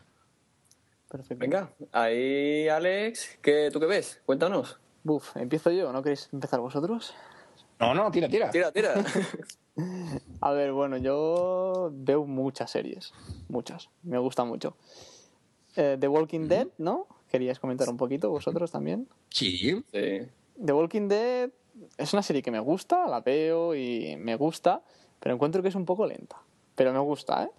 Perfecto. 1.09 1.41
Venga, 1.41 1.71
ahí, 1.93 2.69
Alex, 2.69 3.39
¿qué, 3.41 3.71
¿tú 3.73 3.81
qué 3.81 3.87
ves? 3.87 4.21
Cuéntanos. 4.27 4.79
Buf, 5.05 5.37
empiezo 5.37 5.71
yo, 5.71 5.93
¿no 5.93 6.03
queréis 6.03 6.29
empezar 6.33 6.61
vosotros? 6.61 7.15
No, 7.79 7.95
no, 7.95 8.11
tira, 8.11 8.29
tira. 8.29 8.51
Tira, 8.51 8.73
tira. 8.73 8.95
A 10.41 10.53
ver, 10.53 10.73
bueno, 10.73 10.97
yo 10.97 11.91
veo 11.93 12.25
muchas 12.25 12.71
series, 12.71 13.13
muchas, 13.49 13.89
me 14.03 14.19
gusta 14.19 14.45
mucho. 14.45 14.77
Eh, 15.77 15.97
The 16.01 16.09
Walking 16.09 16.49
Dead, 16.49 16.67
¿no? 16.79 17.07
¿Queríais 17.31 17.59
comentar 17.59 17.89
un 17.89 17.97
poquito 17.97 18.31
vosotros 18.31 18.71
también? 18.71 19.07
Sí. 19.31 19.83
Sí. 19.93 20.21
The 20.65 20.73
Walking 20.73 21.09
Dead 21.09 21.51
es 21.97 22.13
una 22.13 22.23
serie 22.23 22.43
que 22.43 22.51
me 22.51 22.61
gusta, 22.61 23.07
la 23.07 23.21
veo 23.21 23.75
y 23.75 24.17
me 24.17 24.35
gusta, 24.37 24.83
pero 25.21 25.35
encuentro 25.35 25.63
que 25.63 25.69
es 25.69 25.75
un 25.75 25.85
poco 25.85 26.07
lenta. 26.07 26.37
Pero 26.75 26.93
me 26.93 26.99
gusta, 27.01 27.45
¿eh? 27.45 27.51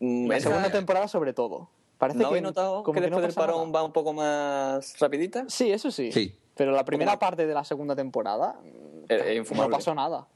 Mm, 0.00 0.28
La 0.28 0.36
esa- 0.36 0.48
segunda 0.50 0.70
temporada 0.70 1.08
sobre 1.08 1.32
todo. 1.32 1.68
Parece 1.98 2.18
¿No 2.18 2.24
que 2.24 2.28
habéis 2.28 2.42
notado 2.42 2.82
como 2.82 2.94
que 2.94 3.00
no 3.00 3.06
después 3.06 3.22
del 3.22 3.34
pasa 3.34 3.46
nada. 3.46 3.52
parón 3.58 3.72
va 3.74 3.84
un 3.84 3.92
poco 3.92 4.12
más 4.12 4.98
rapidita? 4.98 5.44
Sí, 5.48 5.70
eso 5.72 5.90
sí. 5.90 6.10
Sí. 6.12 6.34
Pero 6.56 6.72
la 6.72 6.84
primera 6.84 7.18
parte 7.18 7.46
de 7.46 7.54
la 7.54 7.64
segunda 7.64 7.94
temporada 7.96 8.60
Es- 9.08 9.22
es 9.48 9.52
no 9.52 9.70
pasó 9.70 9.94
nada. 9.94 10.26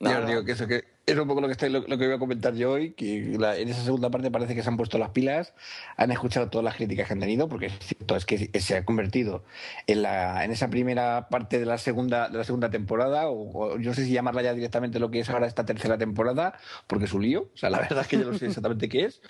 No, 0.00 0.18
os 0.18 0.26
digo 0.26 0.44
que 0.44 0.52
eso 0.52 0.66
que 0.66 0.84
es 1.12 1.18
un 1.18 1.28
poco 1.28 1.40
lo 1.40 1.46
que 1.48 1.52
estoy, 1.52 1.70
lo, 1.70 1.80
lo 1.80 1.98
que 1.98 2.06
voy 2.06 2.14
a 2.16 2.18
comentar 2.18 2.54
yo 2.54 2.72
hoy, 2.72 2.92
que 2.92 3.36
la- 3.38 3.56
en 3.58 3.68
esa 3.68 3.82
segunda 3.84 4.10
parte 4.10 4.30
parece 4.30 4.54
que 4.54 4.62
se 4.62 4.68
han 4.68 4.76
puesto 4.76 4.98
las 4.98 5.10
pilas, 5.10 5.54
han 5.96 6.10
escuchado 6.10 6.48
todas 6.50 6.64
las 6.64 6.76
críticas 6.76 7.06
que 7.06 7.12
han 7.14 7.20
tenido, 7.20 7.48
porque 7.48 7.66
es 7.66 7.78
cierto, 7.80 8.16
es 8.16 8.24
que 8.26 8.50
se 8.60 8.76
ha 8.76 8.84
convertido 8.84 9.44
en 9.86 10.02
la 10.02 10.44
en 10.44 10.50
esa 10.52 10.68
primera 10.70 11.28
parte 11.30 11.58
de 11.58 11.66
la 11.66 11.78
segunda 11.78 12.28
de 12.28 12.38
la 12.38 12.44
segunda 12.44 12.70
temporada, 12.70 13.28
o, 13.28 13.72
o 13.74 13.78
yo 13.78 13.90
no 13.90 13.94
sé 13.94 14.04
si 14.04 14.12
llamarla 14.12 14.42
ya 14.42 14.54
directamente 14.54 14.98
lo 14.98 15.10
que 15.10 15.20
es 15.20 15.30
ahora 15.30 15.46
esta 15.46 15.64
tercera 15.64 15.98
temporada, 15.98 16.54
porque 16.86 17.04
es 17.06 17.12
un 17.12 17.22
lío, 17.22 17.48
o 17.54 17.56
sea, 17.56 17.70
la 17.70 17.78
verdad 17.80 18.00
es 18.02 18.08
que 18.08 18.18
yo 18.18 18.24
no 18.30 18.38
sé 18.38 18.46
exactamente 18.46 18.88
qué 18.88 19.04
es, 19.04 19.20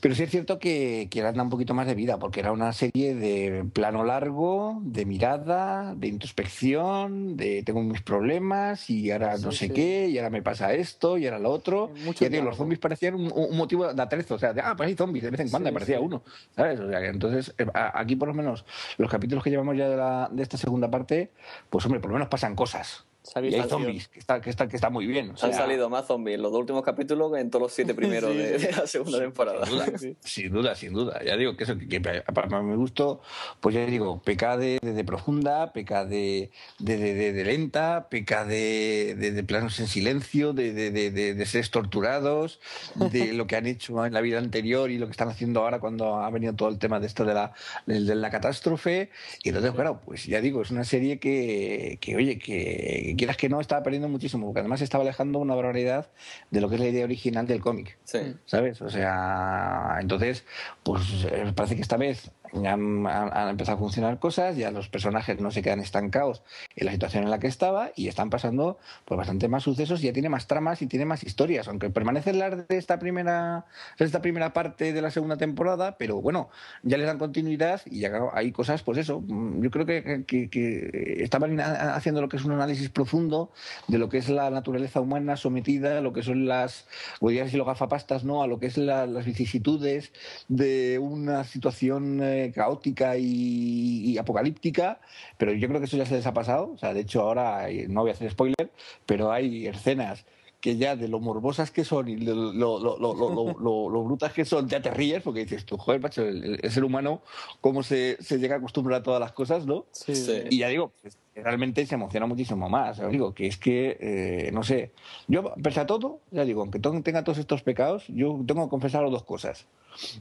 pero 0.00 0.14
sí 0.14 0.22
es 0.24 0.30
cierto 0.30 0.58
que, 0.58 1.08
que 1.10 1.20
le 1.22 1.28
han 1.28 1.34
dado 1.34 1.44
un 1.44 1.50
poquito 1.50 1.74
más 1.74 1.86
de 1.86 1.94
vida, 1.94 2.18
porque 2.18 2.40
era 2.40 2.52
una 2.52 2.72
serie 2.72 3.14
de 3.14 3.64
plano 3.72 4.04
largo, 4.04 4.80
de 4.82 5.04
mirada, 5.06 5.94
de 5.94 6.08
introspección, 6.08 7.36
de 7.36 7.62
tengo 7.62 7.82
mis 7.82 8.02
problemas 8.02 8.88
y 8.90 9.10
ahora 9.10 9.36
no 9.38 9.52
sé 9.52 9.66
sí. 9.66 9.72
qué, 9.72 10.08
y 10.08 10.18
ahora 10.18 10.30
me 10.30 10.42
pasa 10.42 10.72
esto, 10.74 10.97
y 11.18 11.26
ahora 11.26 11.38
lo 11.38 11.50
otro. 11.50 11.90
Mucho 12.04 12.24
y 12.24 12.28
digo, 12.28 12.44
los 12.44 12.56
zombies 12.56 12.78
parecían 12.80 13.14
un, 13.14 13.32
un 13.34 13.56
motivo 13.56 13.92
de 13.92 14.02
atrezo, 14.02 14.34
o 14.34 14.38
sea, 14.38 14.52
de, 14.52 14.60
ah, 14.60 14.74
pues 14.76 14.88
hay 14.88 14.94
zombies, 14.96 15.24
de 15.24 15.30
vez 15.30 15.40
en 15.40 15.48
cuando 15.50 15.68
Sí, 15.68 15.74
aparecía 15.74 15.98
sí. 15.98 16.02
uno, 16.04 16.22
¿sabes? 16.56 16.80
O 16.80 16.88
sea, 16.88 17.00
que 17.00 17.06
entonces, 17.06 17.54
eh, 17.58 17.66
aquí 17.74 18.16
por 18.16 18.28
lo 18.28 18.34
menos, 18.34 18.64
los 18.98 19.10
capítulos 19.10 19.42
que 19.44 19.50
llevamos 19.50 19.76
ya 19.76 19.88
de, 19.88 19.96
la- 19.96 20.28
de 20.30 20.42
esta 20.42 20.56
segunda 20.58 20.90
parte, 20.90 21.30
pues 21.70 21.84
hombre, 21.86 22.00
por 22.00 22.10
lo 22.10 22.14
menos 22.14 22.28
pasan 22.28 22.54
cosas. 22.56 23.04
Y 23.42 23.54
hay 23.54 23.68
zombies, 23.68 24.08
que 24.08 24.18
está, 24.18 24.40
que 24.40 24.50
está, 24.50 24.68
que 24.68 24.76
está 24.76 24.90
muy 24.90 25.06
bien. 25.06 25.30
o 25.30 25.36
sea, 25.36 25.48
Han 25.48 25.54
salido 25.54 25.88
más 25.90 26.06
zombies 26.06 26.36
en 26.36 26.42
los 26.42 26.50
dos 26.52 26.60
últimos 26.60 26.82
capítulos 26.82 27.32
que 27.32 27.40
en 27.40 27.50
todos 27.50 27.62
los 27.62 27.72
siete 27.72 27.94
primeros 27.94 28.32
Sí, 28.32 28.38
de, 28.38 28.58
de 28.58 28.72
la 28.72 28.86
segunda 28.86 29.18
temporada. 29.18 29.64
Sin 29.66 29.74
duda, 29.76 29.86
Sí. 29.98 30.16
sin 30.22 30.52
duda, 30.52 30.74
sin 30.74 30.92
duda. 30.92 31.22
Ya 31.24 31.36
digo 31.36 31.56
que 31.56 31.64
eso, 31.64 31.76
que, 31.78 32.00
para 32.00 32.62
mi 32.62 32.74
gusto, 32.76 33.20
pues 33.60 33.74
ya 33.74 33.84
digo, 33.86 34.20
peca 34.22 34.56
de, 34.56 34.78
de- 34.82 34.92
de 34.92 35.04
profunda, 35.04 35.72
peca 35.72 36.04
de, 36.04 36.50
de, 36.78 36.96
de- 36.96 37.14
de- 37.14 37.32
de 37.32 37.44
lenta, 37.44 38.08
peca 38.10 38.44
de, 38.44 39.14
de- 39.18 39.32
de 39.32 39.44
planos 39.44 39.78
en 39.80 39.86
silencio, 39.88 40.52
de, 40.52 40.72
de, 40.72 40.90
de, 40.90 41.10
de- 41.10 41.34
de 41.34 41.46
seres 41.46 41.70
torturados, 41.70 42.60
de 42.94 43.32
lo 43.32 43.46
que 43.46 43.56
han 43.56 43.66
hecho 43.66 44.04
en 44.06 44.12
la 44.12 44.20
vida 44.20 44.38
anterior 44.38 44.90
y 44.90 44.98
lo 44.98 45.06
que 45.06 45.12
están 45.12 45.28
haciendo 45.28 45.60
ahora 45.62 45.78
cuando 45.80 46.16
ha 46.16 46.30
venido 46.30 46.54
todo 46.54 46.68
el 46.68 46.78
tema 46.78 46.98
de 47.00 47.06
esto 47.06 47.24
de 47.24 47.34
la, 47.34 47.52
de 47.86 48.00
la 48.14 48.30
catástrofe. 48.30 49.10
Y 49.42 49.48
entonces, 49.50 49.72
claro, 49.72 50.00
pues 50.04 50.24
ya 50.26 50.40
digo, 50.40 50.62
es 50.62 50.70
una 50.70 50.84
serie 50.84 51.18
que, 51.18 51.98
que 52.00 52.16
oye, 52.16 52.38
que 52.38 53.14
quieras 53.18 53.36
que 53.36 53.50
no, 53.50 53.60
estaba 53.60 53.82
perdiendo 53.82 54.08
muchísimo, 54.08 54.46
porque 54.46 54.60
además 54.60 54.80
estaba 54.80 55.02
alejando 55.02 55.38
una 55.38 55.54
barbaridad 55.54 56.08
de 56.50 56.60
lo 56.62 56.70
que 56.70 56.76
es 56.76 56.80
la 56.80 56.88
idea 56.88 57.04
original 57.04 57.46
del 57.46 57.60
cómic. 57.60 57.98
Sí. 58.04 58.34
¿sabes? 58.46 58.80
O 58.80 58.88
sea, 58.88 59.98
entonces, 60.00 60.44
pues 60.82 61.02
eh, 61.30 61.52
parece 61.54 61.76
que 61.76 61.82
esta 61.82 61.98
vez 61.98 62.30
ya 62.52 62.72
han, 62.74 63.48
empezado 63.50 63.76
a 63.76 63.80
funcionar 63.80 64.18
cosas, 64.18 64.56
ya 64.56 64.70
los 64.70 64.88
personajes 64.88 65.40
no 65.40 65.50
se 65.50 65.62
quedan 65.62 65.80
estancados 65.80 66.42
en 66.76 66.86
la 66.86 66.92
situación 66.92 67.24
en 67.24 67.30
la 67.30 67.38
que 67.38 67.46
estaba 67.46 67.90
y 67.96 68.08
están 68.08 68.30
pasando 68.30 68.78
pues 69.04 69.18
bastante 69.18 69.48
más 69.48 69.62
sucesos 69.62 70.02
y 70.02 70.06
ya 70.06 70.12
tiene 70.12 70.28
más 70.28 70.46
tramas 70.46 70.82
y 70.82 70.86
tiene 70.86 71.04
más 71.04 71.24
historias, 71.24 71.68
aunque 71.68 71.90
permanecen 71.90 72.38
las 72.38 72.68
de 72.68 72.76
esta 72.76 72.98
primera, 72.98 73.66
de 73.98 74.04
esta 74.04 74.20
primera 74.22 74.52
parte 74.52 74.92
de 74.92 75.02
la 75.02 75.10
segunda 75.10 75.36
temporada, 75.36 75.96
pero 75.98 76.20
bueno, 76.20 76.48
ya 76.82 76.96
les 76.98 77.06
dan 77.06 77.18
continuidad 77.18 77.80
y 77.86 78.00
ya 78.00 78.10
hay 78.32 78.52
cosas, 78.52 78.82
pues 78.82 78.98
eso, 78.98 79.20
mm, 79.26 79.62
yo 79.62 79.70
creo 79.70 79.86
que, 79.86 80.24
que- 80.26 80.48
que 80.50 81.22
estaban 81.22 81.60
haciendo 81.60 82.20
lo 82.20 82.28
que 82.28 82.36
es 82.36 82.44
un 82.44 82.52
análisis 82.52 82.88
profundo 82.90 83.50
de 83.88 83.98
lo 83.98 84.08
que 84.08 84.18
es 84.18 84.28
la 84.28 84.50
naturaleza 84.50 85.00
humana 85.00 85.36
sometida 85.36 85.98
a 85.98 86.00
lo 86.00 86.12
que 86.12 86.22
son 86.22 86.46
las, 86.46 86.86
podría 87.20 87.44
decir 87.44 87.58
los 87.58 87.66
gafapastas, 87.66 88.24
¿no? 88.24 88.42
A 88.42 88.46
lo 88.46 88.58
que 88.58 88.66
es 88.66 88.76
la- 88.78 89.06
las 89.06 89.24
vicisitudes 89.24 90.12
de 90.48 90.98
una 90.98 91.44
situación 91.44 92.20
eh, 92.22 92.37
caótica 92.54 93.16
y, 93.18 94.10
y 94.12 94.18
apocalíptica, 94.18 95.00
pero 95.36 95.52
yo 95.52 95.68
creo 95.68 95.80
que 95.80 95.86
eso 95.86 95.96
ya 95.96 96.06
se 96.06 96.14
les 96.16 96.26
ha 96.26 96.32
pasado. 96.34 96.72
O 96.74 96.78
sea, 96.78 96.94
de 96.94 97.00
hecho, 97.00 97.22
ahora, 97.22 97.68
eh, 97.70 97.86
no 97.88 98.02
voy 98.02 98.10
a 98.10 98.14
hacer 98.14 98.30
spoiler, 98.30 98.70
pero 99.06 99.30
hay 99.32 99.66
escenas 99.66 100.24
que 100.60 100.76
ya 100.76 100.96
de 100.96 101.06
lo 101.06 101.20
morbosas 101.20 101.70
que 101.70 101.84
son 101.84 102.08
y 102.08 102.16
lo, 102.16 102.34
lo, 102.34 102.52
lo, 102.80 102.98
lo, 102.98 103.14
lo- 103.14 103.30
lo- 103.32 103.58
lo- 103.60 103.90
lo 103.90 104.02
brutas 104.02 104.32
que 104.32 104.44
son, 104.44 104.68
ya 104.68 104.82
te 104.82 104.90
ríes 104.90 105.22
porque 105.22 105.42
dices 105.44 105.64
tú, 105.64 105.76
joder, 105.78 106.00
macho, 106.00 106.22
el, 106.26 106.58
el 106.60 106.70
ser 106.72 106.82
humano, 106.82 107.22
cómo 107.60 107.84
se, 107.84 108.16
se 108.20 108.38
llega 108.40 108.56
a 108.56 108.58
acostumbrar 108.58 108.98
a 108.98 109.02
todas 109.04 109.20
las 109.20 109.30
cosas, 109.30 109.66
¿no? 109.66 109.86
Sí, 109.92 110.16
Sí. 110.16 110.42
Y 110.50 110.58
ya 110.58 110.66
digo, 110.66 110.90
pues, 111.00 111.16
realmente 111.36 111.86
se 111.86 111.94
emociona 111.94 112.26
muchísimo 112.26 112.68
más. 112.68 112.98
Os 112.98 113.12
digo 113.12 113.32
que 113.34 113.46
es 113.46 113.56
que, 113.56 113.98
eh, 114.00 114.50
no 114.52 114.64
sé, 114.64 114.90
yo, 115.28 115.54
pese 115.62 115.78
a 115.78 115.86
todo, 115.86 116.18
ya 116.32 116.44
digo, 116.44 116.62
aunque 116.62 116.80
to- 116.80 117.02
tenga 117.02 117.22
todos 117.22 117.38
estos 117.38 117.62
pecados, 117.62 118.06
yo 118.08 118.40
tengo 118.44 118.64
que 118.64 118.70
confesar 118.70 119.08
dos 119.08 119.22
cosas. 119.22 119.64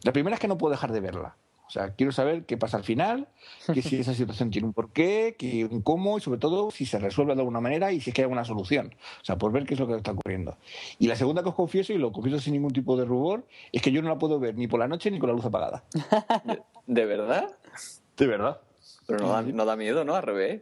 La 0.03 0.11
primera 0.13 0.36
es 0.36 0.39
que 0.39 0.47
no 0.47 0.59
puedo 0.59 0.70
dejar 0.72 0.91
de 0.91 0.99
verla. 0.99 1.36
O 1.68 1.70
sea, 1.70 1.93
quiero 1.95 2.13
saber 2.13 2.45
qué 2.45 2.57
pasa 2.57 2.78
al 2.78 2.84
final, 2.84 3.28
que 3.74 3.82
si 3.82 3.97
esa 3.97 4.13
situación 4.13 4.51
tiene 4.51 4.68
un 4.68 4.74
porqué, 4.74 5.36
que 5.38 5.65
un 5.65 5.82
cómo 5.82 6.18
y 6.18 6.22
sobre 6.22 6.39
todo 6.39 6.72
si 6.72 6.86
se 6.86 6.97
resuelve 6.97 7.36
de 7.36 7.41
alguna 7.41 7.59
manera 7.59 7.91
y 7.91 7.99
si 7.99 8.09
es 8.09 8.13
que 8.13 8.22
hay 8.22 8.24
alguna 8.24 8.45
solución. 8.45 8.95
O 9.22 9.26
sea, 9.26 9.38
por 9.38 9.51
ver 9.51 9.65
qué 9.65 9.74
es 9.74 9.80
lo 9.80 9.88
que 9.88 9.95
está 9.95 10.11
ocurriendo. 10.11 10.57
Y 10.97 11.07
la 11.07 11.18
segunda 11.18 11.43
que 11.43 11.49
os 11.49 11.55
confieso, 11.55 11.91
y 11.91 11.97
lo 11.97 12.13
confieso 12.13 12.39
sin 12.39 12.53
ningún 12.53 12.72
tipo 12.72 12.95
de 12.95 13.03
rubor, 13.03 13.45
es 13.74 13.82
que 13.82 13.91
yo 13.91 14.01
no 14.01 14.07
la 14.07 14.18
puedo 14.18 14.39
ver 14.39 14.55
ni 14.55 14.68
por 14.68 14.80
la 14.80 14.88
noche 14.88 15.11
ni 15.11 15.20
con 15.20 15.28
la 15.30 15.36
luz 15.36 15.45
apagada. 15.45 15.84
¿De 16.88 17.05
verdad? 17.05 17.57
De 18.15 18.28
verdad. 18.28 18.61
Pero 19.05 19.20
no 19.20 19.30
da, 19.30 19.41
no 19.41 19.65
da 19.65 19.76
miedo, 19.76 20.05
¿no? 20.05 20.15
Al 20.15 20.24
revés. 20.24 20.61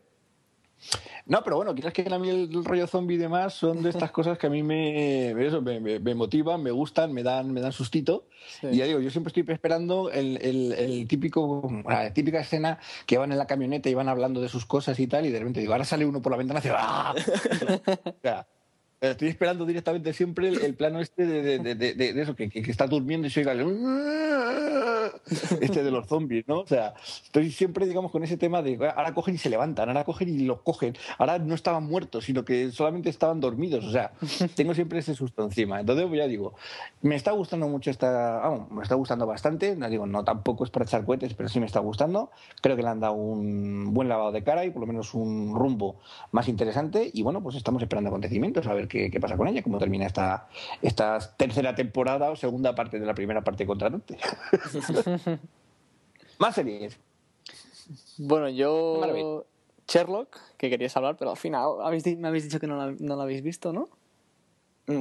No, 1.26 1.44
pero 1.44 1.56
bueno, 1.56 1.74
quizás 1.74 1.94
que 1.94 2.06
a 2.08 2.20
mí 2.20 2.30
el, 2.30 2.64
rollo 2.64 2.86
zombie 2.86 3.16
y 3.16 3.18
demás 3.18 3.54
son 3.56 3.82
de 3.82 3.90
estas 3.90 4.12
cosas 4.12 4.38
que 4.38 4.46
a 4.48 4.50
mí 4.50 4.62
me, 4.62 5.32
eso, 5.46 5.62
me, 5.62 5.80
me- 5.80 6.00
me 6.00 6.14
motivan, 6.14 6.62
me 6.62 6.70
gustan, 6.72 7.12
me 7.14 7.24
dan, 7.24 7.52
me 7.52 7.62
dan 7.62 7.72
sustito. 7.72 8.28
Sí. 8.62 8.68
Y 8.72 8.78
ya 8.78 8.86
digo, 8.86 9.00
yo 9.00 9.10
siempre 9.10 9.30
estoy 9.30 9.44
esperando 9.54 10.12
el, 10.12 10.38
el- 10.42 10.74
el 10.74 11.08
típico, 11.08 11.68
la 11.88 12.14
típica 12.14 12.40
escena 12.40 12.78
que 13.08 13.18
van 13.18 13.32
en 13.32 13.40
la 13.40 13.48
camioneta 13.48 13.90
y 13.90 13.96
van 13.96 14.10
hablando 14.10 14.42
de 14.42 14.50
sus 14.50 14.66
cosas 14.66 15.00
y 15.00 15.08
tal, 15.08 15.26
y 15.26 15.32
de 15.32 15.40
repente 15.40 15.60
digo, 15.62 15.74
ahora 15.74 15.86
sale 15.86 16.06
uno 16.06 16.22
por 16.22 16.32
la 16.32 16.38
ventana 16.38 16.60
y 16.64 16.68
hace 16.68 16.72
¡ah! 16.78 17.16
O 18.06 18.22
sea, 18.22 18.48
Estoy 19.02 19.28
esperando 19.28 19.66
directamente 19.66 20.14
siempre 20.14 20.48
el, 20.48 20.62
el 20.62 20.74
plano 20.76 21.00
este 21.00 21.26
de, 21.26 21.60
de, 21.60 21.76
de, 21.76 21.93
de- 21.93 22.22
eso, 22.22 22.36
que, 22.36 22.50
que- 22.50 22.62
que 22.64 22.72
está 22.72 22.88
durmiendo 22.88 23.28
y 23.28 23.30
se 23.30 23.41
oiga. 23.41 23.54
Este 25.62 25.84
de 25.84 25.91
los 25.91 26.08
zombies, 26.08 26.48
¿no? 26.48 26.60
O 26.62 26.68
sea, 26.68 26.93
estoy 27.24 27.52
siempre, 27.52 27.86
digamos, 27.86 28.12
con 28.12 28.24
ese 28.24 28.38
tema 28.38 28.62
de 28.62 28.76
ahora 28.96 29.14
cogen 29.14 29.36
y 29.36 29.38
se 29.38 29.50
levantan, 29.50 29.88
ahora 29.89 30.04
cogen 30.04 30.30
y 30.30 30.39
los 30.46 30.62
cogen, 30.62 30.96
ahora 31.18 31.39
no 31.39 31.56
estaban 31.56 31.84
muertos, 31.86 32.26
sino 32.26 32.43
que 32.46 32.72
solamente 32.72 33.10
estaban 33.10 33.39
dormidos. 33.39 33.86
O 33.86 33.91
sea, 33.91 34.12
tengo 34.56 34.74
siempre 34.74 35.00
ese 35.00 35.16
susto 35.16 35.43
encima. 35.43 35.80
Entonces, 35.80 36.06
pues 36.08 36.18
ya 36.20 36.28
digo, 36.28 36.54
me 37.02 37.16
está 37.16 37.32
gustando 37.32 37.68
mucho 37.68 37.89
esta... 37.91 38.39
Vamos, 38.39 38.72
me 38.72 38.84
está 38.84 38.96
gustando 38.96 39.26
bastante. 39.26 39.76
No 39.76 39.89
digo, 39.89 40.06
no 40.06 40.24
tampoco 40.24 40.64
es 40.64 40.70
para 40.70 40.86
echar 40.86 41.06
cohetes, 41.06 41.34
pero 41.34 41.50
sí 41.50 41.60
me 41.60 41.66
está 41.66 41.80
gustando. 41.80 42.32
Creo 42.62 42.76
que 42.76 42.82
le 42.84 42.89
han 42.89 43.00
dado 43.00 43.14
un 43.14 43.93
buen 43.93 44.10
lavado 44.10 44.32
de 44.32 44.43
cara 44.43 44.66
y 44.66 44.72
por 44.72 44.82
lo 44.82 44.88
menos 44.88 45.14
un 45.14 45.56
rumbo 45.56 46.00
más 46.32 46.48
interesante. 46.48 47.10
Y 47.14 47.22
bueno, 47.24 47.41
pues 47.41 47.56
estamos 47.56 47.82
esperando 47.82 48.10
acontecimientos, 48.10 48.68
a 48.68 48.74
ver 48.74 48.85
qué, 48.88 49.10
qué 49.12 49.20
pasa 49.20 49.38
con 49.38 49.48
ella, 49.48 49.64
cómo 49.64 49.78
termina 49.78 50.06
esta, 50.06 50.48
esta 50.82 51.20
tercera 51.38 51.76
temporada 51.76 52.30
o 52.32 52.36
segunda 52.36 52.76
parte 52.76 53.00
de 53.00 53.06
la 53.06 53.14
primera 53.14 53.44
parte 53.44 53.66
contra 53.66 53.90
Dante. 53.90 54.18
más 56.40 56.56
series. 56.56 56.98
Bueno, 58.18 58.46
Maravilla. 59.00 59.24
yo. 59.24 59.46
Sherlock, 59.88 60.40
que 60.58 60.70
querías 60.70 60.98
hablar, 60.98 61.16
pero 61.18 61.32
al 61.32 61.38
final 61.38 61.82
habéis 61.84 62.06
me 62.18 62.28
habéis 62.28 62.46
dicho 62.46 62.60
que 62.60 62.68
no 62.68 62.78
la, 62.78 62.96
no 62.98 63.16
la 63.16 63.24
habéis 63.24 63.44
visto, 63.44 63.72
¿no? 63.72 63.90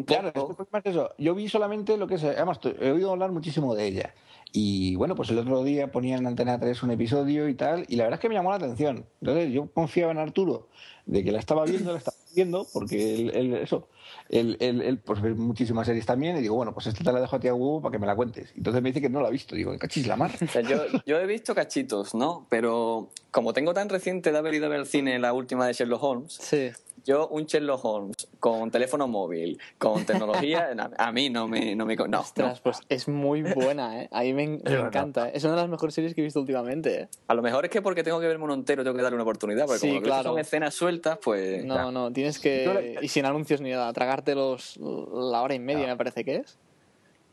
Claro, 0.07 0.57
es 0.59 0.73
más 0.73 0.87
eso. 0.87 1.11
Yo 1.19 1.35
vi 1.35 1.49
solamente 1.49 1.97
lo 1.97 2.07
que 2.07 2.15
es. 2.15 2.25
Además, 2.25 2.59
he 2.81 2.91
oído 2.91 3.11
hablar 3.11 3.33
muchísimo 3.33 3.75
de 3.75 3.87
ella. 3.87 4.15
Y 4.53 4.97
bueno, 4.97 5.15
pues 5.15 5.31
el 5.31 5.39
otro 5.39 5.63
día 5.63 5.91
ponía 5.93 6.17
en 6.17 6.27
Antena 6.27 6.59
3 6.59 6.83
un 6.85 6.93
episodio 6.93 7.49
y 7.49 7.55
tal. 7.55 7.85
Y 7.89 7.97
la 7.97 8.05
verdad 8.05 8.19
es 8.19 8.21
que 8.21 8.29
me 8.29 8.35
llamó 8.35 8.51
la 8.51 8.57
atención. 8.57 9.05
Entonces 9.21 9.53
yo 9.53 9.71
confiaba 9.73 10.13
en 10.13 10.19
Arturo 10.19 10.69
de 11.07 11.23
que 11.23 11.33
la 11.33 11.39
estaba 11.39 11.65
viendo, 11.65 11.93
la 11.93 11.99
estaba 11.99 12.17
viendo, 12.35 12.67
porque 12.73 13.15
él, 13.15 13.31
él- 13.35 13.55
eso. 13.55 13.89
Él, 14.31 14.57
él, 14.61 14.81
él, 14.83 14.99
pues 14.99 15.21
ve 15.21 15.35
muchísimas 15.35 15.87
series 15.87 16.07
también. 16.07 16.37
Y 16.37 16.41
digo, 16.41 16.55
bueno, 16.57 16.73
pues 16.73 16.87
esta 16.87 17.05
te 17.05 17.13
la 17.13 17.21
dejo 17.21 17.37
a 17.37 17.41
ti 17.41 17.49
a 17.49 17.55
huevo 17.55 17.81
para 17.83 17.93
que 17.93 17.99
me 17.99 18.07
la 18.07 18.17
cuentes. 18.17 18.53
Entonces 18.57 18.83
me 18.83 18.89
dice 18.91 19.01
que 19.01 19.09
no 19.11 19.21
la 19.21 19.29
ha 19.29 19.31
visto. 19.31 19.55
Digo, 19.55 19.77
cachis 19.79 20.07
la 20.07 20.17
mar. 20.17 20.31
O 20.43 20.47
sea, 20.49 20.63
yo, 20.63 20.79
yo 21.07 21.19
he 21.19 21.27
visto 21.27 21.55
cachitos, 21.55 22.15
¿no? 22.15 22.47
Pero 22.49 23.11
como 23.31 23.53
tengo 23.53 23.75
tan 23.75 23.89
reciente 23.89 24.33
de 24.33 24.39
haber 24.39 24.55
ido 24.55 24.67
a 24.67 24.69
ver 24.71 24.81
al 24.81 24.87
cine 24.87 25.19
la 25.19 25.33
última 25.33 25.67
de 25.67 25.73
Sherlock 25.75 26.03
Holmes, 26.03 26.35
Sí. 26.41 26.71
Yo 27.05 27.29
un 27.29 27.45
Sherlock 27.45 27.85
Holmes 27.85 28.29
con 28.41 28.71
teléfono 28.71 29.07
móvil, 29.09 29.59
con 29.79 30.05
tecnología, 30.07 30.71
a, 30.99 31.13
mí 31.13 31.31
no 31.31 31.47
me... 31.49 31.75
No, 31.77 31.85
me, 31.87 31.97
no, 31.97 32.21
Ostras, 32.21 32.57
no. 32.59 32.63
pues 32.63 32.81
es 32.89 33.09
muy 33.09 33.43
buena, 33.43 34.03
¿eh? 34.03 34.09
A 34.11 34.23
mí 34.23 34.33
me, 34.33 34.47
me 34.47 34.75
encanta. 34.75 35.29
¿eh? 35.29 35.33
Es 35.35 35.45
una 35.45 35.55
de 35.55 35.61
las 35.61 35.69
mejores 35.71 35.95
series 35.95 36.15
que 36.15 36.21
he 36.21 36.25
visto 36.25 36.41
últimamente, 36.41 37.03
¿eh? 37.03 37.09
A 37.29 37.35
lo 37.35 37.43
mejor 37.43 37.65
es 37.65 37.71
que 37.71 37.83
porque 37.83 38.03
tengo 38.03 38.21
que 38.21 38.27
verme 38.27 38.45
uno 38.45 38.55
entero 38.55 38.83
tengo 38.85 38.97
que 38.97 39.03
darle 39.03 39.17
una 39.17 39.25
oportunidad, 39.25 39.67
porque 39.67 39.81
Sí, 39.81 39.89
como 39.89 40.03
claro. 40.03 40.31
son 40.31 40.39
escenas 40.39 40.75
sueltas, 40.75 41.19
pues... 41.23 41.65
No, 41.65 41.93
no, 41.93 42.13
tienes 42.13 42.39
que... 42.39 42.99
Y 43.03 43.09
sin 43.09 43.27
anuncios 43.27 43.61
ni 43.61 43.71
nada, 43.71 43.93
tragarte 43.93 44.35
los, 44.35 44.77
la 44.79 45.43
hora 45.43 45.55
y 45.55 45.59
media, 45.59 45.87
me 45.87 45.97
parece 45.97 46.25
que 46.25 46.37
es. 46.37 46.59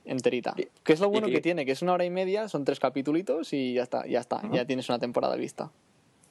Enterita. 0.04 0.56
Que 0.84 0.94
es 0.94 1.00
lo 1.00 1.10
bueno 1.10 1.28
y- 1.28 1.32
que 1.32 1.42
tiene, 1.42 1.66
que 1.66 1.72
es 1.74 1.82
una 1.82 1.94
hora 1.94 2.04
y 2.06 2.10
media, 2.10 2.50
son 2.50 2.66
tres 2.66 2.80
capítulos 2.80 3.54
y 3.54 3.74
ya 3.76 3.84
está, 3.84 4.06
ya 4.08 4.20
está. 4.20 4.42
Ya 4.52 4.66
tienes 4.66 4.90
una 4.90 4.98
temporada 5.00 5.36
vista. 5.36 5.72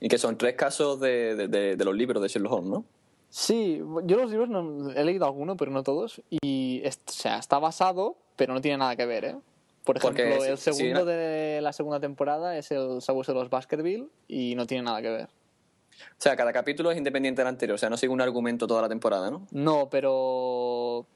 Y 0.01 0.09
que 0.09 0.19
son 0.19 0.37
tres 0.37 0.55
casos 0.55 0.99
de, 0.99 1.37
de- 1.37 1.47
de- 1.49 1.77
de 1.77 1.85
los 1.85 1.95
libros 1.95 2.21
de 2.23 2.29
Sherlock 2.29 2.53
Holmes, 2.53 2.71
¿no? 2.71 2.85
Sí, 3.31 3.81
yo 4.05 4.17
los 4.17 4.31
libros 4.31 4.49
no, 4.49 4.91
he 4.91 5.05
leído 5.05 5.25
alguno, 5.25 5.57
pero 5.57 5.71
no 5.71 5.83
todos. 5.83 6.21
Y 6.31 6.81
es- 6.85 7.01
o 7.09 7.13
sea, 7.13 7.39
está 7.39 7.59
basado, 7.59 8.17
pero 8.37 8.53
no 8.53 8.61
tiene 8.61 8.79
nada 8.79 8.97
que 8.97 9.07
ver, 9.07 9.25
¿eh? 9.25 9.37
Por 9.85 9.97
ejemplo, 9.97 10.25
si- 10.43 10.51
el 10.51 10.59
si 10.59 10.73
segundo 10.73 11.01
no- 11.01 11.05
de 11.07 11.61
la 11.63 11.73
segunda 11.73 12.01
temporada 12.01 12.57
es 12.59 12.71
el 12.71 13.01
sabueso 13.01 13.33
de 13.33 13.39
los 13.41 13.49
Baskerville 13.51 14.09
y 14.29 14.55
no 14.57 14.67
tiene 14.67 14.83
nada 14.85 15.01
que 15.01 15.09
ver. 15.11 15.29
O 15.29 16.19
sea, 16.19 16.37
cada 16.37 16.53
capítulo 16.53 16.91
es 16.91 16.99
independiente 16.99 17.41
del 17.41 17.49
anterior, 17.49 17.75
o 17.77 17.79
sea, 17.79 17.89
no 17.89 17.97
sigue 17.97 18.13
un 18.13 18.21
argumento 18.21 18.67
toda 18.67 18.83
la 18.83 18.89
temporada, 18.89 19.31
¿no? 19.31 19.47
No, 19.53 19.89
pero 19.91 21.07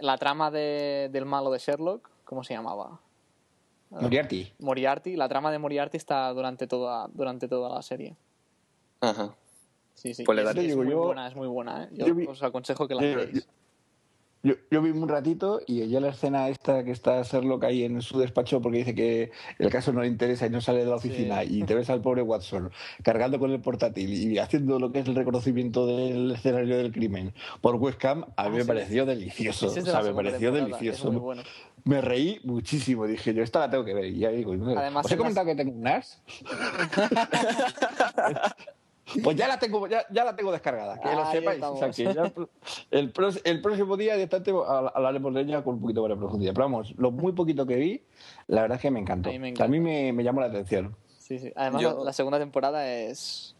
la 0.00 0.16
trama 0.18 0.50
de- 0.50 1.08
del 1.12 1.24
malo 1.26 1.50
de 1.50 1.58
Sherlock, 1.58 2.08
¿cómo 2.24 2.42
se 2.42 2.54
llamaba? 2.54 3.00
Moriarty. 3.90 4.52
Moriarty, 4.60 5.16
la 5.16 5.28
trama 5.28 5.50
de 5.50 5.58
Moriarty 5.58 5.96
está 5.96 6.32
durante 6.32 6.66
toda, 6.66 7.08
durante 7.12 7.48
toda 7.48 7.74
la 7.74 7.82
serie. 7.82 8.14
Ajá. 9.00 9.34
Sí, 10.00 10.14
sí. 10.14 10.22
Pues 10.24 10.36
le 10.36 10.42
es, 10.42 10.46
daré. 10.48 10.60
es 10.62 10.68
Digo, 10.68 10.82
muy 10.82 10.92
yo- 10.92 11.04
buena, 11.04 11.28
es 11.28 11.36
muy 11.36 11.46
buena, 11.48 11.84
¿eh? 11.84 11.88
Yo, 11.92 12.06
yo 12.06 12.14
vi- 12.14 12.26
os 12.26 12.42
aconsejo 12.42 12.88
que 12.88 12.94
la 12.94 13.02
veáis. 13.02 13.46
Yo, 14.42 14.54
yo 14.70 14.80
vi 14.80 14.88
un 14.88 15.06
ratito 15.06 15.60
y 15.66 15.86
ya 15.86 16.00
la 16.00 16.08
escena 16.08 16.48
esta 16.48 16.82
que 16.82 16.92
está 16.92 17.20
Sherlock 17.20 17.62
ahí 17.64 17.84
en 17.84 18.00
su 18.00 18.18
despacho 18.18 18.62
porque 18.62 18.78
dice 18.78 18.94
que 18.94 19.32
el 19.58 19.68
caso 19.68 19.92
no 19.92 20.00
le 20.00 20.06
interesa 20.06 20.46
y 20.46 20.48
no 20.48 20.62
sale 20.62 20.78
de 20.78 20.86
la 20.86 20.96
oficina 20.96 21.44
y 21.44 21.62
te 21.64 21.74
ves 21.74 21.90
al 21.90 22.00
pobre 22.00 22.22
Watson 22.22 22.70
cargando 23.02 23.38
con 23.38 23.50
el 23.50 23.60
portátil 23.60 24.10
y 24.14 24.38
haciendo 24.38 24.78
lo 24.78 24.92
que 24.92 25.00
es 25.00 25.08
el 25.08 25.14
reconocimiento 25.14 25.84
del 25.86 26.30
escenario 26.30 26.78
del 26.78 26.90
crimen 26.90 27.34
por 27.60 27.74
webcam, 27.76 28.22
a 28.22 28.26
mí 28.44 28.46
Ah, 28.48 28.48
me 28.48 28.62
sí. 28.62 28.66
pareció 28.66 29.04
delicioso. 29.04 29.66
Ese 29.66 29.80
es 29.80 29.84
de 29.84 29.90
o 29.90 29.94
la 29.94 30.00
sea, 30.04 30.10
me 30.10 30.16
pareció 30.16 30.50
temporada, 30.52 30.78
delicioso. 30.78 31.08
es 31.08 31.12
muy 31.12 31.20
bueno. 31.20 31.42
Me 31.84 32.00
reí 32.00 32.40
muchísimo. 32.42 33.06
Dije, 33.06 33.34
yo 33.34 33.42
esta 33.42 33.58
la 33.58 33.68
tengo 33.68 33.84
que 33.84 33.92
ver. 33.92 34.06
Y 34.06 34.20
ya 34.20 34.30
digo, 34.30 34.52
Además, 34.54 35.04
¿os 35.04 35.12
he 35.12 35.16
las- 35.16 35.18
comentado 35.18 35.46
que 35.48 35.54
tengo 35.54 35.72
un 35.72 35.82
NAS? 35.82 36.22
Pues 39.22 39.36
ya 39.36 39.48
la 39.48 39.58
tengo, 39.58 39.86
ya, 39.86 40.04
ya 40.10 40.24
la 40.24 40.36
tengo 40.36 40.52
descargada, 40.52 40.98
que 41.00 41.08
lo 41.14 41.24
Ahí 41.26 41.38
sepáis. 41.38 41.62
O 41.62 41.76
sea, 41.76 41.90
que 41.90 42.04
ya 42.14 42.32
el, 42.90 43.12
el 43.44 43.60
próximo 43.62 43.96
día 43.96 44.14
directamente 44.14 44.52
habl- 44.52 44.92
hablaremos 44.94 45.34
de 45.34 45.40
ella 45.42 45.62
con 45.64 45.74
un 45.74 45.80
poquito 45.80 46.02
más 46.02 46.10
de 46.10 46.16
profundidad. 46.16 46.52
Pero 46.54 46.64
vamos, 46.66 46.94
lo 46.98 47.10
muy 47.10 47.32
poquito 47.32 47.66
que 47.66 47.76
vi, 47.76 48.02
la 48.46 48.62
verdad 48.62 48.76
es 48.76 48.82
que 48.82 48.90
me 48.90 49.00
encantó. 49.00 49.30
A 49.30 49.32
mí 49.32 49.38
me 49.38 49.54
a 49.58 49.68
mí 49.68 49.80
me, 49.80 50.12
me 50.12 50.22
llamó 50.24 50.40
la 50.40 50.46
atención. 50.48 50.94
Sí, 51.18 51.38
sí. 51.38 51.52
Además, 51.56 51.82
Yo- 51.82 52.04
la, 52.04 52.12
segunda 52.12 52.38
temporada 52.38 52.88
es. 52.92 53.56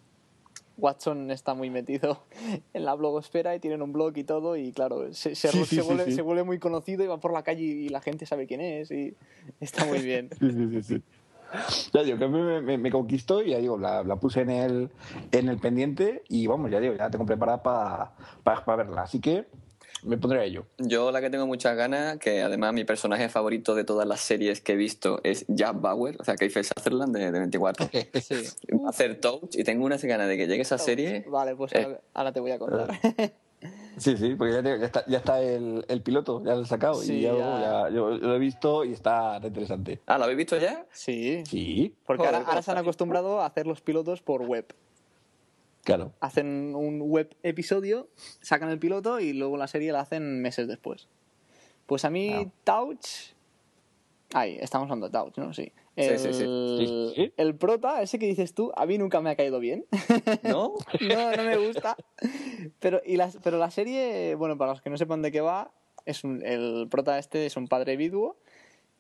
Watson 0.76 1.30
está 1.30 1.53
muy 1.53 1.68
metido 1.68 2.22
en 2.72 2.84
la 2.86 2.94
blogosfera 2.94 3.55
y 3.55 3.61
tienen 3.61 3.82
un 3.82 3.92
blog 3.92 4.16
y 4.16 4.24
todo. 4.24 4.57
Y 4.57 4.72
claro, 4.72 5.12
se, 5.12 5.34
Sherlock 5.34 5.66
sí, 5.66 5.76
se, 5.76 5.82
sí, 5.82 5.86
vuelve, 5.86 6.05
sí. 6.07 6.12
se 6.12 6.22
vuelve 6.22 6.42
muy 6.42 6.59
conocido 6.59 7.05
y 7.05 7.07
va 7.07 7.18
por 7.20 7.34
la 7.34 7.42
calle 7.42 7.62
y 7.64 7.88
la 7.90 8.01
gente 8.01 8.24
sabe 8.24 8.46
quién 8.46 8.62
es. 8.62 8.90
Y 8.90 9.14
está 9.61 9.84
muy 9.84 9.98
bien. 9.98 10.30
Sí, 10.40 10.51
sí, 10.51 10.68
sí, 10.70 10.82
sí. 10.82 11.03
Ya 11.92 12.03
digo, 12.03 12.18
que 12.18 12.24
a 12.24 12.28
mí 12.28 12.38
me, 12.40 12.61
me- 12.61 12.78
me 12.78 12.90
conquistó 12.90 13.42
y 13.42 13.51
ya 13.51 13.59
digo, 13.59 13.78
la, 13.78 14.03
la 14.05 14.16
puse 14.16 14.40
en 14.42 14.51
el, 14.51 14.90
en 15.32 15.48
el 15.48 15.59
pendiente 15.59 16.22
y 16.28 16.46
vamos, 16.46 16.70
ya 16.70 16.80
digo, 16.80 16.94
ya 16.94 17.05
la 17.05 17.11
tengo 17.11 17.26
preparada 17.26 17.62
para 17.62 18.76
verla. 18.76 19.03
Así 19.03 19.20
que 19.20 19.46
me 20.03 20.16
pondré 20.16 20.40
a 20.40 20.44
ello. 20.44 20.64
Yo 20.78 21.11
la 21.12 21.20
que 21.20 21.28
tengo 21.28 21.46
muchas 21.46 21.76
ganas, 21.76 22.16
que 22.18 22.42
además 22.42 22.72
mi 22.72 22.84
personaje 22.84 23.28
favorito 23.28 23.74
de 23.74 23.84
todas 23.84 24.07
las 24.09 24.20
series 24.20 24.61
que 24.62 24.72
he 24.72 24.76
visto 24.76 25.20
es 25.24 25.44
Jack 25.48 25.78
Bauer, 25.80 26.16
o 26.20 26.24
sea, 26.24 26.36
Kiefer 26.36 26.64
Sutherland 26.64 27.14
de, 27.14 27.30
de 27.30 27.38
24. 27.38 27.88
Sí. 28.22 28.34
Va 28.82 28.86
a 28.86 28.90
hacer 28.90 29.20
Touch 29.20 29.57
y 29.57 29.64
tengo 29.64 29.84
unas 29.84 30.03
ganas 30.05 30.26
de 30.28 30.36
que 30.38 30.46
llegue 30.46 30.62
esa 30.62 30.78
serie. 30.78 31.24
Vale, 31.28 31.55
pues 31.57 31.72
Eh. 31.74 31.82
ahora, 31.84 32.01
ahora 32.14 32.32
te 32.32 32.40
voy 32.40 32.51
a 32.53 32.59
contar. 32.59 32.88
Sí, 33.98 34.16
sí, 34.16 34.34
porque 34.36 34.54
ya, 34.54 34.62
te- 34.62 34.78
ya 34.78 34.86
está, 34.86 35.04
ya 35.06 35.18
está 35.18 35.42
el, 35.42 35.84
el 35.88 36.02
piloto, 36.02 36.42
ya 36.44 36.54
lo 36.54 36.62
he 36.62 36.66
sacado 36.66 36.94
Sí, 36.94 37.18
y 37.18 37.20
ya, 37.22 37.34
ya. 37.34 37.61
ya- 37.61 37.90
yo 37.90 38.11
lo 38.11 38.34
he 38.34 38.38
visto 38.38 38.84
y 38.84 38.92
está 38.92 39.38
interesante. 39.42 40.00
Ah, 40.06 40.16
¿lo 40.16 40.24
habéis 40.24 40.38
visto 40.38 40.56
ya? 40.58 40.86
Sí. 40.92 41.42
Sí, 41.46 41.94
Porque 42.06 42.20
Joder, 42.22 42.36
ahora, 42.36 42.48
ahora 42.48 42.62
se 42.62 42.70
han 42.70 42.78
acostumbrado 42.78 43.40
a 43.42 43.46
hacer 43.46 43.66
los 43.66 43.82
pilotos 43.82 44.22
por 44.22 44.42
web. 44.42 44.66
claro. 45.84 46.12
Hacen 46.20 46.74
un 46.74 47.02
web 47.02 47.34
episodio, 47.42 48.08
sacan 48.40 48.70
el 48.70 48.78
piloto 48.78 49.20
y 49.20 49.32
luego 49.34 49.56
la 49.58 49.66
serie 49.66 49.92
la 49.92 50.00
hacen 50.00 50.40
meses 50.40 50.66
después. 50.66 51.08
Pues 51.86 52.04
a 52.06 52.11
mí. 52.11 52.50
Touch. 52.64 53.34
Ay, 54.32 54.56
estamos 54.61 54.84
hablando 54.86 55.08
de 55.08 55.12
Touch, 55.12 55.36
¿no? 55.38 55.52
Sí. 55.52 55.72
El, 56.07 56.18
sí, 56.18 56.32
sí. 56.32 56.44
Sí, 56.78 57.12
sí. 57.14 57.32
el 57.36 57.55
prota, 57.57 58.01
ese 58.03 58.18
que 58.18 58.26
dices 58.26 58.55
tú, 58.55 58.72
a 58.76 58.86
mí 58.86 58.96
nunca 58.98 59.20
me 59.20 59.30
ha 59.30 59.36
caído 59.36 59.61
bien. 59.61 59.84
¿No? 60.42 60.74
no, 61.01 61.32
no 61.36 61.44
me 61.44 61.57
gusta. 61.59 61.96
Pero, 62.78 63.01
y 63.05 63.16
la, 63.16 63.30
pero 63.42 63.59
la 63.59 63.70
serie, 63.70 64.34
bueno, 64.34 64.57
para 64.59 64.72
los 64.72 64.82
que 64.82 64.90
no 64.90 64.96
sepan 64.96 65.22
de 65.22 65.30
qué 65.32 65.40
va, 65.40 65.70
es 66.07 66.24
un- 66.24 66.44
el 66.44 66.86
prota 66.90 67.18
este 67.18 67.46
es 67.46 67.57
un 67.57 67.68
padre 67.68 67.96
viduo 67.96 68.36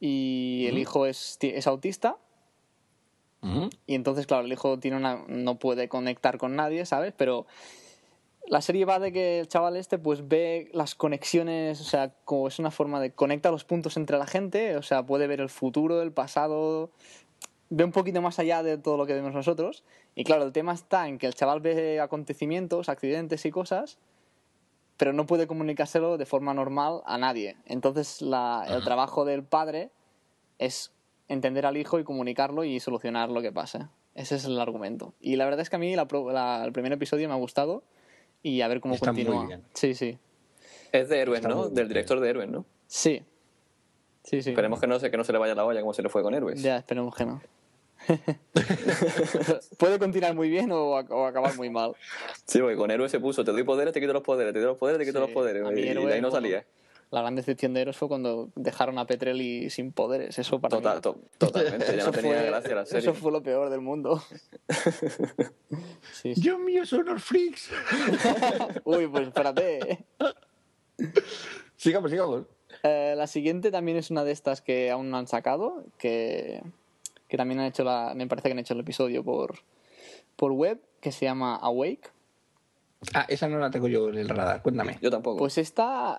y 0.00 0.66
el 0.68 0.78
hijo 0.78 1.06
es, 1.06 1.38
es 1.40 1.66
autista. 1.66 2.16
Ujú. 3.42 3.70
Y 3.86 3.94
entonces, 3.94 4.26
claro, 4.26 4.44
el 4.44 4.52
hijo 4.52 4.78
tiene 4.78 4.96
una, 4.98 5.24
no 5.28 5.58
puede 5.58 5.88
conectar 5.88 6.36
con 6.38 6.56
nadie, 6.56 6.84
¿sabes? 6.84 7.14
Pero 7.16 7.46
la 8.50 8.60
serie 8.60 8.84
va 8.84 8.98
de 8.98 9.12
que 9.12 9.38
el 9.38 9.46
chaval 9.48 9.76
este 9.76 9.96
pues 9.96 10.26
ve 10.26 10.70
las 10.72 10.96
conexiones, 10.96 11.80
o 11.80 11.84
sea, 11.84 12.12
como 12.24 12.48
es 12.48 12.58
una 12.58 12.72
forma 12.72 12.98
de 13.00 13.12
conectar 13.12 13.52
los 13.52 13.62
puntos 13.64 13.96
entre 13.96 14.18
la 14.18 14.26
gente, 14.26 14.76
o 14.76 14.82
sea, 14.82 15.06
puede 15.06 15.28
ver 15.28 15.40
el 15.40 15.48
futuro, 15.48 16.02
el 16.02 16.10
pasado, 16.10 16.90
ve 17.68 17.84
un 17.84 17.92
poquito 17.92 18.20
más 18.20 18.40
allá 18.40 18.64
de 18.64 18.76
todo 18.76 18.96
lo 18.96 19.06
que 19.06 19.14
vemos 19.14 19.32
nosotros. 19.32 19.84
Y 20.16 20.24
claro, 20.24 20.42
el 20.42 20.50
tema 20.50 20.72
está 20.72 21.06
en 21.06 21.18
que 21.18 21.28
el 21.28 21.34
chaval 21.34 21.60
ve 21.60 22.00
acontecimientos, 22.00 22.88
accidentes 22.88 23.46
y 23.46 23.52
cosas, 23.52 23.98
pero 24.96 25.12
no 25.12 25.26
puede 25.26 25.46
comunicárselo 25.46 26.18
de 26.18 26.26
forma 26.26 26.52
normal 26.52 27.02
a 27.06 27.18
nadie. 27.18 27.56
Entonces, 27.66 28.20
la- 28.20 28.66
el 28.68 28.82
trabajo 28.82 29.24
del 29.24 29.44
padre 29.44 29.92
es 30.58 30.92
entender 31.28 31.66
al 31.66 31.76
hijo 31.76 32.00
y 32.00 32.04
comunicarlo 32.04 32.64
y 32.64 32.80
solucionar 32.80 33.30
lo 33.30 33.42
que 33.42 33.52
pasa. 33.52 33.92
Ese 34.16 34.34
es 34.34 34.44
el 34.44 34.58
argumento. 34.58 35.14
Y 35.20 35.36
la 35.36 35.44
verdad 35.44 35.60
es 35.60 35.70
que 35.70 35.76
a 35.76 35.78
mí 35.78 35.94
la 35.94 36.08
la- 36.32 36.64
el 36.64 36.72
primer 36.72 36.92
episodio 36.92 37.28
me 37.28 37.34
ha 37.34 37.38
gustado 37.38 37.84
y 38.42 38.60
a 38.62 38.68
ver 38.68 38.80
cómo 38.80 38.94
Está 38.94 39.12
muy 39.12 39.24
continúa. 39.24 39.46
bien. 39.46 39.62
Sí, 39.74 39.94
sí. 39.94 40.18
Es 40.92 41.08
de 41.08 41.20
Héroes, 41.20 41.38
Está 41.40 41.48
¿no? 41.48 41.68
Del 41.68 41.88
director 41.88 42.18
de 42.20 42.28
Héroes, 42.30 42.48
¿no? 42.48 42.64
Sí. 42.86 43.22
Sí, 44.24 44.42
sí. 44.42 44.50
Esperemos 44.50 44.80
que 44.80 44.86
no, 44.86 44.98
se, 45.00 45.10
que 45.10 45.16
no 45.16 45.24
se 45.24 45.32
le 45.32 45.38
vaya 45.38 45.54
la 45.54 45.64
olla 45.64 45.80
como 45.80 45.94
se 45.94 46.02
le 46.02 46.08
fue 46.08 46.22
con 46.22 46.34
Héroes. 46.34 46.60
Ya, 46.62 46.78
esperemos 46.78 47.14
que 47.14 47.24
no. 47.26 47.40
Puede 49.78 49.98
continuar 49.98 50.34
muy 50.34 50.48
bien 50.48 50.70
o, 50.72 50.98
ac- 50.98 51.10
o 51.10 51.26
acabar 51.26 51.54
muy 51.56 51.70
mal. 51.70 51.94
Sí, 52.46 52.58
porque 52.60 52.76
con 52.76 52.90
héroe 52.90 53.08
se 53.08 53.20
puso, 53.20 53.44
te 53.44 53.52
doy 53.52 53.62
poderes, 53.62 53.92
te 53.94 54.00
quito 54.00 54.12
los 54.12 54.22
poderes, 54.22 54.52
te 54.52 54.58
doy 54.60 54.68
los 54.68 54.78
poderes, 54.78 54.98
te 54.98 55.04
quito 55.04 55.18
Sí, 55.18 55.24
los 55.26 55.30
poderes. 55.34 55.62
Y, 55.76 55.88
héroe, 55.88 56.06
de 56.06 56.14
ahí 56.14 56.20
no 56.20 56.30
bueno, 56.30 56.42
salía. 56.42 56.64
La 57.10 57.22
gran 57.22 57.34
decepción 57.34 57.74
de 57.74 57.80
Eros 57.80 57.96
fue 57.96 58.06
cuando 58.06 58.50
dejaron 58.54 58.96
a 58.98 59.06
Petrelli 59.06 59.68
sin 59.70 59.90
poderes. 59.90 60.38
Eso 60.38 60.60
para 60.60 60.76
Total, 60.76 60.96
mí- 60.96 61.00
to- 61.02 61.18
totalmente, 61.38 61.86
ya 61.86 61.92
no 61.96 61.98
eso 62.02 62.10
tenía 62.12 62.34
fue- 62.38 62.46
gracia 62.46 62.74
la 62.76 62.86
serie. 62.86 63.00
Eso 63.00 63.14
fue 63.14 63.32
lo 63.32 63.42
peor 63.42 63.68
del 63.70 63.80
mundo. 63.80 64.22
Sí, 66.12 66.34
sí. 66.34 66.40
Dios 66.42 66.58
mío, 66.58 66.84
son 66.84 67.00
unos 67.00 67.22
freaks. 67.22 67.70
Uy, 68.84 69.06
pues 69.06 69.28
espérate. 69.28 70.04
sigamos, 71.76 72.10
sigamos. 72.10 72.44
Eh, 72.82 73.14
la 73.16 73.26
siguiente 73.26 73.70
también 73.70 73.96
es 73.96 74.10
una 74.10 74.24
de 74.24 74.32
estas 74.32 74.60
que 74.60 74.90
aún 74.90 75.10
no 75.10 75.16
han 75.18 75.26
sacado, 75.26 75.84
que, 75.98 76.62
que 77.28 77.36
también 77.36 77.60
han 77.60 77.66
hecho 77.66 77.84
la, 77.84 78.12
me 78.14 78.26
parece 78.26 78.48
que 78.48 78.52
han 78.52 78.58
hecho 78.58 78.74
el 78.74 78.80
episodio 78.80 79.24
por, 79.24 79.58
por 80.36 80.52
web, 80.52 80.80
que 81.00 81.12
se 81.12 81.24
llama 81.24 81.56
Awake. 81.56 82.10
Ah, 83.14 83.24
esa 83.28 83.48
no 83.48 83.58
la 83.58 83.70
tengo 83.70 83.88
yo 83.88 84.08
en 84.10 84.18
el 84.18 84.28
radar. 84.28 84.62
Cuéntame. 84.62 84.98
Yo 85.00 85.10
tampoco. 85.10 85.38
Pues 85.38 85.56
esta 85.58 86.18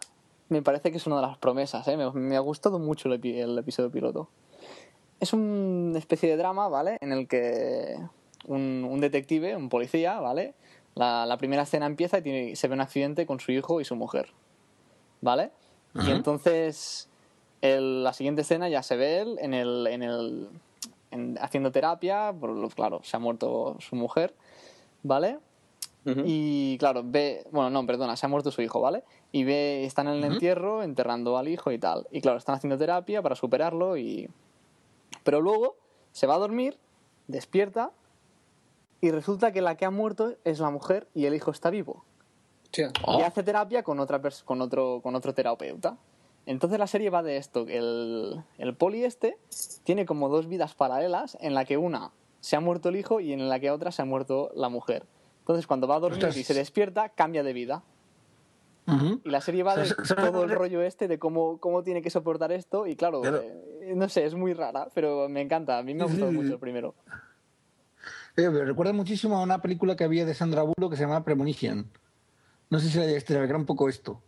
me 0.51 0.61
parece 0.61 0.91
que 0.91 0.97
es 0.97 1.07
una 1.07 1.15
de 1.17 1.21
las 1.23 1.37
promesas, 1.37 1.87
¿eh? 1.87 1.97
me, 1.97 2.11
me 2.11 2.35
ha 2.35 2.39
gustado 2.41 2.77
mucho 2.77 3.07
el, 3.11 3.19
epi- 3.21 3.37
el 3.37 3.57
episodio 3.57 3.89
piloto. 3.89 4.29
Es 5.19 5.33
una 5.33 5.97
especie 5.97 6.29
de 6.29 6.37
drama, 6.37 6.67
¿vale? 6.67 6.97
En 7.01 7.11
el 7.11 7.27
que 7.27 7.97
un, 8.47 8.85
un 8.89 8.99
detective, 8.99 9.55
un 9.55 9.69
policía, 9.69 10.19
¿vale? 10.19 10.53
La, 10.95 11.25
la 11.25 11.37
primera 11.37 11.63
escena 11.63 11.85
empieza 11.85 12.17
y 12.17 12.21
tiene- 12.21 12.55
se 12.55 12.67
ve 12.67 12.73
un 12.73 12.81
accidente 12.81 13.25
con 13.25 13.39
su 13.39 13.51
hijo 13.51 13.79
y 13.81 13.85
su 13.85 13.95
mujer, 13.95 14.33
¿vale? 15.21 15.51
Y 15.95 16.11
entonces 16.11 17.09
el- 17.61 18.03
la 18.03 18.13
siguiente 18.13 18.41
escena 18.41 18.67
ya 18.69 18.83
se 18.83 18.95
ve 18.97 19.19
él 19.21 19.37
en 19.39 19.53
el, 19.53 19.87
en 19.87 20.03
el 20.03 20.49
en- 21.11 21.37
haciendo 21.41 21.71
terapia, 21.71 22.33
por 22.37 22.49
lo- 22.49 22.69
claro, 22.69 23.01
se 23.03 23.15
ha 23.15 23.19
muerto 23.19 23.75
su 23.79 23.95
mujer, 23.95 24.33
¿vale? 25.03 25.39
Y 26.03 26.77
claro, 26.79 27.03
ve, 27.05 27.45
bueno, 27.51 27.69
no, 27.69 27.85
perdona, 27.85 28.15
se 28.15 28.25
ha 28.25 28.29
muerto 28.29 28.49
su 28.49 28.63
hijo, 28.63 28.81
¿vale? 28.81 29.03
Y 29.31 29.43
ve, 29.43 29.85
están 29.85 30.07
en 30.07 30.15
el 30.15 30.23
entierro 30.23 30.81
enterrando 30.81 31.37
al 31.37 31.47
hijo 31.47 31.71
y 31.71 31.77
tal. 31.77 32.07
Y 32.11 32.21
claro, 32.21 32.39
están 32.39 32.55
haciendo 32.55 32.77
terapia 32.77 33.21
para 33.21 33.35
superarlo 33.35 33.97
y... 33.97 34.27
Pero 35.23 35.41
luego 35.41 35.75
se 36.11 36.25
va 36.25 36.35
a 36.35 36.39
dormir, 36.39 36.79
despierta 37.27 37.91
y 38.99 39.11
resulta 39.11 39.51
que 39.51 39.61
la 39.61 39.75
que 39.75 39.85
ha 39.85 39.91
muerto 39.91 40.35
es 40.43 40.59
la 40.59 40.71
mujer 40.71 41.07
y 41.13 41.25
el 41.25 41.35
hijo 41.35 41.51
está 41.51 41.69
vivo. 41.69 42.03
Hostia. 42.63 42.91
Oh. 43.05 43.19
Y 43.19 43.21
hace 43.21 43.43
terapia 43.43 43.83
con, 43.83 43.99
otra 43.99 44.21
con, 44.45 44.61
otro, 44.61 45.01
con 45.03 45.15
otro 45.15 45.33
terapeuta. 45.33 45.97
Entonces 46.47 46.79
la 46.79 46.87
serie 46.87 47.11
va 47.11 47.21
de 47.21 47.37
esto. 47.37 47.65
que 47.65 47.77
El, 47.77 48.43
el 48.57 48.75
poli 48.75 49.03
este 49.03 49.37
tiene 49.83 50.07
como 50.07 50.29
dos 50.29 50.47
vidas 50.47 50.73
paralelas 50.73 51.37
en 51.41 51.53
la 51.53 51.65
que 51.65 51.77
una 51.77 52.11
se 52.39 52.55
ha 52.55 52.59
muerto 52.59 52.89
el 52.89 52.95
hijo 52.95 53.19
y 53.19 53.33
en 53.33 53.49
la 53.49 53.59
que 53.59 53.69
otra 53.69 53.91
se 53.91 54.01
ha 54.01 54.05
muerto 54.05 54.51
la 54.55 54.69
mujer. 54.69 55.05
Entonces 55.41 55.67
cuando 55.67 55.87
va 55.87 55.95
a 55.95 55.99
dormir 55.99 56.23
y 56.35 56.43
se 56.43 56.53
despierta, 56.53 57.09
cambia 57.09 57.43
de 57.43 57.53
vida. 57.53 57.83
Y 59.23 59.29
la 59.29 59.39
serie 59.41 59.63
va 59.63 59.75
de 59.77 59.89
todo 60.15 60.43
el 60.43 60.49
rollo 60.49 60.81
este 60.81 61.07
de 61.07 61.17
cómo, 61.17 61.59
cómo 61.59 61.81
tiene 61.83 62.01
que 62.01 62.09
soportar 62.09 62.51
esto. 62.51 62.87
Y 62.87 62.95
claro, 62.97 63.21
Claro. 63.21 63.41
eh, 63.41 63.93
no 63.95 64.09
sé, 64.09 64.25
es 64.25 64.35
muy 64.35 64.53
rara, 64.53 64.89
pero 64.93 65.29
me 65.29 65.39
encanta. 65.41 65.77
A 65.77 65.83
mí 65.83 65.93
me 65.93 66.03
ha 66.03 66.07
gustado 66.07 66.31
mucho 66.31 66.53
el 66.53 66.59
primero. 66.59 66.93
Eh, 68.35 68.49
me 68.49 68.65
recuerda 68.65 68.91
muchísimo 68.91 69.37
a 69.37 69.43
una 69.43 69.61
película 69.61 69.95
que 69.95 70.03
había 70.03 70.25
de 70.25 70.33
Sandra 70.33 70.63
Bullock 70.63 70.91
que 70.91 70.97
se 70.97 71.03
llama 71.03 71.23
Premonition. 71.23 71.85
No 72.69 72.79
sé 72.79 72.89
si 72.89 72.97
la 72.97 73.05
llegaste 73.05 73.37
a 73.37 73.41
ver, 73.41 73.55
un 73.55 73.65
poco 73.65 73.87
esto. 73.87 74.21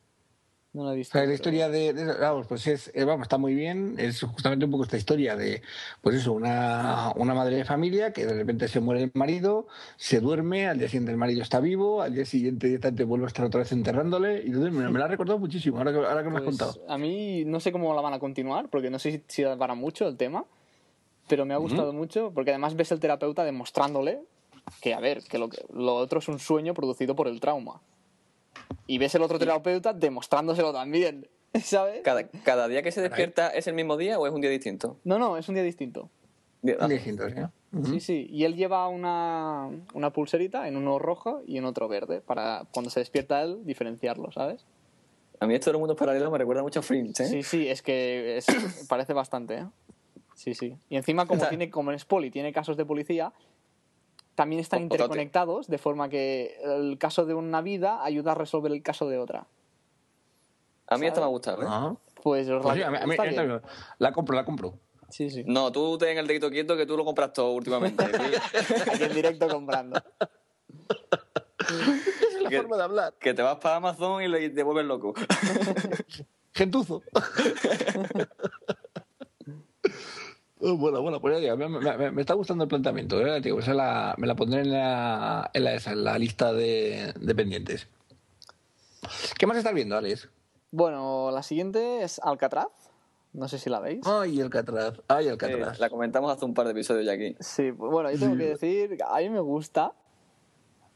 No 0.73 0.85
la 0.85 0.89
he 0.89 0.93
O 0.93 0.97
visto. 0.97 1.17
sea, 1.17 1.27
la 1.27 1.33
historia 1.35 1.69
de, 1.69 1.93
de- 1.93 2.13
vamos, 2.17 2.47
pues 2.47 2.65
es, 2.65 2.91
eh, 2.95 3.03
vamos, 3.05 3.25
está 3.25 3.37
muy 3.37 3.53
bien. 3.53 3.93
Es 3.99 4.21
justamente 4.23 4.65
un 4.65 4.71
poco 4.71 4.83
esta 4.85 4.97
historia 4.97 5.35
de, 5.35 5.61
pues 6.01 6.15
eso, 6.15 6.33
una, 6.33 7.13
una 7.15 7.35
madre 7.35 7.57
de 7.57 7.63
familia 7.65 8.11
que 8.11 8.25
de 8.25 8.33
repente 8.33 8.67
se 8.67 8.79
muere 8.79 9.03
el 9.03 9.11
marido, 9.13 9.67
se 9.97 10.19
duerme, 10.19 10.67
al 10.67 10.79
día 10.79 10.87
siguiente 10.87 11.11
el 11.11 11.17
marido 11.17 11.43
está 11.43 11.59
vivo, 11.59 12.01
al 12.01 12.15
día 12.15 12.25
siguiente 12.25 12.65
directamente 12.67 13.03
vuelve 13.03 13.25
a 13.25 13.27
estar 13.27 13.45
otra 13.45 13.59
vez 13.59 13.71
enterrándole. 13.71 14.41
Y 14.43 14.47
entonces 14.47 14.71
me, 14.73 14.89
me 14.89 14.97
la 14.97 15.05
ha 15.05 15.07
recordado 15.09 15.37
muchísimo, 15.37 15.77
ahora 15.77 15.91
que, 15.91 15.97
ahora 15.99 16.23
que 16.23 16.29
me 16.29 16.37
has 16.37 16.43
Pues, 16.43 16.57
contado. 16.57 16.85
a 16.87 16.97
mí 16.97 17.43
no 17.45 17.59
sé 17.59 17.71
cómo 17.71 17.93
la 17.93 18.01
van 18.01 18.13
a 18.15 18.19
continuar, 18.19 18.69
porque 18.69 18.89
no 18.89 18.97
sé 18.97 19.21
si, 19.27 19.43
da 19.43 19.55
para 19.55 19.75
mucho 19.75 20.07
el 20.07 20.17
tema, 20.17 20.43
pero 21.27 21.45
me 21.45 21.53
ha 21.53 21.57
gustado 21.57 21.93
mucho, 21.93 22.31
porque 22.33 22.49
además 22.49 22.75
ves 22.75 22.91
el 22.91 22.99
terapeuta 22.99 23.43
demostrándole 23.43 24.21
que, 24.81 24.95
a 24.95 24.99
ver, 24.99 25.21
que 25.29 25.37
lo, 25.37 25.49
que 25.49 25.63
lo 25.71 25.93
otro 25.95 26.17
es 26.17 26.27
un 26.29 26.39
sueño 26.39 26.73
producido 26.73 27.15
por 27.15 27.27
el 27.27 27.39
trauma. 27.39 27.79
Y 28.87 28.97
ves 28.97 29.15
el 29.15 29.21
otro 29.21 29.39
terapeuta 29.39 29.93
demostrándoselo 29.93 30.73
también, 30.73 31.27
¿sabes? 31.63 32.01
Cada, 32.03 32.27
cada 32.43 32.67
día 32.67 32.81
que 32.81 32.91
se 32.91 33.01
despierta 33.01 33.49
es 33.49 33.67
el 33.67 33.73
mismo 33.75 33.97
día 33.97 34.19
o 34.19 34.27
es 34.27 34.33
un 34.33 34.41
día 34.41 34.49
distinto. 34.49 34.97
No, 35.03 35.17
no, 35.19 35.37
es 35.37 35.47
un 35.49 35.55
día 35.55 35.63
distinto. 35.63 36.09
Día- 36.61 36.77
ah, 36.79 36.87
Distintos, 36.87 37.31
¿eh? 37.33 37.47
Ujú. 37.73 37.85
Sí, 37.87 37.99
sí. 37.99 38.27
Y 38.29 38.43
él 38.45 38.55
lleva 38.55 38.87
una, 38.87 39.67
una 39.93 40.13
pulserita 40.13 40.67
en 40.67 40.77
uno 40.77 40.99
rojo 40.99 41.41
y 41.45 41.57
en 41.57 41.65
otro 41.65 41.87
verde, 41.87 42.21
para 42.21 42.65
cuando 42.71 42.89
se 42.91 42.99
despierta 42.99 43.41
él 43.41 43.65
diferenciarlo, 43.65 44.31
¿sabes? 44.31 44.65
A 45.39 45.47
mí 45.47 45.55
esto 45.55 45.69
de 45.71 45.73
los 45.73 45.79
mundos 45.79 45.97
paralelos 45.97 46.31
me 46.31 46.37
recuerda 46.37 46.61
mucho 46.61 46.79
a 46.79 46.83
Fringe, 46.83 47.23
¿eh? 47.23 47.25
Sí, 47.27 47.43
sí, 47.43 47.67
es 47.67 47.81
que 47.81 48.37
es- 48.37 48.45
parece 48.87 49.13
bastante, 49.13 49.55
¿eh? 49.55 49.65
Sí, 50.35 50.53
sí. 50.53 50.77
Y 50.89 50.95
encima, 50.97 51.25
como, 51.25 51.37
O 51.37 51.39
sea- 51.41 51.49
tiene, 51.49 51.69
como 51.69 51.91
es 51.91 52.05
poli, 52.05 52.29
tiene 52.31 52.53
casos 52.53 52.77
de 52.77 52.85
policía, 52.85 53.33
también 54.35 54.59
están 54.61 54.81
interconectados, 54.83 55.67
de 55.67 55.77
forma 55.77 56.09
que 56.09 56.57
el 56.63 56.97
caso 56.97 57.25
de 57.25 57.33
una 57.33 57.61
vida 57.61 58.03
ayuda 58.03 58.31
a 58.31 58.35
resolver 58.35 58.71
el 58.71 58.81
caso 58.83 59.07
de 59.07 59.17
otra. 59.19 59.45
A 60.87 60.97
mí 60.97 61.05
esto 61.07 61.19
me 61.21 61.25
ha 61.25 61.29
¿sabes? 61.29 61.31
gustado, 61.31 61.61
¿eh? 61.63 61.65
Ah. 61.69 61.95
Pues, 62.21 62.47
os 62.49 62.61
Pues 62.63 62.75
la- 62.77 62.81
sí, 62.81 62.81
a 62.87 62.91
mí- 62.91 62.97
a 63.01 63.05
mí- 63.05 63.11
está 63.11 63.25
esta- 63.25 63.43
bien. 63.43 63.61
la 63.99 64.11
compro, 64.11 64.35
la 64.35 64.45
compro. 64.45 64.73
Sí, 65.09 65.29
sí. 65.29 65.43
No, 65.45 65.71
tú 65.71 65.97
ten 65.97 66.17
el 66.17 66.25
dedito 66.25 66.49
quieto 66.49 66.75
que 66.75 66.85
tú 66.85 66.97
lo 66.97 67.05
compras 67.05 67.33
todo 67.33 67.51
últimamente. 67.51 68.03
Aquí 68.91 69.03
en 69.03 69.13
directo 69.13 69.47
comprando. 69.47 70.01
Esa 71.59 72.37
es 72.37 72.41
la 72.41 72.49
Que- 72.49 72.57
forma 72.57 72.77
de 72.77 72.83
hablar. 72.83 73.13
que 73.19 73.33
te 73.33 73.41
vas 73.41 73.57
para 73.57 73.75
Amazon 73.77 74.23
y 74.23 74.27
le- 74.27 74.49
te 74.49 74.63
vuelves 74.63 74.85
loco. 74.85 75.13
Gentuzo. 76.53 77.01
Bueno, 80.77 81.01
bueno, 81.01 81.19
pues 81.19 81.35
ya 81.35 81.39
digo, 81.41 81.57
me, 81.57 81.67
me- 81.79 81.97
me- 81.97 82.11
me 82.11 82.21
está 82.21 82.33
gustando 82.35 82.63
el 82.63 82.69
planteamiento. 82.69 83.19
¿eh? 83.19 83.41
Digo, 83.41 83.59
esa 83.59 83.73
la- 83.73 84.15
me 84.17 84.27
la 84.27 84.35
pondré 84.35 84.61
en 84.61 84.71
la, 84.71 85.49
en 85.53 85.63
la, 85.63 85.73
esa, 85.73 85.91
en 85.91 86.03
la 86.05 86.17
lista 86.17 86.53
de, 86.53 87.13
de 87.19 87.35
pendientes. 87.35 87.87
¿Qué 89.37 89.45
más 89.45 89.57
estás 89.57 89.73
viendo, 89.73 89.97
Alex? 89.97 90.29
Bueno, 90.71 91.29
la 91.31 91.43
siguiente 91.43 92.01
es 92.03 92.19
Alcatraz. 92.19 92.67
No 93.33 93.47
sé 93.47 93.57
si 93.57 93.69
la 93.69 93.79
veis. 93.79 94.05
Ay, 94.05 94.39
Alcatraz. 94.39 95.01
Ay, 95.07 95.27
Eh, 95.27 95.31
Alcatraz. 95.31 95.79
la 95.79 95.89
comentamos 95.89 96.31
hace 96.31 96.45
un 96.45 96.53
par 96.53 96.65
de 96.65 96.71
episodios 96.71 97.05
ya 97.05 97.13
aquí. 97.13 97.35
Sí, 97.39 97.71
pues 97.71 97.91
bueno, 97.91 98.11
yo 98.11 98.19
tengo 98.19 98.37
que 98.37 98.45
decir, 98.49 98.97
a 99.05 99.17
mí 99.19 99.29
me 99.29 99.39
gusta, 99.39 99.91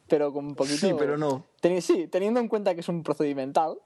pero 0.08 0.32
con 0.32 0.46
un 0.46 0.56
poquito... 0.56 0.78
Sí, 0.78 0.94
pero 0.98 1.18
no. 1.18 1.44
Teni- 1.62 1.82
sí, 1.82 2.08
teniendo 2.08 2.40
en 2.40 2.48
cuenta 2.48 2.74
que 2.76 2.82
es 2.82 2.90
un 2.90 3.02
procedimental, 3.04 3.78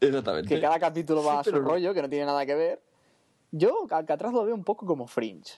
Exactamente. 0.00 0.54
que 0.54 0.60
cada 0.60 0.78
capítulo 0.78 1.24
va 1.24 1.42
Sí, 1.42 1.50
a 1.50 1.52
su 1.54 1.62
no. 1.62 1.66
rollo, 1.68 1.94
que 1.94 2.02
no 2.02 2.08
tiene 2.10 2.26
nada 2.26 2.44
que 2.46 2.54
ver. 2.54 2.82
Yo 3.52 3.86
Alcatraz 3.90 4.32
lo 4.32 4.44
veo 4.44 4.54
un 4.54 4.64
poco 4.64 4.86
como 4.86 5.06
Fringe. 5.06 5.54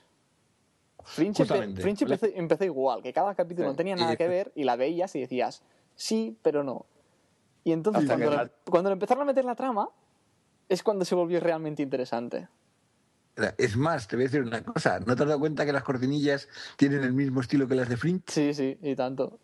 Fringe, 1.05 1.43
empe-. 1.45 1.81
Fringe 1.81 2.07
empezó 2.39 2.65
igual, 2.65 3.03
que 3.03 3.13
cada 3.13 3.35
capítulo 3.35 3.69
Sí. 3.69 3.73
no 3.73 3.77
tenía 3.77 3.97
nada 3.97 4.17
que 4.17 4.29
ver 4.29 4.53
y 4.55 4.65
la 4.65 4.77
veías 4.77 5.15
y 5.17 5.21
decías, 5.21 5.63
sí, 5.95 6.37
pero 6.43 6.63
no. 6.65 6.87
Y 7.65 7.73
entonces 7.73 8.05
cuando 8.07 8.31
la- 8.31 8.51
cuando 8.71 8.91
empezaron 8.91 9.23
a 9.23 9.27
meter 9.27 9.45
la 9.45 9.55
trama, 9.55 9.89
es 10.69 10.83
cuando 10.83 11.05
se 11.05 11.15
volvió 11.15 11.41
realmente 11.41 11.83
interesante. 11.83 12.49
Es 13.57 13.77
más, 13.77 14.09
te 14.09 14.17
voy 14.17 14.25
a 14.25 14.27
decir 14.29 14.43
una 14.43 14.63
cosa. 14.65 14.99
¿No 14.99 15.15
te 15.15 15.23
has 15.23 15.29
dado 15.29 15.39
cuenta 15.39 15.65
que 15.65 15.73
las 15.73 15.85
cortinillas 15.85 16.49
tienen 16.77 17.05
el 17.05 17.13
mismo 17.13 17.41
estilo 17.41 17.69
que 17.69 17.77
las 17.77 17.89
de 17.89 17.97
Fringe? 17.97 18.25
Sí, 18.27 18.53
sí, 18.53 18.77
y 18.83 18.97
tanto. 18.97 19.39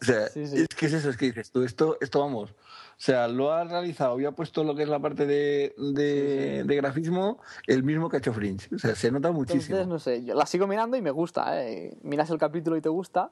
O 0.00 0.04
sea, 0.04 0.28
Sí, 0.28 0.46
sí. 0.46 0.56
es 0.62 0.68
que 0.68 0.86
es 0.86 0.92
eso, 0.94 1.10
es 1.10 1.16
que 1.16 1.26
dices 1.26 1.50
tú, 1.50 1.62
esto, 1.62 1.96
esto 2.00 2.20
vamos. 2.20 2.50
O 2.50 3.02
sea, 3.02 3.28
lo 3.28 3.52
ha 3.52 3.64
realizado, 3.64 4.12
había 4.12 4.32
puesto 4.32 4.62
lo 4.64 4.74
que 4.74 4.82
es 4.82 4.88
la 4.88 4.98
parte 4.98 5.26
de, 5.26 5.74
de, 5.78 6.64
de 6.64 6.76
grafismo, 6.76 7.38
el 7.66 7.82
mismo 7.82 8.08
que 8.08 8.16
ha 8.16 8.18
hecho 8.18 8.32
Fringe. 8.32 8.74
O 8.74 8.78
sea, 8.78 8.94
se 8.94 9.10
nota 9.10 9.30
muchísimo. 9.32 9.78
Entonces, 9.78 9.86
no 9.88 9.98
sé, 9.98 10.24
yo 10.24 10.34
la 10.34 10.44
sigo 10.46 10.66
mirando 10.66 10.96
y 10.96 11.02
me 11.02 11.10
gusta, 11.10 11.66
¿eh? 11.66 11.94
Miras 12.02 12.28
el 12.30 12.38
capítulo 12.38 12.76
y 12.76 12.80
te 12.82 12.88
gusta, 12.90 13.30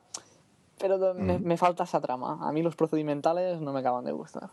pero 0.79 1.15
Mm. 1.15 1.21
me, 1.23 1.39
me 1.39 1.57
falta 1.57 1.85
esa 1.85 2.01
trama. 2.01 2.39
A 2.47 2.53
mí 2.53 2.63
los 2.63 2.77
procedimentales 2.77 3.61
no 3.61 3.73
me 3.73 3.81
acaban 3.81 4.05
de 4.05 4.13
gustar. 4.13 4.51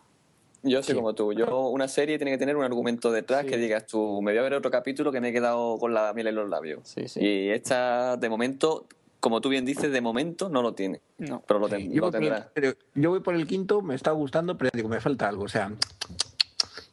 Yo 0.63 0.81
soy 0.81 0.93
Sí. 0.93 0.99
como 0.99 1.13
tú. 1.13 1.31
Yo, 1.31 1.67
una 1.69 1.87
serie 1.87 2.17
tiene 2.17 2.31
que 2.31 2.37
tener 2.37 2.57
un 2.57 2.63
argumento 2.63 3.11
detrás 3.11 3.43
Sí. 3.43 3.49
que 3.51 3.57
digas 3.57 3.85
tú, 3.85 4.21
me 4.21 4.31
voy 4.31 4.39
a 4.39 4.41
ver 4.41 4.53
otro 4.55 4.71
capítulo 4.71 5.11
que 5.11 5.21
me 5.21 5.29
he 5.29 5.33
quedado 5.33 5.77
con 5.77 5.93
la 5.93 6.11
miel 6.13 6.27
en 6.27 6.35
los 6.35 6.49
labios. 6.49 6.79
Sí, 6.89 7.07
sí. 7.07 7.19
Y 7.21 7.49
esta, 7.51 8.17
de 8.17 8.27
momento, 8.29 8.87
como 9.25 9.41
tú 9.41 9.49
bien 9.49 9.65
dices, 9.65 9.91
de 9.91 10.01
momento 10.01 10.49
no 10.49 10.61
lo 10.61 10.75
tiene. 10.75 11.01
No. 11.17 11.41
Pero 11.47 11.59
lo, 11.59 11.67
ten- 11.67 11.91
yo, 11.91 12.01
lo 12.01 12.11
voy 12.11 12.11
por 12.11 12.21
tendrá. 12.21 12.75
yo 12.93 13.09
voy 13.09 13.21
por 13.21 13.33
el 13.33 13.47
quinto, 13.47 13.81
me 13.81 13.95
está 13.95 14.11
gustando, 14.11 14.55
pero 14.55 14.69
digo, 14.71 14.87
me 14.87 15.01
falta 15.01 15.27
algo. 15.27 15.45
O 15.45 15.47
sea, 15.47 15.71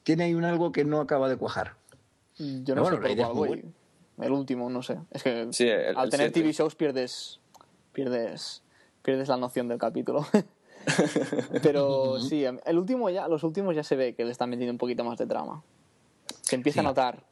tiene 0.03 0.25
ahí 0.25 0.33
un 0.35 0.45
algo 0.45 0.73
que 0.73 0.83
no 0.87 1.03
acaba 1.03 1.29
de 1.29 1.37
cuajar. 1.37 1.75
Yo 2.39 2.75
no 2.75 2.87
sé 2.87 2.91
bueno, 2.97 3.07
por 3.07 3.17
cuál 3.17 3.35
voy. 3.35 3.65
El 4.19 4.33
último, 4.33 4.71
no 4.71 4.83
sé. 4.83 4.99
Es 5.11 5.23
que 5.23 5.49
Sí, 5.53 5.69
el- 5.69 5.95
al 5.95 6.05
el 6.05 6.11
tener 6.11 6.29
siete. 6.29 6.41
TV 6.41 6.53
shows 6.55 6.75
pierdes, 6.75 7.39
pierdes, 7.93 8.63
pierdes 9.03 9.29
la 9.29 9.37
noción 9.37 9.69
del 9.69 9.77
capítulo. 9.79 10.25
pero 11.63 12.19
sí, 12.19 12.45
el 12.47 12.79
último 12.79 13.11
ya, 13.11 13.29
los 13.29 13.45
últimos 13.45 13.77
ya 13.77 13.83
se 13.85 13.95
ve 13.95 14.15
que 14.15 14.25
le 14.25 14.31
están 14.33 14.49
metiendo 14.49 14.73
un 14.73 14.79
poquito 14.79 15.05
más 15.05 15.19
de 15.19 15.27
trama. 15.27 15.63
Se 16.41 16.57
empieza 16.57 16.81
Sí. 16.81 16.87
a 16.87 16.89
notar, 16.89 17.23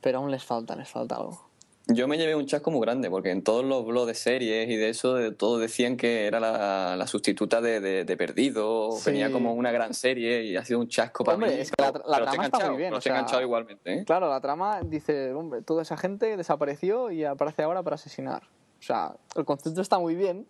pero 0.00 0.18
aún 0.18 0.32
les 0.32 0.42
falta, 0.42 0.74
les 0.74 0.88
falta 0.88 1.14
algo. 1.14 1.48
Yo 1.88 2.06
me 2.06 2.16
llevé 2.16 2.36
un 2.36 2.46
chasco 2.46 2.70
muy 2.70 2.80
grande, 2.80 3.10
porque 3.10 3.30
en 3.32 3.42
todos 3.42 3.64
los 3.64 3.84
blogs 3.84 4.06
de 4.06 4.14
series 4.14 4.70
y 4.70 4.76
de 4.76 4.88
eso, 4.88 5.14
de 5.14 5.32
todo 5.32 5.58
decían 5.58 5.96
que 5.96 6.26
era 6.26 6.38
la, 6.38 6.94
la 6.96 7.06
sustituta 7.08 7.60
de, 7.60 7.80
de, 7.80 8.04
de 8.04 8.16
Perdido, 8.16 8.92
Sí. 8.92 9.10
venía 9.10 9.32
como 9.32 9.52
una 9.52 9.72
gran 9.72 9.92
serie 9.92 10.44
y 10.44 10.56
ha 10.56 10.64
sido 10.64 10.78
un 10.78 10.88
chasco 10.88 11.24
para 11.24 11.34
Hombre, 11.34 11.50
mí. 11.56 11.60
es 11.60 11.70
que 11.72 11.82
la 11.82 11.92
trama 12.22 12.44
está 12.44 12.68
muy 12.70 12.76
bien, 12.76 12.90
pero 12.90 12.98
o 12.98 13.00
sea, 13.00 13.12
enganchado 13.14 13.42
igualmente, 13.42 13.92
¿eh? 13.94 14.04
Claro, 14.04 14.28
la 14.28 14.40
trama 14.40 14.80
dice, 14.84 15.32
hombre, 15.32 15.62
toda 15.62 15.82
esa 15.82 15.96
gente 15.96 16.36
desapareció 16.36 17.10
y 17.10 17.24
aparece 17.24 17.62
ahora 17.64 17.82
para 17.82 17.94
asesinar. 17.96 18.44
O 18.78 18.82
sea, 18.82 19.16
el 19.36 19.44
concepto 19.44 19.80
está 19.80 19.98
muy 19.98 20.14
bien, 20.14 20.46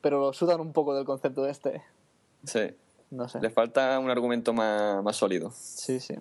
pero 0.00 0.20
lo 0.20 0.32
sudan 0.32 0.60
un 0.60 0.72
poco 0.72 0.94
del 0.94 1.04
concepto 1.04 1.46
este. 1.48 1.82
Sí. 2.44 2.70
No 3.10 3.28
sé. 3.28 3.40
Le 3.40 3.50
falta 3.50 3.98
un 3.98 4.10
argumento 4.10 4.52
más, 4.52 5.02
más 5.02 5.16
sólido. 5.16 5.50
Sí, 5.54 5.98
sí. 5.98 6.14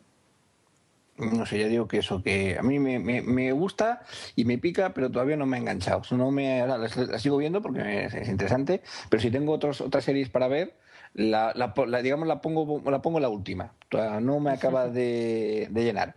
No 1.18 1.46
sé, 1.48 1.60
ya 1.60 1.68
digo 1.68 1.88
que 1.88 1.98
eso, 2.00 2.22
que 2.22 2.58
a 2.60 2.62
mí 2.64 2.78
me, 2.80 3.00
me- 3.00 3.22
me 3.24 3.52
gusta 3.52 4.02
y 4.36 4.46
me 4.46 4.58
pica, 4.60 4.94
pero 4.94 5.10
todavía 5.12 5.36
no 5.36 5.46
me 5.48 5.58
ha 5.58 5.60
enganchado. 5.60 6.02
No 6.12 6.30
me, 6.32 6.60
la, 6.68 6.78
la- 6.78 6.88
la 7.08 7.20
sigo 7.20 7.38
viendo 7.38 7.62
porque 7.62 8.06
es, 8.06 8.14
es 8.14 8.30
interesante, 8.30 8.82
pero 9.10 9.22
si 9.22 9.32
tengo 9.32 9.52
otros, 9.54 9.82
otras 9.82 10.04
series 10.04 10.30
para 10.30 10.48
ver, 10.48 10.76
la, 11.16 11.54
la 11.56 11.74
po- 11.74 11.88
la- 11.88 12.02
digamos, 12.04 12.28
la 12.28 12.40
pongo, 12.42 12.82
la 12.92 13.02
pongo 13.02 13.20
la 13.20 13.30
última. 13.30 13.74
No 14.22 14.40
me 14.40 14.52
acaba 14.52 14.88
de, 14.90 15.68
de 15.72 15.84
llenar. 15.84 16.16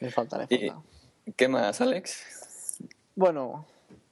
Le 0.00 0.10
falta, 0.10 0.38
le 0.38 0.46
Y- 0.48 0.68
falta. 0.68 0.82
¿Qué 1.36 1.48
más, 1.48 1.80
Alex? 1.80 2.78
Bueno, 3.14 3.66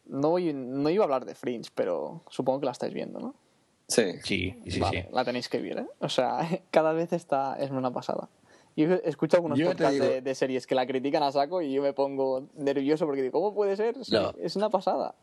no, 0.07 0.31
voy- 0.31 0.53
no 0.53 0.91
iba 0.91 1.05
a 1.05 1.07
hablar 1.07 1.25
de 1.25 1.35
Fringe, 1.35 1.71
pero 1.75 2.23
supongo 2.29 2.61
que 2.61 2.67
la 2.67 2.73
estáis 2.73 2.93
viendo, 2.93 3.21
¿no? 3.21 3.35
Sí. 3.89 4.15
Sí, 4.25 4.59
sí, 4.69 4.81
Vale, 4.81 5.03
sí. 5.03 5.09
La 5.13 5.25
tenéis 5.25 5.49
que 5.49 5.61
ver, 5.61 5.79
¿eh? 5.79 5.87
O 6.01 6.09
sea, 6.09 6.39
cada 6.71 6.93
vez 6.93 7.13
está 7.13 7.57
es 7.59 7.71
una 7.71 7.93
pasada. 7.93 8.29
Yo 8.77 8.95
escucho 9.05 9.37
algunos 9.37 9.59
Yo 9.59 9.67
podcasts 9.69 9.95
digo- 9.95 10.05
de, 10.07 10.21
de 10.21 10.35
series 10.35 10.67
que 10.67 10.75
la 10.75 10.87
critican 10.87 11.23
a 11.23 11.31
saco 11.31 11.63
y 11.63 11.73
yo 11.73 11.83
me 11.83 11.93
pongo 11.93 12.49
nervioso 12.57 13.07
porque 13.07 13.23
digo, 13.23 13.41
¿cómo 13.41 13.55
puede 13.55 13.77
ser? 13.77 14.05
Sí, 14.05 14.13
No. 14.13 14.33
Es 14.41 14.57
una 14.57 14.69
pasada. 14.71 15.15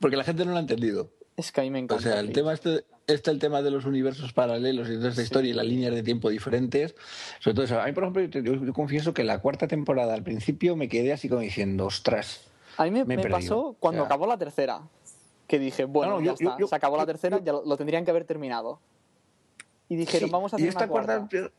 Porque 0.00 0.16
la 0.16 0.24
gente 0.24 0.44
no 0.44 0.52
lo 0.52 0.58
ha 0.58 0.60
entendido. 0.60 1.10
Es 1.36 1.50
que 1.50 1.60
a 1.62 1.64
mí 1.64 1.70
me 1.70 1.80
O 1.80 1.82
encanta. 1.82 2.02
sea, 2.02 2.20
el 2.20 2.32
tema 2.32 2.52
este, 2.52 2.84
este 3.08 3.30
el 3.32 3.40
tema 3.40 3.60
de 3.60 3.72
los 3.72 3.84
universos 3.86 4.32
paralelos 4.32 4.88
y 4.88 4.94
toda 4.94 5.08
esta 5.08 5.22
historia 5.22 5.50
y 5.50 5.54
las 5.54 5.66
líneas 5.66 5.92
de 5.94 6.04
tiempo 6.04 6.28
diferentes. 6.30 6.94
Sobre 7.40 7.54
todo 7.54 7.64
eso. 7.64 7.80
A 7.80 7.86
mí, 7.86 7.92
por 7.92 8.04
ejemplo, 8.04 8.22
yo, 8.40 8.54
yo 8.64 8.72
confieso 8.72 9.12
que 9.12 9.24
la 9.24 9.40
cuarta 9.40 9.66
temporada 9.66 10.14
al 10.14 10.22
principio 10.22 10.76
me 10.76 10.88
quedé 10.88 11.12
así 11.12 11.28
como 11.28 11.40
diciendo, 11.40 11.86
ostras. 11.86 12.42
A 12.76 12.84
mí 12.84 12.90
me, 13.04 13.18
pasó 13.28 13.74
cuando 13.80 14.02
O 14.02 14.04
sea- 14.04 14.06
acabó 14.14 14.26
la 14.28 14.38
tercera. 14.38 14.82
Que 15.48 15.58
dije, 15.58 15.84
bueno, 15.86 16.12
No, 16.14 16.18
no, 16.20 16.24
ya 16.26 16.34
yo- 16.38 16.50
está, 16.52 16.66
se 16.68 16.74
acabó 16.76 16.96
la 16.96 17.06
tercera, 17.06 17.40
ya 17.42 17.52
lo, 17.52 17.64
lo 17.64 17.76
tendrían 17.76 18.04
que 18.04 18.10
haber 18.12 18.24
terminado. 18.24 18.78
Y 19.88 19.96
dijeron, 19.96 20.28
Sí, 20.28 20.32
vamos 20.32 20.54
a 20.54 20.56
y 20.56 20.60
hacer 20.60 20.68
esta 20.68 20.84
una 20.84 20.88
cuarta. 20.88 21.18
cuarta. 21.28 21.52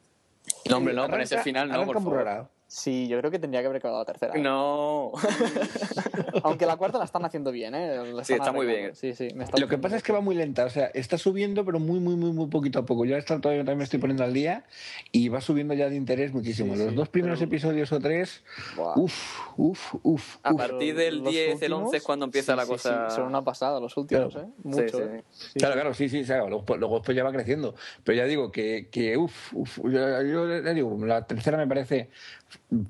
No, 0.70 0.78
hombre, 0.78 0.94
no, 0.94 1.10
con 1.10 1.22
ese 1.22 1.42
final 1.42 1.70
no, 1.70 1.86
por 1.86 2.02
favor. 2.02 2.50
Sí, 2.68 3.08
yo 3.08 3.20
creo 3.20 3.30
que 3.32 3.38
tendría 3.40 3.62
que 3.62 3.68
haber 3.68 3.78
acabado 3.78 4.00
la 4.02 4.06
tercera. 4.06 4.34
¿eh? 4.36 4.42
No. 4.42 5.12
Aunque 6.44 6.66
la 6.66 6.76
cuarta 6.78 6.98
la 6.98 7.06
están 7.06 7.24
haciendo 7.24 7.52
bien, 7.52 7.76
¿eh? 7.76 7.96
La 8.14 8.24
Sí, 8.24 8.34
está 8.34 8.52
muy 8.52 8.66
bien. 8.66 8.96
Sí, 8.96 9.14
sí, 9.14 9.30
me 9.36 9.44
está 9.44 9.58
Lo 9.58 9.68
que 9.68 9.78
pasa 9.78 9.96
es 9.98 10.04
que 10.04 10.12
va 10.12 10.20
muy 10.20 10.36
lenta, 10.36 10.66
o 10.66 10.70
sea, 10.70 10.88
está 10.88 11.18
subiendo, 11.18 11.64
pero 11.64 11.80
muy, 11.80 12.00
muy, 12.00 12.16
muy, 12.16 12.32
muy 12.32 12.48
poquito 12.48 12.80
a 12.80 12.86
poco. 12.86 13.06
Yo 13.06 13.16
esta 13.18 13.40
todavía 13.40 13.62
también 13.62 13.78
me 13.80 13.84
estoy 13.84 14.00
poniendo 14.00 14.24
al 14.24 14.34
día 14.34 14.66
y 15.12 15.30
va 15.30 15.42
subiendo 15.42 15.74
ya 15.74 15.90
de 15.90 15.96
interés 15.96 16.34
muchísimo. 16.34 16.74
Sí, 16.74 16.80
Los 16.80 16.90
sí, 16.90 16.96
dos 16.96 17.10
primeros 17.10 17.40
pero- 17.40 17.50
episodios 17.50 17.92
o 17.92 18.00
tres, 18.00 18.44
Buah. 18.76 18.94
uff, 18.98 19.40
uff, 19.58 19.96
uff. 20.04 20.38
A 20.44 20.52
uf. 20.54 20.58
partir 20.58 20.96
del 20.96 21.20
Los 21.20 21.32
10, 21.32 21.48
el 21.48 21.54
últimos, 21.72 21.82
11 21.86 21.98
es 21.98 22.04
cuando 22.04 22.26
empieza 22.26 22.54
sí, 22.54 22.58
la 22.58 22.66
cosa. 22.66 23.10
Sí, 23.10 23.16
son 23.16 23.26
una 23.28 23.42
pasada 23.44 23.80
los 23.80 23.96
últimos, 23.96 24.34
Claro. 24.34 24.48
¿eh? 24.48 24.52
Mucho, 24.64 24.98
sí. 24.98 25.04
¿eh? 25.04 25.24
Sí, 25.32 25.60
Claro, 25.60 25.74
sí. 25.74 25.80
claro, 25.80 25.94
sí, 25.94 26.10
sí, 26.10 26.24
claro. 26.24 26.50
Luego, 26.50 26.66
pues- 26.66 26.80
luego 26.80 26.96
después 26.96 27.16
ya 27.16 27.24
va 27.24 27.32
creciendo. 27.32 27.76
Pero 28.04 28.18
ya 28.18 28.26
digo 28.26 28.52
que, 28.52 28.88
que 28.92 29.18
uff, 29.18 29.54
uf, 29.54 29.78
yo, 29.84 30.22
yo 30.24 30.62
ya 30.62 30.74
digo, 30.74 30.98
la 31.06 31.26
tercera 31.28 31.58
me 31.58 31.68
parece 31.68 32.10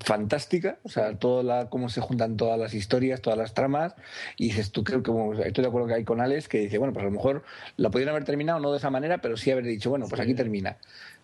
fantástica. 0.04 0.78
O 0.84 0.88
sea, 0.88 1.16
toda 1.16 1.42
la, 1.42 1.68
cómo 1.68 1.88
se 1.88 2.00
juntan 2.00 2.36
todas 2.36 2.58
las 2.58 2.74
historias, 2.74 3.20
todas 3.20 3.38
las 3.38 3.54
tramas. 3.54 3.94
Y 4.36 4.46
dices, 4.48 4.70
tú 4.72 4.84
creo 4.84 5.02
que, 5.02 5.10
como, 5.10 5.34
estoy 5.34 5.62
de 5.62 5.68
acuerdo 5.68 5.88
que 5.88 5.94
hay 5.94 6.04
con 6.04 6.20
Alex, 6.20 6.48
que 6.48 6.58
dice, 6.60 6.78
bueno, 6.78 6.92
pues 6.92 7.02
a 7.02 7.06
lo 7.06 7.12
mejor 7.12 7.42
la 7.76 7.90
podrían 7.90 8.10
haber 8.10 8.24
terminado 8.24 8.58
no 8.60 8.70
de 8.72 8.78
esa 8.78 8.90
manera, 8.90 9.18
pero 9.18 9.36
sí 9.36 9.50
haber 9.50 9.64
dicho, 9.64 9.90
bueno, 9.90 10.06
pues 10.08 10.20
aquí 10.20 10.34
termina. 10.34 10.76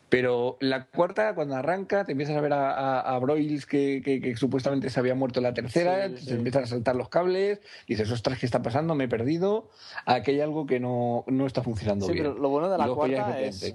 Pero 0.08 0.58
la 0.60 0.84
cuarta, 0.84 1.34
cuando 1.34 1.56
arranca, 1.56 2.04
te 2.04 2.12
empiezas 2.12 2.36
a 2.36 2.42
ver 2.42 2.52
a, 2.52 2.70
a, 2.72 3.14
a 3.14 3.18
Broyles 3.18 3.64
que, 3.64 4.02
que- 4.04 4.20
que 4.20 4.36
supuestamente 4.36 4.90
se 4.90 5.00
había 5.00 5.14
muerto 5.14 5.40
en 5.40 5.44
la 5.44 5.54
tercera, 5.54 6.06
Sí, 6.10 6.18
se 6.18 6.24
sí. 6.24 6.30
empiezan 6.34 6.64
a 6.64 6.66
saltar 6.66 6.96
los 6.96 7.08
cables, 7.08 7.60
dices, 7.88 8.10
ostras, 8.10 8.38
¿qué 8.38 8.44
está 8.44 8.60
pasando? 8.62 8.94
Me 8.94 9.04
he 9.04 9.08
perdido. 9.08 9.70
Aquí 10.04 10.32
hay 10.32 10.42
algo 10.42 10.66
que 10.66 10.80
no, 10.80 11.24
no 11.28 11.46
está 11.46 11.62
funcionando 11.62 12.04
Sí, 12.04 12.12
bien. 12.12 12.26
pero 12.26 12.38
lo 12.38 12.50
bueno 12.50 12.68
de 12.68 12.76
la 12.76 12.88
cuarta 12.88 13.40
es 13.40 13.74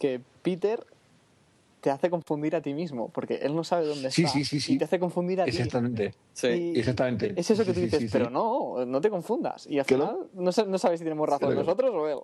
que 0.00 0.20
Peter 0.42 0.84
te 1.80 1.90
hace 1.90 2.10
confundir 2.10 2.56
a 2.56 2.60
ti 2.62 2.74
mismo, 2.74 3.10
porque 3.10 3.36
él 3.36 3.54
no 3.54 3.62
sabe 3.64 3.86
dónde 3.86 4.10
Sí, 4.10 4.22
está. 4.22 4.32
sí, 4.32 4.44
sí, 4.44 4.60
sí. 4.60 4.74
Y 4.74 4.78
te 4.78 4.84
hace 4.84 4.98
confundir 4.98 5.40
a 5.40 5.44
ti. 5.44 5.50
Exactamente. 5.50 6.14
Sí. 6.32 6.72
Y 6.74 6.78
Exactamente. 6.78 7.32
Es 7.36 7.50
eso 7.50 7.64
que 7.64 7.72
tú 7.72 7.80
dices, 7.80 7.98
sí, 8.00 8.08
sí. 8.08 8.12
pero 8.12 8.30
no, 8.30 8.84
no 8.84 9.00
te 9.00 9.10
confundas. 9.10 9.66
Y 9.68 9.78
al 9.78 9.84
final 9.84 10.16
no, 10.34 10.50
no 10.50 10.78
sabes 10.78 10.98
si 11.00 11.04
tenemos 11.04 11.28
razón 11.28 11.48
Claro. 11.48 11.60
nosotros 11.60 11.90
o 11.94 12.08
él. 12.08 12.18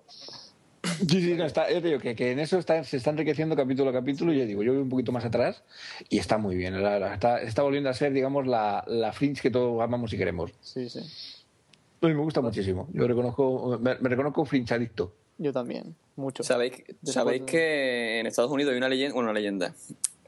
Sí, 1.07 1.21
sí, 1.21 1.33
no, 1.35 1.45
está, 1.45 1.71
yo 1.71 1.81
te 1.81 1.87
digo 1.87 1.99
que, 2.01 2.13
que 2.13 2.31
en 2.31 2.39
eso 2.39 2.57
está, 2.57 2.83
se 2.83 2.97
está 2.97 3.09
enriqueciendo 3.11 3.55
capítulo 3.55 3.89
a 3.89 3.93
capítulo. 3.93 4.33
Y 4.33 4.39
yo 4.39 4.45
digo, 4.45 4.63
yo 4.63 4.73
voy 4.73 4.81
un 4.81 4.89
poquito 4.89 5.13
más 5.13 5.23
atrás 5.23 5.63
y 6.09 6.17
está 6.17 6.37
muy 6.37 6.57
bien. 6.57 6.81
La- 6.83 6.99
la- 6.99 7.13
está, 7.13 7.41
está 7.41 7.61
volviendo 7.63 7.89
a 7.89 7.93
ser, 7.93 8.11
digamos, 8.11 8.45
la, 8.45 8.83
la 8.87 9.13
Fringe 9.13 9.41
que 9.41 9.49
todos 9.49 9.81
amamos 9.81 10.11
y 10.11 10.17
queremos. 10.17 10.51
Sí, 10.59 10.89
sí. 10.89 10.99
A 12.01 12.07
mí 12.07 12.13
me 12.13 12.19
gusta 12.21 12.41
muchísimo. 12.41 12.89
Yo 12.91 13.07
reconozco, 13.07 13.79
me, 13.81 13.95
me 13.95 14.09
reconozco 14.09 14.43
Fringe 14.43 14.73
adicto. 14.73 15.13
Yo 15.37 15.51
también, 15.53 15.95
mucho. 16.15 16.43
¿Sabéis, 16.43 16.73
sabéis 17.03 17.41
de- 17.41 17.45
que 17.45 18.19
en 18.19 18.27
Estados 18.27 18.51
Unidos 18.51 18.71
hay 18.71 18.77
una 18.77 18.89
leyenda? 18.89 19.13
Bueno, 19.13 19.29
una 19.31 19.39
leyenda. 19.39 19.73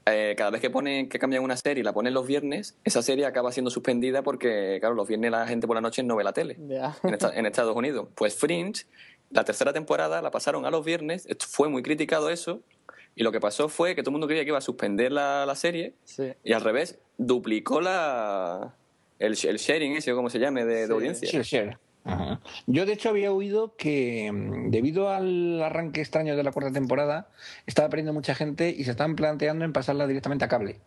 Eh, 0.08 0.34
cada 0.36 0.50
vez 0.50 0.60
que 0.60 0.70
ponen 0.70 1.08
que 1.08 1.18
cambian 1.18 1.42
una 1.42 1.56
serie 1.56 1.80
y 1.80 1.84
la 1.84 1.92
ponen 1.92 2.14
los 2.14 2.26
viernes, 2.26 2.76
esa 2.84 3.02
serie 3.02 3.26
acaba 3.26 3.50
siendo 3.50 3.70
suspendida 3.70 4.22
porque, 4.22 4.76
claro, 4.80 4.94
los 4.94 5.08
viernes 5.08 5.30
la 5.32 5.46
gente 5.48 5.66
por 5.66 5.74
la 5.74 5.80
noche 5.80 6.02
no 6.04 6.14
ve 6.16 6.22
la 6.24 6.32
tele 6.32 6.56
Ya. 6.68 6.96
en, 7.02 7.14
esta- 7.14 7.34
en 7.34 7.44
Estados 7.46 7.74
Unidos. 7.74 8.08
Pues 8.14 8.34
Fringe, 8.36 8.84
la 9.30 9.42
tercera 9.44 9.72
temporada 9.72 10.22
la 10.22 10.30
pasaron 10.30 10.64
a 10.64 10.70
los 10.70 10.84
viernes, 10.84 11.26
esto 11.26 11.46
fue 11.48 11.68
muy 11.68 11.82
criticado 11.82 12.30
eso, 12.30 12.60
y 13.16 13.24
lo 13.24 13.32
que 13.32 13.40
pasó 13.40 13.68
fue 13.68 13.96
que 13.96 14.02
todo 14.02 14.10
el 14.10 14.12
mundo 14.12 14.26
creía 14.28 14.44
que 14.44 14.50
iba 14.50 14.58
a 14.58 14.60
suspender 14.60 15.10
la, 15.10 15.44
la 15.46 15.54
serie 15.56 15.94
Sí. 16.04 16.32
y 16.44 16.52
al 16.52 16.60
revés, 16.60 16.98
duplicó 17.18 17.80
la 17.80 18.74
el, 19.18 19.32
el 19.32 19.56
sharing 19.56 19.96
ese 19.96 20.12
o 20.12 20.16
como 20.16 20.30
se 20.30 20.38
llame 20.38 20.64
de, 20.64 20.74
de 20.82 20.86
Sí. 20.86 20.92
audiencia. 20.92 21.28
Share, 21.28 21.42
share. 21.44 21.78
Ajá. 22.06 22.40
Yo, 22.66 22.86
de 22.86 22.92
hecho, 22.92 23.08
había 23.08 23.32
oído 23.32 23.74
que 23.76 24.30
mm, 24.32 24.70
debido 24.70 25.10
al 25.10 25.60
arranque 25.62 26.00
extraño 26.00 26.36
de 26.36 26.44
la 26.44 26.52
cuarta 26.52 26.72
temporada, 26.72 27.28
estaba 27.66 27.88
perdiendo 27.88 28.12
mucha 28.12 28.34
gente 28.34 28.70
y 28.70 28.84
se 28.84 28.92
estaban 28.92 29.16
planteando 29.16 29.64
en 29.64 29.72
pasarla 29.72 30.06
directamente 30.06 30.44
a 30.44 30.48
cable. 30.48 30.80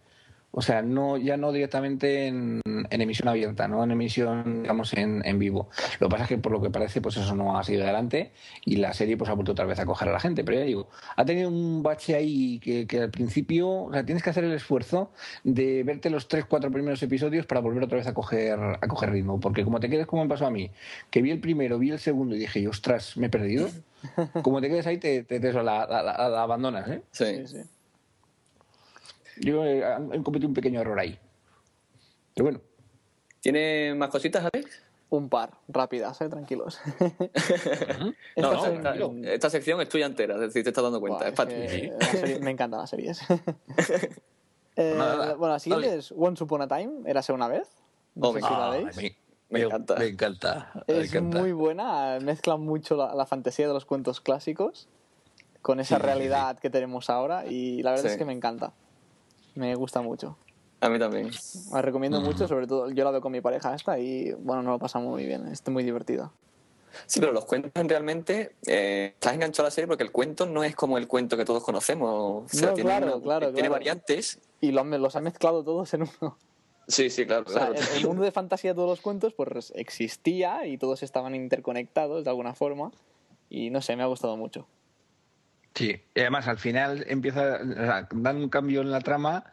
O 0.51 0.61
sea, 0.63 0.81
no, 0.81 1.15
ya 1.17 1.37
no 1.37 1.51
directamente 1.51 2.25
en, 2.25 2.59
en 2.65 3.01
emisión 3.01 3.27
abierta, 3.27 3.67
no 3.67 3.83
en 3.83 3.91
emisión, 3.91 4.63
digamos, 4.63 4.93
en, 4.93 5.21
en 5.23 5.37
vivo. 5.37 5.69
Lo 5.99 6.07
que 6.07 6.11
pasa 6.11 6.23
es 6.23 6.29
que, 6.29 6.37
por 6.39 6.51
lo 6.51 6.59
que 6.59 6.71
parece, 6.71 7.01
pues 7.01 7.17
eso 7.17 7.35
no 7.35 7.57
ha 7.57 7.63
seguido 7.63 7.83
adelante 7.83 8.31
y 8.65 8.77
la 8.77 8.91
serie 8.93 9.15
pues 9.15 9.29
ha 9.29 9.33
vuelto 9.33 9.51
otra 9.51 9.65
vez 9.65 9.79
a 9.79 9.85
coger 9.85 10.09
a 10.09 10.11
la 10.11 10.19
gente. 10.19 10.43
Pero 10.43 10.57
ya 10.59 10.65
digo, 10.65 10.89
ha 11.15 11.23
tenido 11.23 11.49
un 11.49 11.83
bache 11.83 12.15
ahí 12.15 12.59
que, 12.59 12.87
que 12.87 12.99
al 13.01 13.11
principio, 13.11 13.69
o 13.69 13.93
sea, 13.93 14.03
tienes 14.03 14.23
que 14.23 14.31
hacer 14.31 14.43
el 14.43 14.53
esfuerzo 14.53 15.11
de 15.43 15.83
verte 15.83 16.09
los 16.09 16.27
tres, 16.27 16.45
cuatro 16.45 16.71
primeros 16.71 17.01
episodios 17.03 17.45
para 17.45 17.61
volver 17.61 17.83
otra 17.83 17.97
vez 17.99 18.07
a 18.07 18.13
coger, 18.15 18.57
a 18.59 18.87
coger 18.87 19.11
ritmo. 19.11 19.39
Porque 19.39 19.63
como 19.63 19.79
te 19.79 19.87
quedes 19.87 20.07
como 20.07 20.23
me 20.23 20.29
pasó 20.29 20.47
a 20.47 20.51
mí, 20.51 20.71
que 21.11 21.21
vi 21.21 21.29
el 21.29 21.39
primero, 21.39 21.77
vi 21.77 21.91
el 21.91 21.99
segundo 21.99 22.35
y 22.35 22.39
dije, 22.39 22.67
ostras, 22.67 23.17
me 23.17 23.27
he 23.27 23.29
perdido. 23.29 23.69
Como 24.43 24.61
te 24.61 24.69
quedes 24.69 24.87
ahí, 24.87 24.97
te, 24.97 25.23
te, 25.23 25.39
te- 25.41 25.49
eso, 25.49 25.61
la, 25.61 25.85
la- 25.85 26.01
la- 26.01 26.29
la 26.29 26.41
abandonas, 26.43 26.87
¿eh? 26.89 27.01
Sí. 27.11 27.25
Sí, 27.45 27.47
sí. 27.47 27.57
Yo 29.39 29.63
he, 29.65 29.79
he 29.79 30.23
cometido 30.23 30.47
un 30.47 30.53
pequeño 30.53 30.81
error 30.81 30.99
ahí. 30.99 31.17
Pero 32.35 32.43
bueno, 32.45 32.61
¿Tiene 33.41 33.93
más 33.95 34.09
cositas, 34.09 34.45
Alex? 34.53 34.83
Un 35.11 35.29
par, 35.29 35.51
rápidas, 35.69 36.19
¿eh? 36.21 36.27
tranquilos. 36.29 36.79
No, 37.99 38.13
Estas 38.35 38.53
no, 38.53 38.59
son- 38.63 38.75
esta, 39.23 39.33
esta 39.33 39.49
sección 39.49 39.81
es 39.81 39.89
tuya 39.89 40.05
entera, 40.05 40.35
es 40.35 40.41
decir, 40.41 40.63
te 40.63 40.69
estás 40.69 40.83
dando 40.83 40.99
cuenta. 40.99 41.19
Buah, 41.19 41.29
es 41.29 41.33
para 41.35 41.51
es 41.51 41.71
ti. 41.71 41.81
que 41.81 41.87
la 41.99 42.05
serie- 42.05 42.39
me 42.39 42.51
encantan 42.51 42.79
las 42.81 42.89
series. 42.89 43.21
Eh, 44.75 44.93
Nada, 44.97 45.33
bueno, 45.35 45.53
la 45.55 45.59
siguiente 45.59 45.87
dale. 45.87 45.99
es 45.99 46.13
Once 46.15 46.41
Upon 46.41 46.61
a 46.61 46.67
Time, 46.69 47.01
érase 47.05 47.33
una 47.33 47.49
vez. 47.49 47.67
No 48.15 48.29
Oh, 48.29 48.33
sé 48.33 48.39
me 48.41 48.47
si 48.47 48.53
la 48.53 48.67
Ah, 48.67 48.69
veis. 48.71 48.95
me, 48.95 49.15
Me 49.49 49.61
encanta. 49.65 49.95
Me 49.97 50.07
encanta. 50.07 50.71
me 50.87 50.99
Es 50.99 51.13
encanta. 51.13 51.37
muy 51.39 51.51
buena, 51.51 52.17
mezcla 52.21 52.55
mucho 52.55 52.95
la, 52.95 53.13
la 53.13 53.25
fantasía 53.25 53.67
de 53.67 53.73
los 53.73 53.83
cuentos 53.85 54.21
clásicos 54.21 54.87
con 55.61 55.81
esa 55.81 55.95
Sí, 55.95 56.01
sí, 56.01 56.05
realidad 56.05 56.59
que 56.59 56.69
tenemos 56.69 57.09
ahora 57.09 57.45
y 57.45 57.81
la 57.83 57.91
verdad 57.91 58.05
Sí. 58.05 58.11
es 58.11 58.17
que 58.17 58.23
me 58.25 58.31
encanta. 58.31 58.71
Me 59.59 59.75
gusta 59.75 60.01
mucho. 60.01 60.37
A 60.79 60.87
mí 60.89 60.97
también. 60.97 61.29
La 61.73 61.81
recomiendo 61.81 62.21
mucho, 62.21 62.47
sobre 62.47 62.65
todo 62.65 62.89
yo 62.89 63.03
la 63.03 63.11
veo 63.11 63.19
con 63.19 63.33
mi 63.33 63.41
pareja 63.41 63.75
esta 63.75 63.99
y 63.99 64.31
bueno, 64.39 64.63
nos 64.63 64.71
lo 64.75 64.79
pasamos 64.79 65.09
muy 65.09 65.25
bien, 65.25 65.45
es 65.47 65.67
muy 65.67 65.83
divertida. 65.83 66.31
Sí, 67.05 67.19
pero 67.19 67.33
los 67.33 67.43
cuentos 67.43 67.71
realmente 67.75 68.55
eh, 68.65 69.11
estás 69.13 69.33
enganchado 69.33 69.65
a 69.65 69.67
la 69.67 69.71
serie 69.71 69.87
porque 69.87 70.03
el 70.03 70.11
cuento 70.13 70.45
no 70.45 70.63
es 70.63 70.75
como 70.77 70.97
el 70.97 71.07
cuento 71.09 71.35
que 71.35 71.43
todos 71.43 71.61
conocemos. 71.63 72.45
O 72.45 72.47
sea, 72.47 72.69
No, 72.69 72.73
tiene, 72.73 72.89
claro, 72.89 73.15
una- 73.17 73.21
claro, 73.23 73.45
tiene 73.47 73.59
claro. 73.67 73.71
variantes. 73.73 74.39
Y 74.61 74.71
lo 74.71 74.79
han- 74.81 75.01
los 75.01 75.15
han 75.17 75.25
mezclado 75.25 75.63
todos 75.63 75.93
en 75.93 76.03
uno. 76.03 76.37
Sí, 76.87 77.09
sí, 77.09 77.25
claro. 77.25 77.43
O 77.45 77.49
sea, 77.51 77.67
claro. 77.67 77.73
el, 77.75 77.97
el 77.99 78.07
mundo 78.07 78.23
de 78.23 78.31
fantasía 78.31 78.71
de 78.71 78.75
todos 78.75 78.89
los 78.89 79.01
cuentos 79.01 79.33
pues 79.33 79.73
existía 79.75 80.65
y 80.65 80.77
todos 80.77 81.03
estaban 81.03 81.35
interconectados 81.35 82.23
de 82.23 82.29
alguna 82.29 82.55
forma 82.55 82.91
y 83.49 83.69
no 83.69 83.81
sé, 83.81 83.95
me 83.97 84.03
ha 84.03 84.07
gustado 84.07 84.37
mucho. 84.37 84.65
Sí, 85.75 86.01
y 86.15 86.19
además 86.19 86.47
al 86.47 86.57
final 86.57 87.05
empieza, 87.07 87.59
o 87.61 87.73
sea, 87.73 88.07
dan 88.11 88.37
un 88.37 88.49
cambio 88.49 88.81
en 88.81 88.91
la 88.91 89.01
trama 89.01 89.45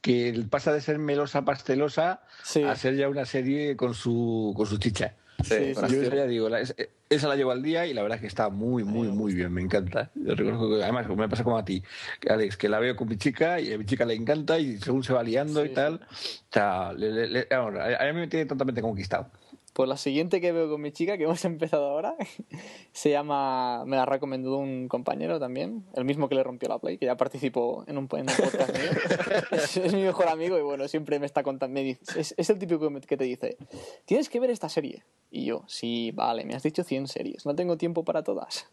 que 0.00 0.44
pasa 0.48 0.72
de 0.72 0.80
ser 0.80 0.98
melosa 0.98 1.44
pastelosa 1.44 2.22
Sí. 2.42 2.62
a 2.62 2.74
ser 2.76 2.94
ya 2.96 3.08
una 3.08 3.26
serie 3.26 3.76
con 3.76 3.92
su 3.94 4.54
con 4.56 4.66
su 4.66 4.78
chicha. 4.78 5.14
Sí, 5.42 5.72
con 5.74 5.90
sí, 5.90 5.96
Yo 5.96 6.02
esa 6.02 6.14
ya 6.16 6.26
digo, 6.26 6.48
la- 6.48 6.60
es- 6.60 6.74
esa 7.10 7.28
la 7.28 7.36
llevo 7.36 7.50
al 7.50 7.62
día 7.62 7.86
y 7.86 7.92
la 7.92 8.02
verdad 8.02 8.16
es 8.16 8.20
que 8.22 8.28
está 8.28 8.48
muy, 8.48 8.82
muy, 8.84 9.08
muy 9.08 9.34
bien, 9.34 9.52
me 9.52 9.60
encanta. 9.60 10.10
Yo 10.14 10.34
reconozco 10.34 10.68
que 10.76 10.82
además 10.82 11.06
me 11.08 11.28
pasa 11.28 11.44
como 11.44 11.58
a 11.58 11.64
ti, 11.64 11.82
que, 12.20 12.30
Alex, 12.32 12.56
que 12.56 12.68
la 12.68 12.78
veo 12.78 12.96
con 12.96 13.08
mi 13.08 13.16
chica 13.18 13.60
y 13.60 13.72
a 13.72 13.76
mi 13.76 13.84
chica 13.84 14.04
le 14.06 14.14
encanta 14.14 14.58
y 14.58 14.78
según 14.78 15.02
se 15.04 15.12
va 15.12 15.22
liando 15.22 15.62
Sí, 15.62 15.70
y 15.70 15.74
tal, 15.74 15.94
o 15.96 16.52
sea, 16.52 16.92
le- 16.94 17.10
le- 17.10 17.26
le- 17.28 17.48
vamos, 17.50 17.78
a 17.78 18.02
a 18.02 18.12
mí 18.12 18.20
me 18.20 18.28
tiene 18.28 18.46
totalmente 18.46 18.80
conquistado. 18.80 19.28
Pues 19.74 19.88
la 19.88 19.96
siguiente 19.96 20.40
que 20.40 20.52
veo 20.52 20.70
con 20.70 20.80
mi 20.80 20.92
chica, 20.92 21.18
que 21.18 21.24
hemos 21.24 21.44
empezado 21.44 21.90
ahora, 21.90 22.14
se 22.92 23.10
llama. 23.10 23.84
Me 23.86 23.96
la 23.96 24.02
ha 24.02 24.06
recomendado 24.06 24.56
un 24.56 24.88
compañero 24.88 25.38
también, 25.40 25.84
el 25.94 26.04
mismo 26.04 26.28
que 26.28 26.36
le 26.36 26.44
rompió 26.44 26.68
la 26.68 26.78
Play, 26.78 26.96
que 26.96 27.06
ya 27.06 27.16
participó 27.16 27.84
en 27.88 27.98
un, 27.98 28.08
en 28.12 28.20
un 28.20 28.36
podcast 28.36 28.72
mío. 28.72 28.90
Es, 29.50 29.76
es 29.76 29.92
mi 29.92 30.02
mejor 30.02 30.28
amigo 30.28 30.56
y 30.58 30.62
bueno, 30.62 30.86
siempre 30.88 31.18
me 31.18 31.26
está 31.26 31.42
contando. 31.42 31.74
me 31.74 31.82
dice- 31.82 32.20
es, 32.20 32.34
es 32.36 32.50
el 32.50 32.58
típico 32.58 32.88
que 33.06 33.16
te 33.16 33.24
dice: 33.24 33.56
Tienes 34.04 34.28
que 34.28 34.40
ver 34.40 34.50
esta 34.50 34.68
serie. 34.68 35.04
Y 35.30 35.44
yo, 35.46 35.64
sí, 35.66 36.12
vale, 36.14 36.44
me 36.44 36.54
has 36.54 36.62
dicho 36.62 36.84
100 36.84 37.08
series, 37.08 37.44
no 37.44 37.56
tengo 37.56 37.76
tiempo 37.76 38.04
para 38.04 38.22
todas. 38.22 38.70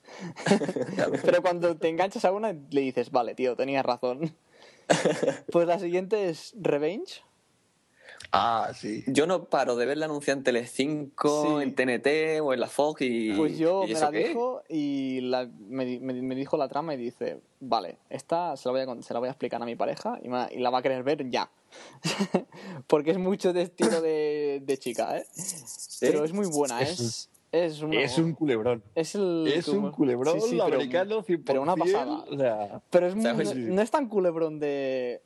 Pero 1.26 1.42
cuando 1.42 1.76
te 1.78 1.90
enganchas 1.90 2.26
a 2.26 2.32
una, 2.32 2.54
le 2.54 2.82
dices: 2.82 3.10
Vale, 3.10 3.34
tío, 3.34 3.56
tenías 3.56 3.84
razón. 3.86 4.36
Pues 5.52 5.68
la 5.68 5.80
siguiente 5.80 6.30
es 6.30 6.54
Revenge. 6.60 7.24
Ah, 8.34 8.72
sí. 8.74 9.04
Yo 9.08 9.28
no 9.28 9.46
paro 9.46 9.76
de 9.76 9.86
verla 9.86 10.06
anunciada 10.06 10.38
en 10.38 10.44
Telecinco, 10.44 11.58
Sí. 11.60 11.64
en 11.64 11.76
TNT 11.76 12.40
o 12.42 12.54
en 12.54 12.60
la 12.62 12.68
Fox 12.68 13.02
y... 13.02 13.34
Pues 13.34 13.58
yo 13.58 13.84
¿y 13.86 13.94
me 13.94 14.00
la 14.00 14.12
qué? 14.12 14.28
dijo 14.30 14.64
y 14.70 15.20
la- 15.22 15.50
me, 15.68 16.00
me- 16.00 16.22
me 16.22 16.36
dijo 16.36 16.56
la 16.56 16.70
trama 16.70 16.94
y 16.94 16.98
dice, 16.98 17.42
vale, 17.60 17.98
esta 18.10 18.56
se 18.56 18.70
la 18.70 18.72
voy 18.72 18.82
a, 19.00 19.02
se 19.02 19.14
la 19.14 19.20
voy 19.20 19.28
a 19.28 19.32
explicar 19.32 19.62
a 19.62 19.66
mi 19.66 19.76
pareja 19.76 20.18
y, 20.24 20.30
me- 20.30 20.48
y 20.52 20.60
la 20.60 20.70
va 20.70 20.80
a 20.80 20.82
querer 20.82 21.04
ver 21.04 21.30
ya. 21.30 21.52
Porque 22.88 23.12
es 23.12 23.18
mucho 23.18 23.52
de 23.54 23.64
estilo 23.64 24.02
de, 24.02 24.62
de 24.64 24.78
chica, 24.78 25.18
¿eh? 25.18 25.26
Pero 26.00 26.24
es 26.24 26.32
muy 26.34 26.48
buena, 26.48 26.82
Es- 26.82 27.00
es... 27.00 27.30
Es, 27.54 27.82
una- 27.82 28.00
Es 28.00 28.18
un 28.18 28.32
culebrón. 28.32 28.82
es 28.96 29.14
el- 29.16 29.46
Es 29.54 29.68
un 29.68 29.92
culebrón 29.92 30.40
sí, 30.40 30.52
sí, 30.52 30.56
pero- 30.56 30.76
americano 30.76 31.22
100%. 31.22 31.44
Pero 31.46 31.62
una 31.62 31.76
pasada. 31.76 32.24
O 32.32 32.38
sea, 32.38 32.82
Pero 32.90 33.08
es 33.08 33.16
muy- 33.16 33.24
¿Sabes? 33.26 33.54
no, 33.58 33.76
no 33.76 33.82
es 33.82 33.92
tan 33.92 34.08
culebrón 34.08 34.58
de, 34.58 35.22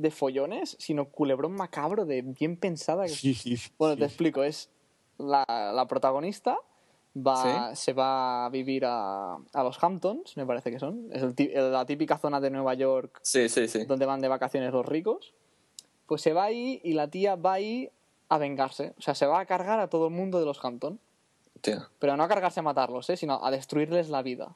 de 0.00 0.10
follones, 0.10 0.76
sino 0.78 1.06
culebrón 1.06 1.52
macabro 1.52 2.04
de 2.06 2.22
bien 2.22 2.56
pensada. 2.56 3.04
que- 3.04 3.10
sí, 3.10 3.34
sí, 3.34 3.56
sí, 3.56 3.70
Bueno, 3.78 3.96
te 3.96 4.04
explico, 4.04 4.42
es 4.42 4.70
la, 5.18 5.44
la 5.74 5.86
protagonista 5.86 6.58
va, 7.16 7.74
se 7.74 7.92
va 7.92 8.46
a 8.46 8.48
vivir 8.50 8.84
a, 8.86 9.34
a 9.34 9.62
los 9.64 9.82
Hamptons, 9.82 10.36
me 10.36 10.46
parece 10.46 10.70
que 10.70 10.78
son. 10.78 11.08
Es 11.12 11.22
el 11.22 11.34
la 11.72 11.84
típica 11.86 12.18
zona 12.18 12.40
de 12.40 12.50
Nueva 12.50 12.74
York 12.74 13.20
donde 13.86 14.06
van 14.06 14.20
de 14.20 14.28
vacaciones 14.28 14.72
los 14.72 14.86
ricos. 14.86 15.34
Pues 16.06 16.22
se 16.22 16.32
va 16.32 16.44
ahí 16.44 16.80
y 16.82 16.94
la 16.94 17.08
tía 17.08 17.36
va 17.36 17.54
ahí 17.54 17.90
a 18.28 18.38
vengarse. 18.38 18.94
O 18.98 19.02
sea, 19.02 19.14
se 19.14 19.26
va 19.26 19.40
a 19.40 19.46
cargar 19.46 19.80
a 19.80 19.88
todo 19.88 20.06
el 20.08 20.12
mundo 20.14 20.40
de 20.40 20.46
los 20.46 20.64
Hampton. 20.64 20.98
Hostia. 21.56 21.88
Pero 21.98 22.16
no 22.16 22.22
a 22.24 22.28
cargarse 22.28 22.60
a 22.60 22.62
matarlos, 22.62 23.10
¿eh? 23.10 23.16
sino 23.16 23.44
a 23.44 23.50
destruirles 23.50 24.08
la 24.08 24.22
vida. 24.22 24.54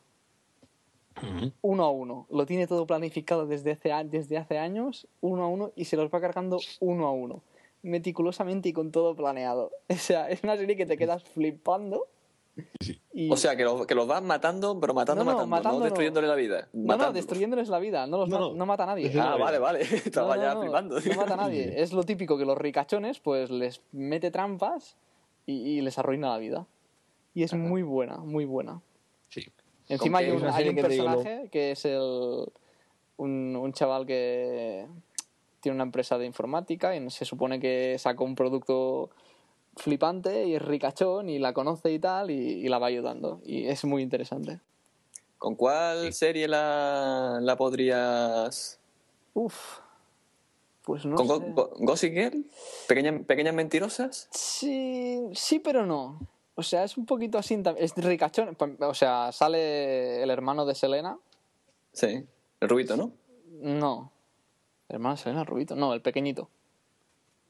Uno 1.63 1.85
a 1.85 1.91
uno. 1.91 2.27
Lo 2.31 2.45
tiene 2.47 2.67
todo 2.67 2.87
planificado 2.87 3.47
desde 3.47 3.73
hace, 3.73 3.91
desde 4.05 4.37
hace 4.39 4.59
años, 4.59 5.07
uno 5.21 5.45
a 5.45 5.49
uno, 5.49 5.73
y 5.77 5.85
se 5.85 5.97
los 5.97 6.11
va 6.13 6.21
cargando 6.21 6.59
uno 6.81 7.07
a 7.07 7.13
uno. 7.13 7.43
Meticulosamente 7.83 8.69
y 8.69 8.73
con 8.73 8.91
todo 8.91 9.15
planeado. 9.15 9.71
O 9.89 9.95
sea, 9.95 10.29
es 10.31 10.43
una 10.43 10.57
serie 10.57 10.77
que 10.77 10.87
te 10.87 10.97
quedas 10.97 11.23
flipando. 11.23 12.07
Y- 13.13 13.31
O 13.33 13.37
sea, 13.37 13.57
que, 13.57 13.65
lo- 13.65 13.85
que 13.87 13.95
los 13.97 14.07
vas 14.07 14.23
matando, 14.23 14.79
pero 14.81 14.95
matando, 14.95 15.25
No, 15.25 15.31
no, 15.33 15.37
matando, 15.39 15.51
matando 15.51 15.73
no 15.73 15.79
no. 15.81 15.85
destruyéndole 15.87 16.29
la 16.29 16.35
vida. 16.37 16.69
no, 16.73 16.97
no, 16.97 17.13
destruyéndoles 17.13 17.69
la 17.69 17.79
vida. 17.81 18.07
No, 18.07 18.19
los 18.19 18.29
No, 18.29 18.39
ma- 18.39 18.47
no. 18.47 18.55
no 18.55 18.67
mata 18.67 18.85
a 18.85 18.87
nadie. 18.87 19.07
Es 19.09 19.17
Ah, 19.17 19.37
vale, 19.37 19.59
vale. 19.59 19.81
Estaba 20.05 20.37
No, 20.37 20.43
ya 20.43 20.57
flipando. 20.57 21.01
No 21.01 21.17
mata 21.17 21.35
a 21.35 21.37
nadie. 21.37 21.75
Es 21.83 21.93
lo 21.93 22.05
típico 22.05 22.39
que 22.39 22.45
los 22.45 22.57
ricachones, 22.57 23.19
pues 23.21 23.51
les 23.51 23.83
mete 23.93 24.31
trampas 24.31 24.97
y, 25.47 25.53
y 25.55 25.81
les 25.81 25.99
arruina 25.99 26.31
la 26.31 26.39
vida. 26.39 26.67
Y 27.35 27.43
es 27.43 27.53
muy 27.55 27.83
buena, 27.83 28.19
muy 28.19 28.45
buena. 28.45 28.81
Sí. 29.29 29.43
Encima 29.89 30.19
hay 30.19 30.31
un, 30.31 30.45
hay 30.45 30.69
un 30.69 30.77
personaje 30.77 31.49
que 31.51 31.73
es 31.73 31.85
el 31.85 32.47
un, 33.17 33.57
un 33.57 33.73
chaval 33.73 34.07
que 34.07 34.87
tiene 35.61 35.75
una 35.77 35.85
empresa 35.85 36.19
de 36.19 36.27
informática 36.27 36.97
y 36.97 37.11
se 37.11 37.25
supone 37.25 37.61
que 37.61 37.97
sacó 37.99 38.25
un 38.25 38.35
producto 38.35 39.11
flipante 39.77 40.47
y 40.47 40.55
es 40.55 40.63
ricachón 40.63 41.29
y 41.29 41.39
la 41.39 41.53
conoce 41.53 41.93
y 41.93 41.99
tal 41.99 42.31
y, 42.31 42.35
y 42.35 42.69
la 42.69 42.79
va 42.79 42.89
ayudando. 42.89 43.41
Y 43.45 43.67
es 43.67 43.85
muy 43.85 44.03
interesante. 44.03 44.61
¿Con 45.39 45.57
cuál 45.57 46.13
serie 46.13 46.49
la, 46.49 47.39
la 47.41 47.57
podrías...? 47.57 48.79
Uf. 49.35 49.81
Pues 50.83 51.05
no 51.07 51.17
¿Con 51.17 51.27
sé. 51.27 51.53
Go- 51.55 51.71
Gossip 51.79 52.13
Girl? 52.13 52.45
¿Pequeñas, 52.89 53.25
¿Pequeñas 53.27 53.55
mentirosas? 53.55 54.29
Sí, 54.31 55.23
sí, 55.35 55.59
pero 55.59 55.87
no. 55.87 56.19
O 56.57 56.63
sea, 56.63 56.85
es 56.85 56.97
un 56.97 57.07
poquito 57.07 57.39
así. 57.39 57.61
Es 57.77 57.95
ricachón. 57.97 58.57
O 58.81 58.95
sea, 58.95 59.33
sale 59.33 60.23
el 60.23 60.31
hermano 60.31 60.65
de 60.65 60.75
Selena. 60.75 61.19
Sí. 61.93 62.27
El 62.61 62.69
rubito, 62.69 62.97
¿no? 62.97 63.13
No. 63.61 64.13
¿El 64.89 64.97
hermano 64.97 65.17
de 65.17 65.23
Selena 65.23 65.45
Rubito? 65.45 65.75
No, 65.75 65.95
el 65.95 66.03
pequeñito. 66.03 66.49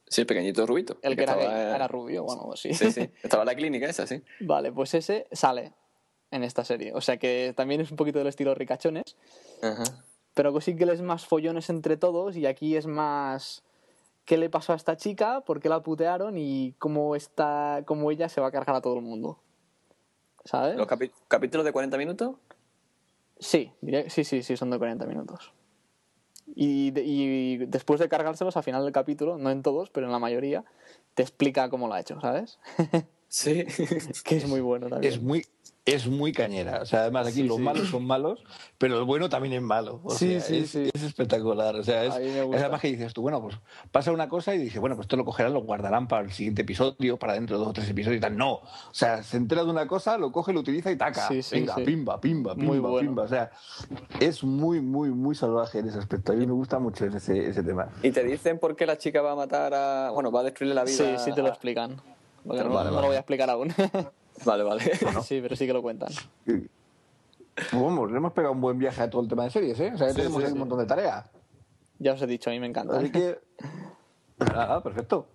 Sí, 0.08 0.22
el 0.22 0.26
pequeñito 0.26 0.66
rubito. 0.66 0.98
El 1.02 1.16
que 1.16 1.22
era, 1.22 1.32
estaba, 1.32 1.54
gay, 1.54 1.74
era 1.74 1.88
rubio, 1.88 2.24
bueno, 2.24 2.50
así. 2.52 2.72
Sí, 2.74 2.92
sí. 2.92 3.10
Estaba 3.22 3.42
en 3.42 3.46
la 3.46 3.54
clínica 3.54 3.88
esa, 3.88 4.06
sí. 4.06 4.22
Vale, 4.40 4.70
pues 4.70 4.94
ese 4.94 5.26
sale 5.32 5.72
en 6.30 6.44
esta 6.44 6.64
serie. 6.64 6.92
O 6.94 7.00
sea 7.00 7.16
que 7.16 7.54
también 7.56 7.80
es 7.80 7.90
un 7.90 7.96
poquito 7.96 8.18
del 8.18 8.28
estilo 8.28 8.54
ricachones. 8.54 9.16
Ajá. 9.62 9.84
Pero 10.34 10.60
sí 10.60 10.76
que 10.76 10.84
es 10.84 11.00
más 11.00 11.26
follones 11.26 11.70
entre 11.70 11.96
todos 11.96 12.36
y 12.36 12.46
aquí 12.46 12.76
es 12.76 12.86
más 12.86 13.62
qué 14.24 14.36
le 14.36 14.48
pasó 14.50 14.72
a 14.72 14.76
esta 14.76 14.96
chica, 14.96 15.42
por 15.42 15.60
qué 15.60 15.68
la 15.68 15.82
putearon 15.82 16.36
y 16.38 16.74
cómo, 16.78 17.14
está, 17.16 17.82
cómo 17.86 18.10
ella 18.10 18.28
se 18.28 18.40
va 18.40 18.48
a 18.48 18.50
cargar 18.52 18.76
a 18.76 18.80
todo 18.80 18.96
el 18.96 19.02
mundo. 19.02 19.38
¿Sabes? 20.44 20.76
¿Los 20.76 20.86
capítulos 21.28 21.64
de 21.64 21.72
40 21.72 21.96
minutos? 21.96 22.36
Sí, 23.38 23.72
sí, 24.08 24.24
sí, 24.24 24.42
sí, 24.42 24.56
son 24.56 24.70
de 24.70 24.78
40 24.78 25.06
minutos. 25.06 25.52
Y, 26.54 26.90
de- 26.90 27.02
y 27.04 27.56
después 27.66 27.98
de 28.00 28.08
cargárselos, 28.08 28.56
al 28.56 28.62
final 28.62 28.82
del 28.84 28.92
capítulo, 28.92 29.38
no 29.38 29.50
en 29.50 29.62
todos, 29.62 29.90
pero 29.90 30.06
en 30.06 30.12
la 30.12 30.18
mayoría, 30.18 30.64
te 31.14 31.22
explica 31.22 31.68
cómo 31.70 31.88
lo 31.88 31.94
ha 31.94 32.00
hecho, 32.00 32.20
¿sabes? 32.20 32.58
Sí. 33.34 33.64
que 34.24 34.36
es 34.36 34.46
muy 34.46 34.60
bueno 34.60 34.88
también. 34.88 35.12
Es 35.12 35.20
muy, 35.20 35.44
es 35.84 36.06
muy 36.06 36.32
cañera. 36.32 36.80
O 36.82 36.86
sea, 36.86 37.00
además 37.00 37.26
aquí 37.26 37.42
Sí, 37.42 37.42
los 37.42 37.56
sí. 37.56 37.62
malos 37.64 37.88
son 37.88 38.06
malos, 38.06 38.44
pero 38.78 38.96
el 38.96 39.02
bueno 39.04 39.28
también 39.28 39.54
es 39.54 39.60
malo. 39.60 40.00
O 40.04 40.10
Sí, 40.10 40.30
sea, 40.34 40.40
sí, 40.40 40.56
es, 40.58 40.70
sí. 40.70 40.88
es 40.94 41.02
espectacular. 41.02 41.74
O 41.74 41.82
sea, 41.82 42.04
es, 42.04 42.12
además 42.14 42.80
que 42.80 42.86
dices 42.92 43.12
tú, 43.12 43.22
bueno, 43.22 43.42
pues 43.42 43.56
pasa 43.90 44.12
una 44.12 44.28
cosa 44.28 44.54
y 44.54 44.58
dices, 44.58 44.80
bueno, 44.80 44.94
pues 44.94 45.06
esto 45.06 45.16
lo 45.16 45.24
cogerán, 45.24 45.52
lo 45.52 45.62
guardarán 45.62 46.06
para 46.06 46.22
el 46.22 46.30
siguiente 46.30 46.62
episodio, 46.62 47.16
para 47.16 47.32
dentro 47.32 47.56
de 47.56 47.64
dos 47.64 47.70
o 47.70 47.72
tres 47.72 47.90
episodios 47.90 48.18
y 48.18 48.20
tal. 48.20 48.36
No. 48.36 48.52
O 48.52 48.62
sea, 48.92 49.24
se 49.24 49.36
entera 49.36 49.64
de 49.64 49.70
una 49.70 49.88
cosa, 49.88 50.16
lo 50.16 50.30
coge, 50.30 50.52
lo 50.52 50.60
utiliza 50.60 50.92
y 50.92 50.96
taca. 50.96 51.26
Sí, 51.26 51.42
sí, 51.42 51.56
Venga, 51.56 51.74
sí. 51.74 51.82
pimba, 51.82 52.20
pimba, 52.20 52.54
pimba, 52.54 52.68
Muy 52.68 52.78
bueno. 52.78 53.00
pimba. 53.08 53.24
O 53.24 53.28
sea, 53.28 53.50
es 54.20 54.44
muy, 54.44 54.80
muy, 54.80 55.10
muy 55.10 55.34
salvaje 55.34 55.80
en 55.80 55.88
ese 55.88 55.98
aspecto. 55.98 56.30
A 56.30 56.36
mí 56.36 56.46
me 56.46 56.52
gusta 56.52 56.78
mucho 56.78 57.04
ese, 57.04 57.48
ese 57.48 57.64
tema. 57.64 57.88
¿Y 58.00 58.12
te 58.12 58.22
dicen 58.22 58.60
por 58.60 58.76
qué 58.76 58.86
la 58.86 58.96
chica 58.96 59.22
va 59.22 59.32
a 59.32 59.36
matar 59.36 59.74
a... 59.74 60.10
Bueno, 60.12 60.30
va 60.30 60.38
a 60.38 60.44
destruirle 60.44 60.76
la 60.76 60.84
vida? 60.84 61.18
Sí, 61.18 61.24
sí 61.24 61.32
te 61.34 61.42
lo 61.42 61.48
explican. 61.48 62.00
No, 62.44 62.54
Vale, 62.54 62.64
no 62.64 62.74
vale. 62.74 62.90
lo 62.92 63.06
voy 63.06 63.16
a 63.16 63.20
explicar 63.20 63.50
aún. 63.50 63.72
Vale, 64.44 64.64
vale. 64.64 64.82
sí, 65.22 65.38
pero 65.40 65.54
sí 65.54 65.64
que 65.66 65.72
lo 65.72 65.80
cuentan. 65.80 66.12
Vamos, 67.72 68.10
le 68.10 68.16
hemos 68.16 68.32
pegado 68.32 68.52
un 68.52 68.60
buen 68.60 68.76
viaje 68.78 69.00
a 69.00 69.08
todo 69.08 69.22
el 69.22 69.28
tema 69.28 69.44
de 69.44 69.50
series, 69.50 69.78
¿eh? 69.78 69.92
O 69.94 69.96
sea, 69.98 70.08
ya 70.08 70.12
Sí, 70.12 70.20
tenemos 70.22 70.42
sí, 70.42 70.52
un 70.52 70.58
montón 70.58 70.80
de 70.80 70.86
tareas. 70.86 71.24
Ya 72.00 72.14
os 72.14 72.20
he 72.22 72.26
dicho, 72.26 72.50
a 72.50 72.52
mí 72.52 72.58
me 72.58 72.66
encanta. 72.66 72.98
Así 72.98 73.10
que. 73.12 73.38
Nada, 74.38 74.82
perfecto. 74.82 75.28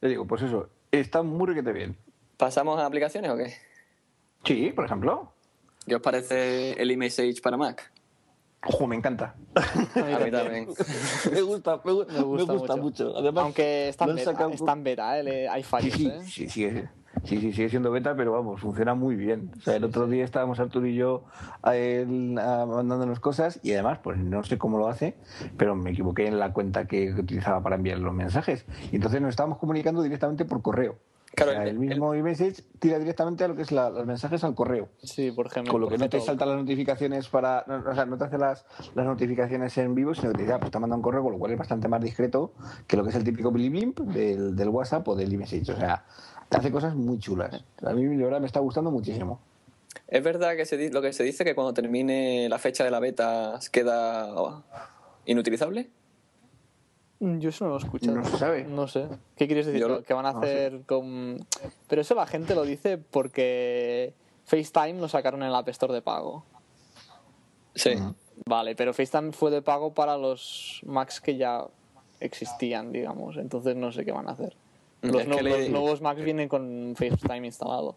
Le 0.00 0.10
digo, 0.10 0.26
pues 0.26 0.42
eso, 0.42 0.68
está 0.92 1.22
muy 1.22 1.48
requete 1.48 1.72
bien. 1.72 1.96
¿Pasamos 2.36 2.78
a 2.78 2.86
aplicaciones 2.86 3.30
o 3.32 3.36
qué? 3.36 3.52
Sí, 4.44 4.70
por 4.74 4.84
ejemplo. 4.84 5.32
¿Qué 5.86 5.96
os 5.96 6.00
parece 6.02 6.80
el 6.80 6.90
iMessage 6.92 7.42
para 7.42 7.56
Mac? 7.56 7.92
Ojo, 8.66 8.86
me 8.86 8.94
encanta. 8.96 9.34
A 9.56 10.18
mí 10.18 10.30
también. 10.30 10.68
me 11.32 11.40
gusta, 11.42 11.80
me, 11.84 11.92
Me 11.92 12.20
gusta, 12.22 12.52
me 12.52 12.58
gusta 12.58 12.76
mucho. 12.76 13.16
Además, 13.16 13.44
Aunque 13.44 13.88
está 13.88 14.04
en 14.04 14.16
beta, 14.16 14.32
sacado- 14.32 14.50
está 14.50 14.72
en 14.72 14.84
beta, 14.84 15.18
¿eh? 15.18 15.22
Le- 15.22 15.48
hay 15.48 15.62
Sí, 15.62 15.68
fallos, 15.68 15.94
sí, 15.94 16.06
¿eh? 16.06 16.20
sí, 16.26 16.48
sigue, 16.48 16.88
sí, 17.24 17.40
sí, 17.40 17.52
sigue 17.54 17.70
siendo 17.70 17.90
beta, 17.90 18.14
pero 18.14 18.32
vamos, 18.32 18.60
funciona 18.60 18.94
muy 18.94 19.16
bien. 19.16 19.50
O 19.56 19.60
sea, 19.62 19.76
el 19.76 19.84
otro 19.84 20.06
día 20.08 20.24
estábamos 20.24 20.60
Arturo 20.60 20.86
y 20.86 20.94
yo 20.94 21.24
a 21.62 21.74
él, 21.74 22.36
a- 22.38 22.66
mandándonos 22.66 23.18
cosas 23.18 23.60
y 23.62 23.72
además, 23.72 23.98
pues 24.02 24.18
no 24.18 24.42
sé 24.44 24.58
cómo 24.58 24.76
lo 24.78 24.88
hace, 24.88 25.16
pero 25.56 25.74
me 25.74 25.90
equivoqué 25.92 26.26
en 26.26 26.38
la 26.38 26.52
cuenta 26.52 26.86
que 26.86 27.12
utilizaba 27.14 27.62
para 27.62 27.76
enviar 27.76 27.98
los 27.98 28.12
mensajes. 28.12 28.66
Y 28.92 28.96
entonces 28.96 29.22
nos 29.22 29.30
estábamos 29.30 29.56
comunicando 29.56 30.02
directamente 30.02 30.44
por 30.44 30.60
correo. 30.60 30.98
Claro, 31.44 31.52
o 31.52 31.54
sea, 31.54 31.62
el- 31.64 31.68
el, 31.70 31.78
mismo 31.78 32.14
iMessage 32.14 32.62
tira 32.78 32.98
directamente 32.98 33.44
a 33.44 33.48
lo 33.48 33.56
que 33.56 33.62
es 33.62 33.72
la- 33.72 33.90
los 33.90 34.06
mensajes 34.06 34.44
al 34.44 34.54
correo. 34.54 34.88
Sí, 35.02 35.30
por 35.30 35.46
ejemplo. 35.46 35.72
Con 35.72 35.80
lo 35.80 35.88
que 35.88 35.98
no 35.98 36.08
te 36.08 36.20
saltan 36.20 36.48
las 36.48 36.58
notificaciones 36.58 37.28
para. 37.28 37.64
no, 37.66 37.82
o 37.90 37.94
sea, 37.94 38.04
no 38.06 38.18
te 38.18 38.24
hace 38.24 38.38
las, 38.38 38.64
las 38.94 39.06
notificaciones 39.06 39.76
en 39.78 39.94
vivo, 39.94 40.14
sino 40.14 40.32
que 40.32 40.36
te 40.38 40.42
dice, 40.42 40.54
ah, 40.54 40.60
pues 40.60 40.70
te 40.70 40.78
manda 40.78 40.96
un 40.96 41.02
correo, 41.02 41.22
con 41.22 41.32
lo 41.32 41.38
cual 41.38 41.52
es 41.52 41.58
bastante 41.58 41.88
más 41.88 42.00
discreto 42.00 42.52
que 42.86 42.96
lo 42.96 43.02
que 43.04 43.10
es 43.10 43.16
el 43.16 43.24
típico 43.24 43.50
Billy 43.50 43.68
Bimp 43.68 44.00
del, 44.00 44.54
del 44.56 44.68
WhatsApp 44.68 45.06
o 45.08 45.14
del 45.14 45.32
iMessage. 45.32 45.70
O 45.72 45.76
sea, 45.76 46.04
te 46.48 46.56
hace 46.58 46.70
cosas 46.70 46.94
muy 46.94 47.18
chulas. 47.18 47.64
A 47.82 47.92
mí, 47.92 48.04
de 48.04 48.24
verdad, 48.24 48.40
me 48.40 48.46
está 48.46 48.60
gustando 48.60 48.90
muchísimo. 48.90 49.40
¿Es 50.08 50.22
verdad 50.22 50.56
que 50.56 50.66
se 50.66 50.90
lo 50.90 51.02
que 51.02 51.12
se 51.12 51.22
dice 51.22 51.44
que 51.44 51.54
cuando 51.54 51.72
termine 51.72 52.48
la 52.48 52.58
fecha 52.58 52.84
de 52.84 52.90
la 52.90 53.00
beta 53.00 53.58
queda 53.72 54.62
inutilizable? 55.24 55.90
Mm, 57.20 57.38
Yo 57.38 57.50
eso 57.50 57.64
no 57.64 57.70
lo 57.70 57.76
he 57.76 57.82
escuchado. 57.82 58.16
No 58.16 58.24
se 58.24 58.36
sabe. 58.38 58.64
No 58.64 58.88
sé. 58.88 59.06
¿Qué 59.36 59.46
quieres 59.46 59.66
decir? 59.66 59.80
Yo 59.80 59.88
lo- 59.88 60.02
que 60.02 60.14
van 60.14 60.26
a 60.26 60.32
no 60.32 60.40
sé. 60.42 60.46
hacer 60.46 60.82
con... 60.86 61.38
Pero 61.88 62.02
eso 62.02 62.14
la 62.14 62.26
gente 62.26 62.54
lo 62.54 62.64
dice 62.64 62.98
porque 62.98 64.12
FaceTime 64.46 64.94
lo 65.00 65.08
sacaron 65.08 65.42
en 65.42 65.48
el 65.48 65.54
App 65.54 65.68
Store 65.68 65.92
de 65.92 66.02
pago. 66.02 66.44
Sí. 67.74 67.92
Vale, 68.46 68.74
pero 68.74 68.92
FaceTime 68.94 69.32
fue 69.32 69.50
de 69.50 69.62
pago 69.62 69.92
para 69.92 70.16
los 70.16 70.80
Macs 70.86 71.20
que 71.20 71.36
ya 71.36 71.66
existían, 72.20 72.90
digamos. 72.92 73.36
Entonces 73.36 73.76
no 73.76 73.92
sé 73.92 74.04
qué 74.04 74.12
van 74.12 74.28
a 74.28 74.32
hacer. 74.32 74.56
Mm, 75.02 75.08
Los, 75.10 75.26
los 75.26 75.68
nuevos 75.70 76.00
Macs 76.00 76.22
vienen 76.22 76.48
con 76.48 76.94
FaceTime 76.96 77.46
instalado. 77.46 77.96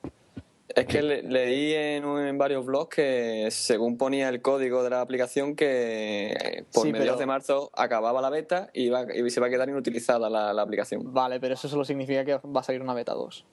Es 0.69 0.85
que 0.85 1.01
le- 1.03 1.21
leí 1.23 1.73
en, 1.73 2.05
un- 2.05 2.21
en 2.25 2.37
varios 2.37 2.65
blogs 2.65 2.95
que 2.95 3.47
según 3.51 3.97
ponía 3.97 4.29
el 4.29 4.41
código 4.41 4.81
de 4.83 4.89
la 4.89 5.01
aplicación 5.01 5.55
que 5.55 6.31
eh, 6.31 6.63
por 6.73 6.83
Sí, 6.85 6.91
mediados 6.91 7.11
pero- 7.17 7.19
de 7.19 7.25
marzo 7.25 7.69
acababa 7.75 8.21
la 8.21 8.29
beta 8.29 8.69
y, 8.73 8.85
se 9.29 9.39
va 9.41 9.47
a 9.47 9.49
quedar 9.49 9.67
inutilizada 9.69 10.29
la, 10.29 10.53
la 10.53 10.61
aplicación. 10.61 11.13
Vale, 11.13 11.39
pero 11.39 11.53
eso 11.55 11.67
solo 11.67 11.83
significa 11.85 12.23
que 12.25 12.35
va 12.37 12.61
a 12.61 12.63
salir 12.63 12.81
una 12.81 12.93
beta 12.93 13.13
2. 13.13 13.45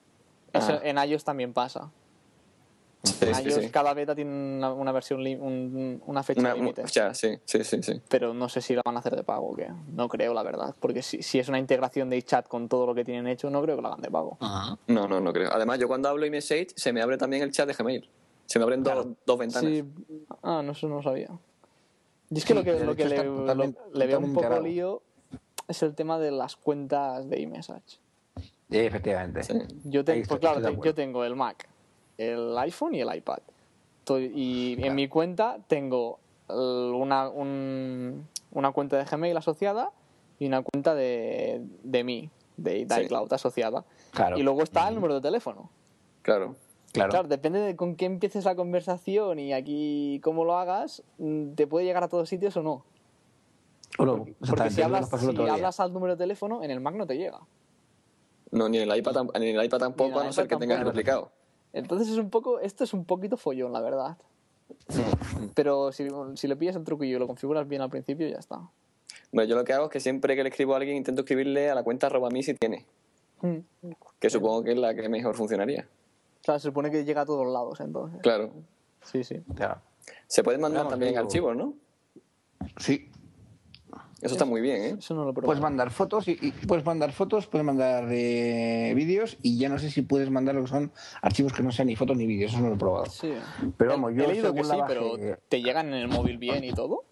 Eso 0.53 0.71
Ah. 0.73 0.81
en 0.83 0.97
iOS 0.97 1.23
también 1.23 1.53
pasa. 1.53 1.91
Sí, 3.03 3.15
En 3.25 3.33
sí, 3.35 3.43
iOS 3.49 3.55
sí. 3.55 3.69
cada 3.71 3.95
beta 3.95 4.13
tiene 4.13 4.29
una, 4.31 4.71
una 4.73 4.91
versión, 4.91 5.21
un- 5.21 6.03
una 6.05 6.21
fecha 6.21 6.53
límite. 6.53 6.83
ya, 6.91 7.15
sí, 7.15 7.35
sí, 7.45 7.63
sí, 7.63 7.81
sí. 7.81 7.99
pero 8.07 8.31
no 8.33 8.47
sé 8.47 8.61
si 8.61 8.75
la 8.75 8.83
van 8.85 8.95
a 8.95 8.99
hacer 8.99 9.15
de 9.15 9.23
pago 9.23 9.47
o 9.49 9.55
qué. 9.55 9.69
No 9.87 10.07
creo, 10.07 10.35
la 10.35 10.43
verdad. 10.43 10.75
Porque 10.79 11.01
si, 11.01 11.23
si 11.23 11.39
es 11.39 11.49
una 11.49 11.57
integración 11.57 12.11
de 12.11 12.21
chat 12.21 12.47
con 12.47 12.69
todo 12.69 12.85
lo 12.85 12.93
que 12.93 13.03
tienen 13.03 13.25
hecho, 13.27 13.49
no 13.49 13.59
creo 13.63 13.75
que 13.75 13.81
la 13.81 13.87
hagan 13.89 14.01
de 14.01 14.11
pago. 14.11 14.37
No, 14.87 15.07
no, 15.07 15.19
no 15.19 15.33
creo. 15.33 15.49
Además, 15.51 15.79
yo 15.79 15.87
cuando 15.87 16.09
hablo 16.09 16.27
iMessage 16.27 16.73
se 16.75 16.93
me 16.93 17.01
abre 17.01 17.17
también 17.17 17.41
el 17.41 17.51
chat 17.51 17.67
de 17.67 17.73
Gmail. 17.73 18.07
Se 18.45 18.59
me 18.59 18.63
abren 18.63 18.83
dos- 18.83 19.07
dos 19.25 19.37
ventanas. 19.39 19.71
Sí. 19.71 19.83
Ah, 20.43 20.61
no, 20.63 20.73
eso 20.73 20.87
no 20.87 20.97
lo 20.97 21.03
sabía. 21.03 21.29
Y 22.29 22.37
es 22.37 22.45
que 22.45 22.53
Sí, 22.53 22.59
lo 22.59 22.63
que, 22.63 22.79
lo 22.85 22.95
que 22.95 23.05
le, 23.05 23.23
lo- 23.23 23.73
le 23.93 24.07
veo 24.07 24.19
un 24.19 24.33
poco 24.33 24.59
lío 24.59 25.01
es 25.67 25.81
el 25.81 25.95
tema 25.95 26.19
de 26.19 26.29
las 26.29 26.55
cuentas 26.55 27.27
de 27.29 27.39
iMessage. 27.41 27.99
Efectivamente. 28.69 29.43
Sí. 29.43 29.53
Yo, 29.85 30.01
Ahí 30.01 30.05
te- 30.05 30.19
estoy- 30.19 30.37
pues 30.37 30.39
claro, 30.39 30.81
yo 30.83 30.93
tengo 30.95 31.25
el 31.25 31.35
Mac, 31.35 31.67
el 32.29 32.57
iPhone 32.57 32.95
y 32.95 33.01
el 33.01 33.15
iPad. 33.15 33.39
Y 34.33 34.77
en 34.83 34.95
mi 34.95 35.07
cuenta 35.07 35.57
tengo 35.67 36.19
una, 36.49 37.29
un- 37.29 38.27
una 38.51 38.71
cuenta 38.71 38.97
de 38.97 39.05
Gmail 39.05 39.37
asociada 39.37 39.91
y 40.39 40.47
una 40.47 40.61
cuenta 40.61 40.93
de, 40.95 41.61
de 41.83 42.03
mí, 42.03 42.29
de, 42.57 42.85
de 42.85 42.95
Sí. 42.95 43.01
iCloud 43.03 43.31
asociada. 43.33 43.85
Claro. 44.11 44.37
Y 44.37 44.43
luego 44.43 44.63
está 44.63 44.87
el 44.89 44.95
número 44.95 45.15
de 45.15 45.21
teléfono. 45.21 45.69
Claro. 46.23 46.55
Claro. 46.91 47.09
Claro, 47.09 47.27
depende 47.29 47.59
de 47.59 47.77
con 47.77 47.95
qué 47.95 48.03
empieces 48.05 48.43
la 48.43 48.53
conversación 48.55 49.39
y 49.39 49.53
aquí 49.53 50.19
cómo 50.21 50.43
lo 50.43 50.57
hagas, 50.57 51.03
mm, 51.19 51.53
te 51.53 51.65
puede 51.65 51.85
llegar 51.85 52.03
a 52.03 52.09
todos 52.09 52.27
sitios 52.27 52.57
o 52.57 52.63
no. 52.63 52.83
Bueno, 53.97 54.17
Porque 54.17 54.31
exactamente, 54.41 54.75
si 54.75 54.81
hablas, 54.81 55.75
si 55.75 55.81
al 55.81 55.93
número 55.93 56.15
de 56.15 56.17
teléfono, 56.17 56.63
en 56.63 56.71
el 56.71 56.81
Mac 56.81 56.95
no 56.95 57.07
te 57.07 57.17
llega. 57.17 57.39
No, 58.51 58.67
ni 58.67 58.79
en 58.79 58.89
el 58.91 58.97
iPad, 58.97 59.25
ni 59.39 59.49
en 59.49 59.57
el 59.57 59.65
iPad 59.65 59.77
tampoco, 59.79 60.17
el 60.19 60.23
a 60.23 60.23
no 60.25 60.33
ser 60.33 60.47
que 60.49 60.57
tengas 60.57 60.83
replicado. 60.83 61.31
Entonces 61.73 62.09
es 62.09 62.17
un 62.17 62.29
poco, 62.29 62.59
esto 62.59 62.83
es 62.83 62.93
un 62.93 63.05
poquito 63.05 63.37
follón, 63.37 63.71
la 63.73 63.81
verdad. 63.81 64.17
Pero 65.53 65.91
si, 65.91 66.07
si 66.35 66.47
le 66.47 66.55
pillas 66.55 66.75
el 66.75 66.83
truquillo 66.83 67.17
y 67.17 67.19
lo 67.19 67.27
configuras 67.27 67.67
bien 67.67 67.81
al 67.81 67.89
principio, 67.89 68.27
ya 68.27 68.37
está. 68.37 68.59
Bueno, 69.31 69.49
yo 69.49 69.55
lo 69.55 69.63
que 69.63 69.73
hago 69.73 69.85
es 69.85 69.91
que 69.91 69.99
siempre 69.99 70.35
que 70.35 70.43
le 70.43 70.49
escribo 70.49 70.73
a 70.73 70.77
alguien 70.77 70.97
intento 70.97 71.21
escribirle 71.21 71.69
a 71.69 71.75
la 71.75 71.83
cuenta 71.83 72.07
arroba 72.07 72.29
mí 72.29 72.43
si 72.43 72.53
tiene. 72.53 72.85
Mm. 73.41 73.57
Que 74.19 74.29
supongo 74.29 74.63
que 74.63 74.71
es 74.71 74.77
la 74.77 74.93
que 74.93 75.07
mejor 75.09 75.35
funcionaría. 75.35 75.87
O 76.41 76.43
sea, 76.43 76.59
se 76.59 76.67
supone 76.69 76.91
que 76.91 77.03
llega 77.05 77.21
a 77.21 77.25
todos 77.25 77.47
lados, 77.47 77.79
entonces. 77.79 78.19
Claro. 78.21 78.51
Sí, 79.03 79.23
sí. 79.23 79.41
Claro. 79.55 79.81
Se 80.27 80.43
pueden 80.43 80.59
mandar 80.61 80.79
Vamos, 80.81 80.91
también 80.91 81.13
digo- 81.13 81.23
archivos, 81.23 81.55
¿no? 81.55 81.73
Sí. 82.77 83.09
Eso 84.21 84.33
está 84.35 84.45
muy 84.45 84.61
bien, 84.61 84.81
¿eh? 84.83 84.95
Eso 84.99 85.13
no 85.15 85.23
lo 85.23 85.31
he 85.31 85.33
probado. 85.33 85.47
Puedes 85.47 85.61
mandar 85.61 85.89
fotos 85.89 86.27
y, 86.27 86.37
y 86.41 86.51
puedes 86.67 86.85
mandar 86.85 87.11
fotos, 87.11 87.47
puedes 87.47 87.65
mandar 87.65 88.07
eh, 88.11 88.93
vídeos 88.95 89.37
y 89.41 89.57
ya 89.57 89.67
no 89.67 89.79
sé 89.79 89.89
si 89.89 90.03
puedes 90.03 90.29
mandar 90.29 90.55
lo 90.55 90.61
que 90.61 90.67
son 90.67 90.91
archivos 91.21 91.53
que 91.53 91.63
no 91.63 91.71
sean 91.71 91.87
ni 91.87 91.95
fotos 91.95 92.17
ni 92.17 92.25
vídeos, 92.27 92.51
eso 92.51 92.61
no 92.61 92.69
lo 92.69 92.75
he 92.75 92.77
probado. 92.77 93.05
Sí. 93.07 93.33
Pero 93.77 93.91
vamos, 93.91 94.13
yo 94.13 94.23
he 94.23 94.27
leído 94.27 94.53
que 94.53 94.63
sí, 94.63 94.77
pero 94.87 95.15
¿te 95.49 95.61
llegan 95.61 95.87
en 95.87 95.95
el 95.95 96.07
móvil 96.07 96.37
bien 96.37 96.63
y 96.63 96.71
todo? 96.73 97.05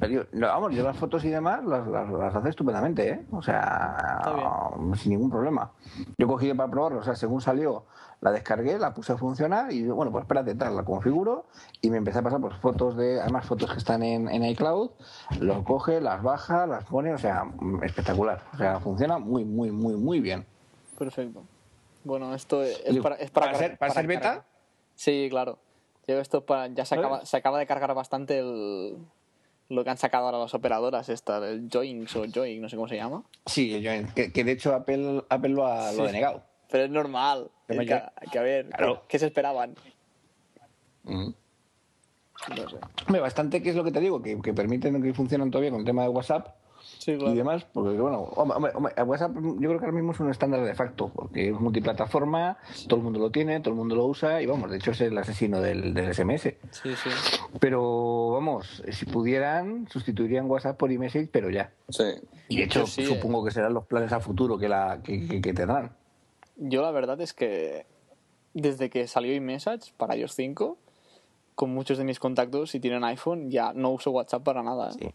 Pero 0.00 0.12
yo- 0.32 0.40
vamos, 0.48 0.74
yo 0.74 0.82
las 0.82 0.96
fotos 0.96 1.22
y 1.24 1.28
demás 1.28 1.62
las, 1.64 1.86
las, 1.86 2.08
las 2.10 2.34
hace 2.34 2.48
estupendamente, 2.48 3.08
¿eh? 3.10 3.26
O 3.30 3.42
sea, 3.42 4.70
sin 4.96 5.12
ningún 5.12 5.30
problema. 5.30 5.70
Yo 6.16 6.26
cogí 6.26 6.52
para 6.54 6.70
probarlo, 6.70 7.00
o 7.00 7.02
sea, 7.02 7.14
según 7.14 7.40
salió, 7.42 7.84
la 8.22 8.32
descargué, 8.32 8.78
la 8.78 8.94
puse 8.94 9.12
a 9.12 9.18
funcionar 9.18 9.70
y 9.72 9.86
bueno, 9.86 10.10
pues 10.10 10.22
espérate, 10.22 10.54
tal, 10.54 10.74
la 10.74 10.84
configuro 10.84 11.44
y 11.82 11.90
me 11.90 11.98
empecé 11.98 12.18
a 12.20 12.22
pasar 12.22 12.40
pues 12.40 12.54
fotos 12.56 12.96
de, 12.96 13.20
además 13.20 13.44
fotos 13.46 13.70
que 13.72 13.78
están 13.78 14.02
en, 14.02 14.28
en 14.28 14.42
iCloud, 14.44 14.90
lo 15.38 15.62
coge, 15.64 16.00
las 16.00 16.22
baja, 16.22 16.66
las 16.66 16.84
pone, 16.84 17.12
o 17.12 17.18
sea, 17.18 17.44
mm, 17.44 17.84
espectacular. 17.84 18.42
O 18.54 18.56
sea, 18.56 18.80
funciona 18.80 19.18
muy, 19.18 19.44
muy, 19.44 19.70
muy, 19.70 19.94
muy 19.96 20.20
bien. 20.20 20.46
Perfecto. 20.98 21.42
Bueno, 22.04 22.34
esto 22.34 22.62
es 22.62 22.82
Digo, 22.88 23.02
para, 23.02 23.16
es 23.16 23.30
para, 23.30 23.46
¿para 23.48 23.58
ser- 23.58 23.76
para 23.78 23.92
ser 23.92 24.06
beta? 24.06 24.20
cargar. 24.20 24.44
Sí, 24.94 25.26
claro. 25.30 25.58
Yo 26.06 26.18
esto 26.18 26.44
para, 26.44 26.66
ya 26.68 26.84
se 26.86 26.94
acaba, 26.94 27.24
se 27.26 27.36
acaba 27.36 27.58
de 27.58 27.66
cargar 27.66 27.94
bastante 27.94 28.38
el, 28.38 28.96
lo 29.70 29.82
que 29.84 29.90
han 29.90 29.96
sacado 29.98 30.26
ahora 30.26 30.38
las 30.38 30.52
operadoras, 30.52 31.08
esta, 31.08 31.38
el 31.48 31.68
Joinx 31.72 32.14
o 32.16 32.24
Join, 32.32 32.60
no 32.60 32.68
sé 32.68 32.76
cómo 32.76 32.88
se 32.88 32.96
llama. 32.96 33.22
Sí, 33.46 33.80
yo- 33.80 33.90
que, 34.14 34.32
que 34.32 34.44
de 34.44 34.52
hecho 34.52 34.74
Apple, 34.74 35.22
Apple 35.28 35.50
lo 35.50 35.66
ha, 35.66 35.92
lo 35.92 35.98
Sí. 36.00 36.06
denegado. 36.06 36.42
Pero 36.70 36.84
es 36.84 36.90
normal. 36.90 37.50
Es 37.68 37.78
que, 37.78 38.02
que 38.30 38.38
a 38.38 38.42
ver, 38.42 38.68
Claro. 38.70 39.02
¿qué 39.08 39.18
se 39.18 39.26
esperaban? 39.26 39.74
Mm. 41.04 41.30
No 42.56 42.68
sé. 42.68 43.20
Bastante 43.20 43.62
que 43.62 43.70
es 43.70 43.76
lo 43.76 43.84
que 43.84 43.92
te 43.92 44.00
digo, 44.00 44.20
que, 44.22 44.40
que 44.40 44.52
permiten 44.54 45.02
que 45.02 45.12
funcionen 45.14 45.50
todavía 45.50 45.70
con 45.70 45.80
el 45.80 45.86
tema 45.86 46.02
de 46.02 46.08
WhatsApp 46.08 46.48
Sí, 47.18 47.24
y 47.26 47.34
demás, 47.34 47.64
porque 47.72 47.98
bueno, 47.98 48.20
hombre, 48.36 48.56
hombre, 48.56 48.72
hombre, 48.74 49.02
WhatsApp 49.02 49.32
yo 49.34 49.56
creo 49.68 49.78
que 49.78 49.84
ahora 49.86 49.92
mismo 49.96 50.12
es 50.12 50.20
un 50.20 50.30
estándar 50.30 50.62
de 50.64 50.74
facto, 50.74 51.10
porque 51.14 51.48
es 51.50 51.60
multiplataforma, 51.60 52.58
todo 52.88 52.98
el 52.98 53.02
mundo 53.04 53.18
lo 53.18 53.30
tiene, 53.30 53.60
todo 53.60 53.70
el 53.74 53.76
mundo 53.78 53.94
lo 53.96 54.06
usa 54.06 54.40
y 54.42 54.46
vamos, 54.46 54.70
de 54.70 54.76
hecho 54.76 54.90
es 54.92 55.00
el 55.00 55.16
asesino 55.18 55.60
del, 55.60 55.94
del 55.94 56.14
SMS. 56.14 56.42
Sí, 56.70 56.94
sí. 56.96 57.10
Pero 57.58 58.30
vamos, 58.32 58.82
si 58.90 59.06
pudieran, 59.06 59.88
sustituirían 59.88 60.50
WhatsApp 60.50 60.76
por 60.76 60.90
iMessage, 60.92 61.28
pero 61.32 61.50
ya. 61.50 61.72
Sí. 61.88 62.04
Y 62.48 62.56
de 62.58 62.62
hecho, 62.64 62.86
sí, 62.86 63.04
supongo 63.04 63.44
que 63.44 63.50
serán 63.50 63.74
los 63.74 63.86
planes 63.86 64.12
a 64.12 64.20
futuro 64.20 64.58
que, 64.58 64.68
la, 64.68 65.00
que, 65.02 65.26
que- 65.26 65.40
que 65.40 65.52
tendrán. 65.54 65.92
Yo 66.56 66.82
la 66.82 66.90
verdad 66.90 67.20
es 67.20 67.32
que 67.32 67.86
desde 68.54 68.90
que 68.90 69.06
salió 69.06 69.32
iMessage 69.34 69.92
para 69.96 70.16
iOS 70.16 70.34
5, 70.34 70.76
con 71.54 71.70
muchos 71.74 71.98
de 71.98 72.04
mis 72.04 72.18
contactos, 72.18 72.70
si 72.70 72.80
tienen 72.80 73.04
iPhone, 73.04 73.50
ya 73.50 73.72
no 73.74 73.90
uso 73.90 74.10
WhatsApp 74.10 74.42
para 74.42 74.62
nada. 74.62 74.88
¿eh? 74.90 74.92
Sí. 74.98 75.10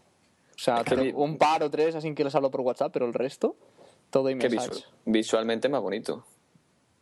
O 0.56 0.58
sea, 0.58 0.82
vi- 0.82 1.12
un 1.14 1.36
par 1.38 1.62
o 1.62 1.70
tres 1.70 1.94
así 1.94 2.14
que 2.14 2.24
les 2.24 2.34
hablo 2.34 2.50
por 2.50 2.62
WhatsApp, 2.62 2.90
pero 2.92 3.06
el 3.06 3.12
resto, 3.14 3.56
todo 4.10 4.26
Que 4.26 4.32
iMessage. 4.32 4.70
visu- 4.70 4.84
visualmente 5.04 5.68
más 5.68 5.82
bonito. 5.82 6.24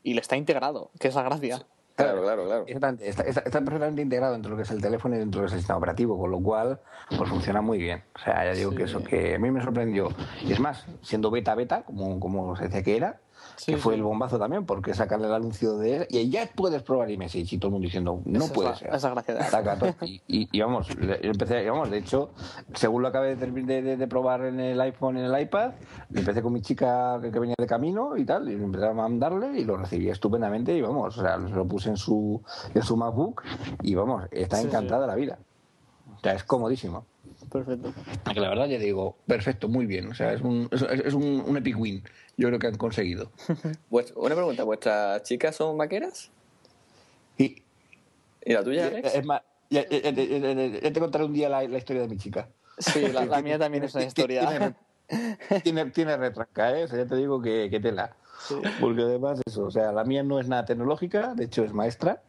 Y 0.02 0.14
le 0.14 0.20
está 0.20 0.36
integrado, 0.36 0.90
que 0.98 1.08
es 1.08 1.14
la 1.14 1.22
gracia. 1.22 1.64
Claro, 1.96 2.22
claro, 2.22 2.44
claro. 2.44 2.64
Exactamente, 2.66 3.08
está, 3.08 3.22
está- 3.22 3.40
está 3.42 3.60
perfectamente 3.60 4.02
integrado 4.02 4.32
dentro 4.32 4.48
de 4.50 4.54
lo 4.54 4.56
que 4.56 4.64
es 4.64 4.70
el 4.72 4.82
teléfono 4.82 5.14
y 5.14 5.18
dentro 5.20 5.40
de 5.40 5.44
lo 5.44 5.46
que 5.46 5.50
es 5.50 5.52
el 5.54 5.58
sistema 5.60 5.78
operativo, 5.78 6.18
con 6.18 6.30
lo 6.32 6.40
cual 6.40 6.80
pues 7.16 7.30
funciona 7.30 7.60
muy 7.60 7.78
bien. 7.78 8.02
O 8.16 8.18
sea, 8.18 8.44
ya 8.44 8.52
digo 8.52 8.72
Sí. 8.72 8.76
que 8.78 8.82
eso 8.82 9.04
que 9.04 9.36
a 9.36 9.38
mí 9.38 9.50
me 9.52 9.62
sorprendió. 9.62 10.08
Y 10.42 10.52
es 10.52 10.58
más, 10.58 10.84
siendo 11.02 11.30
beta 11.30 11.54
beta, 11.54 11.84
como, 11.84 12.18
como 12.18 12.56
se 12.56 12.64
decía 12.64 12.82
que 12.82 12.96
era, 12.96 13.20
Sí, 13.56 13.72
que 13.72 13.78
fue 13.78 13.94
sí. 13.94 13.98
el 13.98 14.04
bombazo 14.04 14.38
también, 14.38 14.66
porque 14.66 14.94
sacarle 14.94 15.26
el 15.26 15.34
anuncio 15.34 15.76
de 15.78 16.06
y 16.10 16.28
ya 16.28 16.48
puedes 16.54 16.82
probar 16.82 17.10
iMessage 17.10 17.52
y 17.54 17.58
todo 17.58 17.68
el 17.68 17.72
mundo 17.72 17.84
diciendo, 17.86 18.20
no 18.24 18.46
puede 18.48 18.70
es 18.72 18.78
ser. 18.78 18.94
esa 18.94 19.10
gracia. 19.10 19.94
Y, 20.02 20.20
y- 20.26 20.48
y 20.52 20.60
vamos, 20.60 20.88
empecé, 20.98 21.64
y 21.64 21.68
vamos, 21.68 21.90
de 21.90 21.98
hecho, 21.98 22.30
según 22.74 23.02
lo 23.02 23.08
acabé 23.08 23.36
de, 23.36 23.46
de- 23.82 23.96
de- 23.96 24.06
probar 24.08 24.42
en 24.44 24.60
el 24.60 24.80
iPhone, 24.80 25.16
en 25.16 25.24
el 25.32 25.40
iPad, 25.40 25.72
empecé 26.14 26.42
con 26.42 26.52
mi 26.52 26.60
chica 26.62 27.18
que, 27.22 27.30
que 27.30 27.38
venía 27.38 27.54
de 27.58 27.66
camino 27.66 28.16
y 28.16 28.24
tal, 28.24 28.48
y 28.50 28.54
empecé 28.54 28.86
a 28.86 28.92
mandarle 28.92 29.58
y 29.58 29.64
lo 29.64 29.76
recibí 29.76 30.08
estupendamente 30.08 30.74
y 30.76 30.80
vamos, 30.82 31.16
o 31.18 31.22
sea, 31.22 31.36
se 31.38 31.54
lo 31.54 31.66
puse 31.66 31.90
en 31.90 31.96
su, 31.96 32.42
en 32.74 32.82
su 32.82 32.96
MacBook 32.96 33.42
y 33.82 33.94
vamos, 33.94 34.24
está 34.30 34.56
Sí, 34.56 34.66
encantada 34.66 35.06
la 35.06 35.14
vida. 35.14 35.38
O 36.16 36.20
sea, 36.20 36.32
es 36.34 36.44
comodísimo. 36.44 37.06
Perfecto. 37.50 37.92
Que 38.32 38.40
la 38.40 38.48
verdad 38.48 38.66
ya 38.66 38.78
digo, 38.78 39.16
perfecto, 39.26 39.68
muy 39.68 39.86
bien. 39.86 40.08
O 40.10 40.14
sea, 40.14 40.32
es 40.32 40.40
un, 40.40 40.68
es, 40.72 40.82
es 40.82 41.14
un, 41.14 41.42
un 41.46 41.56
epic 41.56 41.78
win. 41.78 42.02
Yo 42.36 42.48
creo 42.48 42.58
que 42.58 42.66
han 42.66 42.76
conseguido. 42.76 43.30
Vuest- 43.90 44.12
Una 44.16 44.34
pregunta, 44.34 44.64
¿vuestras 44.64 45.22
chicas 45.22 45.54
son 45.56 45.76
vaqueras? 45.78 46.30
Y, 47.38 47.62
¿Y 48.44 48.52
la 48.52 48.62
tuya, 48.64 48.86
Alex? 48.86 49.14
es 49.14 49.24
más, 49.24 49.42
ya, 49.70 49.88
ya- 49.88 50.00
ya- 50.00 50.10
ya- 50.10 50.52
ya- 50.52 50.80
ya 50.80 50.92
te 50.92 51.00
contaré 51.00 51.24
un 51.24 51.32
día 51.32 51.48
la, 51.48 51.62
la 51.68 51.78
historia 51.78 52.02
de 52.02 52.08
mi 52.08 52.16
chica. 52.16 52.48
Sí, 52.78 53.06
la, 53.12 53.24
la 53.24 53.40
mía 53.42 53.58
también 53.58 53.84
es 53.84 53.94
una 53.94 54.04
historia. 54.06 54.48
Tiene, 54.48 54.74
tiene, 55.62 55.90
tiene 55.90 56.16
retranca, 56.16 56.76
¿eh? 56.78 56.84
O 56.84 56.88
sea, 56.88 56.98
ya 56.98 57.06
te 57.06 57.16
digo 57.16 57.40
que, 57.40 57.68
que 57.70 57.78
tela. 57.80 58.16
Sí. 58.48 58.56
Porque 58.80 59.02
además, 59.02 59.40
eso, 59.46 59.64
o 59.64 59.70
sea, 59.70 59.92
la 59.92 60.04
mía 60.04 60.22
no 60.22 60.40
es 60.40 60.48
nada 60.48 60.64
tecnológica, 60.64 61.34
de 61.34 61.44
hecho 61.44 61.62
es 61.64 61.72
maestra. 61.72 62.20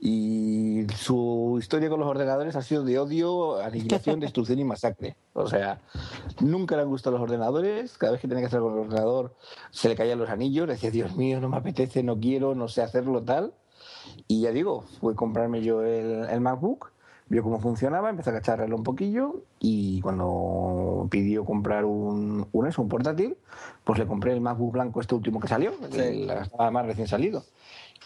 Y 0.00 0.86
su 0.94 1.56
historia 1.58 1.88
con 1.88 1.98
los 2.00 2.08
ordenadores 2.08 2.54
ha 2.56 2.62
sido 2.62 2.84
de 2.84 2.98
odio, 2.98 3.60
aniquilación, 3.60 4.20
destrucción 4.20 4.58
y 4.58 4.64
masacre. 4.64 5.16
O 5.32 5.48
sea, 5.48 5.80
nunca 6.40 6.76
le 6.76 6.82
han 6.82 6.88
gustado 6.88 7.16
los 7.16 7.22
ordenadores. 7.24 7.98
Cada 7.98 8.12
vez 8.12 8.20
que 8.20 8.28
tenía 8.28 8.42
que 8.42 8.46
hacer 8.46 8.60
con 8.60 8.74
el 8.74 8.78
ordenador 8.80 9.34
se 9.70 9.88
le 9.88 9.96
caían 9.96 10.18
los 10.18 10.30
anillos. 10.30 10.68
Decía, 10.68 10.90
Dios 10.90 11.16
mío, 11.16 11.40
no 11.40 11.48
me 11.48 11.56
apetece, 11.56 12.02
no 12.02 12.18
quiero, 12.18 12.54
no 12.54 12.68
sé 12.68 12.82
hacerlo 12.82 13.22
tal. 13.22 13.52
Y 14.28 14.42
ya 14.42 14.52
digo, 14.52 14.84
fue 15.00 15.14
comprarme 15.14 15.62
yo 15.62 15.82
el, 15.82 16.28
el 16.30 16.40
MacBook 16.40 16.92
vio 17.30 17.42
cómo 17.42 17.60
funcionaba, 17.60 18.08
empecé 18.08 18.30
a 18.30 18.34
cacharrarlo 18.34 18.74
un 18.74 18.84
poquillo 18.84 19.42
y 19.60 20.00
cuando 20.00 21.06
pidió 21.10 21.44
comprar 21.44 21.84
un, 21.84 22.46
un, 22.52 22.66
eso, 22.66 22.80
un 22.80 22.88
portátil, 22.88 23.36
pues 23.84 23.98
le 23.98 24.06
compré 24.06 24.32
el 24.32 24.40
MacBook 24.40 24.72
blanco 24.72 25.00
este 25.02 25.14
último 25.14 25.38
que 25.38 25.46
salió, 25.48 25.72
Sí. 25.90 26.00
el, 26.00 26.30
estaba 26.30 26.70
más 26.70 26.86
recién 26.86 27.06
salido. 27.06 27.44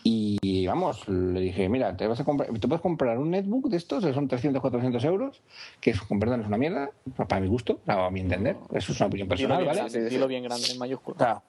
Y 0.04 0.66
vamos, 0.66 1.08
le 1.08 1.40
dije, 1.40 1.68
mira, 1.68 1.96
te 1.96 2.06
vas 2.06 2.18
a 2.18 2.24
comprar, 2.24 2.48
te 2.58 2.66
puedes 2.66 2.82
comprar 2.82 3.18
un 3.18 3.30
netbook 3.30 3.68
de 3.68 3.76
estos, 3.76 4.04
que 4.04 4.12
son 4.12 4.26
300, 4.26 4.60
400 4.60 5.04
euros, 5.04 5.42
que 5.80 5.90
es, 5.90 6.00
perdón, 6.18 6.40
es 6.40 6.46
una 6.48 6.58
mierda, 6.58 6.90
para 7.28 7.40
mi 7.40 7.46
gusto, 7.46 7.78
para 7.78 8.10
mi 8.10 8.20
entender, 8.20 8.56
eso 8.72 8.92
es 8.92 9.00
una 9.00 9.06
opinión 9.06 9.28
Dilo 9.28 9.48
personal, 9.48 9.64
bien, 9.64 9.76
¿vale? 9.76 10.10
dilo 10.10 10.26
bien 10.26 10.42
grande, 10.42 10.66
en 10.72 10.78
mayúsculas. 10.78 11.20
O 11.20 11.24
sea, 11.24 11.42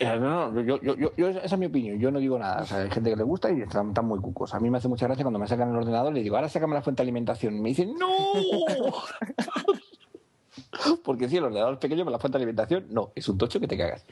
eh, 0.00 0.18
no, 0.18 0.50
no, 0.50 0.62
yo, 0.62 0.80
yo, 0.80 0.96
yo, 0.96 1.28
esa 1.28 1.40
es 1.40 1.58
mi 1.58 1.66
opinión, 1.66 1.98
yo 1.98 2.10
no 2.10 2.18
digo 2.18 2.38
nada. 2.38 2.62
O 2.62 2.66
sea, 2.66 2.78
hay 2.78 2.90
gente 2.90 3.10
que 3.10 3.16
le 3.16 3.22
gusta 3.22 3.52
y 3.52 3.60
están, 3.60 3.88
están 3.88 4.06
muy 4.06 4.18
cucos. 4.18 4.54
A 4.54 4.58
mí 4.58 4.70
me 4.70 4.78
hace 4.78 4.88
mucha 4.88 5.06
gracia 5.06 5.22
cuando 5.22 5.38
me 5.38 5.46
sacan 5.46 5.68
el 5.68 5.76
ordenador, 5.76 6.10
le 6.10 6.22
digo, 6.22 6.36
ahora 6.36 6.48
sácame 6.48 6.72
la 6.72 6.80
fuente 6.80 7.02
de 7.02 7.04
alimentación. 7.04 7.58
Y 7.58 7.60
me 7.60 7.68
dicen, 7.68 7.94
¡No! 7.98 8.08
Porque 11.04 11.28
si 11.28 11.36
el 11.36 11.44
ordenador 11.44 11.74
es 11.74 11.80
pequeño, 11.80 12.04
pero 12.04 12.12
la 12.12 12.18
fuente 12.18 12.38
de 12.38 12.44
alimentación, 12.44 12.86
no, 12.88 13.10
es 13.14 13.28
un 13.28 13.36
tocho 13.36 13.60
que 13.60 13.68
te 13.68 13.76
cagas. 13.76 14.06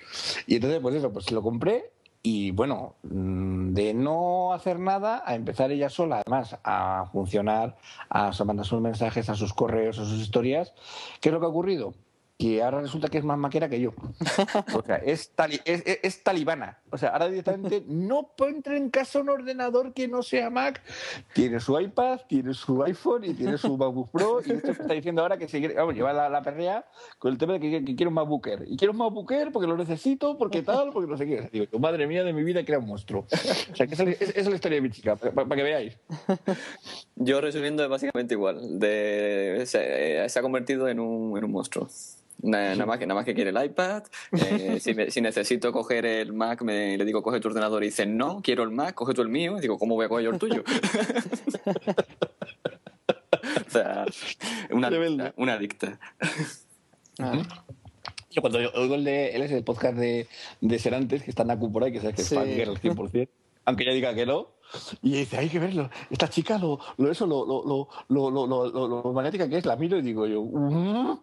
Y 0.47 0.57
entonces, 0.57 0.79
pues 0.81 0.95
eso, 0.95 1.11
pues 1.11 1.33
lo 1.33 1.43
compré 1.43 1.91
y 2.31 2.51
bueno, 2.51 2.97
mm, 3.05 3.73
de 3.73 3.95
no 3.95 4.53
hacer 4.53 4.79
nada 4.79 5.23
a 5.25 5.35
empezar 5.35 5.73
ella 5.73 5.89
sola, 5.89 6.21
además, 6.21 6.59
a 6.63 7.07
funcionar, 7.11 7.79
a 8.11 8.33
mandar 8.45 8.67
sus 8.67 8.83
mensajes, 8.83 9.31
a 9.31 9.35
sus 9.35 9.55
correos, 9.55 9.99
a 9.99 10.05
sus 10.05 10.21
historias. 10.21 10.75
¿Qué 11.23 11.31
es 11.31 11.33
lo 11.33 11.41
que 11.41 11.47
ha 11.47 11.49
ocurrido? 11.49 11.95
Que 12.39 12.63
ahora 12.63 12.81
resulta 12.81 13.09
que 13.09 13.19
es 13.19 13.25
más 13.25 13.37
maquera 13.37 13.69
que 13.69 13.81
yo. 13.81 13.93
O 14.73 14.83
sea, 14.83 14.97
es, 14.99 15.35
tali- 15.35 15.61
es, 15.65 15.83
es- 15.85 15.99
es 16.05 16.23
talibana. 16.23 16.79
O 16.91 16.97
sea, 16.97 17.09
ahora 17.09 17.27
directamente 17.29 17.83
no 17.89 18.31
entrar 18.47 18.77
en 18.77 18.91
casa 18.91 19.19
un 19.19 19.29
ordenador 19.29 19.93
que 19.93 20.07
no 20.07 20.23
sea 20.23 20.49
Mac. 20.49 20.81
Tiene 21.35 21.59
su 21.59 21.79
iPad, 21.81 22.21
tiene 22.29 22.55
su 22.55 22.81
iPhone 22.85 23.25
y 23.25 23.35
tiene 23.35 23.59
su 23.59 23.77
MacBook 23.77 24.13
Pro. 24.13 24.41
Y 24.47 24.53
esto 24.53 24.71
está 24.71 24.95
diciendo 24.95 25.23
ahora 25.23 25.37
que 25.37 25.49
se 25.49 25.59
quiere, 25.59 25.75
vamos, 25.75 25.95
lleva 25.97 26.13
la, 26.13 26.29
la 26.29 26.41
perrea 26.43 26.87
con 27.19 27.33
el 27.33 27.39
tema 27.39 27.55
de 27.55 27.61
que, 27.61 27.85
que 27.85 27.97
quiere 27.97 28.07
un 28.07 28.15
MacBooker. 28.15 28.67
Y 28.69 28.77
quiero 28.77 28.93
un 28.93 28.99
MacBooker 28.99 29.51
porque 29.51 29.67
lo 29.67 29.77
necesito, 29.77 30.39
porque 30.39 30.63
tal, 30.63 30.91
porque 30.93 31.11
no 31.11 31.17
sé 31.17 31.27
qué. 31.27 31.49
Digo, 31.53 31.67
yo, 31.73 31.79
madre 31.81 32.07
mía 32.07 32.23
de 32.23 32.33
mi 32.33 32.45
vida, 32.45 32.63
que 32.63 32.71
era 32.71 32.79
un 32.79 32.87
monstruo. 32.87 33.27
O 33.73 33.75
sea, 33.77 33.89
que 33.89 33.95
esa, 33.95 34.05
es, 34.05 34.21
esa 34.23 34.39
es 34.41 34.49
la 34.49 34.55
historia 34.55 34.77
de 34.77 34.83
mi 34.83 34.91
chica, 34.91 35.17
para, 35.17 35.57
que 35.57 35.63
veáis. 35.65 35.99
Yo 37.17 37.41
resumiendo 37.41 37.83
es 37.83 37.89
básicamente 37.91 38.35
igual. 38.35 38.79
De, 38.79 39.65
se, 39.67 40.25
eh, 40.25 40.29
se 40.29 40.39
ha 40.39 40.43
convertido 40.43 40.87
en 40.87 41.01
un, 41.01 41.37
en 41.37 41.43
un 41.45 41.51
monstruo. 41.51 41.89
Na- 42.41 42.71
Nada, 42.75 42.87
más 42.87 42.99
que, 42.99 43.07
nada 43.07 43.19
más 43.19 43.25
que 43.25 43.35
quiere 43.35 43.51
el 43.51 43.65
iPad. 43.65 44.05
eh, 44.33 44.79
si, 44.81 44.95
me- 44.95 45.11
si 45.11 45.21
necesito 45.21 45.73
coger 45.73 46.07
el 46.07 46.33
Mac, 46.33 46.63
me, 46.63 46.97
le 46.97 47.05
digo, 47.05 47.23
coge 47.23 47.41
tu 47.41 47.49
ordenador 47.49 47.83
y 47.83 47.87
dice, 47.87 48.07
no, 48.07 48.41
quiero 48.43 48.63
el 48.63 48.71
Mac, 48.71 48.95
coge 48.95 49.13
tú 49.15 49.23
el 49.23 49.29
mío. 49.29 49.59
Y 49.59 49.61
digo, 49.61 49.77
¿cómo 49.79 49.97
voy 49.97 50.07
a 50.07 50.09
coger 50.09 50.25
yo 50.27 50.31
el 50.31 50.39
tuyo? 50.39 50.63
o 53.67 53.71
sea, 53.71 54.05
una 54.71 54.87
adicta. 54.89 55.33
Una 55.37 55.55
adicta. 55.55 55.99
Ah, 57.19 57.43
Yo 58.31 58.41
cuando 58.43 58.59
oigo 58.59 58.95
el 58.95 59.03
de 59.05 59.31
él 59.31 59.43
es 59.43 59.51
el 59.51 59.65
podcast 59.65 59.97
de, 59.97 60.29
de 60.61 60.79
Serantes, 60.79 61.23
que 61.25 61.31
está 61.31 61.43
Naku 61.45 61.73
por 61.73 61.83
ahí, 61.85 61.91
que 61.93 62.01
sabes 62.01 62.15
que 62.15 62.23
es 62.23 62.29
Sí. 62.29 62.35
fangirl 62.37 62.71
al 62.71 62.81
100%, 62.81 63.29
aunque 63.65 63.83
ella 63.85 63.93
diga 63.95 64.15
que 64.15 64.27
no. 64.27 64.49
Y 65.03 65.13
dice, 65.13 65.39
hay 65.39 65.49
que 65.49 65.59
verlo, 65.59 65.89
esta 66.11 66.29
chica, 66.29 66.59
lo, 66.59 66.79
lo 66.99 67.11
eso, 67.11 67.27
lo, 67.27 67.47
lo, 67.47 67.65
lo, 67.65 67.89
lo, 68.09 68.31
lo, 68.31 68.47
lo, 68.47 68.69
lo- 68.71 69.03
lo 69.03 69.13
magnética 69.13 69.49
que 69.49 69.57
es, 69.59 69.65
la 69.67 69.77
miro 69.77 69.97
y 69.99 70.03
digo 70.03 70.27
yo, 70.27 70.43
"Mm, 70.43 71.21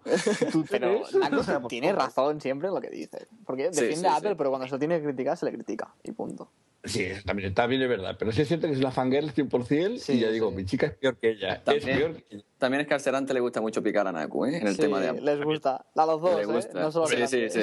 ¿tú 0.52 0.66
Pero 0.70 1.02
crees?". 1.04 1.16
Naco 1.16 1.36
O 1.40 1.44
sea, 1.44 1.60
por 1.60 1.70
tiene 1.70 1.94
razón 1.94 2.42
siempre 2.42 2.70
en 2.70 2.74
lo 2.74 2.82
que 2.82 2.90
dice. 2.90 3.28
Porque 3.46 3.70
Sí, 3.72 3.82
defiende 3.82 4.08
sí, 4.10 4.14
a 4.14 4.16
Apple, 4.18 4.30
sí. 4.32 4.36
pero 4.38 4.50
cuando 4.50 4.66
se 4.68 4.72
lo 4.74 4.80
tiene 4.80 4.98
que 5.00 5.06
criticar, 5.06 5.38
se 5.38 5.46
le 5.46 5.54
critica. 5.54 5.94
Y 6.04 6.12
punto. 6.12 6.52
Sí, 6.84 7.08
también, 7.26 7.54
también 7.56 7.82
es 7.82 7.90
verdad, 7.90 8.16
pero 8.20 8.32
sí 8.32 8.42
es 8.42 8.48
cierto 8.48 8.68
que 8.68 8.74
es 8.74 8.80
una 8.80 8.92
fangirl 8.92 9.32
100% 9.32 9.98
Sí, 10.00 10.14
y 10.14 10.20
ya 10.20 10.30
digo, 10.30 10.52
mi 10.52 10.66
chica 10.66 10.86
es 10.88 10.94
peor 10.94 11.18
que 11.18 11.32
ella, 11.32 11.54
es 11.56 11.64
También. 11.64 11.98
peor 11.98 12.16
que 12.16 12.26
ella. 12.36 12.44
También 12.60 12.82
es 12.82 12.88
que 12.88 12.94
al 12.94 13.00
Serante 13.02 13.34
le 13.34 13.40
gusta 13.40 13.60
mucho 13.62 13.82
picar 13.82 14.08
a 14.08 14.12
Naku, 14.12 14.46
¿eh? 14.46 14.58
En 14.58 14.68
el 14.68 14.76
Sí, 14.76 14.82
tema 14.82 15.00
de 15.02 15.10
Apple. 15.10 15.22
les 15.24 15.44
gusta. 15.44 15.86
A 15.96 16.06
los 16.06 16.22
dos, 16.22 16.40
¿eh? 16.66 16.70
No 16.76 16.92
solo 16.92 17.08
Sí, 17.08 17.22
a 17.22 17.28
sí, 17.28 17.50
sí. 17.50 17.62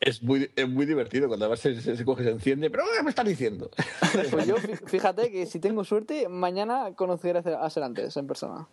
Es, 0.00 0.22
muy, 0.22 0.50
es 0.56 0.66
muy 0.68 0.86
divertido 0.86 1.28
cuando 1.28 1.44
además 1.44 1.60
se, 1.60 1.78
se, 1.80 1.94
se 1.96 2.04
coge, 2.06 2.24
se 2.24 2.30
enciende, 2.30 2.70
pero 2.70 2.84
¿qué 2.96 3.02
me 3.02 3.10
estás 3.10 3.26
diciendo? 3.26 3.70
Pues 4.30 4.46
yo, 4.46 4.56
fí- 4.56 4.80
fíjate 4.88 5.30
que 5.30 5.44
si 5.46 5.60
tengo 5.60 5.84
suerte, 5.84 6.28
mañana 6.28 6.92
conoceré 6.96 7.40
a 7.40 7.68
Serantes 7.70 8.16
en 8.16 8.26
persona. 8.26 8.66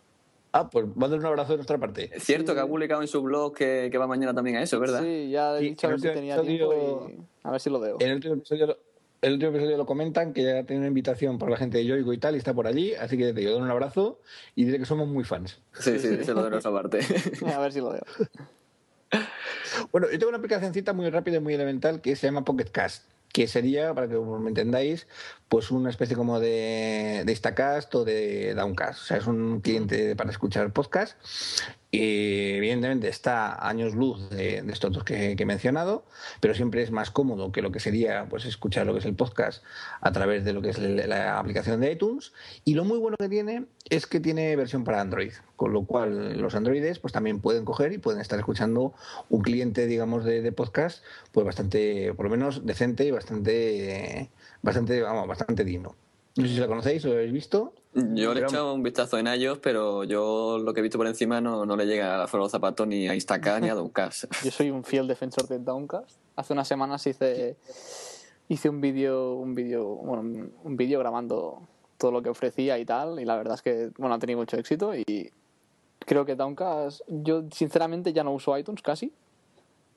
Ah, 0.54 0.70
pues 0.70 0.86
mándale 0.96 1.20
un 1.20 1.26
abrazo 1.26 1.52
de 1.52 1.58
nuestra 1.58 1.78
parte. 1.78 2.10
Es 2.16 2.24
cierto 2.24 2.54
Sí. 2.54 2.56
que 2.56 2.62
ha 2.62 2.66
publicado 2.66 3.02
en 3.02 3.08
su 3.10 3.22
blog 3.22 3.54
que, 3.54 3.90
que 3.92 3.98
va 3.98 4.08
mañana 4.08 4.34
también 4.34 4.56
a 4.56 4.62
eso, 4.64 4.80
¿verdad? 4.80 5.04
Sí, 5.04 5.30
ya 5.30 5.58
he 5.58 5.60
Sí, 5.60 5.70
dicho 5.72 5.88
a 5.88 5.90
ver 5.92 6.00
si 6.00 6.08
tenía 6.08 6.36
episodio- 6.38 6.70
tiempo 6.70 7.10
y 7.10 7.48
a 7.48 7.52
ver 7.52 7.60
si 7.60 7.70
lo 7.70 7.80
veo. 7.82 7.98
En 8.00 8.08
el 8.08 8.16
último 8.16 8.34
episodio, 8.36 8.68
lo- 8.68 8.78
el 9.22 9.34
último 9.34 9.52
episodio 9.52 9.78
lo 9.78 9.86
comentan, 9.86 10.32
que 10.32 10.44
ya 10.44 10.64
tiene 10.64 10.80
una 10.80 10.88
invitación 10.88 11.38
por 11.38 11.50
la 11.52 11.58
gente 11.58 11.80
de 11.80 11.86
Yoigo 11.86 12.14
y 12.14 12.18
tal, 12.20 12.36
y 12.36 12.38
está 12.38 12.54
por 12.54 12.68
allí, 12.68 12.94
así 12.96 13.18
que 13.18 13.34
te 13.34 13.44
doy 13.44 13.54
un 13.62 13.70
abrazo 13.70 14.20
y 14.56 14.64
diré 14.64 14.80
que 14.80 14.86
somos 14.86 15.08
muy 15.10 15.26
fans. 15.26 15.60
Sí, 15.74 16.00
sí, 16.00 16.08
se 16.24 16.34
lo 16.34 16.44
de 16.46 16.52
nuestra 16.52 16.72
parte. 16.72 17.00
A 17.54 17.60
ver 17.60 17.74
si 17.74 17.80
lo 17.82 17.90
veo. 17.92 18.04
Bueno, 19.92 20.08
yo 20.12 20.18
tengo 20.18 20.30
una 20.30 20.38
aplicacióncita 20.38 20.94
muy 20.94 21.10
rápida 21.10 21.38
y 21.38 21.40
muy 21.40 21.54
elemental 21.54 22.02
que 22.02 22.16
se 22.16 22.28
llama 22.28 22.44
Pocket 22.44 22.70
Cast, 22.72 23.04
que 23.32 23.48
sería, 23.48 23.94
para 23.94 24.08
que 24.08 24.16
me 24.16 24.50
entendáis, 24.50 25.08
pues 25.50 25.72
una 25.72 25.90
especie 25.90 26.16
como 26.16 26.40
de, 26.40 27.24
de 27.26 27.32
Instacast 27.32 27.94
o 27.96 28.04
de 28.04 28.54
Downcast. 28.56 29.02
O 29.02 29.06
sea, 29.06 29.18
es 29.18 29.28
un 29.28 29.62
cliente 29.62 30.16
para 30.16 30.32
escuchar 30.32 30.72
podcast. 30.74 31.18
Y 32.00 32.58
evidentemente 32.58 33.08
está 33.08 33.68
años 33.68 33.96
luz 33.96 34.30
de, 34.30 34.60
estos 34.70 34.92
dos 34.92 35.04
que, 35.04 35.36
que 35.36 35.42
he 35.42 35.46
mencionado, 35.48 36.06
pero 36.40 36.54
siempre 36.54 36.84
es 36.84 36.92
más 36.92 37.10
cómodo 37.10 37.52
que 37.52 37.64
lo 37.64 37.72
que 37.72 37.80
sería 37.80 38.28
pues 38.30 38.46
escuchar 38.46 38.86
lo 38.86 38.94
que 38.94 39.00
es 39.00 39.06
el 39.06 39.16
podcast 39.16 39.64
a 40.02 40.12
través 40.12 40.46
de 40.46 40.54
lo 40.54 40.62
que 40.62 40.70
es 40.70 40.78
la, 40.78 41.40
aplicación 41.40 41.82
de 41.82 41.92
iTunes. 41.92 42.34
Y 42.66 42.76
lo 42.76 42.86
muy 42.86 43.00
bueno 43.00 43.18
que 43.18 43.28
tiene 43.30 43.66
es 43.90 44.06
que 44.06 44.20
tiene 44.20 44.56
versión 44.56 44.84
para 44.84 45.02
Android, 45.02 45.32
con 45.56 45.74
lo 45.74 45.86
cual 45.86 46.40
los 46.40 46.54
androides 46.54 47.00
pues 47.00 47.14
también 47.14 47.40
pueden 47.40 47.66
coger 47.66 47.92
y 47.94 47.98
pueden 47.98 48.22
estar 48.22 48.38
escuchando 48.38 48.94
un 49.32 49.42
cliente, 49.42 49.88
digamos, 49.88 50.24
de, 50.24 50.44
de 50.44 50.52
podcast, 50.52 51.04
pues 51.32 51.48
bastante, 51.48 52.14
por 52.14 52.26
lo 52.26 52.30
menos 52.30 52.64
decente 52.64 53.06
y 53.06 53.10
bastante, 53.10 54.30
bastante, 54.62 55.02
vamos, 55.02 55.28
bastante 55.28 55.64
digno. 55.64 55.96
No 56.36 56.46
sé 56.46 56.54
si 56.54 56.60
la 56.60 56.68
conocéis 56.68 57.04
o 57.06 57.08
lo 57.08 57.16
habéis 57.16 57.34
visto. 57.34 57.74
Yo 58.14 58.34
le 58.34 58.42
he 58.42 58.44
echado 58.44 58.74
un 58.74 58.84
vistazo 58.84 59.18
en 59.18 59.28
iOS, 59.28 59.60
pero 59.60 60.04
yo 60.04 60.60
lo 60.60 60.74
que 60.74 60.80
he 60.82 60.84
visto 60.84 60.98
por 60.98 61.08
encima 61.08 61.42
no, 61.42 61.66
no 61.66 61.76
le 61.76 61.86
llega 61.86 62.24
a 62.24 62.28
Foro 62.28 62.44
los 62.44 62.52
Zapatos 62.52 62.88
ni 62.88 63.08
a 63.08 63.16
Instacart 63.16 63.64
ni 63.64 63.70
a 63.70 63.74
Downcast. 63.76 64.26
Yo 64.44 64.52
soy 64.52 64.70
un 64.70 64.84
fiel 64.84 65.08
defensor 65.08 65.48
de 65.48 65.60
Downcast. 65.60 66.18
Hace 66.36 66.54
unas 66.54 66.68
semanas 66.68 67.06
hice, 67.08 67.58
hice 68.50 68.70
un 68.70 68.82
vídeo, 68.82 69.34
un 69.34 69.56
vídeo, 69.56 69.86
bueno, 69.86 70.22
un- 70.64 70.78
vídeo 70.78 71.00
grabando 71.00 71.62
todo 71.98 72.12
lo 72.12 72.22
que 72.22 72.30
ofrecía 72.30 72.78
y 72.78 72.86
tal, 72.86 73.20
y 73.20 73.26
la 73.26 73.36
verdad 73.36 73.56
es 73.56 73.62
que, 73.64 73.90
bueno, 73.98 74.14
ha 74.16 74.20
tenido 74.20 74.38
mucho 74.40 74.56
éxito 74.58 74.94
y 74.96 75.32
creo 76.00 76.26
que 76.26 76.36
Downcast, 76.36 77.02
yo 77.08 77.46
sinceramente 77.52 78.14
ya 78.14 78.24
no 78.24 78.32
uso 78.34 78.56
iTunes 78.56 78.84
casi, 78.84 79.12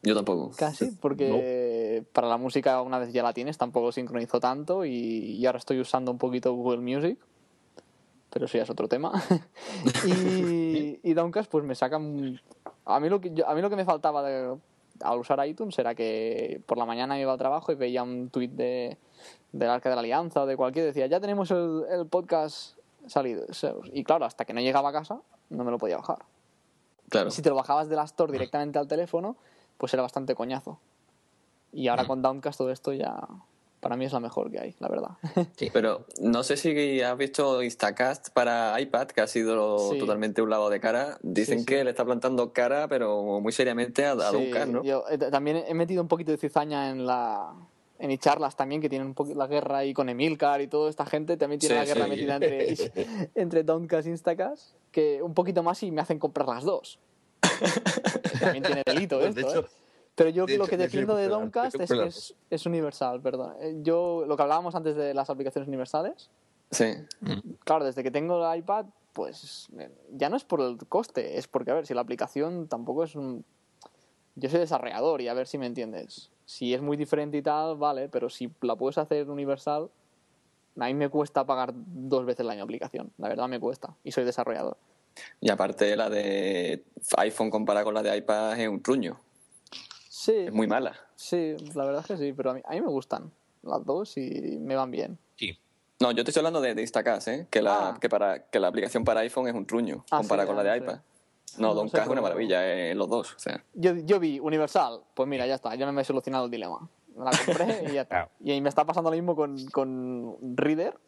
Yo 0.02 0.14
tampoco. 0.14 0.50
casi, 0.56 0.86
porque 1.02 2.02
para 2.14 2.26
la 2.28 2.38
música 2.38 2.80
una 2.80 2.98
vez 2.98 3.12
ya 3.12 3.22
la 3.22 3.34
tienes 3.34 3.58
tampoco 3.58 3.92
sincronizo 3.92 4.40
tanto 4.40 4.86
y, 4.86 4.92
y 4.92 5.44
ahora 5.44 5.58
estoy 5.58 5.78
usando 5.78 6.10
un 6.10 6.16
poquito 6.16 6.54
Google 6.54 6.78
Music, 6.80 7.18
pero 8.30 8.46
eso 8.46 8.56
ya 8.56 8.62
es 8.64 8.70
otro 8.70 8.88
tema. 8.88 9.12
y, 10.06 11.00
y 11.02 11.14
Downcast 11.14 11.50
pues 11.50 11.64
me 11.64 11.74
saca 11.74 11.96
un- 11.98 12.40
a 12.84 13.00
mí 13.00 13.08
lo 13.08 13.20
que 13.20 13.32
a 13.46 13.54
mí 13.54 13.60
lo 13.60 13.70
que 13.70 13.76
me 13.76 13.84
faltaba 13.84 14.22
de- 14.22 14.56
al 15.02 15.18
usar 15.18 15.44
iTunes 15.46 15.78
era 15.78 15.94
que 15.94 16.60
por 16.66 16.76
la 16.78 16.84
mañana 16.84 17.18
iba 17.18 17.32
al 17.32 17.38
trabajo 17.38 17.72
y 17.72 17.74
veía 17.74 18.02
un 18.02 18.28
tuit 18.30 18.50
de 18.52 18.98
del 19.52 19.70
Arca 19.70 19.88
de 19.88 19.94
la 19.96 20.00
Alianza 20.00 20.42
o 20.42 20.46
de 20.46 20.56
cualquier 20.56 20.84
decía 20.86 21.06
ya 21.06 21.20
tenemos 21.20 21.50
el, 21.50 21.84
el 21.90 22.06
podcast 22.06 22.76
salido 23.06 23.46
y 23.92 24.04
claro 24.04 24.24
hasta 24.26 24.44
que 24.44 24.52
no 24.52 24.60
llegaba 24.60 24.90
a 24.90 24.92
casa 24.92 25.20
no 25.48 25.64
me 25.64 25.70
lo 25.70 25.78
podía 25.78 25.96
bajar 25.96 26.18
Claro. 27.08 27.30
si 27.32 27.42
te 27.42 27.48
lo 27.48 27.56
bajabas 27.56 27.88
de 27.88 27.96
la 27.96 28.04
Store 28.04 28.30
directamente 28.30 28.78
al 28.78 28.86
teléfono, 28.86 29.36
pues 29.78 29.92
era 29.94 30.00
bastante 30.02 30.36
coñazo. 30.36 30.78
Y 31.72 31.88
ahora 31.88 32.06
con 32.06 32.22
Downcast 32.22 32.56
todo 32.58 32.70
esto 32.70 32.92
ya 32.92 33.26
para 33.80 33.96
mí 33.96 34.04
es 34.04 34.12
la 34.12 34.20
mejor 34.20 34.50
que 34.50 34.60
hay, 34.60 34.74
la 34.78 34.88
verdad. 34.88 35.10
Pero 35.72 36.04
no 36.20 36.42
sé 36.42 36.56
si 36.56 37.00
has 37.00 37.16
visto 37.16 37.62
Instacast 37.62 38.28
para 38.30 38.78
iPad, 38.80 39.08
que 39.08 39.20
ha 39.22 39.26
sido 39.26 39.90
Sí. 39.90 39.98
totalmente 39.98 40.42
un 40.42 40.50
lado 40.50 40.68
de 40.70 40.80
cara. 40.80 41.18
Dicen 41.22 41.58
Sí, 41.58 41.60
sí. 41.60 41.66
que 41.66 41.84
le 41.84 41.90
está 41.90 42.04
plantando 42.04 42.52
cara, 42.52 42.88
pero 42.88 43.40
muy 43.40 43.52
seriamente 43.52 44.04
a, 44.04 44.12
a 44.12 44.30
Sí, 44.30 44.36
Downcast, 44.36 44.68
¿no? 44.70 44.82
yo, 44.84 45.04
eh, 45.10 45.16
también 45.18 45.64
he 45.66 45.74
metido 45.74 46.02
un 46.02 46.08
poquito 46.08 46.30
de 46.30 46.38
cizaña 46.38 46.90
en 46.90 47.06
la 47.06 47.52
en 47.98 48.16
charlas 48.18 48.56
también 48.56 48.80
que 48.80 48.88
tienen 48.88 49.08
un 49.08 49.14
poco 49.14 49.34
la 49.34 49.46
guerra 49.46 49.78
ahí 49.78 49.92
con 49.92 50.08
Emilcar 50.08 50.62
y 50.62 50.68
toda 50.68 50.88
esta 50.88 51.04
gente 51.04 51.36
también 51.36 51.58
tiene 51.60 51.74
Sí, 51.74 51.78
la 51.80 51.84
guerra 51.84 52.04
sí. 52.04 52.10
metida 52.10 52.36
entre 52.36 53.30
entre 53.34 53.62
Downcast 53.62 54.06
e 54.06 54.10
Instacast 54.10 54.72
que 54.90 55.20
un 55.22 55.34
poquito 55.34 55.62
más 55.62 55.82
y 55.82 55.90
me 55.90 56.00
hacen 56.00 56.18
comprar 56.18 56.48
las 56.48 56.64
dos 56.64 56.98
también 58.40 58.64
tiene 58.64 58.82
delito 58.86 59.18
De 59.18 59.28
esto 59.28 59.40
hecho, 59.40 59.60
¿eh? 59.60 59.66
Pero 60.14 60.30
yo 60.30 60.46
de 60.46 60.58
lo 60.58 60.64
hecho, 60.64 60.70
que 60.70 60.76
de 60.76 60.84
defiendo 60.84 61.16
de 61.16 61.28
Downcast 61.28 61.80
es 61.80 61.90
que 61.90 62.06
es, 62.06 62.34
es 62.50 62.66
universal 62.66 63.20
perdón 63.20 63.54
Eh, 63.60 63.78
yo 63.82 64.24
lo 64.26 64.36
que 64.36 64.42
hablábamos 64.42 64.74
antes 64.74 64.96
de 64.96 65.14
las 65.14 65.30
aplicaciones 65.30 65.68
universales 65.68 66.30
Sí. 66.70 66.86
claro, 67.64 67.84
desde 67.84 68.02
que 68.02 68.10
tengo 68.10 68.48
el 68.48 68.58
iPad, 68.58 68.86
pues 69.12 69.68
eh, 69.78 69.90
ya 70.12 70.28
no 70.28 70.36
es 70.36 70.44
por 70.44 70.60
el 70.60 70.78
coste, 70.88 71.36
es 71.36 71.48
porque, 71.48 71.72
a 71.72 71.74
ver, 71.74 71.86
si 71.86 71.94
la 71.94 72.00
aplicación 72.00 72.68
tampoco 72.68 73.04
es 73.04 73.16
un... 73.16 73.44
Yo 74.36 74.48
soy 74.48 74.60
desarrollador 74.60 75.20
y 75.20 75.28
a 75.28 75.34
ver 75.34 75.46
si 75.46 75.58
me 75.58 75.66
entiendes. 75.66 76.30
Si 76.46 76.72
es 76.72 76.80
muy 76.80 76.96
diferente 76.96 77.36
y 77.36 77.42
tal, 77.42 77.76
vale, 77.76 78.08
pero 78.08 78.30
si 78.30 78.50
la 78.60 78.76
puedes 78.76 78.98
hacer 78.98 79.28
universal, 79.28 79.90
A 80.78 80.86
mí 80.86 80.94
me 80.94 81.08
cuesta 81.08 81.44
pagar 81.44 81.72
dos 81.74 82.24
veces 82.24 82.40
el 82.40 82.50
año 82.50 82.62
aplicación, 82.62 83.12
la 83.18 83.28
verdad 83.28 83.48
me 83.48 83.58
cuesta, 83.58 83.94
y 84.04 84.12
soy 84.12 84.24
desarrollador. 84.24 84.76
Y 85.40 85.50
aparte 85.50 85.96
la 85.96 86.08
de 86.08 86.84
iPhone 87.18 87.50
comparada 87.50 87.84
con 87.84 87.92
la 87.92 88.02
de 88.02 88.16
iPad 88.16 88.58
es 88.58 88.68
un 88.68 88.80
truño. 88.80 89.18
Sí, 90.20 90.32
Es 90.36 90.52
muy 90.52 90.66
mala. 90.66 90.94
sí, 91.16 91.56
la 91.74 91.84
verdad 91.86 92.02
es 92.02 92.06
que 92.08 92.16
sí, 92.18 92.34
pero 92.34 92.50
a 92.50 92.54
mí, 92.54 92.60
a 92.62 92.72
mí 92.72 92.80
me 92.82 92.88
gustan 92.88 93.30
las 93.62 93.82
dos 93.86 94.18
y 94.18 94.58
me 94.60 94.76
van 94.76 94.90
bien. 94.90 95.18
Sí. 95.36 95.58
No, 95.98 96.10
yo 96.12 96.24
te 96.24 96.30
estoy 96.30 96.40
hablando 96.40 96.60
de, 96.60 96.74
de 96.74 96.82
Instacast, 96.82 97.28
¿eh? 97.28 97.46
Que 97.48 97.62
la, 97.62 97.90
Ah. 97.90 97.98
que, 97.98 98.10
para, 98.10 98.44
que 98.50 98.60
la 98.60 98.68
aplicación 98.68 99.02
para 99.02 99.20
iPhone 99.20 99.48
es 99.48 99.54
un 99.54 99.64
truño 99.64 100.04
Ah, 100.10 100.18
comparada 100.18 100.46
sí, 100.46 100.54
con 100.54 100.62
la 100.62 100.70
de 100.72 100.78
iPad. 100.78 100.98
No, 101.56 101.68
No 101.68 101.74
Don 101.74 101.88
sé, 101.88 101.96
K 101.96 102.02
es 102.02 102.08
una 102.10 102.20
maravilla, 102.20 102.66
eh, 102.70 102.94
los 102.94 103.08
dos. 103.08 103.34
O 103.34 103.38
sea, 103.38 103.64
Yo, 103.72 103.94
yo 103.96 104.20
vi 104.20 104.38
Universal, 104.40 105.00
pues 105.14 105.26
mira, 105.26 105.46
ya 105.46 105.54
está, 105.54 105.74
ya 105.74 105.90
me 105.90 106.02
he 106.02 106.04
solucionado 106.04 106.44
el 106.44 106.50
dilema. 106.50 106.86
Me 107.16 107.24
la 107.24 107.30
compré 107.30 107.84
y 107.90 107.94
ya 107.94 108.02
está. 108.02 108.28
Y 108.44 108.50
ahí 108.50 108.60
me 108.60 108.68
está 108.68 108.84
pasando 108.84 109.08
lo 109.10 109.16
mismo 109.16 109.34
con, 109.34 109.56
con 109.68 110.36
Reader, 110.56 110.98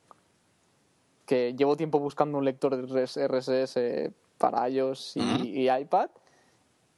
que 1.26 1.54
llevo 1.54 1.76
tiempo 1.76 1.98
buscando 1.98 2.38
un 2.38 2.44
lector 2.46 2.74
de 2.76 2.82
RS 2.86 3.18
RSS 3.28 4.10
para 4.38 4.68
iOS 4.70 5.16
y 5.16 5.68
iPad. 5.70 6.08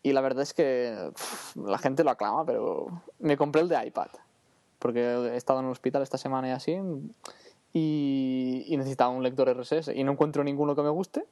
Y 0.05 0.13
la 0.13 0.21
verdad 0.21 0.43
es 0.43 0.55
que 0.55 1.11
pff, 1.15 1.57
la 1.57 1.79
gente 1.79 2.05
lo 2.05 2.11
aclama, 2.11 2.45
pero 2.45 2.87
me 3.19 3.37
compré 3.37 3.63
el 3.63 3.69
de 3.69 3.85
iPad. 3.87 4.09
Porque 4.79 5.01
he 5.01 5.37
estado 5.37 5.59
en 5.61 5.65
el 5.65 5.73
hospital 5.73 6.03
esta 6.03 6.19
semana 6.19 6.49
y 6.49 6.51
así. 6.53 6.79
Y, 7.73 8.65
y 8.69 8.77
necesitaba 8.77 9.11
un 9.11 9.23
lector 9.23 9.49
RSS. 9.49 9.89
Y 9.95 10.05
no 10.05 10.13
encuentro 10.13 10.45
ninguno 10.45 10.77
que 10.77 10.83
me 10.83 10.91
guste. 10.91 11.25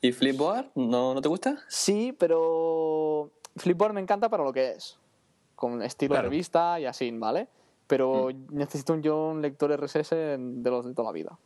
¿Y 0.00 0.12
Flipboard? 0.12 0.66
¿No, 0.74 1.14
¿No 1.14 1.20
te 1.22 1.28
gusta? 1.28 1.58
Sí, 1.68 2.14
pero 2.18 3.30
Flipboard 3.56 3.94
me 3.94 4.00
encanta 4.00 4.28
para 4.28 4.44
lo 4.44 4.52
que 4.52 4.72
es. 4.72 4.98
Con 5.56 5.80
estilo 5.82 6.14
Claro. 6.14 6.28
revista 6.28 6.78
y 6.80 6.86
así, 6.86 7.10
¿vale? 7.12 7.48
Pero 7.86 8.28
necesito 8.50 8.92
un, 8.92 9.02
yo 9.02 9.28
un 9.28 9.42
lector 9.42 9.70
RSS 9.72 10.10
de 10.10 10.70
los 10.70 10.84
de 10.86 10.94
toda 10.94 11.08
la 11.08 11.12
vida. 11.12 11.38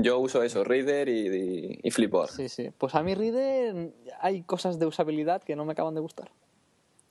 Yo 0.00 0.18
uso 0.20 0.42
eso, 0.44 0.62
Reader 0.62 1.08
y, 1.08 1.26
y, 1.28 1.80
y 1.82 1.90
Flipboard. 1.90 2.30
Sí, 2.30 2.48
sí. 2.48 2.70
Pues 2.78 2.94
a 2.94 3.02
mi 3.02 3.14
Reader 3.16 3.92
hay 4.20 4.42
cosas 4.42 4.78
de 4.78 4.86
usabilidad 4.86 5.42
que 5.42 5.56
no 5.56 5.64
me 5.64 5.72
acaban 5.72 5.94
de 5.94 6.00
gustar. 6.00 6.30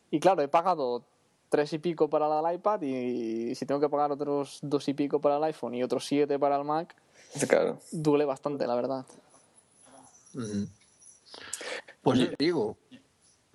Y 0.10 0.22
claro, 0.22 0.42
he 0.42 0.48
pagado 0.48 1.04
tres 1.50 1.74
y 1.74 1.80
pico 1.80 2.10
para 2.10 2.28
el 2.40 2.56
iPad 2.56 2.82
y 2.84 3.56
si 3.56 3.66
tengo 3.66 3.82
que 3.82 3.90
pagar 3.90 4.12
otros 4.12 4.60
dos 4.62 4.88
y 4.88 4.94
pico 4.94 5.20
para 5.20 5.36
el 5.38 5.44
iPhone 5.44 5.76
y 5.76 5.84
otros 5.84 6.06
siete 6.06 6.40
para 6.40 6.56
el 6.58 6.64
Mac, 6.64 6.96
Claro. 7.50 7.80
duele 7.92 8.24
bastante, 8.24 8.66
la 8.66 8.76
verdad. 8.76 9.06
Pues 12.02 12.20
yo 12.20 12.30
te 12.30 12.36
digo, 12.40 12.78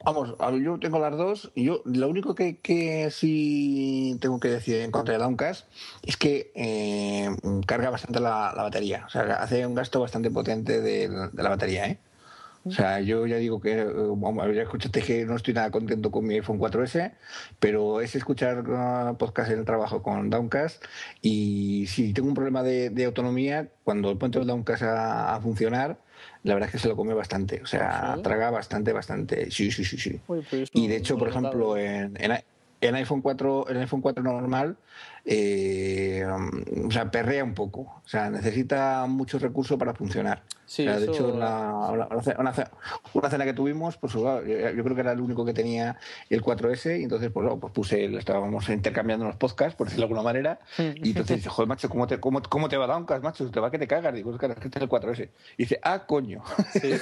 vamos, 0.04 0.34
yo 0.62 0.78
tengo 0.78 0.98
las 0.98 1.16
dos 1.16 1.50
y 1.54 1.64
yo 1.64 1.82
lo 1.84 2.08
único 2.08 2.34
que, 2.34 2.58
que 2.58 3.10
sí 3.10 4.16
tengo 4.20 4.40
que 4.40 4.48
decir 4.48 4.76
en 4.76 4.90
contra 4.90 5.14
de 5.14 5.20
Downcast 5.20 5.66
es 6.02 6.16
que 6.16 6.52
eh, 6.54 7.28
carga 7.66 7.90
bastante 7.90 8.20
la, 8.20 8.52
la 8.56 8.62
batería, 8.62 9.04
o 9.06 9.10
sea, 9.10 9.22
hace 9.34 9.66
un 9.66 9.74
gasto 9.74 10.00
bastante 10.00 10.30
potente 10.30 10.80
de, 10.80 11.08
de 11.08 11.42
la 11.42 11.48
batería, 11.48 11.86
¿eh? 11.86 11.98
O 12.64 12.70
sea, 12.70 13.00
yo 13.00 13.26
ya 13.26 13.36
digo 13.36 13.60
que, 13.60 13.82
vamos, 13.84 14.54
ya 14.54 14.62
escuchaste 14.62 15.02
que 15.02 15.24
no 15.24 15.34
estoy 15.34 15.52
nada 15.52 15.72
contento 15.72 16.12
con 16.12 16.24
mi 16.24 16.34
iPhone 16.34 16.60
4S, 16.60 17.12
pero 17.58 18.00
es 18.00 18.14
escuchar 18.14 18.60
uh, 18.60 19.16
podcast 19.16 19.50
en 19.50 19.58
el 19.58 19.64
trabajo 19.64 20.00
con 20.02 20.30
Downcast 20.30 20.84
y 21.20 21.86
si 21.88 22.12
tengo 22.12 22.28
un 22.28 22.34
problema 22.34 22.62
de, 22.62 22.90
de 22.90 23.04
autonomía, 23.04 23.68
cuando 23.82 24.12
el 24.12 24.46
Downcast 24.46 24.84
a, 24.84 25.34
a 25.34 25.40
funcionar, 25.40 25.98
la 26.42 26.54
verdad 26.54 26.68
es 26.68 26.72
que 26.72 26.78
se 26.78 26.88
lo 26.88 26.96
come 26.96 27.14
bastante, 27.14 27.60
o 27.62 27.66
sea, 27.66 28.12
¿Ah, 28.12 28.16
sí? 28.16 28.22
traga 28.22 28.50
bastante, 28.50 28.92
bastante. 28.92 29.50
Sí, 29.50 29.70
sí, 29.70 29.84
sí, 29.84 29.96
sí. 29.98 30.20
Uy, 30.26 30.42
pues 30.48 30.70
Y 30.72 30.88
de 30.88 30.96
hecho, 30.96 31.16
por 31.18 31.28
ejemplo, 31.28 31.76
en, 31.76 32.16
en, 32.22 32.42
en 32.80 32.94
iPhone 32.94 33.22
4, 33.22 33.68
en 33.70 33.76
iPhone 33.78 34.00
4 34.00 34.22
normal, 34.22 34.76
eh, 35.24 36.24
um, 36.26 36.88
o 36.88 36.90
sea, 36.90 37.10
perrea 37.10 37.44
un 37.44 37.54
poco. 37.54 37.80
O 38.04 38.08
sea, 38.08 38.28
necesita 38.30 39.06
mucho 39.06 39.38
recurso 39.38 39.78
para 39.78 39.94
funcionar. 39.94 40.42
Sí, 40.66 40.82
O 40.82 40.90
sea, 40.90 40.98
de 41.00 41.02
eso- 41.04 41.12
hecho, 41.12 41.28
una, 41.34 41.70
una 41.90 42.08
una 42.38 42.70
una 43.12 43.30
cena 43.30 43.44
que 43.44 43.52
tuvimos, 43.52 43.98
pues 43.98 44.14
claro, 44.14 44.46
yo, 44.46 44.70
yo 44.70 44.82
creo 44.82 44.94
que 44.94 45.00
era 45.02 45.12
el 45.12 45.20
único 45.20 45.44
que 45.44 45.52
tenía 45.52 45.98
el 46.30 46.40
4S, 46.42 46.98
y 46.98 47.02
entonces 47.02 47.30
pues, 47.30 47.44
bueno, 47.44 47.60
pues 47.60 47.72
puse, 47.74 48.04
estábamos 48.16 48.66
intercambiando 48.70 49.26
los 49.26 49.36
podcasts, 49.36 49.74
por 49.76 49.86
decirlo 49.88 50.06
de 50.06 50.14
alguna 50.14 50.22
manera, 50.22 50.58
y 50.78 51.10
entonces 51.10 51.36
dice, 51.36 51.50
joder, 51.50 51.68
macho, 51.68 51.90
¿cómo 51.90 52.06
te, 52.06 52.18
cómo, 52.18 52.40
cómo 52.48 52.68
te 52.70 52.78
va 52.78 52.86
Downcast, 52.86 53.22
macho? 53.22 53.50
Te 53.50 53.60
va 53.60 53.70
que 53.70 53.78
te 53.78 53.86
cagas. 53.86 54.14
Digo, 54.14 54.32
es 54.32 54.38
que 54.40 54.46
este 54.46 54.68
es 54.68 54.82
el 54.82 54.88
4S. 54.88 55.28
Y 55.58 55.62
dice, 55.64 55.78
ah, 55.82 56.06
coño. 56.06 56.42
Sí, 56.72 56.92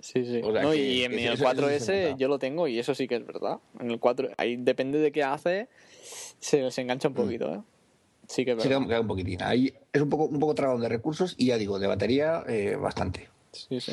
sí, 0.00 0.24
sí. 0.24 0.40
O 0.44 0.52
sea 0.52 0.62
No, 0.62 0.70
que 0.72 0.76
y 0.76 1.04
en 1.04 1.12
el 1.12 1.18
eso- 1.20 1.32
eso 1.34 1.44
4S 1.44 1.78
sí 1.78 1.84
se 1.84 2.02
nota. 2.04 2.16
yo 2.16 2.28
lo 2.28 2.38
tengo 2.40 2.66
y 2.66 2.78
eso 2.80 2.94
sí 2.96 3.06
que 3.06 3.16
es 3.16 3.24
verdad. 3.26 3.58
En 3.78 3.90
el 3.92 4.00
4, 4.00 4.28
ahí 4.38 4.56
depende 4.56 4.98
de 4.98 5.12
qué 5.12 5.22
hace, 5.22 5.68
se, 6.40 6.70
se 6.70 6.80
engancha 6.80 7.08
un 7.08 7.14
poquito, 7.14 7.54
¿eh? 7.54 7.60
Sí 8.26 8.44
que 8.44 8.52
es 8.52 8.62
Se 8.62 8.68
verdad. 8.68 8.80
queda, 8.82 8.88
queda 8.88 9.00
un 9.00 9.06
poquitín. 9.08 9.42
Ahí 9.42 9.72
es 9.92 10.00
un 10.02 10.08
poco, 10.08 10.24
un 10.26 10.38
poco 10.38 10.54
tragón 10.54 10.80
de 10.80 10.88
recursos 10.88 11.34
y 11.36 11.46
ya 11.46 11.58
digo, 11.58 11.78
de 11.78 11.86
batería, 11.86 12.44
eh, 12.48 12.76
bastante. 12.76 13.28
Sí, 13.52 13.80
sí. 13.80 13.90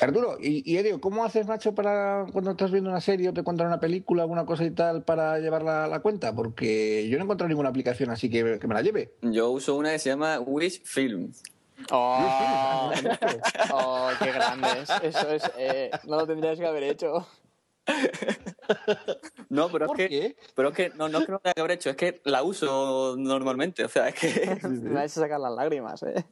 Arturo, 0.00 0.38
y, 0.40 0.62
y 0.64 0.78
Edio, 0.78 0.98
¿cómo 1.02 1.22
haces, 1.22 1.46
macho, 1.46 1.74
para 1.74 2.24
cuando 2.32 2.52
estás 2.52 2.70
viendo 2.70 2.88
una 2.88 3.02
serie 3.02 3.28
o 3.28 3.34
te 3.34 3.42
cuentan 3.42 3.66
una 3.66 3.78
película, 3.78 4.22
alguna 4.22 4.46
cosa 4.46 4.64
y 4.64 4.70
tal, 4.70 5.02
para 5.02 5.38
llevarla 5.38 5.84
a 5.84 5.88
la 5.88 6.00
cuenta? 6.00 6.34
Porque 6.34 7.06
yo 7.10 7.18
no 7.18 7.24
he 7.24 7.26
encontrado 7.26 7.50
ninguna 7.50 7.68
aplicación 7.68 8.08
así 8.08 8.30
que, 8.30 8.58
que 8.58 8.66
me 8.66 8.72
la 8.74 8.80
lleve. 8.80 9.12
Yo 9.20 9.50
uso 9.50 9.76
una 9.76 9.92
que 9.92 9.98
se 9.98 10.08
llama 10.08 10.40
Wish 10.40 10.80
Film. 10.84 11.30
¡Oh! 11.90 12.90
¡Oh, 13.72 14.10
qué 14.18 14.32
grande 14.32 14.68
es! 14.82 14.90
Eso 15.02 15.30
es... 15.30 15.42
eh, 15.58 15.90
no 16.06 16.16
lo 16.16 16.26
tendrías 16.26 16.58
que 16.58 16.66
haber 16.66 16.84
hecho. 16.84 17.26
No, 19.48 19.68
pero 19.68 19.86
¿Por 19.88 20.00
es 20.00 20.08
que, 20.08 20.36
pero 20.54 20.68
es 20.68 20.74
que 20.76 20.90
no, 20.90 21.08
no 21.08 21.18
es 21.18 21.26
que 21.26 21.32
no 21.32 21.40
tenga 21.40 21.54
que 21.54 21.60
haber 21.60 21.72
hecho, 21.72 21.90
es 21.90 21.96
que 21.96 22.20
la 22.24 22.44
uso 22.44 23.16
normalmente. 23.18 23.84
O 23.84 23.88
sea, 23.88 24.08
es 24.08 24.14
que. 24.14 24.58
Me 24.68 25.00
ha 25.00 25.04
hecho 25.04 25.20
sacar 25.20 25.40
las 25.40 25.52
lágrimas, 25.52 26.02
¿eh? 26.04 26.24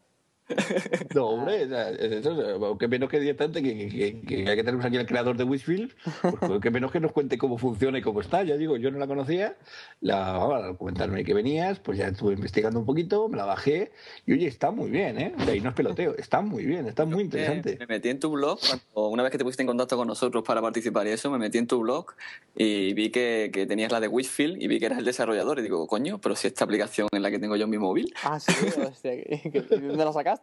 No, 1.15 1.29
hombre, 1.29 1.65
o 1.65 1.69
sea, 1.69 1.91
es 1.91 2.13
eso, 2.13 2.77
qué 2.79 2.89
menos 2.89 3.09
que 3.09 3.21
directamente 3.21 3.63
que, 3.63 3.89
que, 3.89 4.21
que 4.21 4.49
hay 4.49 4.57
que 4.57 4.65
tenemos 4.65 4.85
aquí 4.85 4.97
al 4.97 5.07
creador 5.07 5.37
de 5.37 5.45
Wishfield, 5.45 5.93
pues 6.41 6.61
qué 6.63 6.71
menos 6.71 6.91
que 6.93 7.01
nos 7.01 7.13
cuente 7.13 7.39
cómo 7.39 7.59
funciona 7.59 7.99
y 7.99 8.03
cómo 8.03 8.21
está. 8.21 8.43
Ya 8.43 8.57
digo, 8.57 8.77
yo 8.77 8.91
no 8.91 8.99
la 8.99 9.07
conocía, 9.07 9.57
la, 10.01 10.33
vamos, 10.33 10.65
al 10.65 10.77
comentarme 10.77 11.25
que 11.25 11.35
venías, 11.35 11.79
pues 11.81 11.99
ya 11.99 12.09
estuve 12.09 12.35
investigando 12.35 12.79
un 12.81 12.87
poquito, 12.87 13.29
me 13.29 13.37
la 13.37 13.45
bajé 13.45 13.93
y 14.27 14.33
oye, 14.33 14.47
está 14.47 14.71
muy 14.71 14.91
bien, 14.91 15.19
¿eh? 15.19 15.35
De 15.45 15.53
ahí 15.53 15.61
no 15.61 15.71
es 15.71 15.75
peloteo, 15.75 16.15
está 16.17 16.41
muy 16.41 16.65
bien, 16.65 16.87
está 16.87 17.05
muy 17.05 17.23
interesante. 17.25 17.77
Me 17.81 17.87
metí 17.87 18.09
en 18.09 18.21
tu 18.21 18.31
blog, 18.31 18.59
cuando- 18.61 19.09
una 19.11 19.23
vez 19.23 19.33
que 19.33 19.39
te 19.39 19.45
pusiste 19.45 19.63
en 19.63 19.69
contacto 19.69 19.97
con 19.97 20.07
nosotros 20.09 20.45
para 20.45 20.61
participar 20.63 21.07
y 21.07 21.11
eso, 21.11 21.31
me 21.31 21.39
metí 21.39 21.59
en 21.59 21.67
tu 21.67 21.81
blog 21.81 22.13
y 22.57 22.93
vi 22.95 23.11
que, 23.11 23.51
que 23.53 23.67
tenías 23.67 23.91
la 23.93 24.01
de 24.01 24.09
Wishfield 24.09 24.61
y 24.63 24.69
vi 24.69 24.79
que 24.79 24.87
eras 24.87 24.99
el 24.99 25.05
desarrollador. 25.05 25.59
Y 25.59 25.63
digo, 25.63 25.87
coño, 25.87 26.19
pero 26.21 26.35
si 26.37 26.47
esta 26.49 26.65
aplicación 26.65 27.09
es 27.13 27.21
la 27.21 27.31
que 27.31 27.39
tengo 27.39 27.57
yo 27.57 27.65
en 27.65 27.71
mi 27.71 27.79
móvil, 27.79 28.13
Ah, 28.25 28.39
sí, 28.41 28.53
hostia, 28.87 29.13
que, 29.23 29.51
que- 29.51 29.61
¿de 29.63 29.87
dónde 29.89 30.05
la 30.05 30.13
sacaste? 30.13 30.38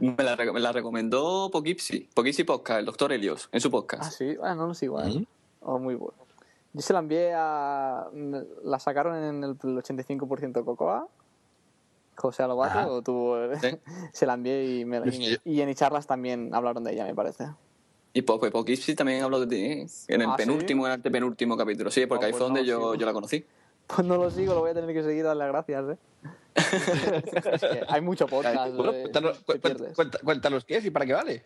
Me 0.00 0.24
la, 0.24 0.36
re- 0.36 0.52
me 0.52 0.60
la 0.60 0.72
recomendó 0.72 1.48
Poughkeepsie, 1.52 2.08
Poughkeepsie 2.14 2.44
Podcast, 2.44 2.80
el 2.80 2.86
doctor 2.86 3.12
Helios, 3.12 3.48
en 3.52 3.60
su 3.60 3.68
Ah, 3.68 3.70
podcast. 3.70 4.12
sí, 4.12 4.36
ah, 4.42 4.54
no, 4.54 4.66
no 4.66 4.72
es 4.72 4.82
igual. 4.82 5.20
¿Mm? 5.20 5.26
Oh, 5.62 5.78
muy 5.78 5.94
bueno. 5.94 6.14
Yo 6.72 6.80
se 6.82 6.92
la 6.92 6.98
envié 6.98 7.32
a. 7.34 8.08
La 8.64 8.78
sacaron 8.80 9.16
en 9.16 9.44
el 9.44 9.56
85% 9.58 10.64
Cocoa. 10.64 11.06
José. 12.16 12.42
Alobato 12.42 13.00
tuvo. 13.02 13.36
Sí. 13.60 13.68
se 14.12 14.26
la 14.26 14.34
envié 14.34 14.80
y, 14.80 14.84
me, 14.84 15.00
y, 15.44 15.60
en 15.60 15.74
charlas 15.74 16.06
también 16.06 16.52
hablaron 16.54 16.82
de 16.84 16.92
ella, 16.92 17.04
me 17.04 17.14
parece. 17.14 17.48
Y 18.12 18.22
pues 18.22 18.50
Poughkeepsie 18.52 18.94
también 18.94 19.22
habló 19.22 19.40
de 19.40 19.46
ti, 19.46 19.56
¿eh? 19.64 19.86
en 20.08 20.20
el 20.22 20.28
¿Ah, 20.28 20.36
sí? 20.38 20.44
penúltimo, 20.44 20.84
en 20.86 20.92
el 20.92 20.94
antepenúltimo 20.96 21.56
capítulo. 21.56 21.90
Sí, 21.90 22.06
porque 22.06 22.24
Ah, 22.24 22.26
ahí 22.26 22.32
pues 22.32 22.38
fue 22.38 22.46
donde 22.46 22.60
no, 22.60 22.66
yo, 22.66 22.92
sí. 22.92 22.98
yo 22.98 23.06
la 23.06 23.12
conocí. 23.12 23.44
Pues 23.88 24.06
no 24.06 24.16
lo 24.16 24.30
sigo, 24.30 24.54
lo 24.54 24.60
voy 24.60 24.70
a 24.70 24.74
tener 24.74 24.92
que 24.94 25.02
seguir, 25.02 25.24
darle 25.24 25.44
las 25.44 25.52
gracias, 25.52 25.84
¿eh? 25.90 25.98
Es 27.52 27.60
que 27.60 27.84
hay 27.88 28.00
mucho 28.00 28.26
podcast. 28.26 28.74
Bueno, 28.74 28.92
cuéntanos, 30.22 30.64
qué 30.64 30.76
es 30.76 30.84
y 30.86 30.90
para 30.90 31.06
qué 31.06 31.12
vale. 31.12 31.42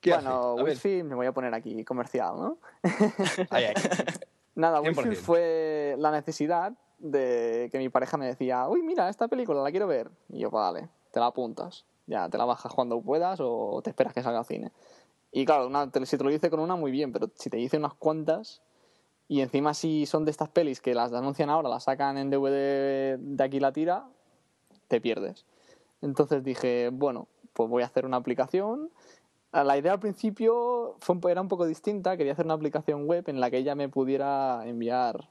¿Qué 0.00 0.10
Bueno. 0.10 0.54
Wi-Fi 0.56 1.02
me 1.02 1.14
voy 1.14 1.26
a 1.26 1.32
poner 1.32 1.54
aquí 1.54 1.84
comercial, 1.84 2.34
¿no? 2.36 2.58
Ay, 3.50 3.64
ay. 3.64 3.74
Nada, 4.54 4.80
100%. 4.80 4.96
Wi-Fi 4.98 5.16
fue 5.16 5.94
la 5.98 6.10
necesidad 6.10 6.72
de 6.98 7.68
que 7.72 7.78
mi 7.78 7.88
pareja 7.88 8.16
me 8.16 8.26
decía, 8.26 8.68
uy, 8.68 8.82
mira, 8.82 9.08
esta 9.08 9.28
película 9.28 9.62
la 9.62 9.70
quiero 9.70 9.86
ver. 9.86 10.10
Y 10.28 10.40
yo, 10.40 10.50
vale, 10.50 10.88
te 11.10 11.20
la 11.20 11.26
apuntas. 11.26 11.84
Ya, 12.06 12.28
te 12.28 12.36
la 12.38 12.44
bajas 12.44 12.72
cuando 12.72 13.00
puedas 13.00 13.38
o 13.42 13.80
te 13.82 13.90
esperas 13.90 14.12
que 14.12 14.22
salga 14.22 14.40
al 14.40 14.44
cine. 14.44 14.72
Y 15.32 15.44
claro, 15.44 15.66
una- 15.66 15.90
si 16.04 16.16
te 16.18 16.22
lo 16.24 16.30
dice 16.30 16.50
con 16.50 16.60
una, 16.60 16.76
muy 16.76 16.90
bien, 16.92 17.12
pero 17.12 17.30
si 17.34 17.50
te 17.50 17.56
dice 17.56 17.78
unas 17.78 17.94
cuantas, 17.94 18.62
y 19.26 19.40
encima 19.40 19.72
si 19.74 20.06
son 20.06 20.24
de 20.24 20.30
estas 20.30 20.50
pelis 20.50 20.80
que 20.80 20.94
las 20.94 21.12
anuncian 21.12 21.48
ahora, 21.50 21.68
las 21.68 21.84
sacan 21.84 22.18
en 22.18 22.30
DVD 22.30 23.16
de 23.18 23.42
aquí 23.44 23.58
la 23.58 23.72
tira, 23.72 24.04
te 24.88 25.00
pierdes. 25.00 25.44
Entonces 26.02 26.42
dije, 26.44 26.90
bueno, 26.92 27.28
pues 27.52 27.68
voy 27.68 27.82
a 27.82 27.86
hacer 27.86 28.04
una 28.06 28.16
aplicación. 28.18 28.90
La 29.52 29.78
idea 29.78 29.92
al 29.92 30.00
principio 30.00 30.96
fue, 30.98 31.16
era 31.30 31.40
un 31.40 31.48
poco 31.48 31.64
distinta. 31.66 32.16
Quería 32.16 32.32
hacer 32.32 32.44
una 32.44 32.54
aplicación 32.54 33.06
web 33.06 33.24
en 33.28 33.40
la 33.40 33.50
que 33.50 33.58
ella 33.58 33.74
me 33.74 33.88
pudiera 33.88 34.66
enviar 34.66 35.28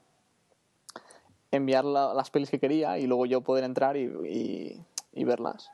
enviar 1.50 1.84
la- 1.84 2.14
las 2.14 2.30
pelis 2.30 2.50
que 2.50 2.58
quería 2.58 2.98
y 2.98 3.06
luego 3.06 3.26
yo 3.26 3.40
poder 3.42 3.64
entrar 3.64 3.96
y, 3.96 4.04
y- 4.28 4.84
y 5.12 5.24
verlas. 5.24 5.70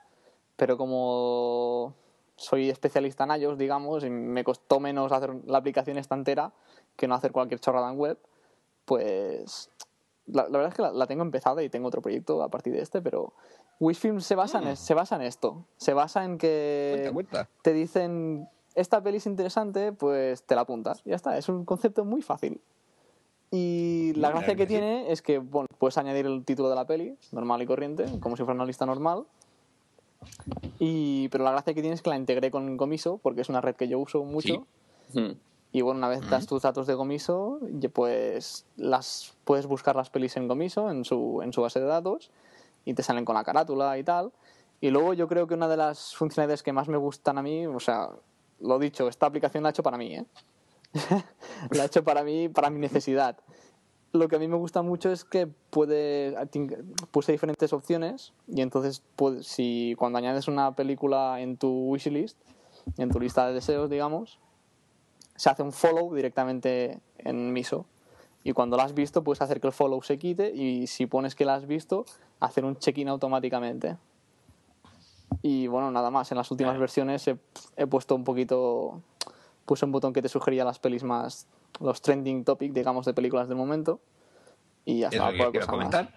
Pero 0.56 0.76
como 0.76 1.94
soy 2.36 2.68
especialista 2.68 3.24
en 3.24 3.40
iOS, 3.40 3.56
digamos, 3.56 4.04
y 4.04 4.10
me 4.10 4.44
costó 4.44 4.78
menos 4.80 5.10
hacer 5.12 5.34
la 5.46 5.58
aplicación 5.58 5.96
esta 5.96 6.14
entera 6.14 6.52
que 6.96 7.08
no 7.08 7.14
hacer 7.14 7.32
cualquier 7.32 7.60
chorrada 7.60 7.90
en 7.90 7.98
web, 7.98 8.18
pues 8.84 9.70
La, 10.26 10.42
la 10.44 10.58
verdad 10.58 10.68
es 10.68 10.74
que 10.74 10.82
la, 10.82 10.92
la 10.92 11.06
tengo 11.06 11.22
empezada 11.22 11.62
y 11.62 11.70
tengo 11.70 11.88
otro 11.88 12.02
proyecto 12.02 12.42
a 12.42 12.48
partir 12.50 12.72
de 12.74 12.82
este, 12.82 13.00
pero 13.00 13.32
Wishfilm 13.80 14.20
se 14.20 14.34
basa, 14.34 14.58
en, 14.60 14.68
es- 14.68 14.78
se 14.78 14.94
basa 14.94 15.16
en 15.16 15.22
esto. 15.22 15.64
Se 15.78 15.94
basa 15.94 16.24
en 16.24 16.38
que 16.38 17.12
te 17.62 17.72
dicen, 17.72 18.46
esta 18.74 19.02
peli 19.02 19.16
es 19.16 19.26
interesante, 19.26 19.92
pues 19.92 20.42
te 20.44 20.54
la 20.54 20.60
apuntas. 20.60 21.02
Ya 21.04 21.16
está, 21.16 21.36
es 21.38 21.48
un 21.48 21.64
concepto 21.64 22.04
muy 22.04 22.22
fácil. 22.22 22.60
Y 23.50 24.12
la 24.14 24.30
gracia 24.30 24.54
que 24.54 24.62
sí. 24.62 24.68
tiene 24.68 25.10
es 25.10 25.22
que 25.22 25.38
bueno, 25.38 25.66
puedes 25.78 25.98
añadir 25.98 26.26
el 26.26 26.44
título 26.44 26.68
de 26.68 26.76
la 26.76 26.86
peli, 26.86 27.16
normal 27.32 27.62
y 27.62 27.66
corriente, 27.66 28.04
como 28.20 28.36
si 28.36 28.44
fuera 28.44 28.54
una 28.54 28.66
lista 28.66 28.86
normal. 28.86 29.24
Y, 30.78 31.28
pero 31.30 31.44
la 31.44 31.52
gracia 31.52 31.74
que 31.74 31.80
tiene 31.80 31.94
es 31.94 32.02
que 32.02 32.10
la 32.10 32.16
integré 32.16 32.50
con 32.50 32.76
Gomiso, 32.76 33.18
porque 33.22 33.40
es 33.40 33.48
una 33.48 33.60
red 33.60 33.74
que 33.74 33.88
yo 33.88 33.98
uso 33.98 34.22
mucho. 34.24 34.66
Hmm. 35.14 35.32
Y 35.72 35.80
bueno, 35.82 35.98
una 35.98 36.08
vez 36.08 36.28
das 36.28 36.46
tus 36.46 36.62
datos 36.62 36.86
de 36.86 36.94
Gomiso, 36.94 37.60
pues 37.92 38.66
las 38.76 39.34
puedes 39.44 39.66
buscar 39.66 39.96
las 39.96 40.10
pelis 40.10 40.36
en 40.36 40.48
Gomiso, 40.48 40.90
en 40.90 41.04
su, 41.04 41.40
en 41.42 41.52
su 41.52 41.62
base 41.62 41.80
de 41.80 41.86
datos, 41.86 42.30
y 42.84 42.94
te 42.94 43.02
salen 43.02 43.24
con 43.24 43.34
la 43.34 43.44
carátula 43.44 43.98
y 43.98 44.04
tal. 44.04 44.32
Y 44.80 44.90
luego 44.90 45.12
yo 45.12 45.28
creo 45.28 45.46
que 45.46 45.54
una 45.54 45.68
de 45.68 45.76
las 45.76 46.14
funcionalidades 46.14 46.62
que 46.62 46.72
más 46.72 46.88
me 46.88 46.96
gustan 46.96 47.38
a 47.38 47.42
mí, 47.42 47.66
o 47.66 47.80
sea, 47.80 48.10
lo 48.60 48.78
dicho, 48.78 49.08
esta 49.08 49.26
aplicación 49.26 49.62
la 49.62 49.68
he 49.68 49.72
hecho 49.72 49.82
para 49.82 49.98
mí, 49.98 50.14
¿eh? 50.14 50.24
la 51.70 51.82
he 51.82 51.86
hecho 51.86 52.02
para 52.02 52.24
mí, 52.24 52.48
para 52.48 52.70
mi 52.70 52.78
necesidad. 52.78 53.38
Lo 54.12 54.26
que 54.28 54.36
a 54.36 54.38
mí 54.38 54.48
me 54.48 54.56
gusta 54.56 54.82
mucho 54.82 55.12
es 55.12 55.24
que 55.24 55.46
puede, 55.46 56.34
puse 57.10 57.32
diferentes 57.32 57.72
opciones 57.72 58.32
y 58.48 58.60
entonces 58.60 59.02
si 59.42 59.94
cuando 59.98 60.18
añades 60.18 60.48
una 60.48 60.74
película 60.74 61.40
en 61.40 61.56
tu 61.56 61.90
wishlist, 61.90 62.36
en 62.96 63.10
tu 63.10 63.20
lista 63.20 63.46
de 63.46 63.54
deseos, 63.54 63.88
digamos, 63.88 64.40
se 65.36 65.48
hace 65.48 65.62
un 65.62 65.72
follow 65.72 66.14
directamente 66.14 66.98
en 67.18 67.52
Miso. 67.52 67.86
Y 68.42 68.52
cuando 68.52 68.76
la 68.76 68.84
has 68.84 68.94
visto, 68.94 69.22
puedes 69.22 69.42
hacer 69.42 69.60
que 69.60 69.66
el 69.66 69.72
follow 69.72 70.02
se 70.02 70.18
quite 70.18 70.50
y 70.50 70.86
si 70.86 71.06
pones 71.06 71.34
que 71.34 71.44
la 71.44 71.54
has 71.54 71.66
visto, 71.66 72.06
hacer 72.40 72.64
un 72.64 72.76
check-in 72.76 73.08
automáticamente. 73.08 73.96
Y 75.42 75.66
bueno, 75.66 75.90
nada 75.90 76.10
más. 76.10 76.30
En 76.32 76.38
las 76.38 76.50
últimas 76.50 76.78
versiones 76.78 77.26
he, 77.28 77.38
he 77.76 77.86
puesto 77.86 78.14
un 78.14 78.24
poquito. 78.24 79.00
Puse 79.66 79.84
un 79.84 79.92
botón 79.92 80.12
que 80.12 80.22
te 80.22 80.28
sugería 80.28 80.64
las 80.64 80.78
pelis 80.78 81.04
más. 81.04 81.46
los 81.80 82.00
trending 82.00 82.44
topic, 82.44 82.72
digamos, 82.72 83.06
de 83.06 83.14
películas 83.14 83.48
del 83.48 83.56
momento. 83.56 84.00
Y 84.84 85.00
ya 85.00 85.08
Es 85.08 85.16
lo 85.16 85.52
que 85.52 85.60
más. 85.60 86.08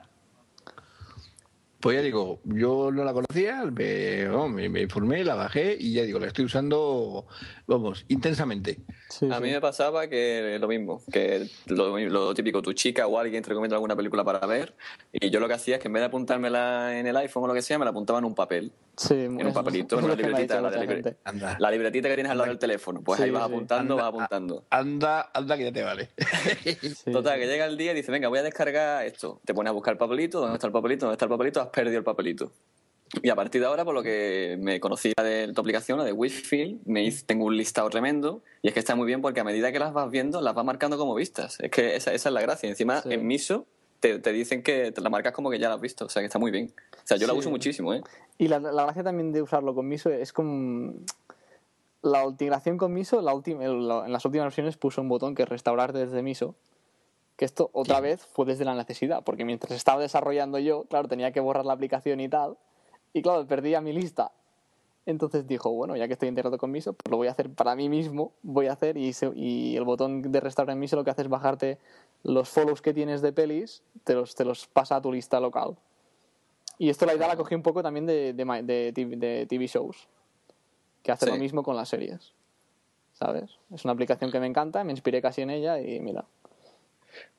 Pues 1.84 1.98
ya 1.98 2.02
digo, 2.02 2.40
yo 2.46 2.92
no 2.94 3.04
la 3.04 3.12
conocía, 3.12 3.66
me, 3.66 4.24
no, 4.24 4.48
me, 4.48 4.70
me 4.70 4.80
informé, 4.84 5.22
la 5.26 5.36
bajé 5.36 5.76
y 5.78 5.92
ya 5.92 6.04
digo, 6.04 6.18
la 6.18 6.28
estoy 6.28 6.46
usando, 6.46 7.26
vamos, 7.68 8.06
intensamente. 8.08 8.80
Sí, 9.10 9.30
A 9.30 9.36
sí. 9.36 9.44
mí 9.44 9.52
me 9.52 9.60
pasaba 9.60 10.08
que 10.08 10.58
lo 10.62 10.68
mismo, 10.70 11.02
que 11.12 11.46
lo, 11.66 12.00
lo 12.00 12.34
típico, 12.34 12.62
tu 12.62 12.72
chica 12.72 13.06
o 13.06 13.20
alguien 13.20 13.44
te 13.44 13.50
recomienda 13.50 13.76
alguna 13.76 13.98
película 13.98 14.24
para 14.24 14.48
ver 14.48 14.74
y 15.12 15.30
yo 15.30 15.42
lo 15.42 15.50
que 15.50 15.56
hacía 15.56 15.76
es 15.76 15.82
que 15.82 15.90
en 15.90 15.94
vez 15.96 16.02
de 16.04 16.06
apuntármela 16.06 16.98
en 16.98 17.06
el 17.06 17.18
iPhone 17.18 17.44
o 17.44 17.48
lo 17.48 17.54
que 17.54 17.62
sea, 17.62 17.78
me 17.78 17.84
la 17.84 17.92
apuntaba 17.92 18.20
en 18.20 18.26
un 18.26 18.34
papel, 18.34 18.72
Sí, 18.96 19.16
en 19.16 19.46
un 19.46 19.54
papelito, 19.54 19.98
en 20.00 20.06
una 20.06 20.16
libretita, 20.16 20.62
la, 20.62 20.70
libre- 20.70 21.18
la 21.58 21.72
libretita 21.72 22.08
que 22.08 22.14
tienes 22.14 22.32
al 22.32 22.38
lado 22.38 22.50
del 22.50 22.60
teléfono, 22.60 23.02
pues 23.04 23.18
Sí, 23.18 23.24
ahí 23.24 23.32
vas 23.32 23.48
sí. 23.48 23.52
apuntando, 23.54 23.94
Anda, 23.96 24.04
vas 24.04 24.14
apuntando. 24.14 24.66
Anda, 24.70 25.32
anda 25.34 25.58
que 25.58 25.64
ya 25.66 25.72
te 25.74 25.84
vale. 25.84 26.10
Sí, 26.64 27.12
Total, 27.12 27.34
sí. 27.36 27.40
que 27.42 27.48
llega 27.48 27.66
el 27.66 27.76
día 27.76 27.92
y 27.92 27.96
dice, 27.96 28.12
venga, 28.12 28.28
voy 28.30 28.38
a 28.40 28.44
descargar 28.44 29.04
esto. 29.06 29.42
Te 29.46 29.54
pones 29.54 29.72
a 29.72 29.74
buscar 29.74 29.94
el 29.94 29.98
papelito, 29.98 30.40
¿dónde 30.40 30.56
está 30.56 30.68
el 30.68 30.74
papelito? 30.74 31.08
¿Dónde 31.08 31.16
está 31.16 31.26
el 31.26 31.30
papelito? 31.32 31.60
Perdido 31.74 31.98
el 31.98 32.04
papelito. 32.04 32.52
Y 33.22 33.30
a 33.30 33.36
partir 33.36 33.62
de 33.62 33.68
ahora, 33.68 33.86
por 33.86 33.94
lo 33.94 34.02
que 34.02 34.58
me 34.60 34.80
conocía 34.80 35.14
de 35.24 35.52
tu 35.54 35.62
aplicación, 35.62 36.00
la 36.00 36.04
de 36.04 36.14
Wishfield, 36.14 36.80
me 36.86 37.04
hice- 37.04 37.24
tengo 37.26 37.46
un 37.46 37.56
listado 37.56 37.88
tremendo 37.90 38.42
y 38.64 38.70
es 38.70 38.74
que 38.74 38.80
está 38.80 38.96
muy 38.96 39.06
bien 39.06 39.22
porque 39.22 39.40
a 39.40 39.44
medida 39.44 39.72
que 39.72 39.78
las 39.78 39.94
vas 39.94 40.10
viendo, 40.10 40.42
las 40.42 40.56
vas 40.56 40.66
marcando 40.66 40.98
como 40.98 41.14
vistas. 41.14 41.60
Es 41.60 41.70
que 41.70 41.96
esa, 41.96 42.12
esa 42.14 42.30
es 42.30 42.34
la 42.34 42.42
gracia. 42.42 42.68
Encima, 42.70 43.02
Sí. 43.02 43.14
en 43.14 43.28
Miso 43.28 43.68
te, 44.00 44.18
te 44.18 44.32
dicen 44.32 44.64
que 44.64 44.92
te 44.92 45.02
la 45.02 45.10
marcas 45.12 45.32
como 45.34 45.52
que 45.52 45.60
ya 45.60 45.70
la 45.70 45.76
has 45.76 45.82
visto. 45.82 46.06
O 46.06 46.10
sea, 46.10 46.22
que 46.24 46.26
está 46.26 46.40
muy 46.40 46.50
bien. 46.50 46.74
O 46.94 47.02
sea, 47.06 47.18
yo 47.18 47.28
la 47.28 47.34
uso 47.34 47.52
muchísimo, 47.52 47.94
¿eh? 47.94 48.02
Y 48.40 48.48
la, 48.48 48.60
la 48.60 48.84
gracia 48.84 49.04
también 49.04 49.32
de 49.32 49.42
usarlo 49.44 49.76
con 49.76 49.88
Miso 49.88 50.10
es 50.10 50.34
como 50.34 50.94
la 52.02 52.26
integración 52.26 52.78
con 52.78 52.94
Miso, 52.94 53.22
la 53.22 53.34
última, 53.34 53.64
en 53.64 53.88
la- 53.88 54.06
en 54.06 54.12
las 54.12 54.26
últimas 54.26 54.46
versiones 54.48 54.76
puso 54.76 55.02
un 55.02 55.08
botón 55.08 55.36
que 55.36 55.44
es 55.44 55.50
restaurar 55.50 55.94
desde 55.94 56.22
Miso, 56.24 56.56
que 57.36 57.46
esto 57.46 57.70
otra 57.74 58.00
vez 58.00 58.26
fue 58.26 58.46
desde 58.46 58.66
la 58.66 58.76
necesidad, 58.76 59.24
porque 59.24 59.46
mientras 59.46 59.72
estaba 59.74 60.02
desarrollando 60.02 60.60
yo, 60.60 60.84
claro, 60.86 61.08
tenía 61.08 61.32
que 61.32 61.40
borrar 61.40 61.66
la 61.66 61.74
aplicación 61.74 62.20
y 62.20 62.30
tal, 62.30 62.58
y 63.14 63.22
claro, 63.22 63.46
perdía 63.48 63.82
mi 63.82 63.94
lista. 63.94 64.32
Entonces 65.06 65.46
dijo, 65.48 65.70
bueno, 65.72 65.98
ya 65.98 66.08
que 66.08 66.14
estoy 66.14 66.30
integrado 66.30 66.58
con 66.58 66.72
Miso, 66.72 66.94
pues 66.94 67.12
lo 67.12 67.18
voy 67.18 67.28
a 67.28 67.32
hacer 67.32 67.50
para 67.50 67.76
mí 67.76 67.90
mismo, 67.90 68.32
voy 68.42 68.68
a 68.68 68.74
hacer, 68.74 68.96
y, 68.98 69.12
se- 69.14 69.34
y 69.36 69.76
el 69.76 69.84
botón 69.84 70.22
de 70.32 70.40
restaurar 70.40 70.74
en 70.74 70.80
Miso 70.80 70.96
lo 70.96 71.04
que 71.04 71.10
hace 71.12 71.24
es 71.24 71.28
bajarte 71.28 71.78
los 72.24 72.48
follows 72.50 72.82
que 72.82 72.94
tienes 72.94 73.22
de 73.22 73.34
pelis, 73.34 73.84
te 74.06 74.14
los, 74.14 74.34
te 74.36 74.46
los 74.46 74.66
pasa 74.68 74.96
a 74.96 75.02
tu 75.02 75.12
lista 75.12 75.40
local. 75.42 75.76
Y 76.78 76.90
esto 76.90 77.06
la 77.06 77.14
idea 77.16 77.28
la 77.28 77.36
cogí 77.36 77.54
un 77.54 77.62
poco 77.64 77.84
también 77.84 78.06
de, 78.06 78.34
de, 78.34 78.46
de 78.64 78.94
TV, 78.94 79.16
de 79.18 79.46
TV 79.46 79.68
shows, 79.68 80.08
que 81.02 81.12
hace 81.12 81.26
lo 81.26 81.34
mismo 81.42 81.64
con 81.64 81.76
las 81.76 81.90
series. 81.90 82.34
¿Sabes? 83.14 83.52
Es 83.74 83.84
una 83.84 83.94
aplicación 83.94 84.32
que 84.32 84.40
me 84.40 84.48
encanta, 84.48 84.84
me 84.84 84.92
inspiré 84.92 85.22
casi 85.22 85.42
en 85.42 85.50
ella 85.50 85.80
y 85.82 86.00
mira. 86.00 86.26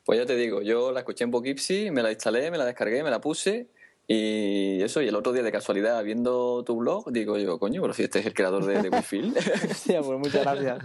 Pues 0.05 0.19
ya 0.19 0.27
te 0.27 0.37
digo, 0.37 0.61
yo 0.63 0.93
la 0.93 1.01
escuché 1.01 1.25
en 1.25 1.31
Poughkeepsie, 1.31 1.91
me 1.91 2.03
la 2.03 2.11
instalé, 2.13 2.51
me 2.51 2.59
la 2.59 2.67
descargué, 2.67 3.03
me 3.03 3.11
la 3.11 3.21
puse 3.21 3.69
y 4.07 4.83
eso, 4.83 5.01
y 5.01 5.09
el 5.09 5.15
otro 5.15 5.33
día 5.33 5.43
de 5.43 5.51
casualidad 5.51 6.05
viendo 6.05 6.63
tu 6.63 6.77
blog, 6.77 7.11
digo 7.11 7.39
yo, 7.39 7.59
coño, 7.59 7.81
pero 7.81 7.95
si 7.95 8.03
este 8.03 8.19
es 8.19 8.27
el 8.27 8.35
creador 8.35 8.67
de, 8.67 8.83
de 8.83 8.91
Wishfield. 8.91 9.35
Hostia, 9.71 10.03
pues 10.03 10.19
muchas 10.19 10.43
gracias. 10.43 10.79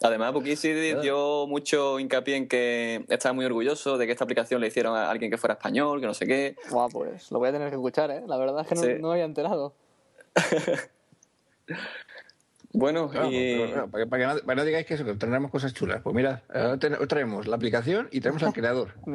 Además, 0.00 0.30
Poughkeepsie 0.30 1.00
dio 1.00 1.48
mucho 1.48 1.98
hincapié 1.98 2.36
en 2.36 2.46
que 2.46 3.04
estaba 3.08 3.32
muy 3.32 3.44
orgulloso 3.44 3.98
de 3.98 4.06
que 4.06 4.12
esta 4.12 4.22
aplicación 4.22 4.60
le 4.60 4.68
hicieron 4.68 4.96
a 4.96 5.10
alguien 5.10 5.32
que 5.32 5.36
fuera 5.36 5.54
español, 5.54 6.00
que 6.00 6.06
no 6.06 6.14
sé 6.14 6.26
qué. 6.26 6.54
Guau, 6.70 6.88
pues 6.90 7.28
lo 7.32 7.40
voy 7.40 7.48
a 7.48 7.52
tener 7.52 7.70
que 7.70 7.74
escuchar, 7.74 8.12
¿eh? 8.12 8.22
La 8.28 8.36
verdad 8.36 8.60
es 8.60 8.68
que 8.68 8.74
no, 8.76 8.82
Sí. 8.82 8.88
no 9.00 9.08
me 9.08 9.14
había 9.14 9.24
enterado. 9.24 9.74
Bueno, 12.72 13.10
Claro, 13.10 13.28
y... 13.30 13.54
para, 13.90 14.04
que, 14.04 14.06
para 14.10 14.22
que 14.22 14.26
no, 14.26 14.46
para 14.46 14.54
que 14.54 14.54
no 14.56 14.64
digáis 14.64 14.86
que 14.86 14.94
eso, 14.94 15.04
que 15.04 15.14
tendremos 15.14 15.50
cosas 15.50 15.74
chulas. 15.74 16.00
Pues 16.02 16.14
mira, 16.14 16.42
ahora 16.48 16.78
hoy 16.98 17.06
traemos 17.06 17.46
la 17.46 17.56
aplicación 17.56 18.08
y 18.10 18.20
traemos 18.20 18.42
al 18.42 18.52
creador. 18.52 18.94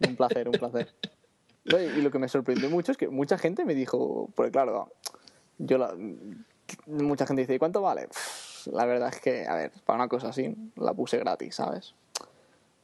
Un 0.00 0.16
placer, 0.16 0.48
un 0.48 0.58
placer. 0.58 0.88
Y 1.64 2.00
lo 2.02 2.10
que 2.10 2.18
me 2.18 2.28
sorprendió 2.28 2.68
mucho 2.68 2.92
es 2.92 2.98
que 2.98 3.08
mucha 3.08 3.38
gente 3.38 3.64
me 3.64 3.74
dijo, 3.74 4.28
porque 4.34 4.50
claro, 4.50 4.90
yo 5.58 5.78
la- 5.78 5.94
mucha 6.86 7.26
gente 7.26 7.42
dice, 7.42 7.54
¿y 7.54 7.58
cuánto 7.58 7.80
vale? 7.80 8.08
Pff, 8.08 8.66
La 8.68 8.84
verdad 8.84 9.08
es 9.12 9.20
que, 9.20 9.46
a 9.46 9.54
ver, 9.54 9.72
para 9.86 9.98
una 10.00 10.08
cosa 10.08 10.28
así, 10.28 10.54
la 10.76 10.92
puse 10.92 11.18
gratis, 11.18 11.54
¿sabes? 11.54 11.94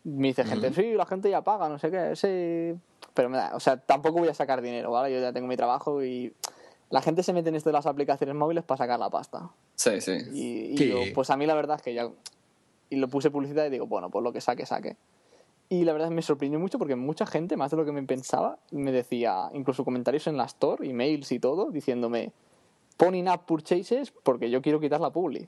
Me 0.04 0.28
dice 0.28 0.44
gente, 0.44 0.72
sí, 0.72 0.94
la 0.94 1.06
gente 1.06 1.28
ya 1.28 1.42
paga, 1.42 1.68
no 1.68 1.78
sé 1.78 1.90
qué, 1.90 2.14
sí. 2.16 2.78
Pero 3.14 3.28
me 3.28 3.36
da, 3.36 3.50
o 3.54 3.60
sea, 3.60 3.76
tampoco 3.76 4.20
voy 4.20 4.28
a 4.28 4.34
sacar 4.34 4.62
dinero, 4.62 4.92
¿vale? 4.92 5.12
Yo 5.12 5.20
ya 5.20 5.32
tengo 5.32 5.48
mi 5.48 5.56
trabajo 5.56 6.02
y 6.04 6.32
la 6.90 7.02
gente 7.02 7.22
se 7.22 7.32
mete 7.32 7.48
en 7.50 7.54
esto 7.54 7.68
de 7.68 7.74
las 7.74 7.86
aplicaciones 7.86 8.34
móviles 8.34 8.64
para 8.64 8.78
sacar 8.78 8.98
la 8.98 9.10
pasta. 9.10 9.50
Sí, 9.74 10.00
sí. 10.00 10.12
Y, 10.32 10.74
y 10.74 10.78
Sí. 10.78 10.88
yo, 10.88 11.00
pues 11.14 11.30
a 11.30 11.36
mí 11.36 11.46
la 11.46 11.54
verdad 11.54 11.76
es 11.76 11.82
que 11.82 11.94
ya. 11.94 12.08
Y 12.90 12.96
lo 12.96 13.08
puse 13.08 13.30
publicidad 13.30 13.66
y 13.66 13.70
digo, 13.70 13.86
bueno, 13.86 14.08
pues 14.10 14.22
lo 14.22 14.32
que 14.32 14.40
saque, 14.40 14.64
saque. 14.64 14.96
Y 15.68 15.84
la 15.84 15.92
verdad 15.92 16.08
me 16.10 16.22
sorprendió 16.22 16.58
mucho 16.58 16.78
porque 16.78 16.96
mucha 16.96 17.26
gente, 17.26 17.56
más 17.58 17.70
de 17.70 17.76
lo 17.76 17.84
que 17.84 17.92
me 17.92 18.02
pensaba, 18.02 18.58
me 18.70 18.90
decía, 18.90 19.50
incluso 19.52 19.84
comentarios 19.84 20.26
en 20.26 20.38
la 20.38 20.44
store, 20.44 20.88
emails 20.88 21.30
y 21.30 21.38
todo, 21.38 21.70
diciéndome, 21.70 22.32
pon 22.96 23.14
in-app 23.14 23.44
purchases 23.46 24.10
porque 24.22 24.48
yo 24.48 24.62
quiero 24.62 24.80
quitar 24.80 25.00
la 25.02 25.10
publi. 25.10 25.46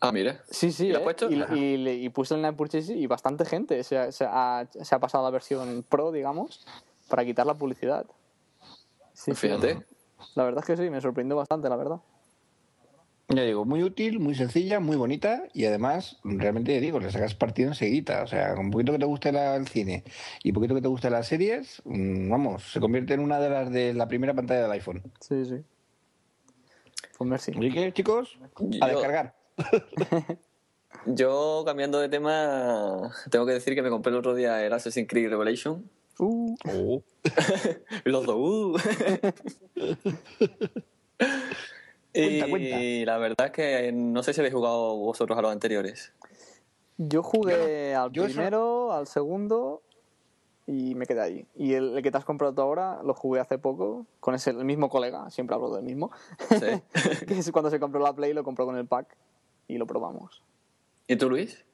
Ah, 0.00 0.10
mira. 0.10 0.42
Sí, 0.50 0.72
sí, 0.72 0.88
¿Y 0.88 0.92
has 0.92 0.98
¿eh? 0.98 1.04
puesto? 1.04 1.30
y, 1.30 1.36
y 1.56 1.88
y 2.04 2.08
puse 2.08 2.34
el 2.34 2.40
in-app 2.40 2.56
purchases 2.56 2.90
y 2.90 3.06
bastante 3.06 3.44
gente 3.44 3.84
se 3.84 3.96
ha, 3.96 4.10
se 4.10 4.24
ha- 4.28 4.66
se 4.72 4.94
ha 4.94 4.98
pasado 4.98 5.24
a 5.24 5.28
la 5.28 5.30
versión 5.30 5.84
pro, 5.88 6.10
digamos, 6.10 6.66
para 7.08 7.24
quitar 7.24 7.46
la 7.46 7.54
publicidad. 7.54 8.04
Sí, 9.24 9.32
sí. 9.32 9.34
fíjate. 9.48 9.84
La 10.34 10.44
verdad 10.44 10.60
es 10.60 10.66
que 10.66 10.76
sí, 10.82 10.90
me 10.90 11.00
sorprendió 11.00 11.36
bastante, 11.36 11.68
la 11.68 11.76
verdad. 11.76 11.96
Ya 13.28 13.42
digo, 13.44 13.64
muy 13.64 13.82
útil, 13.82 14.18
muy 14.20 14.34
sencilla, 14.34 14.78
muy 14.78 14.96
bonita 14.96 15.44
y 15.54 15.64
además, 15.64 16.18
realmente 16.22 16.78
digo, 16.80 17.00
le 17.00 17.10
sacas 17.10 17.34
partido 17.34 17.68
enseguida. 17.68 18.22
O 18.22 18.26
sea, 18.26 18.54
con 18.54 18.66
un 18.66 18.70
poquito 18.70 18.92
que 18.92 18.98
te 18.98 19.04
guste 19.06 19.32
la- 19.32 19.56
el 19.56 19.66
cine 19.68 20.04
y 20.42 20.50
un 20.50 20.54
poquito 20.54 20.74
que 20.74 20.82
te 20.82 20.88
guste 20.88 21.08
las 21.08 21.28
series, 21.28 21.80
mm, 21.84 22.28
vamos, 22.30 22.70
se 22.72 22.78
convierte 22.80 23.14
en 23.14 23.20
una 23.20 23.38
de 23.38 23.48
las 23.48 23.70
de 23.70 23.94
la 23.94 24.06
primera 24.06 24.34
pantalla 24.34 24.62
del 24.62 24.72
iPhone. 24.72 25.02
Sí, 25.20 25.44
sí. 25.46 25.62
Pues 27.16 27.30
merci. 27.30 27.52
Así 27.56 27.70
que, 27.72 27.92
chicos, 27.92 28.38
a 28.80 28.88
Yo- 28.88 28.92
descargar. 28.94 29.34
Yo, 31.06 31.62
cambiando 31.64 31.98
de 32.00 32.08
tema, 32.08 33.10
tengo 33.30 33.46
que 33.46 33.52
decir 33.52 33.74
que 33.74 33.82
me 33.82 33.88
compré 33.90 34.12
el 34.12 34.18
otro 34.18 34.34
día 34.34 34.64
el 34.64 34.72
Assassin's 34.72 35.08
Creed 35.08 35.30
Revelation. 35.30 35.88
Uh, 36.18 36.54
Oh. 36.68 37.02
Y 38.04 38.10
los 38.10 38.26
dos, 38.26 38.36
uh. 38.36 38.78
y 42.14 42.40
Cuenta, 42.40 42.48
cuenta. 42.50 42.76
la 43.06 43.18
verdad 43.18 43.46
es 43.46 43.52
que 43.52 43.92
no 43.92 44.22
sé 44.22 44.32
si 44.34 44.40
habéis 44.40 44.54
jugado 44.54 44.96
vosotros 44.96 45.38
a 45.38 45.42
los 45.42 45.50
anteriores. 45.52 46.12
Yo 46.98 47.22
jugué 47.22 47.94
al 47.94 48.12
yo 48.12 48.24
eso- 48.24 48.34
primero, 48.34 48.92
al 48.92 49.06
segundo 49.06 49.82
y 50.66 50.94
me 50.94 51.06
quedé 51.06 51.20
ahí. 51.20 51.46
Y 51.56 51.74
el, 51.74 51.96
el 51.96 52.02
que 52.02 52.10
te 52.10 52.18
has 52.18 52.24
comprado 52.24 52.54
tú 52.54 52.60
ahora 52.62 53.02
lo 53.02 53.14
jugué 53.14 53.40
hace 53.40 53.58
poco 53.58 54.06
con 54.20 54.34
ese, 54.34 54.50
el 54.50 54.64
mismo 54.64 54.88
colega, 54.90 55.28
siempre 55.30 55.54
hablo 55.54 55.70
del 55.74 55.84
mismo, 55.84 56.10
Sí. 56.50 56.82
que 57.26 57.38
es 57.38 57.50
cuando 57.50 57.70
se 57.70 57.80
compró 57.80 58.00
la 58.00 58.12
Play 58.14 58.32
lo 58.34 58.44
compró 58.44 58.66
con 58.66 58.76
el 58.76 58.86
pack 58.86 59.16
y 59.68 59.78
lo 59.78 59.86
probamos. 59.86 60.42
¿Y 61.08 61.16
tú, 61.16 61.28
Luis? 61.30 61.64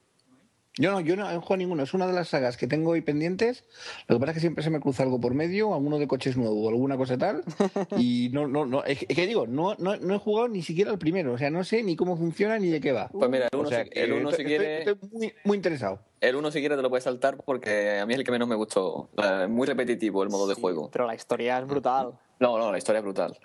Yo 0.79 0.93
no, 0.93 1.01
yo 1.01 1.17
no 1.17 1.29
he 1.31 1.35
jugado 1.37 1.57
ninguno. 1.57 1.83
Es 1.83 1.93
una 1.93 2.07
de 2.07 2.13
las 2.13 2.29
sagas 2.29 2.57
que 2.57 2.67
tengo 2.67 2.93
ahí 2.93 3.01
pendientes. 3.01 3.65
Lo 4.07 4.17
que 4.17 4.21
pasa 4.21 4.31
es 4.31 4.35
que 4.37 4.41
siempre 4.41 4.63
se 4.65 4.71
me 4.71 4.81
cruza 4.81 5.03
algo 5.03 5.21
por 5.21 5.35
medio, 5.35 5.75
alguno 5.75 5.99
de 5.99 6.07
coches 6.07 6.37
nuevo 6.37 6.65
o 6.65 6.69
alguna 6.69 6.97
cosa 6.97 7.19
tal. 7.19 7.43
Y 7.99 8.31
no, 8.33 8.47
no, 8.47 8.65
no. 8.65 8.85
Es 8.85 9.01
que 9.07 9.27
digo, 9.27 9.47
no, 9.47 9.75
no, 9.79 9.97
no 9.97 10.15
he 10.15 10.19
jugado 10.19 10.49
ni 10.49 10.63
siquiera 10.63 10.91
el 10.93 10.99
primero. 10.99 11.33
O 11.33 11.39
sea, 11.39 11.51
no 11.51 11.65
sé 11.65 11.83
ni 11.83 11.97
cómo 11.97 12.17
funciona 12.17 12.59
ni 12.59 12.69
de 12.69 12.81
qué 12.81 12.93
va. 12.93 13.09
Pues 13.09 13.29
mira, 13.31 13.49
el 13.51 13.59
O 13.59 13.61
uno, 13.61 13.69
sea, 13.69 13.85
si, 13.85 13.91
el 13.93 14.13
uno 14.13 14.31
si 14.33 14.45
quiere... 14.45 14.79
estoy, 14.79 14.95
estoy 14.95 15.09
muy, 15.11 15.33
muy 15.45 15.57
interesado. 15.57 16.01
El 16.21 16.37
uno 16.37 16.51
si 16.51 16.61
quiere 16.61 16.77
te 16.77 16.83
lo 16.83 16.89
puedes 16.91 17.05
saltar 17.05 17.37
porque 17.45 17.99
a 17.99 18.07
mí 18.07 18.13
es 18.15 18.19
el 18.21 18.25
que 18.25 18.31
menos 18.33 18.49
me 18.49 18.55
gustó. 18.55 19.09
Eh, 19.23 19.47
muy 19.49 19.67
repetitivo 19.67 20.23
el 20.23 20.31
modo 20.31 20.47
de 20.49 20.55
Sí, 20.55 20.61
juego. 20.61 20.91
Pero 20.93 21.07
la 21.07 21.15
historia 21.15 21.59
es 21.59 21.67
brutal. 21.67 22.13
No, 22.41 22.59
no, 22.59 22.71
la 22.73 22.79
historia 22.79 22.99
es 23.01 23.05
brutal. 23.05 23.37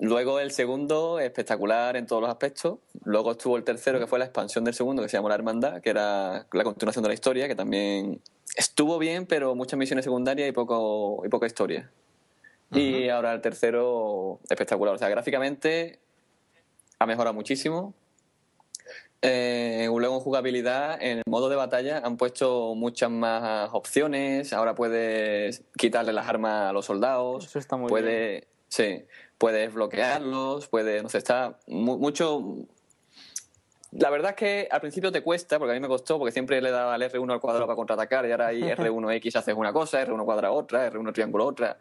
Luego 0.00 0.40
el 0.40 0.50
segundo, 0.50 1.20
espectacular 1.20 1.96
en 1.96 2.06
todos 2.06 2.20
los 2.20 2.30
aspectos. 2.30 2.78
Luego 3.04 3.32
estuvo 3.32 3.56
el 3.56 3.64
tercero, 3.64 3.98
que 4.00 4.06
fue 4.06 4.18
la 4.18 4.24
expansión 4.24 4.64
del 4.64 4.74
segundo, 4.74 5.02
que 5.02 5.08
se 5.08 5.16
llamó 5.16 5.28
La 5.28 5.36
Hermandad, 5.36 5.80
que 5.80 5.90
era 5.90 6.46
la 6.52 6.64
continuación 6.64 7.02
de 7.02 7.08
la 7.08 7.14
historia, 7.14 7.48
que 7.48 7.54
también 7.54 8.20
estuvo 8.56 8.98
bien, 8.98 9.26
pero 9.26 9.54
muchas 9.54 9.78
misiones 9.78 10.04
secundarias 10.04 10.48
y 10.48 10.52
poco 10.52 11.22
y 11.24 11.28
poca 11.28 11.46
historia. 11.46 11.90
Y 12.72 13.08
ahora 13.08 13.32
el 13.32 13.40
tercero, 13.40 14.40
espectacular. 14.50 14.94
O 14.94 14.98
sea, 14.98 15.08
gráficamente 15.08 16.00
ha 16.98 17.06
mejorado 17.06 17.32
muchísimo. 17.32 17.94
Eh, 19.22 19.88
luego 19.96 20.16
en 20.16 20.20
jugabilidad, 20.20 21.00
en 21.00 21.18
el 21.18 21.24
modo 21.26 21.48
de 21.48 21.56
batalla 21.56 21.98
han 22.04 22.16
puesto 22.16 22.74
muchas 22.74 23.10
más 23.10 23.70
opciones. 23.72 24.52
Ahora 24.52 24.74
puedes 24.74 25.62
quitarle 25.78 26.12
las 26.12 26.26
armas 26.28 26.70
a 26.70 26.72
los 26.72 26.84
soldados. 26.84 27.46
Eso 27.46 27.58
está 27.58 27.76
muy 27.76 27.88
puede, 27.88 28.48
Sí, 28.74 29.04
puedes 29.38 29.72
bloquearlos, 29.72 30.68
puedes, 30.68 31.02
no 31.02 31.08
sé, 31.08 31.18
está 31.18 31.58
mu- 31.66 31.98
mucho... 31.98 32.56
La 33.96 34.10
verdad 34.10 34.30
es 34.30 34.36
que 34.36 34.68
al 34.72 34.80
principio 34.80 35.12
te 35.12 35.22
cuesta, 35.22 35.56
porque 35.60 35.70
a 35.70 35.74
mí 35.74 35.80
me 35.80 35.86
costó, 35.86 36.18
porque 36.18 36.32
siempre 36.32 36.60
le 36.60 36.72
daba 36.72 36.94
al 36.94 37.02
R1 37.02 37.32
al 37.32 37.40
cuadrado 37.40 37.66
para 37.66 37.76
contraatacar 37.76 38.26
y 38.26 38.32
ahora 38.32 38.48
ahí 38.48 38.60
R1X 38.62 39.36
haces 39.36 39.54
una 39.54 39.72
cosa, 39.72 40.04
R1 40.04 40.24
cuadrado 40.24 40.54
otra, 40.54 40.90
R1 40.90 41.12
triángulo 41.12 41.46
otra, 41.46 41.78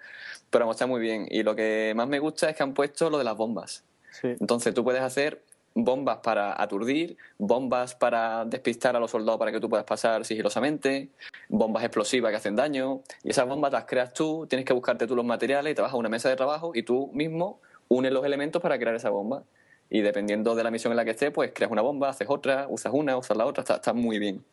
pero 0.52 0.66
vamos, 0.66 0.76
está 0.76 0.86
muy 0.86 1.02
bien. 1.02 1.26
Y 1.32 1.42
lo 1.42 1.56
que 1.56 1.94
más 1.96 2.08
me 2.08 2.20
gusta 2.20 2.50
es 2.52 2.56
que 2.56 2.62
han 2.62 2.76
puesto 2.76 3.10
lo 3.10 3.18
de 3.18 3.24
las 3.24 3.36
bombas. 3.36 3.84
Sí. 4.12 4.28
Entonces 4.40 4.76
tú 4.76 4.84
puedes 4.84 5.02
hacer 5.02 5.42
bombas 5.76 6.20
para 6.20 6.62
aturdir, 6.62 7.18
bombas 7.38 7.96
para 7.96 8.46
despistar 8.46 8.96
a 8.96 9.00
los 9.00 9.12
soldados 9.12 9.40
para 9.40 9.52
que 9.52 9.60
tú 9.60 9.70
puedas 9.70 9.86
pasar 9.86 10.26
sigilosamente, 10.26 11.10
bombas 11.50 11.84
explosivas 11.84 12.32
que 12.32 12.38
hacen 12.38 12.56
daño, 12.56 13.02
y 13.24 13.32
esas 13.32 13.48
bombas 13.48 13.72
las 13.72 13.86
creas 13.86 14.14
tú, 14.14 14.46
tienes 14.48 14.66
que 14.66 14.74
buscarte 14.74 15.08
tú 15.08 15.16
los 15.16 15.26
materiales 15.26 15.72
y 15.72 15.76
te 15.76 15.82
vas 15.82 15.94
una 15.94 16.10
mesa 16.10 16.30
de 16.30 16.36
trabajo 16.36 16.72
y 16.76 16.84
tú 16.84 17.10
mismo 17.14 17.60
unes 17.88 18.12
los 18.12 18.26
elementos 18.26 18.62
para 18.62 18.78
crear 18.78 18.96
esa 18.96 19.10
bomba. 19.10 19.44
Y 19.90 20.02
dependiendo 20.02 20.56
de 20.56 20.64
la 20.64 20.72
misión 20.72 20.92
en 20.92 20.98
la 20.98 21.06
que 21.06 21.12
estés, 21.12 21.32
pues 21.32 21.52
creas 21.54 21.72
una 21.72 21.82
bomba, 21.82 22.10
haces 22.10 22.28
otra, 22.30 22.68
usas 22.70 22.94
una, 22.94 23.18
usas 23.18 23.38
la 23.38 23.46
otra, 23.46 23.64
está, 23.64 23.94
muy 23.94 24.18
bien. 24.18 24.44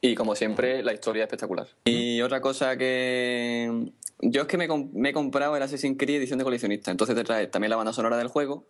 Y 0.00 0.14
como 0.14 0.34
siempre, 0.34 0.82
la 0.82 0.92
historia 0.94 1.24
es 1.24 1.26
espectacular. 1.26 1.68
Y 1.84 2.20
otra 2.22 2.40
cosa 2.40 2.76
que... 2.76 3.92
Yo 4.20 4.42
es 4.42 4.48
que 4.48 4.56
me, 4.56 4.66
me 4.66 5.10
he 5.10 5.12
comprado 5.12 5.56
el 5.56 5.62
Assassin's 5.62 5.96
Creed 5.96 6.16
edición 6.16 6.40
de 6.40 6.44
coleccionista, 6.44 6.90
entonces 6.90 7.14
te 7.14 7.22
trae 7.22 7.46
también 7.46 7.70
la 7.70 7.76
banda 7.76 7.92
sonora 7.92 8.16
del 8.16 8.26
juego 8.26 8.64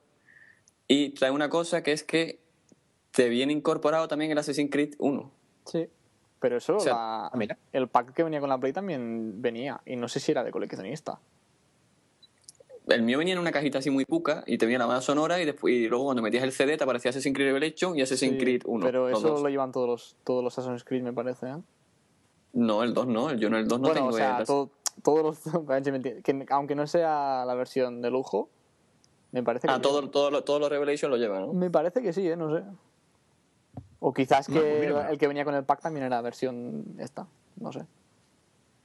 y 0.89 1.11
trae 1.11 1.31
una 1.31 1.49
cosa 1.49 1.83
que 1.83 1.93
es 1.93 2.03
que 2.03 2.41
te 3.13 3.29
viene 3.29 3.53
incorporado 3.53 4.09
también 4.09 4.31
el 4.31 4.39
Assassin's 4.39 4.71
Creed 4.71 4.95
1. 4.99 5.31
Sí. 5.67 5.89
Pero 6.41 6.57
eso, 6.57 6.77
O 6.77 6.81
sea, 6.81 6.93
la- 6.95 7.27
ah, 7.27 7.37
mira. 7.37 7.59
el 7.73 7.89
pack 7.89 8.13
que 8.15 8.23
venía 8.23 8.41
con 8.41 8.49
la 8.49 8.59
Play 8.59 8.73
también 8.73 9.43
venía. 9.43 9.81
Y 9.85 9.97
no 9.97 10.09
sé 10.09 10.21
si 10.21 10.33
era 10.33 10.45
de 10.45 10.51
coleccionista. 10.53 11.19
El 12.87 13.03
mío 13.03 13.19
venía 13.19 13.35
en 13.35 13.41
una 13.41 13.53
cajita 13.53 13.79
así 13.81 13.91
muy 13.91 14.07
puca 14.07 14.45
y 14.47 14.57
te 14.57 14.65
venía 14.65 14.79
la 14.79 14.87
banda 14.87 15.03
sonora 15.03 15.39
y, 15.43 15.45
después, 15.45 15.75
y 15.75 15.89
luego 15.89 16.05
cuando 16.07 16.23
metías 16.23 16.43
el 16.43 16.53
CD 16.53 16.77
te 16.79 16.85
aparecía 16.85 17.11
Assassin's 17.11 17.35
Creed 17.35 17.49
Revelation 17.49 17.99
y 17.99 18.03
Assassin's 18.03 18.33
Sí, 18.35 18.39
Creed 18.39 18.63
1. 18.65 18.87
Pero 18.87 19.09
eso 19.11 19.21
dos. 19.29 19.43
lo 19.43 19.49
llevan 19.51 19.73
todos 19.73 19.87
los, 19.89 20.17
todos 20.25 20.43
los 20.43 20.59
Assassin's 20.59 20.85
Creed, 20.85 21.03
me 21.03 21.13
parece. 21.13 21.49
¿eh? 21.49 21.57
No, 22.55 22.83
el 22.83 22.95
2 22.95 23.07
no, 23.09 23.35
yo 23.35 23.51
no 23.51 23.59
el 23.59 23.69
2 23.69 23.79
no 23.81 23.89
bueno, 23.89 23.95
tengo 23.95 24.09
o 24.09 24.13
sea, 24.13 24.39
el- 24.39 24.47
todo- 24.47 24.71
todos 25.03 25.23
los. 25.23 25.55
aunque 26.51 26.75
no 26.75 26.87
sea 26.87 27.45
la 27.45 27.55
versión 27.55 28.01
de 28.01 28.11
lujo, 28.11 28.49
me 29.33 29.43
parece 29.43 29.67
que. 29.69 29.73
Ah, 29.73 29.81
todo, 29.81 30.09
todo, 30.11 30.31
lo- 30.31 30.45
todos 30.45 30.61
los 30.61 30.71
Revelation 30.71 31.11
lo 31.11 31.17
llevan, 31.17 31.47
¿no? 31.47 31.53
Me 31.53 31.71
parece 31.71 32.03
que 32.03 32.13
sí, 32.13 32.29
¿eh? 32.29 32.37
No 32.37 32.55
sé. 32.55 32.63
O 34.01 34.13
quizás 34.15 34.47
que 34.47 34.55
No, 34.55 34.61
pues 34.61 34.81
mira. 34.81 35.11
el 35.11 35.19
que 35.19 35.27
venía 35.27 35.45
con 35.45 35.55
el 35.55 35.65
pack 35.65 35.81
también 35.81 36.07
era 36.07 36.21
versión 36.21 36.85
esta. 36.99 37.27
No 37.57 37.73
sé. 37.73 37.85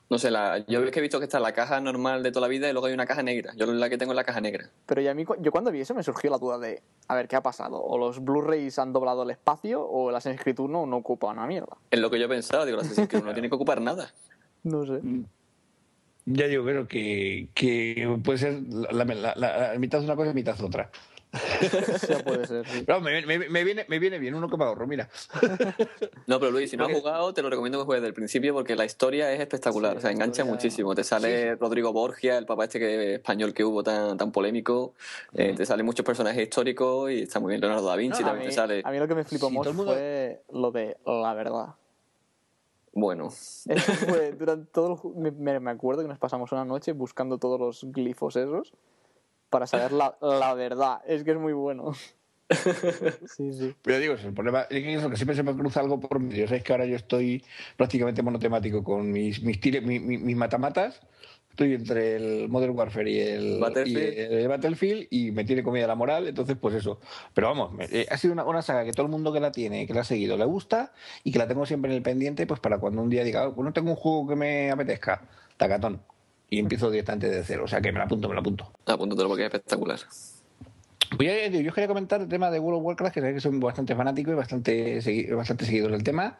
No 0.10 0.20
sé, 0.20 0.30
la, 0.30 0.60
yo 0.68 0.84
es 0.84 0.92
que 0.92 1.00
he 1.00 1.02
visto 1.02 1.18
que 1.20 1.26
está 1.26 1.40
la 1.40 1.54
caja 1.54 1.80
normal 1.80 2.22
de 2.22 2.32
toda 2.32 2.42
la 2.42 2.48
vida 2.48 2.70
y 2.70 2.72
luego 2.74 2.86
hay 2.88 2.94
una 2.94 3.06
caja 3.08 3.24
negra. 3.24 3.54
Yo 3.56 3.66
la 3.66 3.90
que 3.90 3.98
tengo 3.98 4.12
es 4.12 4.16
la 4.16 4.24
caja 4.24 4.42
negra. 4.42 4.70
Pero 4.86 5.02
ya 5.02 5.12
a 5.12 5.14
mí, 5.16 5.26
yo 5.40 5.52
cuando 5.52 5.72
vi 5.72 5.82
eso 5.82 5.96
me 5.96 6.04
surgió 6.04 6.30
la 6.30 6.38
duda 6.38 6.60
de, 6.60 6.84
a 7.08 7.16
ver, 7.16 7.28
¿qué 7.28 7.36
ha 7.36 7.42
pasado? 7.42 7.82
¿O 7.82 7.98
los 7.98 8.24
Blu-rays 8.24 8.78
han 8.78 8.94
doblado 8.94 9.24
el 9.24 9.32
espacio 9.32 9.82
o 9.84 10.10
el 10.10 10.16
Assassin's 10.16 10.42
Creed 10.44 10.60
1 10.60 10.86
no 10.86 10.98
ocupa 10.98 11.28
una 11.28 11.48
mierda? 11.48 11.78
Es 11.90 12.00
lo 12.00 12.12
que 12.12 12.20
yo 12.20 12.28
pensaba, 12.28 12.66
digo, 12.66 12.80
el 12.80 12.86
Assassin's 12.86 13.08
Creed 13.08 13.22
1 13.22 13.30
no 13.30 13.34
tiene 13.36 13.50
que 13.50 13.56
ocupar 13.56 13.82
nada. 13.82 14.12
No 14.64 14.86
sé. 14.86 15.00
Ya 16.26 16.48
digo, 16.48 16.64
creo 16.64 16.88
que, 16.88 17.48
que 17.54 18.18
puede 18.24 18.38
ser 18.38 18.62
la, 18.70 19.04
la- 19.04 19.34
la- 19.36 19.72
la 19.74 19.80
mitad 19.80 20.00
de 20.00 20.06
una 20.06 20.16
cosa 20.16 20.32
y 20.32 20.34
mitad 20.34 20.60
otra. 20.62 20.90
Ya 22.08 22.20
puede 22.24 22.46
ser, 22.46 22.66
sí. 22.68 22.84
Pero 22.86 23.02
me, 23.02 23.26
me- 23.26 23.50
me 23.50 23.64
viene, 23.64 23.86
me 23.90 23.98
viene 23.98 24.20
bien, 24.20 24.36
uno 24.36 24.48
que 24.48 24.56
me 24.56 24.64
ahorro, 24.66 24.86
mira. 24.88 25.10
No, 26.28 26.40
pero 26.40 26.52
Luis, 26.52 26.70
si 26.70 26.78
no 26.78 26.86
has 26.86 26.94
jugado, 26.94 27.34
te 27.34 27.42
lo 27.42 27.50
recomiendo 27.50 27.80
que 27.80 27.86
juegues 27.86 28.02
desde 28.02 28.10
el 28.10 28.14
principio 28.14 28.54
porque 28.54 28.76
la 28.76 28.86
historia 28.86 29.32
es 29.34 29.40
espectacular. 29.42 29.94
Sí, 29.94 29.98
o 29.98 30.02
sea, 30.02 30.12
engancha 30.12 30.44
historia- 30.44 30.52
muchísimo. 30.54 30.96
Te 30.96 31.04
sale 31.04 31.56
Rodrigo 31.56 31.92
Borgia, 31.92 32.38
el 32.38 32.46
papá 32.46 32.66
este 32.66 32.80
que, 32.80 33.16
español 33.16 33.54
que 33.54 33.64
hubo 33.66 33.84
tan, 33.84 34.16
tan 34.18 34.32
polémico. 34.32 34.94
Eh, 35.34 35.54
te 35.58 35.66
salen 35.66 35.86
muchos 35.86 36.06
personajes 36.06 36.42
históricos 36.44 37.12
y 37.12 37.24
está 37.24 37.40
muy 37.40 37.50
bien. 37.50 37.62
Leonardo 37.62 37.88
da 37.88 37.96
Vinci 37.96 38.22
No, 38.22 38.28
también 38.28 38.46
mí, 38.48 38.50
te 38.52 38.56
sale. 38.56 38.82
a 38.86 38.92
mí 38.92 39.00
lo 39.00 39.08
que 39.08 39.16
me 39.16 39.24
flipó 39.26 39.50
mundo- 39.74 39.94
fue 39.94 40.42
lo 40.54 40.72
de 40.72 40.96
la 41.06 41.34
verdad. 41.34 41.76
Bueno, 42.94 43.28
Eso 43.28 43.66
fue 44.08 44.32
durante 44.34 44.72
todo 44.72 45.00
el 45.16 45.34
me, 45.34 45.60
me- 45.60 45.72
acuerdo 45.72 46.02
que 46.04 46.08
nos 46.08 46.20
pasamos 46.20 46.52
una 46.52 46.64
noche 46.64 46.92
buscando 46.94 47.38
todos 47.38 47.60
los 47.60 47.92
glifos 47.92 48.36
esos 48.36 48.72
para 49.50 49.68
saber 49.68 49.92
la, 49.92 50.16
la 50.22 50.54
verdad. 50.54 51.02
Es 51.06 51.24
que 51.24 51.32
es 51.32 51.38
muy 51.38 51.54
bueno. 51.54 51.94
Sí, 53.26 53.52
sí. 53.54 53.74
Pero 53.82 54.00
digo, 54.00 54.14
el 54.14 54.34
problema 54.34 54.62
es 54.70 54.84
que 54.84 55.16
siempre 55.16 55.36
se 55.36 55.44
me 55.44 55.56
cruza 55.56 55.80
algo 55.80 56.00
por 56.00 56.20
medio. 56.20 56.48
Sabes 56.48 56.64
que 56.64 56.72
ahora 56.72 56.86
yo 56.86 56.96
estoy 56.96 57.44
prácticamente 57.78 58.22
monotemático 58.22 58.84
con 58.84 59.12
mis, 59.12 59.42
mis, 59.42 59.60
tire- 59.60 59.82
mi- 59.82 60.00
mi- 60.00 60.18
mis 60.20 60.36
matamatas. 60.36 61.00
Estoy 61.54 61.76
entre 61.76 62.16
el 62.16 62.50
Modern 62.50 62.76
Warfare 62.76 63.12
y 63.12 63.20
el 63.20 63.60
Battlefield. 63.60 64.14
y 64.18 64.20
el 64.42 64.48
Battlefield 64.48 65.08
y 65.12 65.30
me 65.30 65.44
tiene 65.44 65.62
comida 65.62 65.86
la 65.86 65.94
moral, 65.94 66.28
entonces 66.28 66.58
pues 66.60 66.74
eso. 66.74 67.00
Pero 67.36 67.46
vamos, 67.48 67.74
eh, 67.92 68.08
ha 68.10 68.18
sido 68.18 68.34
una, 68.34 68.44
una 68.44 68.64
saga 68.64 68.84
que 68.84 68.92
todo 68.92 69.06
el 69.06 69.12
mundo 69.12 69.32
que 69.32 69.40
la 69.40 69.52
tiene, 69.52 69.86
que 69.86 69.94
la 69.94 70.02
ha 70.02 70.04
seguido, 70.04 70.36
le 70.36 70.46
gusta 70.46 70.94
y 71.24 71.32
que 71.32 71.38
la 71.38 71.48
tengo 71.48 71.68
siempre 71.68 71.92
en 71.92 71.98
el 71.98 72.02
pendiente, 72.02 72.48
pues 72.48 72.60
para 72.60 72.80
cuando 72.80 73.04
un 73.04 73.10
día 73.12 73.24
diga, 73.24 73.44
"Ah, 73.44 73.52
pues 73.54 73.64
no 73.64 73.72
tengo 73.72 73.92
un 73.92 73.96
juego 73.96 74.28
que 74.28 74.36
me 74.36 74.72
apetezca, 74.72 75.22
tacatón. 75.58 76.02
Y 76.50 76.58
empiezo 76.58 76.90
directamente 76.90 77.30
de 77.30 77.44
cero, 77.44 77.66
o 77.66 77.68
sea 77.68 77.82
que 77.82 77.92
me 77.92 78.00
la 78.00 78.06
apunto, 78.06 78.28
me 78.30 78.34
la 78.34 78.42
apunto. 78.42 78.74
apúntatelo 78.88 79.30
porque 79.30 79.44
es 79.44 79.54
espectacular. 79.54 80.00
Pues 81.16 81.52
ya, 81.52 81.60
yo 81.60 81.70
os 81.70 81.76
quería 81.76 81.88
comentar 81.88 82.22
el 82.22 82.28
tema 82.28 82.50
de 82.50 82.60
World 82.60 82.80
of 82.80 82.86
Warcraft, 82.88 83.14
que 83.14 83.22
sé 83.22 83.34
que 83.36 83.40
soy 83.40 83.60
bastante 83.60 83.96
fanático 83.96 84.32
y 84.32 84.34
bastante, 84.34 85.00
bastante 85.36 85.66
seguidor 85.66 85.92
del 85.92 86.04
tema. 86.04 86.40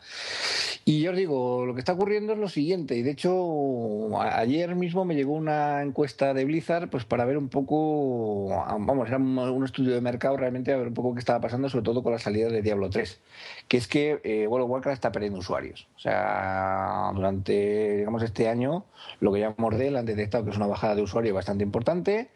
Y 0.86 1.02
yo 1.02 1.12
os 1.12 1.18
digo, 1.18 1.66
lo 1.66 1.74
que 1.74 1.80
está 1.80 1.94
ocurriendo 1.94 2.34
es 2.34 2.40
lo 2.40 2.50
siguiente. 2.50 2.96
Y 2.98 3.04
de 3.04 3.12
hecho, 3.12 4.20
ayer 4.20 4.76
mismo 4.76 5.06
me 5.06 5.16
llegó 5.16 5.32
una 5.34 5.82
encuesta 5.82 6.34
de 6.34 6.44
Blizzard 6.44 6.90
pues 6.90 7.06
para 7.06 7.24
ver 7.24 7.38
un 7.38 7.48
poco, 7.48 8.50
vamos, 8.50 9.08
era 9.08 9.18
un, 9.18 9.64
estudio 9.64 9.94
de 9.94 10.02
mercado 10.02 10.36
realmente, 10.36 10.74
a 10.74 10.78
ver 10.78 10.90
un 10.90 10.94
poco 10.94 11.14
qué 11.14 11.20
estaba 11.20 11.40
pasando, 11.40 11.70
sobre 11.70 11.86
todo 11.86 12.04
con 12.04 12.12
la 12.12 12.20
salida 12.20 12.50
de 12.50 12.62
Diablo 12.62 12.90
3. 12.90 13.22
Que 13.70 13.78
es 13.78 13.88
que 13.88 14.20
eh, 14.26 14.46
Warcraft 14.46 14.94
está 14.94 15.12
perdiendo 15.14 15.40
usuarios. 15.40 15.88
O 15.96 16.00
sea, 16.00 17.12
durante, 17.16 17.98
digamos, 18.00 18.22
este 18.22 18.50
año, 18.50 18.84
lo 19.22 19.32
que 19.32 19.40
llamamos 19.40 19.78
DEL 19.78 19.96
han 19.96 20.06
detectado 20.06 20.44
que 20.44 20.52
es 20.52 20.58
una 20.58 20.68
bajada 20.68 20.96
de 20.96 21.02
usuarios 21.02 21.34
bastante 21.34 21.64
importante. 21.64 22.30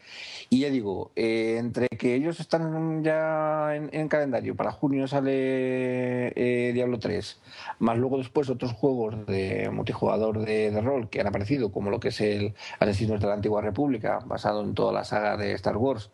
Y 0.50 0.60
ya 0.62 0.70
digo, 0.70 1.12
eh, 1.16 1.58
entre 1.60 1.88
que 1.90 2.16
ellos 2.16 2.40
están 2.40 3.04
ya 3.04 3.76
en, 3.76 3.90
en 3.92 4.08
calendario, 4.08 4.56
para 4.56 4.72
junio 4.72 5.06
sale 5.08 6.32
eh, 6.36 6.72
Diablo 6.74 7.00
3, 7.00 7.42
más 7.80 7.98
luego 7.98 8.18
después 8.18 8.50
otros 8.50 8.72
juegos 8.72 9.26
de 9.26 9.70
multijugador 9.72 10.46
de, 10.46 10.80
rol 10.82 11.10
que 11.10 11.20
han 11.20 11.28
aparecido, 11.28 11.72
como 11.72 11.90
lo 11.90 12.00
que 12.00 12.10
es 12.10 12.22
el 12.22 12.54
Asesinos 12.80 13.20
de 13.20 13.28
la 13.28 13.34
Antigua 13.34 13.62
República, 13.62 14.20
basado 14.26 14.64
en 14.64 14.74
toda 14.74 14.94
la 14.94 15.04
saga 15.04 15.36
de 15.36 15.52
Star 15.54 15.76
Wars, 15.76 16.12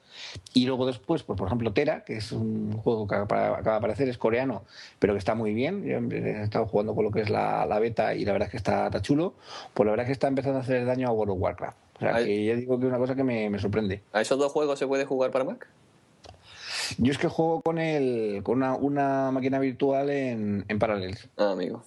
y 0.53 0.65
luego 0.65 0.87
después, 0.87 1.21
pues 1.23 1.37
por 1.37 1.47
ejemplo, 1.47 1.73
Tera, 1.73 2.03
que 2.03 2.17
es 2.17 2.31
un 2.31 2.71
juego 2.73 3.07
que 3.07 3.15
acaba, 3.15 3.61
de 3.61 3.69
aparecer, 3.69 4.09
es 4.09 4.17
coreano, 4.17 4.63
pero 4.97 5.13
que 5.13 5.19
está 5.19 5.35
muy 5.35 5.53
bien. 5.53 5.83
Yo 5.83 5.97
he 6.15 6.43
estado 6.43 6.65
jugando 6.67 6.95
con 6.95 7.05
lo 7.05 7.11
que 7.11 7.21
es 7.21 7.29
la, 7.29 7.65
la 7.65 7.79
beta 7.79 8.15
y 8.15 8.25
la 8.25 8.31
verdad 8.33 8.47
es 8.47 8.51
que 8.51 8.57
está, 8.57 8.87
está 8.87 9.01
chulo. 9.01 9.35
Pues 9.73 9.85
la 9.85 9.91
verdad 9.91 10.05
es 10.05 10.09
que 10.09 10.13
está 10.13 10.27
empezando 10.27 10.59
a 10.59 10.61
hacer 10.61 10.85
daño 10.85 11.07
a 11.07 11.11
World 11.11 11.33
of 11.33 11.39
Warcraft. 11.39 11.82
O 11.95 11.99
sea, 11.99 12.23
que 12.23 12.45
ya 12.45 12.55
digo 12.55 12.79
que 12.79 12.85
es 12.85 12.89
una 12.89 12.99
cosa 12.99 13.15
que 13.15 13.23
me, 13.23 13.49
me 13.49 13.59
sorprende. 13.59 14.01
¿A 14.11 14.21
esos 14.21 14.37
dos 14.37 14.51
juegos 14.51 14.79
se 14.79 14.87
puede 14.87 15.05
jugar 15.05 15.31
para 15.31 15.45
Mac? 15.45 15.67
Yo 16.97 17.11
es 17.11 17.17
que 17.17 17.27
juego 17.27 17.61
con 17.61 17.77
el, 17.77 18.41
con 18.43 18.57
una, 18.57 18.75
una 18.75 19.31
máquina 19.31 19.59
virtual 19.59 20.09
en, 20.09 20.65
en 20.67 20.79
Parallels. 20.79 21.29
Ah, 21.37 21.51
amigo. 21.51 21.83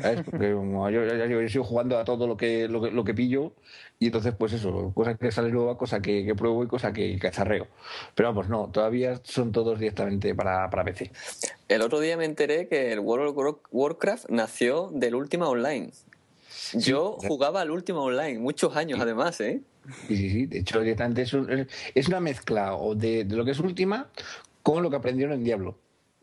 ¿sabes? 0.00 0.22
Porque 0.24 0.52
como 0.54 0.88
yo, 0.90 1.04
yo, 1.04 1.26
yo 1.26 1.48
sigo 1.48 1.64
jugando 1.64 1.98
a 1.98 2.04
todo 2.04 2.26
lo 2.26 2.36
que, 2.36 2.68
lo 2.68 2.82
que, 2.82 2.90
lo 2.90 3.04
que 3.04 3.14
pillo 3.14 3.52
y 3.98 4.06
entonces 4.06 4.34
pues 4.36 4.52
eso, 4.52 4.92
cosa 4.94 5.14
que 5.14 5.30
sale 5.30 5.50
nueva, 5.50 5.76
cosa 5.76 6.00
que, 6.00 6.24
que 6.24 6.34
pruebo 6.34 6.64
y 6.64 6.66
cosa 6.66 6.92
que 6.92 7.18
cacharreo. 7.18 7.68
Pero 8.14 8.30
vamos, 8.30 8.48
no, 8.48 8.68
todavía 8.72 9.20
son 9.22 9.52
todos 9.52 9.78
directamente 9.78 10.34
para, 10.34 10.68
para 10.70 10.84
PC. 10.84 11.12
El 11.68 11.82
otro 11.82 12.00
día 12.00 12.16
me 12.16 12.24
enteré 12.24 12.68
que 12.68 12.92
el 12.92 13.00
World 13.00 13.38
of 13.38 13.58
Warcraft 13.70 14.28
nació 14.28 14.90
del 14.92 15.14
Ultima 15.14 15.48
Online. 15.48 15.90
Yo 16.74 17.16
jugaba 17.28 17.60
al 17.60 17.70
Ultima 17.70 18.00
Online, 18.00 18.38
muchos 18.38 18.76
años 18.76 19.00
además, 19.00 19.40
¿eh? 19.40 19.60
Sí, 20.08 20.16
sí, 20.16 20.30
sí. 20.30 20.46
De 20.46 20.58
hecho, 20.60 20.80
directamente 20.80 21.22
es, 21.22 21.32
un- 21.32 21.66
es 21.94 22.08
una 22.08 22.20
mezcla 22.20 22.74
o 22.76 22.94
de, 22.94 23.24
de 23.24 23.36
lo 23.36 23.44
que 23.44 23.50
es 23.52 23.58
Última 23.60 24.08
con 24.62 24.82
lo 24.82 24.90
que 24.90 24.96
aprendieron 24.96 25.34
en 25.34 25.44
Diablo. 25.44 25.76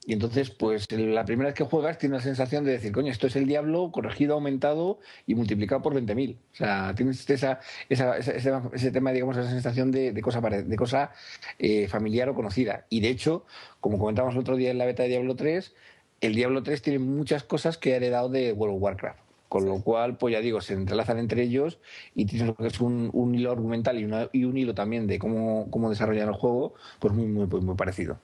Y 0.06 0.14
entonces, 0.14 0.50
pues 0.50 0.90
la 0.92 1.26
primera 1.26 1.50
vez 1.50 1.56
que 1.56 1.66
juegas 1.66 1.98
tienes 2.00 2.20
la 2.20 2.24
sensación 2.24 2.64
de 2.64 2.72
decir, 2.72 2.92
coño, 2.92 3.12
esto 3.12 3.28
es 3.28 3.36
el 3.36 3.46
Diablo 3.46 3.92
corregido, 3.92 4.34
aumentado 4.36 5.00
y 5.28 5.36
multiplicado 5.36 5.82
por 5.84 5.94
20.000. 5.94 6.38
O 6.54 6.56
sea, 6.56 6.94
tienes 6.96 7.30
esa, 7.30 7.60
esa, 7.90 8.18
esa- 8.18 8.36
ese, 8.38 8.52
ese 8.74 8.92
tema, 8.92 9.12
digamos, 9.12 9.38
esa 9.38 9.50
sensación 9.52 9.92
de, 9.92 10.12
de 10.14 10.22
cosa, 10.22 10.40
de 10.42 10.76
cosa 10.78 11.12
eh, 11.60 11.88
familiar 11.90 12.30
o 12.30 12.34
conocida. 12.34 12.86
Y 12.90 13.02
de 13.02 13.10
hecho, 13.10 13.46
como 13.82 14.00
comentábamos 14.00 14.34
el 14.36 14.42
otro 14.42 14.56
día 14.56 14.72
en 14.72 14.78
la 14.80 14.86
beta 14.86 15.04
de 15.04 15.10
Diablo 15.10 15.36
3, 15.36 15.76
el 16.22 16.34
Diablo 16.34 16.64
3 16.64 16.82
tiene 16.82 17.00
muchas 17.00 17.44
cosas 17.44 17.78
que 17.78 17.94
ha 17.94 17.98
heredado 17.98 18.30
de 18.30 18.52
World 18.54 18.78
of 18.78 18.82
Warcraft. 18.82 19.20
Con 19.50 19.66
lo 19.66 19.82
cual, 19.82 20.16
pues 20.18 20.32
ya 20.34 20.42
digo, 20.42 20.62
se 20.62 20.74
entrelazan 20.76 21.18
entre 21.18 21.42
ellos 21.42 21.80
y 22.16 22.26
tienes 22.26 22.48
lo 22.48 22.56
que 22.56 22.68
es 22.68 22.80
un, 22.80 23.10
un 23.14 23.34
hilo 23.34 23.52
argumental 23.52 24.00
y, 24.00 24.06
una- 24.06 24.30
y 24.32 24.44
un 24.44 24.56
hilo 24.58 24.76
también 24.76 25.08
de 25.08 25.18
cómo, 25.20 25.68
cómo 25.72 25.90
desarrollar 25.90 26.28
el 26.28 26.36
juego, 26.36 26.76
pues 27.00 27.14
muy, 27.16 27.26
muy, 27.26 27.48
muy, 27.48 27.60
muy 27.62 27.76
parecido. 27.76 28.20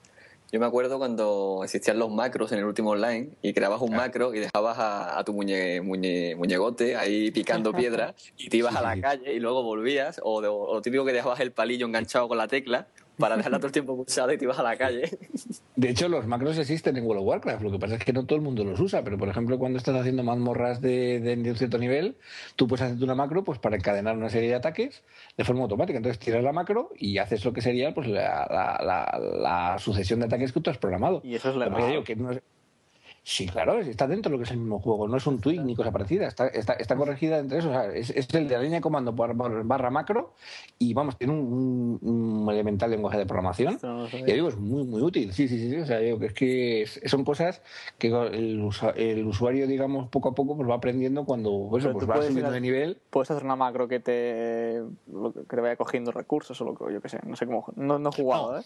Yo 0.52 0.60
me 0.60 0.66
acuerdo 0.66 0.98
cuando 0.98 1.62
existían 1.64 1.98
los 1.98 2.08
macros 2.12 2.52
en 2.52 2.60
el 2.60 2.64
último 2.66 2.90
online 2.90 3.30
y 3.42 3.52
creabas 3.52 3.82
un 3.82 3.96
macro 3.96 4.32
y 4.32 4.38
dejabas 4.38 4.78
a, 4.78 5.18
a 5.18 5.24
tu 5.24 5.32
muñe, 5.32 5.82
muñe- 5.82 6.36
muñegote 6.36 6.94
ahí 6.94 7.32
picando 7.32 7.72
piedra 7.76 8.14
y 8.38 8.48
te 8.48 8.58
ibas 8.58 8.72
Sí, 8.74 8.78
a 8.78 8.82
la 8.82 8.94
sí. 8.94 9.00
calle 9.00 9.34
y 9.34 9.40
luego 9.40 9.64
volvías 9.64 10.20
o, 10.22 10.36
o 10.36 10.74
lo 10.74 10.80
típico 10.82 11.04
que 11.04 11.12
dejabas 11.12 11.40
el 11.40 11.50
palillo 11.50 11.86
enganchado 11.86 12.28
con 12.28 12.38
la 12.38 12.46
tecla 12.46 12.86
para 13.18 13.36
dejarla 13.36 13.58
todo 13.58 13.66
el 13.68 13.72
tiempo 13.72 13.96
pulsada 13.96 14.32
y 14.34 14.38
te 14.38 14.44
ibas 14.44 14.58
a 14.58 14.62
la 14.62 14.76
calle. 14.76 15.18
De 15.76 15.88
hecho, 15.90 16.08
los 16.08 16.26
macros 16.26 16.58
existen 16.58 16.96
en 16.96 17.04
World 17.06 17.22
of 17.22 17.28
Warcraft. 17.28 17.62
Lo 17.62 17.70
que 17.70 17.78
pasa 17.78 17.94
es 17.96 18.04
que 18.04 18.12
no 18.12 18.24
todo 18.26 18.36
el 18.36 18.42
mundo 18.42 18.64
los 18.64 18.78
usa. 18.80 19.02
Pero, 19.04 19.18
por 19.18 19.28
ejemplo, 19.28 19.58
cuando 19.58 19.78
estás 19.78 19.94
haciendo 19.96 20.22
mazmorras 20.22 20.80
de, 20.80 21.20
de, 21.20 21.36
de 21.36 21.50
un 21.50 21.56
cierto 21.56 21.78
nivel, 21.78 22.16
tú 22.56 22.66
puedes 22.66 22.82
hacerte 22.82 23.04
una 23.04 23.14
macro 23.14 23.44
pues, 23.44 23.58
para 23.58 23.76
encadenar 23.76 24.16
una 24.16 24.28
serie 24.30 24.48
de 24.50 24.54
ataques 24.56 25.02
de 25.36 25.44
forma 25.44 25.62
automática. 25.62 25.96
Entonces, 25.98 26.18
tiras 26.18 26.42
la 26.42 26.52
macro 26.52 26.90
y 26.96 27.18
haces 27.18 27.44
lo 27.44 27.52
que 27.52 27.60
sería 27.62 27.92
pues, 27.94 28.08
la, 28.08 28.46
la- 28.50 28.80
la- 28.84 29.18
la 29.72 29.78
sucesión 29.78 30.20
de 30.20 30.26
ataques 30.26 30.52
que 30.52 30.60
tú 30.60 30.70
has 30.70 30.78
programado. 30.78 31.20
Y 31.24 31.34
eso 31.34 31.50
es 31.50 31.56
Lo 31.56 31.74
que 31.74 31.86
digo, 31.86 32.04
que 32.04 32.16
no 32.16 32.30
es- 32.32 32.42
Sí, 33.28 33.44
claro, 33.48 33.80
está 33.80 34.06
dentro 34.06 34.30
de 34.30 34.34
lo 34.34 34.38
que 34.38 34.44
es 34.44 34.52
el 34.52 34.58
mismo 34.58 34.78
juego, 34.78 35.08
no 35.08 35.16
es 35.16 35.26
un 35.26 35.40
tweak 35.40 35.64
ni 35.64 35.74
cosa 35.74 35.90
parecida, 35.90 36.28
está, 36.28 36.46
está, 36.46 36.74
está 36.74 36.94
corregida 36.94 37.38
entre 37.40 37.58
eso, 37.58 37.70
o 37.70 37.72
sea, 37.72 37.86
es, 37.92 38.10
es 38.10 38.32
el 38.32 38.46
de 38.46 38.54
la 38.54 38.62
línea 38.62 38.78
de 38.78 38.80
comando 38.80 39.12
barra, 39.14 39.34
barra 39.64 39.90
macro 39.90 40.34
y 40.78 40.94
vamos, 40.94 41.18
tiene 41.18 41.32
un, 41.32 41.98
un- 42.00 42.48
elemental 42.48 42.88
lenguaje 42.88 43.18
de 43.18 43.26
programación. 43.26 43.80
Ya 44.24 44.32
digo, 44.32 44.46
es 44.46 44.56
muy, 44.56 44.84
muy 44.84 45.02
útil, 45.02 45.32
sí, 45.32 45.48
sí, 45.48 45.58
sí, 45.58 45.70
sí, 45.70 45.76
o 45.76 45.84
sea, 45.86 45.98
digo 45.98 46.20
que 46.20 46.26
es 46.26 46.32
que 46.34 46.82
es- 46.82 47.00
son 47.06 47.24
cosas 47.24 47.62
que 47.98 48.06
el, 48.06 48.70
el 48.94 49.26
usuario, 49.26 49.66
digamos, 49.66 50.08
poco 50.08 50.28
a 50.28 50.34
poco 50.36 50.56
pues 50.56 50.70
va 50.70 50.76
aprendiendo 50.76 51.24
cuando 51.24 51.66
pues, 51.68 51.84
pues 51.84 52.08
va 52.08 52.22
subiendo 52.22 52.46
a- 52.46 52.52
de 52.52 52.60
nivel. 52.60 52.96
Puedes 53.10 53.28
hacer 53.32 53.42
una 53.44 53.56
macro 53.56 53.88
que 53.88 53.98
te, 53.98 54.12
que 55.04 55.40
que 55.48 55.56
te 55.56 55.60
vaya 55.60 55.74
cogiendo 55.74 56.12
recursos 56.12 56.60
o 56.60 56.64
lo 56.64 56.76
que 56.76 56.94
yo 56.94 57.00
que 57.00 57.08
sé. 57.08 57.18
No 57.26 57.34
sé 57.34 57.44
cómo. 57.46 57.66
No, 57.74 57.98
no 57.98 58.10
he 58.10 58.12
jugado, 58.16 58.52
No. 58.52 58.58
¿eh? 58.60 58.62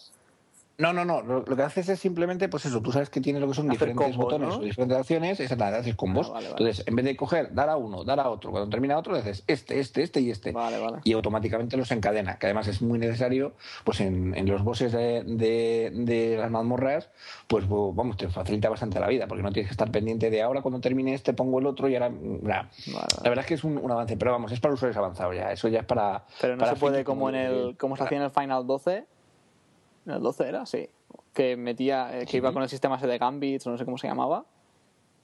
No, 0.81 0.93
no, 0.93 1.05
no. 1.05 1.23
Lo, 1.23 1.44
lo 1.47 1.57
que 1.57 1.62
haces 1.62 1.89
es 1.89 2.01
simplemente, 2.01 2.48
pues 2.48 2.65
eso, 2.66 2.81
tú 2.81 2.90
sabes 2.90 3.11
que 3.11 3.20
tiene 3.20 3.39
lo 3.39 3.47
que 3.48 3.55
son 3.55 3.66
Hacer 3.70 3.78
diferentes 3.89 4.16
combos, 4.16 4.24
botones 4.24 4.48
¿no? 4.48 4.57
o 4.57 4.61
diferentes 4.65 4.97
acciones, 4.98 5.39
exactamente, 5.40 5.78
haces 5.81 5.94
combos. 5.94 6.28
Ah, 6.28 6.32
vale, 6.35 6.47
vale. 6.48 6.59
Entonces, 6.61 6.85
en 6.89 6.97
vez 6.97 7.05
de 7.05 7.16
coger, 7.16 7.55
dar 7.55 7.69
a 7.69 7.77
uno, 7.77 8.02
dar 8.05 8.19
a 8.20 8.28
otro, 8.31 8.51
cuando 8.51 8.69
termina 8.70 8.97
otro, 8.98 9.12
le 9.12 9.20
haces 9.20 9.44
este, 9.47 9.78
este, 9.78 10.02
este 10.02 10.20
y 10.20 10.31
este. 10.31 10.52
Vale, 10.52 10.78
vale. 10.78 10.98
Y 11.05 11.12
automáticamente 11.12 11.77
los 11.77 11.90
encadena, 11.90 12.39
que 12.39 12.47
además 12.47 12.66
es 12.69 12.82
muy 12.82 12.98
necesario, 12.98 13.52
pues 13.85 14.01
en, 14.01 14.35
en 14.35 14.48
los 14.48 14.65
bosses 14.65 14.93
de, 14.93 15.23
de- 15.24 15.90
de 15.93 16.36
las 16.39 16.51
mazmorras, 16.51 17.11
pues 17.47 17.69
vamos, 17.69 18.16
te 18.16 18.28
facilita 18.28 18.69
bastante 18.69 18.98
la 19.01 19.07
vida, 19.09 19.27
porque 19.27 19.43
no 19.43 19.52
tienes 19.52 19.69
que 19.69 19.73
estar 19.74 19.90
pendiente 19.90 20.31
de 20.31 20.43
ahora 20.43 20.62
cuando 20.62 20.81
termine 20.81 21.15
este 21.15 21.32
pongo 21.35 21.59
el 21.59 21.66
otro 21.66 21.89
y 21.89 21.94
ahora. 21.94 22.11
mm, 22.11 22.39
nah. 22.43 22.62
La 23.23 23.28
verdad 23.28 23.40
es 23.44 23.47
que 23.47 23.55
es 23.55 23.65
un, 23.65 23.77
un 23.77 23.90
avance, 23.90 24.16
pero 24.16 24.32
vamos, 24.32 24.51
es 24.52 24.61
para 24.61 24.74
usuarios 24.74 24.97
avanzados 24.97 25.35
ya, 25.36 25.52
eso 25.52 25.69
ya 25.69 25.81
es 25.81 25.85
para. 25.85 26.24
Pero 26.40 26.55
no 26.57 26.61
para 26.61 26.73
se 26.74 26.81
puede 26.81 27.05
como 27.05 27.28
en 27.28 27.35
el. 27.35 27.77
como 27.77 27.97
se 27.97 28.05
hacía 28.05 28.19
en 28.19 28.24
el 28.24 28.31
Final 28.31 28.66
12. 28.66 29.05
En 30.06 30.12
el 30.12 30.20
12 30.22 30.48
era, 30.48 30.66
sí. 30.66 30.89
Que 31.32 31.56
metía. 31.56 32.16
eh, 32.18 32.24
que 32.24 32.32
Sí. 32.32 32.36
iba 32.39 32.52
con 32.52 32.62
el 32.62 32.68
sistema 32.68 32.97
ese 32.97 33.06
de 33.06 33.18
Gambits, 33.18 33.66
o 33.66 33.70
no 33.70 33.78
sé 33.78 33.85
cómo 33.85 33.98
se 33.98 34.09
llamaba. 34.09 34.44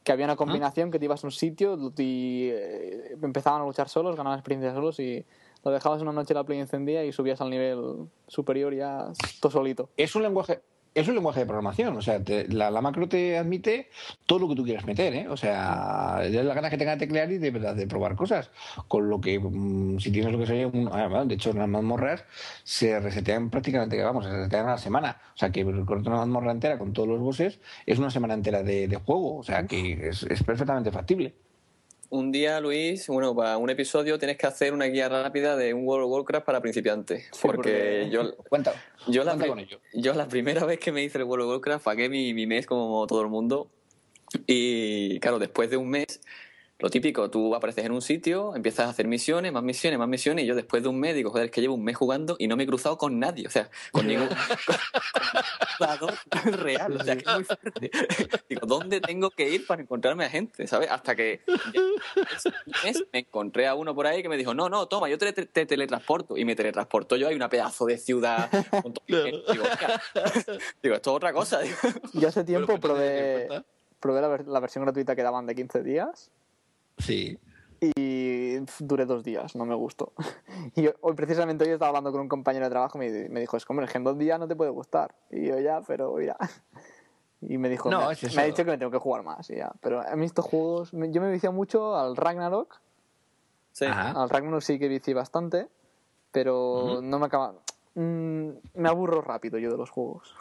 Que 0.05 0.13
había 0.13 0.27
una 0.27 0.37
combinación 0.37 0.91
que 0.93 0.99
te 1.01 1.05
ibas 1.07 1.25
a 1.25 1.27
un 1.27 1.33
sitio 1.33 1.77
y 1.99 2.49
eh, 2.53 3.17
empezaban 3.21 3.63
a 3.63 3.65
luchar 3.65 3.89
solos, 3.89 4.15
ganaban 4.17 4.39
experiencia 4.39 4.73
solos 4.73 5.01
y 5.01 5.25
lo 5.65 5.71
dejabas 5.73 6.01
una 6.01 6.13
noche 6.13 6.33
la 6.33 6.45
play 6.45 6.61
encendida 6.61 7.03
y 7.05 7.11
subías 7.13 7.41
al 7.41 7.51
nivel 7.51 8.09
superior 8.29 8.73
ya 8.73 9.09
tú 9.41 9.51
solito. 9.51 9.89
es 9.97 10.15
un 10.15 10.23
lenguaje 10.23 10.61
es 10.97 11.07
un 11.09 11.15
lenguaje 11.15 11.41
de 11.41 11.47
programación, 11.47 11.97
o 11.97 12.03
sea, 12.03 12.23
te- 12.25 12.49
la, 12.49 12.71
la 12.71 12.81
macro 12.81 13.09
te 13.09 13.37
admite 13.39 13.89
todo 14.27 14.39
lo 14.41 14.49
que 14.49 14.55
tú 14.57 14.65
quieras 14.65 14.85
meter, 14.87 15.15
¿eh? 15.15 15.29
O 15.29 15.37
sea, 15.37 16.19
de 16.23 16.43
la 16.43 16.55
ganas 16.55 16.71
que 16.71 16.79
tenga 16.79 16.93
de 16.93 16.99
teclear 17.07 17.31
y 17.31 17.39
de 17.39 17.51
verdad 17.51 17.75
de 17.77 17.87
probar 17.87 18.17
cosas. 18.17 18.51
Con 18.89 19.09
lo 19.09 19.21
que, 19.21 19.39
mm, 19.39 19.99
si 20.01 20.11
tienes 20.11 20.33
lo 20.33 20.39
que 20.39 20.47
sería 20.47 20.67
un. 20.69 20.89
ah, 20.93 21.25
de 21.25 21.35
hecho, 21.35 21.53
las 21.53 21.69
mazmorras 21.69 22.25
se 22.65 22.99
resetean 23.01 23.51
prácticamente, 23.51 24.03
vamos, 24.03 24.25
se 24.25 24.31
resetean 24.33 24.67
a 24.69 24.73
la 24.73 24.79
semana. 24.79 25.21
O 25.35 25.39
sea, 25.39 25.51
que 25.51 25.65
cortar 25.65 26.09
una 26.13 26.19
mazmorra 26.21 26.53
entera 26.53 26.79
con 26.79 26.93
todos 26.93 27.09
los 27.09 27.21
bosses 27.21 27.61
es 27.87 27.99
una 27.99 28.11
semana 28.11 28.35
entera 28.35 28.63
de, 28.63 28.89
de 28.89 28.97
juego. 28.97 29.37
O 29.39 29.43
sea, 29.43 29.67
que 29.67 30.09
es, 30.09 30.23
es 30.25 30.43
perfectamente 30.43 30.91
factible. 30.93 31.35
Un 32.17 32.33
día, 32.33 32.61
Luis, 32.61 33.07
bueno, 33.09 33.35
para 33.37 33.59
un 33.59 33.69
episodio 33.69 34.19
tienes 34.19 34.39
que 34.39 34.47
hacer 34.47 34.73
una 34.73 34.87
guía 34.87 35.09
rápida 35.09 35.55
de 35.55 35.75
un 35.75 35.87
World 35.87 36.07
of 36.07 36.13
Warcraft 36.13 36.47
para 36.47 36.61
principiantes. 36.63 37.25
Sí, 37.31 37.41
porque 37.43 37.57
porque- 37.57 38.11
yo, 38.11 38.37
Cuenta, 38.49 38.73
yo, 39.07 39.23
la, 39.23 39.33
cuenta 39.33 39.45
pri- 39.45 39.49
con 39.51 39.59
ello. 39.59 39.81
yo 39.93 40.15
la 40.15 40.27
primera 40.27 40.65
vez 40.65 40.79
que 40.79 40.93
me 40.93 41.03
hice 41.05 41.19
el 41.19 41.25
World 41.25 41.45
of 41.45 41.51
Warcraft 41.53 41.85
pagué 41.85 42.09
mi, 42.09 42.33
mi 42.33 42.47
mes 42.47 42.67
como 42.67 43.07
todo 43.07 43.21
el 43.21 43.29
mundo. 43.29 43.69
Y 44.47 45.19
claro, 45.21 45.39
después 45.39 45.69
de 45.71 45.77
un 45.77 45.89
mes, 45.91 46.21
lo 46.79 46.91
típico, 46.91 47.31
tú 47.31 47.55
apareces 47.55 47.85
en 47.87 47.93
un 47.93 48.03
sitio, 48.03 48.55
empiezas 48.55 48.87
a 48.87 48.91
hacer 48.91 49.07
misiones, 49.07 49.51
más 49.53 49.63
misiones, 49.63 49.99
más 49.99 50.09
misiones, 50.09 50.45
y 50.45 50.47
yo 50.47 50.55
después 50.55 50.83
de 50.83 50.91
un 50.91 51.01
mes 51.01 51.15
digo, 51.15 51.31
joder, 51.31 51.47
es 51.47 51.51
que 51.51 51.63
llevo 51.63 51.75
un 51.75 51.83
mes 51.85 51.97
jugando 51.97 52.37
y 52.39 52.49
no 52.49 52.57
me 52.57 52.65
he 52.65 52.67
cruzado 52.67 52.99
con 52.99 53.19
nadie, 53.19 53.47
o 53.47 53.51
sea, 53.51 53.71
con 53.93 54.07
ningún 54.07 54.29
con- 54.29 54.37
con 54.67 54.77
jugador 55.79 56.15
real, 56.63 56.97
o 57.01 57.03
sea, 57.05 57.17
que 57.17 57.25
es 57.27 57.35
muy 57.35 57.45
fuerte. 57.45 57.91
Digo, 58.51 58.67
¿dónde 58.67 59.01
tengo 59.01 59.31
que 59.31 59.49
ir 59.49 59.67
para 59.67 59.81
encontrarme 59.83 60.25
a 60.27 60.29
gente, 60.31 60.67
sabes? 60.67 60.91
Hasta 60.91 61.15
que 61.17 61.41
mes 62.85 63.05
me 63.13 63.21
encontré 63.21 63.67
a 63.67 63.75
uno 63.75 63.95
por 63.95 64.07
ahí 64.07 64.23
que 64.23 64.29
me 64.29 64.37
dijo, 64.37 64.53
no, 64.55 64.69
no, 64.69 64.87
toma, 64.87 65.09
yo 65.09 65.17
te, 65.19 65.33
te- 65.33 65.47
te 65.47 65.67
teletransporto, 65.67 66.37
y 66.37 66.45
me 66.45 66.55
teletransporto 66.55 67.17
yo, 67.17 67.29
hay 67.29 67.35
una 67.37 67.49
pedazo 67.49 67.87
de 67.87 67.99
ciudad, 67.99 68.51
montón 68.83 69.05
de 69.09 69.23
gente. 69.23 69.53
digo, 69.53 69.65
digo, 70.83 70.95
esto 70.95 71.11
es 71.11 71.17
otra 71.17 71.33
cosa, 71.33 71.61
digo. 71.61 71.77
Yo 72.13 72.29
hace 72.29 72.45
tiempo 72.45 72.79
probé, 72.79 73.49
probé 74.01 74.21
la, 74.21 74.29
ver- 74.29 74.47
la 74.47 74.61
versión 74.61 74.85
gratuita 74.85 75.17
que 75.17 75.23
daban 75.23 75.47
de 75.47 75.55
15 75.55 75.83
días 75.83 76.31
Sí. 76.99 77.39
y 77.81 78.57
duré 78.81 79.05
dos 79.05 79.23
días, 79.23 79.55
no 79.57 79.65
me 79.65 79.75
gustó. 79.75 80.13
Y 80.75 80.89
hoy, 81.01 81.15
precisamente 81.15 81.65
hoy 81.65 81.71
estaba 81.71 81.89
hablando 81.89 82.11
con 82.11 82.23
un 82.23 82.29
compañero 82.29 82.65
de 82.67 82.71
trabajo 82.71 82.97
y 83.03 83.11
me, 83.11 83.29
me 83.29 83.41
dijo, 83.41 83.57
es 83.57 83.65
que 83.67 83.99
en 83.99 84.05
dos 84.05 84.19
días 84.19 84.41
no 84.41 84.49
te 84.49 84.57
puede 84.57 84.71
gustar. 84.71 85.15
Y 85.31 85.47
yo 85.47 85.59
ya, 85.59 85.81
pero 85.83 86.15
mira. 86.15 86.37
Y 87.43 87.59
me 87.59 87.69
dijo, 87.69 87.91
No, 87.91 88.07
me, 88.07 88.13
es 88.13 88.35
me 88.35 88.43
ha 88.43 88.45
dicho 88.47 88.65
que 88.65 88.71
me 88.71 88.79
tengo 88.79 88.91
que 88.91 88.99
jugar 88.99 89.23
más. 89.23 89.51
Y 89.51 89.57
ya. 89.57 89.71
Pero 89.81 90.01
a 90.01 90.17
mí 90.17 90.25
estos 90.25 90.47
juegos, 90.47 90.91
yo 90.93 91.21
me 91.21 91.31
vicié 91.31 91.51
mucho 91.51 91.95
al 91.95 92.17
Ragnarok. 92.17 92.81
Sí. 93.73 93.85
Ajá. 93.85 94.13
Al 94.23 94.31
Ragnarok 94.31 94.63
sí 94.63 94.79
que 94.79 94.89
vicié 94.89 95.13
bastante, 95.13 95.69
pero 96.33 96.95
Ujú. 96.95 97.03
no 97.03 97.19
me 97.19 97.27
acaba... 97.27 97.55
Mm, 97.95 98.49
me 98.75 98.89
aburro 98.89 99.21
rápido 99.21 99.59
yo 99.59 99.71
de 99.71 99.77
los 99.77 99.91
juegos. 99.91 100.35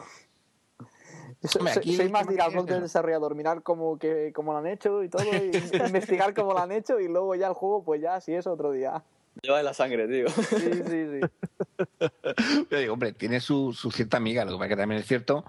Yo 0.79 0.85
soy, 0.85 0.85
Hombre, 0.85 1.23
soy- 1.23 1.33
aquí 1.77 1.95
soy 1.95 2.09
más 2.09 2.27
de 2.27 2.33
ir 2.35 2.41
al 2.41 2.49
que- 2.49 2.53
blog 2.55 2.65
del 2.67 2.81
desarrollador, 2.81 3.35
mirar 3.35 3.61
cómo, 3.63 3.97
que, 3.97 4.31
cómo 4.33 4.51
lo 4.53 4.59
han 4.59 4.67
hecho 4.67 5.03
y 5.03 5.09
todo, 5.09 5.23
y 5.23 5.51
investigar 6.09 6.33
cómo 6.33 6.53
lo 6.53 6.59
han 6.59 6.71
hecho 6.71 6.99
y 6.99 7.07
luego 7.07 7.35
ya 7.35 7.47
el 7.47 7.53
juego, 7.53 7.83
pues 7.83 8.01
ya, 8.01 8.19
si 8.21 8.33
es 8.33 8.47
otro 8.47 8.71
día. 8.71 9.03
Lleva 9.41 9.59
en 9.59 9.65
la 9.65 9.73
sangre, 9.73 10.07
tío. 10.07 10.29
Sí, 10.29 10.57
sí, 10.87 11.05
sí. 11.11 11.19
Yo 12.71 12.79
digo, 12.79 12.93
hombre, 12.93 13.13
tiene 13.13 13.39
su, 13.39 13.73
su 13.73 13.91
cierta 13.91 14.17
amiga, 14.17 14.45
lo 14.45 14.51
que 14.51 14.57
pasa 14.57 14.69
que 14.69 14.75
también 14.75 15.01
es 15.01 15.07
cierto, 15.07 15.45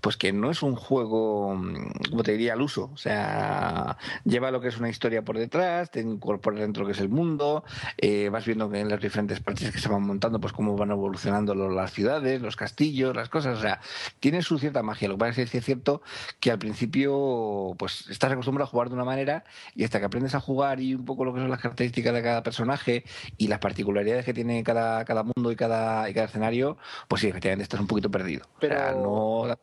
pues 0.00 0.16
que 0.16 0.32
no 0.32 0.50
es 0.50 0.62
un 0.62 0.76
juego, 0.76 1.54
mm, 1.54 2.10
como 2.10 2.22
te 2.22 2.32
diría, 2.32 2.52
al 2.52 2.62
uso. 2.62 2.90
O 2.92 2.96
sea, 2.96 3.96
lleva 4.24 4.50
lo 4.50 4.60
que 4.60 4.68
es 4.68 4.78
una 4.78 4.88
historia 4.88 5.22
por 5.22 5.38
detrás, 5.38 5.90
te 5.90 6.00
incorpora 6.00 6.60
dentro 6.60 6.82
lo 6.82 6.86
que 6.86 6.92
es 6.92 7.00
el 7.00 7.08
mundo, 7.08 7.64
eh, 7.98 8.28
vas 8.30 8.44
viendo 8.46 8.70
que 8.70 8.80
en 8.80 8.88
las 8.88 9.00
diferentes 9.00 9.40
partes 9.40 9.70
que 9.72 9.78
se 9.78 9.88
van 9.88 10.02
montando, 10.02 10.40
pues 10.40 10.52
cómo 10.52 10.76
van 10.76 10.90
evolucionando 10.90 11.54
lo- 11.54 11.70
las 11.70 11.92
ciudades, 11.92 12.40
los 12.42 12.56
castillos, 12.56 13.16
las 13.16 13.28
cosas. 13.28 13.58
O 13.58 13.60
sea, 13.62 13.80
tiene 14.20 14.42
su 14.42 14.58
cierta 14.58 14.82
magia. 14.82 15.08
Lo 15.08 15.14
que 15.14 15.20
pasa 15.20 15.42
es 15.42 15.50
que 15.50 15.58
es 15.58 15.64
cierto 15.64 16.02
que 16.40 16.50
al 16.50 16.58
principio, 16.58 17.74
pues 17.78 18.08
estás 18.10 18.32
acostumbrado 18.32 18.66
a 18.68 18.70
jugar 18.70 18.88
de 18.88 18.94
una 18.94 19.04
manera 19.04 19.44
y 19.74 19.84
hasta 19.84 19.98
que 19.98 20.06
aprendes 20.06 20.34
a 20.34 20.40
jugar 20.40 20.80
y 20.80 20.94
un 20.94 21.04
poco 21.04 21.24
lo 21.24 21.32
que 21.34 21.40
son 21.40 21.50
las 21.50 21.60
características 21.60 22.14
de 22.14 22.22
cada 22.22 22.42
personaje 22.42 23.04
y 23.36 23.48
las 23.48 23.58
particularidades 23.58 24.24
que 24.24 24.34
tiene 24.34 24.62
cada, 24.62 25.04
cada 25.04 25.22
mundo 25.22 25.50
y 25.52 25.56
cada, 25.56 26.08
y 26.10 26.14
cada 26.14 26.26
escenario, 26.26 26.76
pues 27.08 27.22
sí, 27.22 27.28
efectivamente 27.28 27.62
estás 27.64 27.80
un 27.80 27.86
poquito 27.86 28.10
perdido. 28.10 28.44
O 28.56 28.60
sea, 28.60 28.92
Pero- 28.94 29.00
no... 29.02 29.56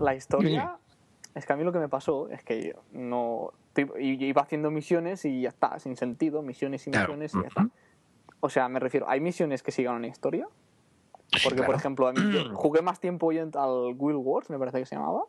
La 0.00 0.14
historia, 0.14 0.78
es 1.34 1.46
que 1.46 1.52
a 1.52 1.56
mí 1.56 1.64
lo 1.64 1.72
que 1.72 1.78
me 1.78 1.88
pasó 1.88 2.28
es 2.30 2.42
que 2.42 2.68
yo 2.74 2.82
no, 2.92 3.52
iba 3.98 4.42
haciendo 4.42 4.70
misiones 4.70 5.24
y 5.24 5.42
ya 5.42 5.48
está, 5.50 5.78
sin 5.78 5.96
sentido, 5.96 6.42
misiones 6.42 6.86
y 6.86 6.90
Claro. 6.90 7.14
misiones 7.16 7.34
y 7.34 7.40
ya 7.42 7.48
está. 7.48 7.68
O 8.40 8.48
sea, 8.50 8.68
me 8.68 8.80
refiero, 8.80 9.08
hay 9.08 9.20
misiones 9.20 9.62
que 9.62 9.70
sigan 9.72 9.94
una 9.96 10.08
historia. 10.08 10.46
Porque, 11.42 11.56
por 11.58 11.66
claro. 11.66 11.76
ejemplo, 11.78 12.08
a 12.08 12.12
mí- 12.12 12.32
yo 12.32 12.44
jugué 12.54 12.82
más 12.82 13.00
tiempo 13.00 13.30
al 13.30 13.94
Will 13.98 14.16
Wars, 14.16 14.48
me 14.50 14.58
parece 14.58 14.78
que 14.78 14.86
se 14.86 14.94
llamaba. 14.96 15.22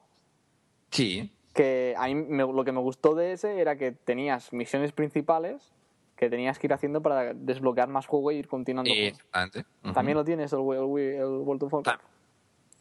Sí. 0.92 1.32
Que 1.54 1.96
a 1.98 2.06
mí 2.08 2.16
me- 2.16 2.44
lo 2.52 2.64
que 2.64 2.72
me 2.72 2.80
gustó 2.80 3.16
de 3.16 3.34
ese 3.34 3.60
era 3.60 3.78
que 3.78 3.92
tenías 3.92 4.54
misiones 4.54 4.92
principales 4.92 5.74
que 6.18 6.30
tenías 6.30 6.60
que 6.60 6.68
ir 6.68 6.74
haciendo 6.74 7.02
para 7.02 7.34
desbloquear 7.34 7.88
más 7.88 8.06
juego 8.08 8.32
y 8.32 8.38
ir 8.38 8.48
continuando. 8.48 8.92
Exactamente. 8.94 9.64
También 9.94 10.18
lo 10.18 10.26
tienes 10.26 10.52
el, 10.52 10.60
el, 10.60 10.98
el 11.16 11.24
World 11.26 11.64
of 11.64 11.74
Warcraft. 11.74 12.04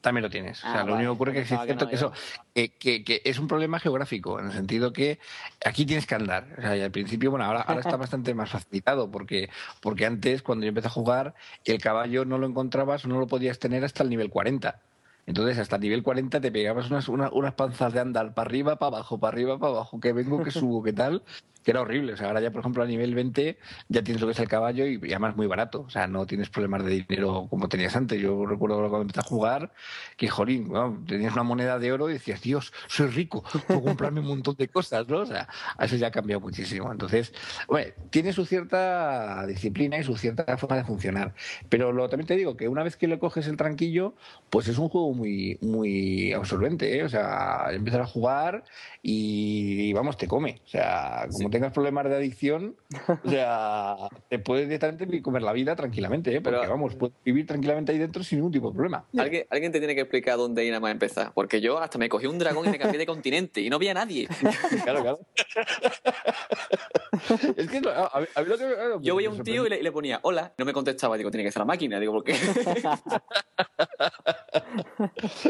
También 0.01 0.23
lo 0.23 0.31
tienes. 0.31 0.63
o 0.63 0.67
Ah, 0.69 0.73
sea, 0.73 0.81
lo 0.85 0.93
vale. 0.93 0.97
único 1.09 1.11
que 1.13 1.15
ocurre 1.17 1.31
es 1.41 1.49
que 1.49 1.55
es 1.55 1.61
que 1.63 1.75
no, 1.75 1.89
que 1.89 1.95
eso 1.97 2.13
que, 2.55 2.71
que- 2.79 3.03
que 3.05 3.23
es 3.25 3.39
un 3.39 3.49
problema 3.49 3.81
geográfico, 3.81 4.39
en 4.39 4.47
el 4.47 4.53
sentido 4.53 4.93
que 4.93 5.19
aquí 5.65 5.85
tienes 5.85 6.07
que 6.07 6.15
andar. 6.15 6.47
O 6.59 6.63
sea, 6.63 6.77
y 6.77 6.81
al 6.83 6.91
principio, 6.93 7.31
bueno, 7.31 7.45
ahora, 7.45 7.63
ahora 7.63 7.81
está 7.81 7.97
bastante 7.97 8.33
más 8.35 8.51
facilitado, 8.51 9.11
porque, 9.11 9.49
porque 9.81 10.07
antes, 10.07 10.43
cuando 10.43 10.65
yo 10.65 10.69
empecé 10.69 10.87
a 10.89 10.91
jugar, 10.91 11.35
el 11.65 11.79
caballo 11.81 12.25
no 12.25 12.39
lo 12.39 12.47
encontrabas 12.47 13.05
o 13.05 13.09
no 13.09 13.19
lo 13.19 13.27
podías 13.27 13.59
tener 13.59 13.85
hasta 13.85 14.03
el 14.05 14.11
nivel 14.11 14.31
40. 14.31 14.81
Entonces, 15.27 15.59
hasta 15.59 15.75
el 15.75 15.83
nivel 15.83 16.05
40 16.05 16.41
te 16.41 16.53
pegabas 16.53 16.89
unas, 16.89 17.09
una- 17.09 17.31
unas 17.33 17.55
panzas 17.55 17.93
de 17.93 17.99
andar 17.99 18.33
para 18.33 18.47
arriba, 18.49 18.77
para 18.77 18.99
abajo, 18.99 19.19
para 19.19 19.33
arriba, 19.35 19.59
para 19.59 19.73
abajo, 19.73 19.99
que 19.99 20.13
vengo, 20.13 20.41
que 20.43 20.53
subo, 20.53 20.85
que 20.85 20.93
tal, 20.93 21.25
que 21.67 21.73
era 21.73 21.81
horrible. 21.81 22.13
O 22.13 22.17
sea, 22.17 22.29
ahora 22.29 22.41
ya, 22.41 22.53
por 22.53 22.61
ejemplo, 22.61 22.85
a 22.85 22.87
nivel 22.87 23.13
20 23.13 23.59
ya 23.89 24.03
tienes 24.05 24.21
lo 24.21 24.29
que 24.29 24.35
es 24.35 24.39
el 24.39 24.47
caballo 24.47 24.87
y, 24.87 25.01
y 25.03 25.11
además 25.11 25.35
muy 25.35 25.49
barato. 25.49 25.81
O 25.81 25.91
sea, 25.91 26.07
no 26.07 26.25
tienes 26.25 26.49
problemas 26.49 26.85
de 26.85 26.91
dinero 26.91 27.49
como 27.51 27.69
tenías 27.69 27.97
antes. 27.97 28.23
Yo 28.23 28.47
recuerdo 28.47 28.77
cuando 28.79 29.01
empecé 29.01 29.19
a 29.19 29.25
jugar 29.25 29.73
que, 30.17 30.29
jolín, 30.29 30.73
tenías 31.09 31.33
una 31.33 31.43
moneda 31.43 31.81
de 31.81 31.91
oro 31.91 32.09
y 32.09 32.13
decías, 32.13 32.41
Dios, 32.41 32.73
soy 32.87 33.09
rico, 33.09 33.43
puedo 33.67 33.83
comprarme 33.83 34.21
un 34.21 34.29
montón 34.29 34.55
de 34.57 34.69
cosas, 34.69 35.09
¿no? 35.09 35.23
O 35.23 35.27
sea, 35.27 35.49
eso 35.81 35.97
ya 35.97 36.07
ha 36.07 36.11
cambiado 36.13 36.41
muchísimo. 36.41 36.93
Entonces, 36.93 37.35
bueno, 37.67 37.93
tiene 38.11 38.33
su 38.33 38.47
cierta 38.47 39.45
disciplina 39.49 39.99
y 39.99 40.05
su 40.05 40.17
cierta 40.17 40.57
forma 40.59 40.77
de 40.77 40.85
funcionar. 40.85 41.35
Pero 41.69 41.91
lo, 41.91 42.09
también 42.09 42.29
te 42.29 42.37
digo 42.37 42.57
que 42.57 42.69
una 42.69 42.85
vez 42.85 42.97
que 42.97 43.09
le 43.09 43.19
coges 43.19 43.49
el 43.49 43.57
tranquillo, 43.57 44.15
pues 44.51 44.69
es 44.69 44.79
un 44.79 44.89
juego 44.89 45.13
muy, 45.13 45.59
muy 45.63 46.33
absorbente, 46.33 46.97
¿eh? 46.97 47.03
O 47.03 47.09
sea, 47.09 47.71
empiezas 47.73 48.03
a 48.03 48.07
jugar 48.07 48.63
y, 49.03 49.93
vamos, 49.95 50.17
te 50.17 50.29
come. 50.29 50.61
O 50.65 50.69
sea, 50.69 51.27
como 51.33 51.56
tengas 51.57 51.73
problemas 51.73 52.05
de 52.05 52.15
adicción, 52.17 52.77
o 53.25 53.31
sea, 53.31 53.97
te 54.29 54.39
puedes 54.39 54.67
directamente 54.69 55.23
comer 55.23 55.41
la 55.43 55.53
vida 55.55 55.75
tranquilamente, 55.75 56.31
¿eh? 56.35 56.41
Porque, 56.43 56.59
Pero- 56.59 56.71
vamos, 56.71 56.95
puedes 56.97 57.15
vivir 57.25 57.47
tranquilamente 57.47 57.93
ahí 57.93 57.99
dentro 57.99 58.23
sin 58.23 58.39
ningún 58.39 58.53
tipo 58.53 58.69
de 58.69 58.75
problema. 58.75 59.07
¿Alguien, 59.17 59.47
alguien 59.49 59.73
te 59.73 59.79
tiene 59.79 59.95
que 59.95 60.03
explicar 60.03 60.37
dónde 60.37 60.63
ir 60.65 60.71
nada 60.71 60.81
más 60.81 60.93
empezar. 60.93 61.33
Porque 61.35 61.61
yo 61.63 61.79
hasta 61.79 61.97
me 61.99 62.09
cogí 62.11 62.27
un 62.27 62.39
dragón 62.39 62.67
y 62.67 62.71
me 62.71 62.79
cambié 62.79 62.99
de 62.99 63.07
continente 63.07 63.61
y 63.63 63.71
no 63.71 63.79
vi 63.79 63.89
a 63.89 63.95
nadie. 63.95 64.29
Claro, 64.85 65.01
claro. 65.03 65.19
es 67.57 67.69
que 67.71 67.79
a, 67.89 68.07
a 68.07 68.21
mí- 68.21 68.27
a 68.35 68.43
mí 68.43 68.49
lo 68.49 68.59
que 68.59 68.65
Yo 69.01 69.17
veía 69.17 69.31
me 69.31 69.37
un 69.39 69.43
tío 69.43 69.67
y 69.67 69.71
le, 69.71 69.81
y 69.81 69.83
le 69.83 69.91
ponía 69.91 70.21
hola. 70.23 70.53
No 70.59 70.65
me 70.65 70.73
contestaba. 70.73 71.17
Digo, 71.17 71.31
tiene 71.31 71.45
que 71.45 71.51
ser 71.51 71.61
la 71.61 71.65
máquina. 71.67 71.99
Digo, 71.99 72.13
¿por 72.13 72.23
qué? 72.25 72.35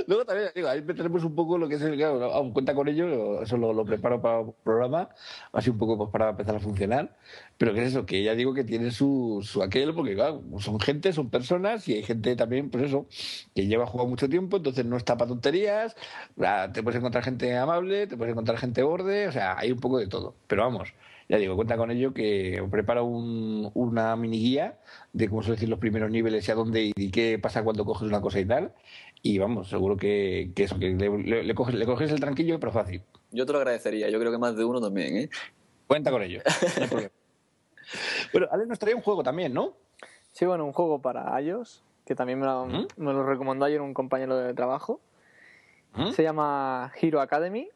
Luego 0.07 0.25
también, 0.25 0.51
digo, 0.55 0.69
ahí 0.69 0.83
tenemos 0.83 1.25
un 1.25 1.35
poco 1.35 1.59
lo 1.59 1.69
que 1.69 1.77
es 1.77 1.83
el, 1.83 1.97
claro, 1.97 2.51
cuenta 2.53 2.75
con 2.75 2.89
ello, 2.89 3.43
eso 3.43 3.57
lo, 3.57 3.73
lo 3.73 3.85
preparo 3.85 4.21
para 4.21 4.41
un 4.41 4.55
programa, 4.65 5.09
así 5.53 5.71
un 5.71 5.79
poco 5.79 5.96
pues, 5.97 6.11
para 6.11 6.31
empezar 6.31 6.57
a 6.57 6.61
funcionar, 6.61 7.17
pero 7.59 7.73
que 7.75 7.83
es 7.83 7.89
eso, 7.89 8.07
que 8.07 8.23
ya 8.23 8.35
digo 8.35 8.55
que 8.55 8.65
tiene 8.65 8.91
su, 8.91 9.41
su 9.43 9.63
aquel, 9.63 9.95
porque 9.95 10.15
claro, 10.15 10.43
son 10.59 10.79
gente, 10.81 11.13
son 11.13 11.31
personas, 11.31 11.89
y 11.89 11.95
hay 11.95 12.03
gente 12.03 12.35
también, 12.37 12.71
pues 12.71 12.85
eso, 12.85 13.07
que 13.55 13.67
lleva 13.67 13.87
jugando 13.87 14.11
mucho 14.11 14.29
tiempo, 14.29 14.57
entonces 14.59 14.85
no 14.85 14.97
está 14.97 15.17
para 15.17 15.29
tonterías, 15.29 15.97
ah, 16.43 16.69
te 16.73 16.83
puedes 16.83 16.99
encontrar 16.99 17.25
gente 17.25 17.57
amable, 17.57 18.07
te 18.07 18.17
puedes 18.17 18.33
encontrar 18.33 18.59
gente 18.59 18.83
borde, 18.83 19.29
o 19.29 19.33
sea, 19.33 19.59
hay 19.59 19.73
un 19.73 19.79
poco 19.81 19.99
de 19.99 20.07
todo, 20.07 20.35
pero 20.47 20.63
vamos. 20.63 20.93
Ya 21.29 21.39
digo, 21.39 21.57
cuenta 21.57 21.77
con 21.77 21.91
ello 21.91 22.15
que 22.15 22.65
preparo 22.71 23.05
un, 23.05 23.69
una 23.75 24.15
mini 24.15 24.39
guía 24.39 24.79
de 25.13 25.29
cómo 25.29 25.43
suelen 25.43 25.57
decir 25.57 25.69
los 25.69 25.81
primeros 25.81 26.09
niveles 26.09 26.47
y 26.47 26.53
a 26.53 26.55
dónde 26.55 26.93
y 26.95 27.11
qué 27.11 27.37
pasa 27.41 27.65
cuando 27.65 27.85
coges 27.85 28.07
una 28.09 28.21
cosa 28.21 28.39
y 28.39 28.45
tal. 28.45 28.73
Y 29.23 29.39
vamos, 29.39 29.69
seguro 29.69 29.97
que, 29.97 30.53
que 30.55 30.63
eso, 30.63 30.79
que 30.79 30.91
le, 30.95 31.19
le- 31.19 31.43
le 31.43 31.55
coges, 31.57 31.75
le 31.75 31.85
coges 31.85 32.13
el 32.13 32.21
tranquillo, 32.21 32.61
pero 32.61 32.71
fácil. 32.71 33.03
Yo 33.33 33.45
te 33.45 33.53
lo 33.53 33.59
agradecería. 33.59 34.09
Yo 34.09 34.21
creo 34.21 34.31
que 34.31 34.39
más 34.39 34.57
de 34.57 34.65
uno 34.65 34.81
también, 34.81 35.17
¿eh? 35.17 35.31
Cuenta 35.87 36.11
con 36.11 36.23
ello. 36.23 36.41
no 36.77 36.83
hay 36.83 36.89
problema. 36.89 37.11
bueno, 38.33 38.49
Ale 38.51 38.67
nos 38.67 38.79
traía 38.79 38.97
un 38.97 39.03
juego 39.03 39.23
también, 39.23 39.53
¿no? 39.55 39.75
Sí, 40.33 40.45
bueno, 40.45 40.65
un 40.65 40.73
juego 40.73 41.01
para 41.01 41.41
iOS, 41.41 41.83
que 42.05 42.15
también 42.15 42.39
me 42.41 42.47
lo, 42.47 42.67
¿Mm? 42.67 42.87
me 42.97 43.13
lo 43.13 43.25
recomendó 43.25 43.65
ayer 43.65 43.81
un 43.81 43.95
compañero 43.95 44.37
de 44.37 44.53
trabajo. 44.55 45.01
¿Mm? 45.95 46.11
Se 46.11 46.23
llama 46.23 46.93
Hero 47.01 47.21
Academy. 47.21 47.69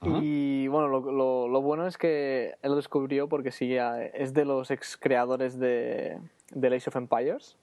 Ajá. 0.00 0.18
Y 0.22 0.68
bueno, 0.68 0.88
lo, 0.88 1.00
lo- 1.10 1.48
lo 1.48 1.60
bueno 1.62 1.86
es 1.86 1.98
que 1.98 2.54
él 2.62 2.70
lo 2.70 2.76
descubrió 2.76 3.28
porque 3.28 3.50
sí, 3.50 3.76
es 4.14 4.32
de 4.34 4.44
los 4.44 4.70
ex 4.70 4.96
creadores 4.96 5.58
de, 5.58 6.18
de 6.50 6.68
Age 6.76 6.88
of 6.90 6.96
Empires. 6.96 7.56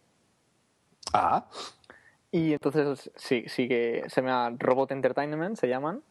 Ah, 1.14 1.46
Y 2.32 2.54
entonces 2.54 3.12
sí, 3.16 3.46
sí 3.48 3.68
que 3.68 4.04
se 4.08 4.22
llama 4.22 4.56
Robot 4.58 4.92
Entertainment, 4.92 5.56
se 5.58 5.68
llaman. 5.68 6.02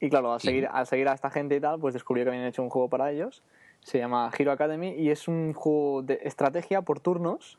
Y 0.00 0.10
claro, 0.10 0.32
al 0.32 0.40
Sí. 0.40 0.48
seguir, 0.48 0.68
al 0.70 0.86
seguir 0.86 1.08
a 1.08 1.12
esta 1.14 1.30
gente 1.30 1.56
y 1.56 1.60
tal, 1.60 1.78
pues 1.80 1.94
descubrió 1.94 2.24
que 2.24 2.30
habían 2.30 2.44
hecho 2.46 2.62
un 2.62 2.70
juego 2.70 2.88
para 2.88 3.10
ellos. 3.10 3.42
Se 3.82 3.98
llama 3.98 4.30
Hero 4.36 4.52
Academy 4.52 4.90
y 4.90 5.10
es 5.10 5.28
un 5.28 5.52
juego 5.52 6.02
de 6.02 6.20
estrategia 6.22 6.82
por 6.82 7.00
turnos. 7.00 7.58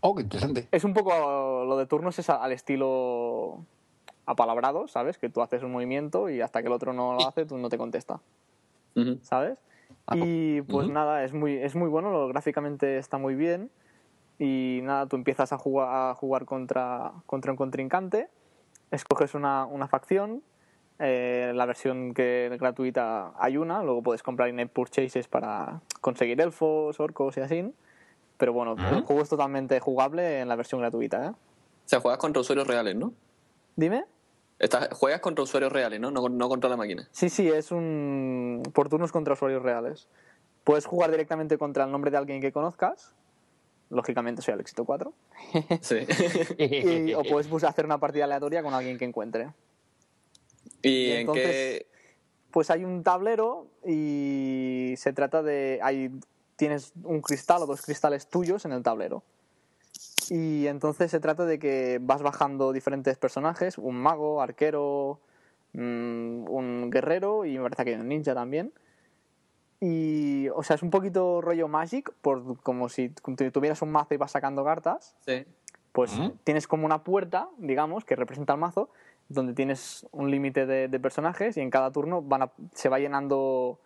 oh, 0.00 0.14
qué 0.14 0.22
interesante. 0.22 0.68
Es 0.70 0.84
un 0.84 0.92
poco 0.94 1.64
lo 1.66 1.76
de 1.76 1.86
turnos 1.86 2.18
es 2.18 2.28
al 2.30 2.52
estilo 2.52 3.64
apalabrado, 4.26 4.88
¿sabes? 4.88 5.18
Que 5.18 5.28
tú 5.28 5.42
haces 5.42 5.62
un 5.62 5.72
movimiento 5.72 6.28
y 6.28 6.40
hasta 6.40 6.60
que 6.62 6.68
el 6.68 6.72
otro 6.72 6.92
no 6.92 7.14
lo 7.14 7.26
hace, 7.26 7.46
tú 7.46 7.56
no 7.58 7.68
te 7.68 7.78
contesta, 7.78 8.20
Ujú. 8.96 9.18
¿sabes? 9.22 9.58
Ah, 10.06 10.14
Y 10.16 10.62
pues 10.62 10.86
ujú. 10.86 10.92
nada, 10.94 11.24
es 11.24 11.32
muy, 11.32 11.56
es 11.56 11.74
muy 11.74 11.88
bueno, 11.88 12.10
lo- 12.10 12.28
gráficamente 12.28 12.98
está 12.98 13.18
muy 13.18 13.34
bien. 13.34 13.70
Y 14.38 14.80
nada, 14.82 15.06
tú 15.06 15.16
empiezas 15.16 15.52
a 15.52 15.58
jugar, 15.58 15.88
a 16.10 16.14
jugar 16.14 16.44
contra, 16.44 17.12
contra 17.26 17.52
un 17.52 17.56
contrincante, 17.56 18.28
escoges 18.90 19.34
una, 19.34 19.64
una 19.66 19.86
facción, 19.88 20.42
eh, 20.98 21.52
la 21.54 21.66
versión 21.66 22.14
que 22.14 22.54
gratuita 22.58 23.32
hay 23.38 23.56
una, 23.56 23.82
luego 23.82 24.02
puedes 24.02 24.22
comprar 24.22 24.48
in-app 24.48 24.70
purchases 24.70 25.28
para 25.28 25.80
conseguir 26.00 26.40
elfos, 26.40 27.00
orcos 27.00 27.36
y 27.36 27.40
así. 27.40 27.72
Pero 28.36 28.52
bueno, 28.52 28.74
el 28.90 29.02
juego 29.02 29.22
es 29.22 29.28
totalmente 29.28 29.78
jugable 29.80 30.40
en 30.40 30.48
la 30.48 30.56
versión 30.56 30.80
gratuita, 30.80 31.26
¿eh? 31.26 31.28
O 31.28 31.88
sea, 31.88 32.00
juegas 32.00 32.18
contra 32.18 32.40
usuarios 32.40 32.66
reales, 32.66 32.96
¿no? 32.96 33.12
Dime. 33.76 34.04
Estás, 34.58 34.88
juegas 34.92 35.20
contra 35.20 35.42
usuarios 35.44 35.72
reales, 35.72 36.00
¿no? 36.00 36.10
No, 36.10 36.28
no 36.28 36.48
contra 36.48 36.70
la 36.70 36.76
máquina. 36.76 37.08
Sí, 37.12 37.28
sí, 37.28 37.48
es 37.48 37.70
un 37.70 38.62
por 38.72 38.88
turnos 38.88 39.12
contra 39.12 39.34
usuarios 39.34 39.62
reales. 39.62 40.08
Puedes 40.64 40.86
jugar 40.86 41.10
directamente 41.10 41.58
contra 41.58 41.84
el 41.84 41.92
nombre 41.92 42.10
de 42.10 42.16
alguien 42.16 42.40
que 42.40 42.52
conozcas. 42.52 43.14
Lógicamente 43.90 44.42
soy 44.42 44.54
el 44.54 44.60
éxito 44.60 44.84
4. 44.84 45.12
Sí. 45.80 45.98
Y- 46.58 47.14
o 47.14 47.22
puedes 47.28 47.48
pues, 47.48 47.64
hacer 47.64 47.84
una 47.84 47.98
partida 47.98 48.24
aleatoria 48.24 48.62
con 48.62 48.72
alguien 48.74 48.96
que 48.98 49.04
encuentre. 49.04 49.50
¿Y, 50.84 50.88
Y 50.88 51.10
en 51.12 51.20
entonces- 51.20 51.44
qué...? 51.46 51.86
Pues 52.50 52.70
hay 52.70 52.84
un 52.84 53.02
tablero 53.02 53.66
y 53.84 54.94
se 54.96 55.12
trata 55.12 55.42
de... 55.42 55.80
Hay, 55.82 56.12
tienes 56.54 56.92
un 57.02 57.20
cristal 57.20 57.62
o 57.62 57.66
dos 57.66 57.82
cristales 57.82 58.28
tuyos 58.28 58.64
en 58.64 58.70
el 58.70 58.82
tablero. 58.84 59.24
Y 60.30 60.68
entonces 60.68 61.10
se 61.10 61.18
trata 61.18 61.46
de 61.46 61.58
que 61.58 61.98
vas 62.00 62.22
bajando 62.22 62.72
diferentes 62.72 63.18
personajes, 63.18 63.76
un 63.76 63.96
mago, 63.96 64.40
arquero, 64.40 65.18
mm, 65.72 66.48
un 66.48 66.90
guerrero 66.92 67.44
y 67.44 67.58
me 67.58 67.64
parece 67.64 67.84
que 67.84 67.94
hay 67.96 68.00
un 68.00 68.08
ninja 68.08 68.34
también. 68.34 68.72
Y, 69.80 70.48
o 70.54 70.62
sea, 70.62 70.76
es 70.76 70.82
un 70.82 70.90
poquito 70.90 71.40
rollo 71.40 71.68
Magic, 71.68 72.12
por, 72.22 72.60
como 72.62 72.88
si 72.88 73.08
tu- 73.10 73.34
tuvieras 73.50 73.82
un 73.82 73.90
mazo 73.90 74.14
y 74.14 74.16
vas 74.16 74.30
sacando 74.30 74.64
cartas. 74.64 75.14
Sí. 75.26 75.44
Pues 75.92 76.12
tienes 76.44 76.66
como 76.68 76.86
una 76.86 77.04
puerta, 77.04 77.48
digamos, 77.58 78.04
que 78.04 78.16
representa 78.16 78.54
el 78.54 78.60
mazo, 78.60 78.90
donde 79.28 79.54
tienes 79.54 80.06
un 80.12 80.30
límite 80.30 80.66
de, 80.66 80.88
de 80.88 81.00
personajes 81.00 81.56
y 81.56 81.60
en 81.60 81.70
cada 81.70 81.90
turno 81.90 82.22
van 82.22 82.42
a- 82.42 82.52
se 82.72 82.88
va 82.88 82.98
llenando 82.98 83.78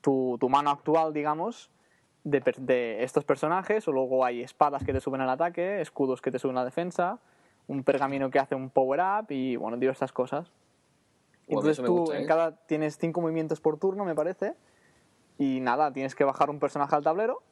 tu, 0.00 0.36
tu 0.38 0.48
mano 0.48 0.70
actual, 0.70 1.12
digamos, 1.12 1.70
de, 2.24 3.02
estos 3.02 3.24
personajes, 3.24 3.86
o 3.88 3.92
luego 3.92 4.24
hay 4.24 4.42
espadas 4.42 4.84
que 4.84 4.92
te 4.92 5.00
suben 5.00 5.20
al 5.20 5.30
ataque, 5.30 5.80
escudos 5.80 6.20
que 6.20 6.30
te 6.30 6.38
suben 6.38 6.56
a 6.56 6.60
la 6.60 6.64
defensa, 6.66 7.18
un 7.66 7.82
pergamino 7.82 8.30
que 8.30 8.38
hace 8.38 8.54
un 8.54 8.70
power-up 8.70 9.26
y, 9.30 9.56
bueno, 9.56 9.76
diversas 9.76 10.12
cosas. 10.12 10.50
Entonces 11.48 11.84
tú 11.84 11.98
gusta, 11.98 12.16
en 12.16 12.24
¿eh? 12.24 12.26
cada 12.26 12.56
tienes 12.66 12.96
cinco 12.98 13.20
movimientos 13.20 13.60
por 13.60 13.78
turno, 13.78 14.04
me 14.04 14.14
parece, 14.14 14.54
y 15.38 15.60
nada, 15.60 15.92
tienes 15.92 16.14
que 16.14 16.24
bajar 16.24 16.50
un 16.50 16.58
personaje 16.58 16.94
al 16.94 17.02
tablero 17.02 17.42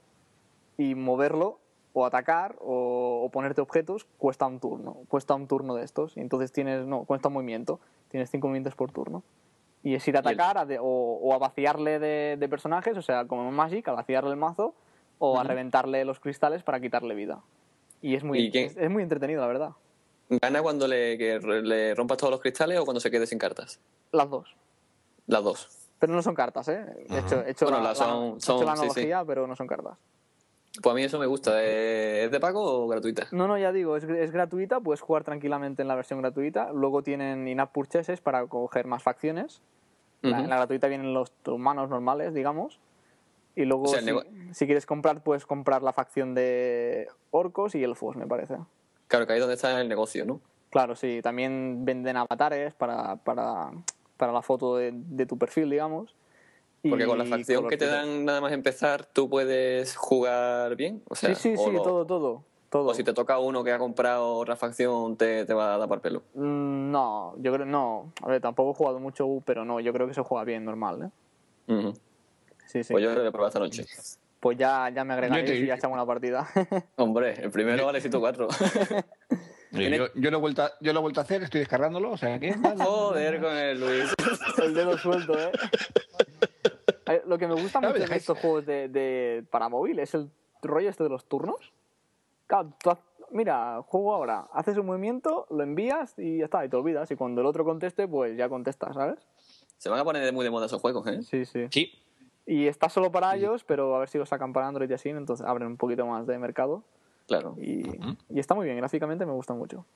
y 0.78 0.94
moverlo 0.94 1.58
o 1.92 2.06
atacar 2.06 2.56
o, 2.60 3.22
o 3.24 3.28
ponerte 3.30 3.60
objetos 3.60 4.06
cuesta 4.18 4.46
un 4.46 4.60
turno, 4.60 4.98
cuesta 5.08 5.34
un 5.34 5.46
turno 5.48 5.74
de 5.74 5.84
estos. 5.84 6.16
Y 6.16 6.20
entonces 6.20 6.52
tienes, 6.52 6.86
no, 6.86 7.04
cuesta 7.04 7.28
un 7.28 7.34
movimiento, 7.34 7.80
tienes 8.08 8.30
cinco 8.30 8.46
movimientos 8.48 8.74
por 8.74 8.92
turno. 8.92 9.22
Y 9.82 9.94
es 9.94 10.06
ir 10.08 10.16
a 10.16 10.20
el- 10.20 10.26
atacar 10.26 10.58
a 10.58 10.66
de- 10.66 10.78
o, 10.78 10.84
o 10.84 11.34
a 11.34 11.38
vaciarle 11.38 11.98
de, 11.98 12.36
de 12.38 12.48
personajes, 12.48 12.96
o 12.96 13.02
sea, 13.02 13.24
como 13.26 13.48
en 13.48 13.54
Magic, 13.54 13.88
a 13.88 13.92
vaciarle 13.92 14.30
el 14.30 14.36
mazo 14.36 14.74
o 15.18 15.38
a 15.38 15.42
reventarle 15.44 16.04
los 16.04 16.20
cristales 16.20 16.62
para 16.62 16.80
quitarle 16.80 17.14
vida. 17.14 17.40
Y 18.02 18.14
es 18.14 18.24
muy, 18.24 18.50
es, 18.54 18.76
es 18.76 18.90
muy 18.90 19.02
entretenido, 19.02 19.40
la 19.40 19.46
verdad. 19.46 19.70
¿Gana 20.28 20.62
cuando 20.62 20.86
le, 20.86 21.18
que 21.18 21.38
le 21.40 21.94
rompas 21.94 22.18
todos 22.18 22.30
los 22.30 22.40
cristales 22.40 22.78
o 22.78 22.84
cuando 22.84 23.00
se 23.00 23.10
quede 23.10 23.26
sin 23.26 23.38
cartas? 23.38 23.80
Las 24.12 24.30
dos. 24.30 24.54
Las 25.26 25.42
dos. 25.42 25.68
Pero 25.98 26.14
no 26.14 26.22
son 26.22 26.34
cartas, 26.34 26.68
¿eh? 26.68 26.84
He 27.10 27.18
hecho, 27.18 27.42
he 27.44 27.50
hecho 27.50 27.66
Bueno, 27.66 27.78
la, 27.82 27.88
las 27.90 27.98
son- 27.98 28.30
la- 28.30 28.36
he 28.36 28.40
son- 28.40 28.56
hecho 28.56 28.64
la 28.64 28.76
sí, 28.76 28.80
sí. 28.80 28.82
analogía, 28.86 29.24
pero 29.26 29.46
no 29.46 29.56
son 29.56 29.66
cartas. 29.66 29.98
Pues 30.80 30.92
a 30.92 30.94
mí 30.94 31.02
eso 31.02 31.18
me 31.18 31.26
gusta. 31.26 31.62
¿Es 31.62 32.30
de 32.30 32.40
pago 32.40 32.84
o 32.84 32.88
gratuita? 32.88 33.26
No, 33.32 33.48
no, 33.48 33.58
ya 33.58 33.72
digo, 33.72 33.96
es, 33.96 34.04
es 34.04 34.30
gratuita, 34.30 34.80
puedes 34.80 35.00
jugar 35.00 35.24
tranquilamente 35.24 35.82
en 35.82 35.88
la 35.88 35.96
versión 35.96 36.20
gratuita. 36.20 36.72
Luego 36.72 37.02
tienen 37.02 37.48
in-app 37.48 37.72
purchases 37.72 38.20
para 38.20 38.46
coger 38.46 38.86
más 38.86 39.02
facciones. 39.02 39.62
En 40.22 40.50
la 40.50 40.56
gratuita 40.56 40.86
vienen 40.86 41.14
los 41.14 41.32
humanos 41.46 41.88
normales, 41.88 42.34
digamos. 42.34 42.78
Y 43.56 43.64
luego, 43.64 43.84
O 43.84 43.88
sea, 43.88 44.00
el 44.00 44.54
si, 44.54 44.66
quieres 44.66 44.86
comprar, 44.86 45.22
puedes 45.22 45.46
comprar 45.46 45.82
la 45.82 45.92
facción 45.92 46.34
de 46.34 47.08
orcos 47.30 47.74
y 47.74 47.82
elfos, 47.82 48.16
me 48.16 48.26
parece. 48.26 48.56
Claro, 49.08 49.26
que 49.26 49.32
ahí 49.32 49.38
es 49.38 49.42
donde 49.42 49.54
está 49.54 49.80
el 49.80 49.88
negocio, 49.88 50.24
¿no? 50.24 50.40
Claro, 50.70 50.94
sí. 50.94 51.20
También 51.22 51.84
venden 51.84 52.16
avatares 52.16 52.74
para, 52.74 53.16
para, 53.16 53.70
para 54.16 54.32
la 54.32 54.42
foto 54.42 54.76
de, 54.76 54.92
de 54.94 55.26
tu 55.26 55.36
perfil, 55.36 55.70
digamos. 55.70 56.14
Porque 56.88 57.04
con 57.06 57.18
la 57.18 57.24
facción 57.26 57.68
que 57.68 57.76
te 57.76 57.86
dan 57.86 58.24
nada 58.24 58.40
más 58.40 58.52
empezar, 58.52 59.04
tú 59.04 59.28
puedes 59.28 59.96
jugar 59.96 60.76
bien. 60.76 61.02
O 61.08 61.14
sea, 61.14 61.34
sí, 61.34 61.54
sí, 61.54 61.54
o 61.58 61.66
sí, 61.66 61.72
lo- 61.72 61.82
todo, 61.82 62.06
todo. 62.06 62.44
todo. 62.70 62.88
O 62.88 62.94
si 62.94 63.04
te 63.04 63.12
toca 63.12 63.38
uno 63.38 63.62
que 63.64 63.72
ha 63.72 63.78
comprado 63.78 64.34
otra 64.36 64.56
facción, 64.56 65.16
te, 65.16 65.44
te 65.44 65.52
va 65.52 65.74
a 65.74 65.78
dar 65.78 65.88
por 65.88 66.00
pelo. 66.00 66.22
Mm, 66.34 66.90
No, 66.90 67.34
yo 67.38 67.52
creo 67.52 67.66
no. 67.66 68.12
A 68.22 68.28
ver, 68.28 68.40
tampoco 68.40 68.70
he 68.70 68.74
jugado 68.74 68.98
mucho, 68.98 69.42
pero 69.44 69.64
no, 69.64 69.80
yo 69.80 69.92
creo 69.92 70.06
que 70.08 70.14
se 70.14 70.22
juega 70.22 70.44
bien, 70.44 70.64
normal, 70.64 71.10
¿eh? 71.68 71.92
Sí, 72.66 72.82
sí. 72.84 72.92
Pues 72.92 73.04
yo 73.04 73.10
lo 73.12 73.20
voy 73.20 73.28
a 73.28 73.32
probar 73.32 73.48
esta 73.48 73.58
noche. 73.58 73.84
Pues 74.40 74.56
ya, 74.56 74.88
ya 74.88 75.04
me 75.04 75.12
agregaréis 75.12 75.46
te- 75.50 75.56
y 75.58 75.66
ya 75.66 75.74
echamos 75.74 75.96
una 75.96 76.06
partida. 76.06 76.48
Hombre, 76.96 77.34
el 77.42 77.50
primero 77.50 77.84
vale 77.84 78.00
104. 78.00 78.48
Yo, 79.72 80.06
yo 80.16 80.30
lo 80.32 80.38
he 80.38 80.40
vuelto 80.40 80.64
a, 80.64 80.72
yo 80.80 80.92
lo 80.92 80.98
he 80.98 81.02
vuelto 81.02 81.20
a 81.20 81.22
hacer, 81.22 81.44
estoy 81.44 81.60
descargándolo, 81.60 82.10
o 82.10 82.16
sea 82.16 82.40
que... 82.40 82.52
Joder 82.78 83.40
con 83.40 83.56
el 83.56 83.78
Luis. 83.78 84.12
el 84.60 84.74
dedo 84.74 84.98
suelto, 84.98 85.38
¿eh? 85.38 85.52
Lo 87.26 87.38
que 87.38 87.46
me 87.46 87.54
gusta 87.54 87.80
mucho 87.80 87.92
de 87.94 88.16
estos 88.16 88.38
juegos 88.38 88.66
de, 88.66 88.88
de- 88.88 89.44
para 89.50 89.68
móvil 89.68 89.98
es 89.98 90.14
el 90.14 90.30
rollo 90.62 90.88
este 90.90 91.02
de 91.04 91.10
los 91.10 91.24
turnos. 91.26 91.72
Claro, 92.46 92.72
tú 92.82 92.90
mira, 93.30 93.80
juego 93.86 94.14
ahora, 94.14 94.48
haces 94.52 94.76
un 94.76 94.86
movimiento, 94.86 95.46
lo 95.50 95.62
envías 95.62 96.18
y 96.18 96.38
ya 96.38 96.44
está, 96.46 96.64
y 96.64 96.68
te 96.68 96.76
olvidas. 96.76 97.10
Y 97.10 97.16
cuando 97.16 97.40
el 97.40 97.46
otro 97.46 97.64
conteste, 97.64 98.08
pues 98.08 98.36
ya 98.36 98.48
contestas, 98.48 98.94
¿sabes? 98.94 99.18
Se 99.78 99.88
van 99.88 99.98
a 100.00 100.04
poner 100.04 100.32
muy 100.32 100.44
de 100.44 100.50
moda 100.50 100.66
esos 100.66 100.80
juegos, 100.80 101.06
¿eh? 101.06 101.22
Sí, 101.22 101.44
sí. 101.44 101.66
Sí. 101.70 101.92
Y 102.46 102.66
está 102.66 102.88
solo 102.88 103.12
para 103.12 103.36
ellos, 103.36 103.62
pero 103.64 103.94
a 103.94 104.00
ver 104.00 104.08
si 104.08 104.18
lo 104.18 104.26
sacan 104.26 104.52
para 104.52 104.66
Android 104.66 104.90
y 104.90 104.94
así, 104.94 105.08
entonces 105.10 105.46
abren 105.46 105.68
un 105.68 105.76
poquito 105.76 106.04
más 106.06 106.26
de 106.26 106.38
mercado. 106.38 106.82
Claro. 107.28 107.54
Y, 107.58 107.82
y 108.28 108.40
está 108.40 108.54
muy 108.56 108.64
bien, 108.66 108.76
gráficamente 108.78 109.24
me 109.24 109.32
gusta 109.32 109.54
mucho. 109.54 109.86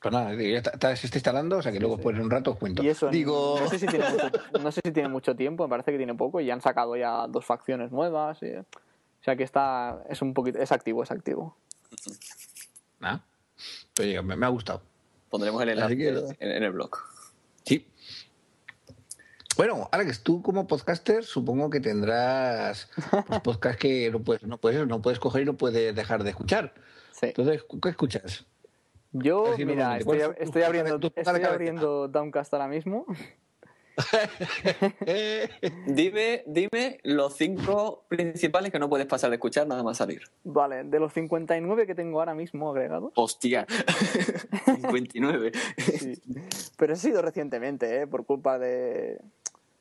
Pues 0.00 0.12
nada, 0.12 0.30
digo, 0.30 0.50
ya 0.52 0.58
está, 0.58 0.70
está- 0.70 0.96
se 0.96 1.06
está 1.06 1.18
instalando, 1.18 1.56
o 1.58 1.62
sea 1.62 1.72
que 1.72 1.80
luego 1.80 1.96
después 1.96 2.16
en 2.16 2.22
un 2.22 2.30
rato 2.30 2.52
os 2.52 2.56
cuento. 2.56 2.82
Y 2.82 2.88
eso, 2.88 3.06
en- 3.06 3.12
Digo... 3.12 3.58
no, 3.60 3.68
sé 3.68 3.78
si 3.78 3.86
tiene 3.86 4.08
mucho, 4.10 4.30
no 4.60 4.72
sé 4.72 4.80
si 4.84 4.92
tiene 4.92 5.08
mucho 5.08 5.34
tiempo, 5.36 5.64
me 5.64 5.70
parece 5.70 5.90
que 5.92 5.96
tiene 5.98 6.14
poco, 6.14 6.40
y 6.40 6.50
han 6.50 6.60
sacado 6.60 6.96
ya 6.96 7.26
dos 7.26 7.44
facciones 7.44 7.90
nuevas. 7.90 8.42
y- 8.42 8.54
o 8.56 8.64
sea 9.24 9.34
que 9.36 9.42
está, 9.42 10.04
es 10.08 10.22
un 10.22 10.32
poquito, 10.34 10.58
es 10.60 10.70
activo, 10.72 11.02
es 11.02 11.10
activo. 11.10 11.56
Ah, 13.00 13.20
pues 13.94 14.08
oye, 14.08 14.22
me, 14.22 14.36
me 14.36 14.46
ha 14.46 14.48
gustado. 14.50 14.82
Pondremos 15.30 15.60
el 15.62 15.70
enlace 15.70 15.96
que- 15.96 16.08
en, 16.08 16.50
en 16.52 16.62
el 16.62 16.70
blog. 16.72 16.96
Sí. 17.64 17.86
Bueno, 19.56 19.88
Alex, 19.90 20.22
tú 20.22 20.40
como 20.40 20.66
podcaster 20.68 21.24
supongo 21.24 21.68
que 21.68 21.80
tendrás 21.80 22.88
pues, 23.26 23.40
podcast 23.42 23.78
que 23.78 24.08
no 24.10 24.20
puedes, 24.20 24.44
no 24.44 24.56
puedes, 24.58 24.86
no 24.86 25.02
puedes 25.02 25.18
coger 25.18 25.42
y 25.42 25.44
no 25.46 25.54
puedes 25.56 25.94
dejar 25.94 26.22
de 26.22 26.30
escuchar. 26.30 26.72
Sí. 27.12 27.26
Entonces, 27.26 27.64
¿qué 27.82 27.88
escuchas? 27.88 28.44
Yo, 29.12 29.52
Así 29.54 29.64
mira, 29.64 29.98
estoy, 29.98 30.18
¿Cuál 30.18 30.18
es 30.32 30.36
tu- 30.36 30.42
estoy 30.44 30.62
tu- 30.62 30.66
abriendo, 30.66 31.00
estoy 31.16 31.42
abriendo 31.44 32.08
Downcast 32.08 32.52
ahora 32.54 32.68
mismo. 32.68 33.06
Dime, 35.86 36.44
dime 36.46 37.00
los 37.02 37.34
cinco 37.36 38.04
principales 38.08 38.70
que 38.70 38.78
no 38.78 38.88
puedes 38.88 39.06
pasar 39.06 39.30
de 39.30 39.36
escuchar 39.36 39.66
nada 39.66 39.82
más 39.82 39.96
salir. 39.96 40.22
Vale, 40.44 40.84
de 40.84 41.00
los 41.00 41.12
59 41.12 41.86
que 41.86 41.94
tengo 41.94 42.20
ahora 42.20 42.34
mismo 42.34 42.70
agregados. 42.70 43.12
Hostia. 43.16 43.66
59. 44.66 45.52
sí. 45.78 46.12
Pero 46.76 46.92
he 46.92 46.96
sido 46.96 47.22
recientemente, 47.22 48.02
¿eh? 48.02 48.06
por 48.06 48.24
culpa 48.24 48.58
de, 48.58 49.18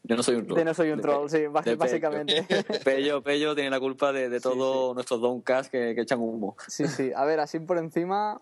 Yo 0.03 0.15
no 0.15 0.23
soy 0.23 0.35
un 0.37 0.45
troll. 0.47 0.57
de 0.57 0.65
No 0.65 0.73
Soy 0.73 0.91
un 0.91 1.01
Troll, 1.01 1.29
sí, 1.29 1.45
básicamente. 1.47 2.43
Pello, 2.83 3.21
Pello 3.21 3.53
tiene 3.55 3.69
la 3.69 3.79
culpa 3.79 4.11
de, 4.13 4.29
de 4.29 4.39
todos 4.39 4.95
nuestros 4.95 5.21
downcasts 5.21 5.69
que, 5.69 5.93
que 5.93 6.01
echan 6.01 6.19
humo. 6.19 6.55
Sí, 6.67 6.87
sí. 6.87 7.11
A 7.15 7.23
ver, 7.25 7.39
así 7.39 7.59
por 7.59 7.77
encima. 7.77 8.41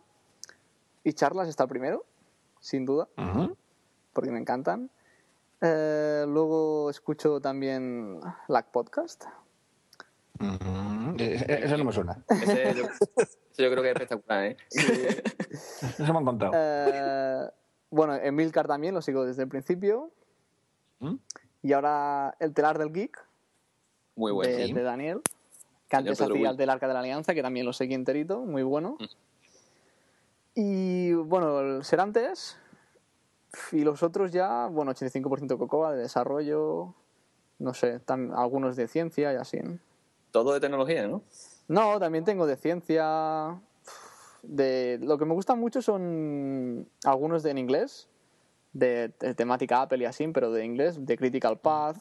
Y 1.06 1.14
charlas 1.14 1.48
está 1.48 1.68
primero, 1.68 2.04
sin 2.60 2.84
duda, 2.84 3.08
porque 4.12 4.32
me 4.32 4.40
encantan. 4.40 4.90
Eh, 5.62 6.26
luego 6.28 6.90
escucho 6.90 7.40
también 7.40 8.20
Lack 8.48 8.72
Podcast. 8.72 9.26
Eh, 10.40 11.46
eh, 11.48 11.60
Eso 11.64 11.78
no 11.78 11.86
me 11.86 11.94
suena. 11.94 12.18
Ese 12.28 12.74
yo, 12.74 13.70
creo 13.70 13.84
que 13.84 13.92
es 13.92 13.96
espectacular, 13.96 14.46
¿eh? 14.46 14.58
Eso 14.72 16.12
me 16.12 16.18
han 16.18 16.26
contado. 16.26 16.52
Eh, 16.56 17.50
bueno, 17.92 18.16
Emilcar 18.16 18.66
también 18.66 18.96
lo 18.96 19.04
sigo 19.04 19.26
desde 19.26 19.44
el 19.44 19.48
principio. 19.48 20.12
¿Mm? 21.02 21.18
Y 21.62 21.74
ahora 21.74 22.36
El 22.40 22.56
Telar 22.56 22.80
del 22.80 22.92
Geek, 22.92 23.24
Muy 24.16 24.32
bueno. 24.32 24.58
de, 24.58 24.66
sí. 24.66 24.74
de 24.74 24.82
Daniel. 24.82 25.22
Que 25.88 25.98
antes 25.98 26.20
hacía 26.20 26.50
el 26.50 26.58
del 26.58 26.70
Arca 26.72 26.88
de 26.88 26.96
la 26.96 27.02
Alianza, 27.02 27.36
que 27.36 27.44
también 27.44 27.68
lo 27.68 27.74
seguí 27.74 27.94
enterito, 27.94 28.40
muy 28.40 28.64
bueno. 28.64 28.98
Mm. 29.00 29.06
Y 30.56 31.14
bueno, 31.14 31.60
el 31.60 31.84
Serantes. 31.84 32.58
Y 33.72 33.84
los 33.84 34.04
otros 34.04 34.32
ya, 34.32 34.68
bueno, 34.68 34.92
85% 34.92 35.58
Cocoa 35.58 35.94
de 35.94 36.02
desarrollo, 36.02 36.94
no 37.60 37.74
sé, 37.74 38.02
tam- 38.06 38.34
algunos 38.36 38.76
de 38.76 38.88
ciencia 38.88 39.32
y 39.32 39.36
así. 39.38 39.60
Todo 40.32 40.54
de 40.54 40.60
tecnología, 40.60 41.08
¿no? 41.08 41.22
No, 41.68 42.00
también 42.00 42.26
tengo 42.26 42.46
de 42.46 42.58
ciencia. 42.58 43.60
De, 44.44 45.00
lo 45.02 45.18
que 45.18 45.26
me 45.26 45.34
gusta 45.34 45.56
mucho 45.56 45.82
son 45.82 46.88
algunos 47.04 47.44
de 47.44 47.52
en 47.52 47.58
inglés, 47.58 48.08
de, 48.74 49.12
de 49.20 49.34
temática 49.34 49.82
Apple 49.82 50.00
y 50.00 50.06
así, 50.06 50.28
pero 50.28 50.52
de 50.52 50.64
inglés, 50.66 51.04
de 51.06 51.18
Critical 51.18 51.58
Path, 51.58 51.98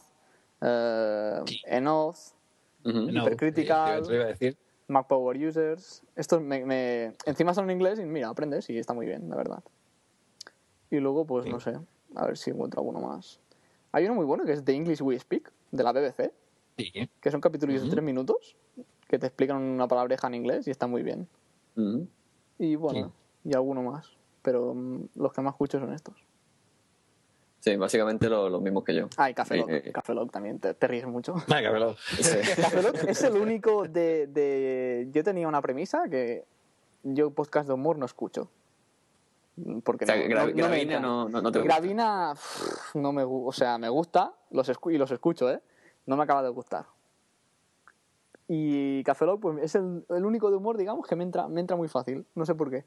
eh, 0.60 1.40
Enoth, 1.64 2.16
Ujú. 2.84 3.10
No, 3.10 3.24
te 3.24 3.62
iba 3.62 3.94
a 3.94 4.26
decir. 4.26 4.58
Mac 4.88 5.06
Power 5.06 5.36
Users. 5.36 6.02
Estos 6.16 6.40
me, 6.42 6.64
me- 6.64 7.14
encima 7.26 7.54
son 7.54 7.64
en 7.70 7.76
inglés 7.76 7.98
y 7.98 8.04
mira, 8.04 8.28
aprendes 8.28 8.68
y 8.70 8.78
está 8.78 8.92
muy 8.94 9.06
bien, 9.06 9.28
la 9.28 9.36
verdad. 9.36 9.62
Y 10.90 10.98
luego, 11.00 11.24
pues 11.26 11.46
no 11.46 11.58
sé, 11.60 11.78
a 12.14 12.26
ver 12.26 12.36
si 12.36 12.50
encuentro 12.50 12.80
alguno 12.80 13.00
más. 13.00 13.40
Hay 13.92 14.04
uno 14.04 14.14
muy 14.14 14.24
bueno 14.24 14.44
que 14.44 14.52
es 14.52 14.64
The 14.64 14.72
English 14.74 15.00
We 15.02 15.18
Speak, 15.18 15.50
de 15.70 15.82
la 15.82 15.92
BBC, 15.92 16.32
Sí. 16.76 16.92
que 17.20 17.30
son 17.30 17.40
capítulos 17.40 17.82
de 17.82 17.88
tres 17.88 18.02
minutos 18.02 18.56
que 19.08 19.18
te 19.18 19.26
explican 19.28 19.56
una 19.62 19.86
palabreja 19.86 20.26
en 20.26 20.34
inglés 20.34 20.66
y 20.66 20.70
está 20.70 20.86
muy 20.88 21.02
bien. 21.02 21.28
Ujú. 21.76 22.06
Y 22.58 22.74
bueno, 22.76 23.12
y 23.44 23.54
alguno 23.54 23.82
más. 23.82 24.16
Pero 24.42 24.74
mm, 24.74 25.08
los 25.14 25.32
que 25.32 25.40
más 25.40 25.54
escucho 25.54 25.78
son 25.78 25.92
estos. 25.92 26.14
Sí, 27.64 27.76
básicamente 27.76 28.28
lo- 28.28 28.50
los 28.50 28.60
mismos 28.60 28.84
que 28.84 28.94
yo. 28.94 29.08
Ah, 29.16 29.30
y 29.30 29.34
Café 29.34 29.56
Lock. 29.56 29.70
Eh. 29.70 29.90
Café 29.90 30.12
Lock 30.12 30.30
también, 30.30 30.58
te, 30.58 30.74
te 30.74 30.86
ríes 30.86 31.06
mucho. 31.06 31.34
Sí. 32.20 32.36
Café 32.60 32.82
Lock 32.82 32.96
es 33.08 33.22
el 33.22 33.36
único 33.38 33.84
de, 33.88 34.26
de... 34.26 35.08
Yo 35.12 35.24
tenía 35.24 35.48
una 35.48 35.62
premisa 35.62 36.02
que 36.10 36.44
yo 37.04 37.30
podcast 37.30 37.66
de 37.68 37.72
humor 37.72 37.96
no 37.96 38.04
escucho. 38.04 38.50
Porque 39.82 40.04
O 40.04 40.08
sea, 40.08 40.16
no, 40.16 40.24
Gra- 40.24 40.54
no- 40.54 40.66
Gravina 40.66 41.00
no, 41.00 41.28
no, 41.30 41.40
no 41.40 41.50
te 41.52 41.60
gusta. 41.60 41.74
Gravina 41.74 42.32
pff, 42.34 42.96
no 42.96 43.12
me 43.12 43.24
gu- 43.24 43.48
o 43.48 43.52
sea, 43.52 43.78
me 43.78 43.88
gusta 43.88 44.34
los 44.50 44.68
escu- 44.68 44.92
y 44.92 44.98
los 44.98 45.10
escucho, 45.10 45.50
¿eh? 45.50 45.62
No 46.04 46.18
me 46.18 46.22
acaba 46.24 46.42
de 46.42 46.50
gustar. 46.50 46.84
Y 48.46 49.02
Café 49.04 49.24
Lock, 49.24 49.40
pues 49.40 49.58
es 49.62 49.74
el, 49.74 50.04
el 50.10 50.26
único 50.26 50.50
de 50.50 50.56
humor, 50.58 50.76
digamos, 50.76 51.06
que 51.06 51.16
me 51.16 51.24
entra, 51.24 51.48
me 51.48 51.60
entra 51.62 51.76
muy 51.78 51.88
fácil. 51.88 52.26
No 52.34 52.44
sé 52.44 52.54
por 52.54 52.68
qué. 52.70 52.84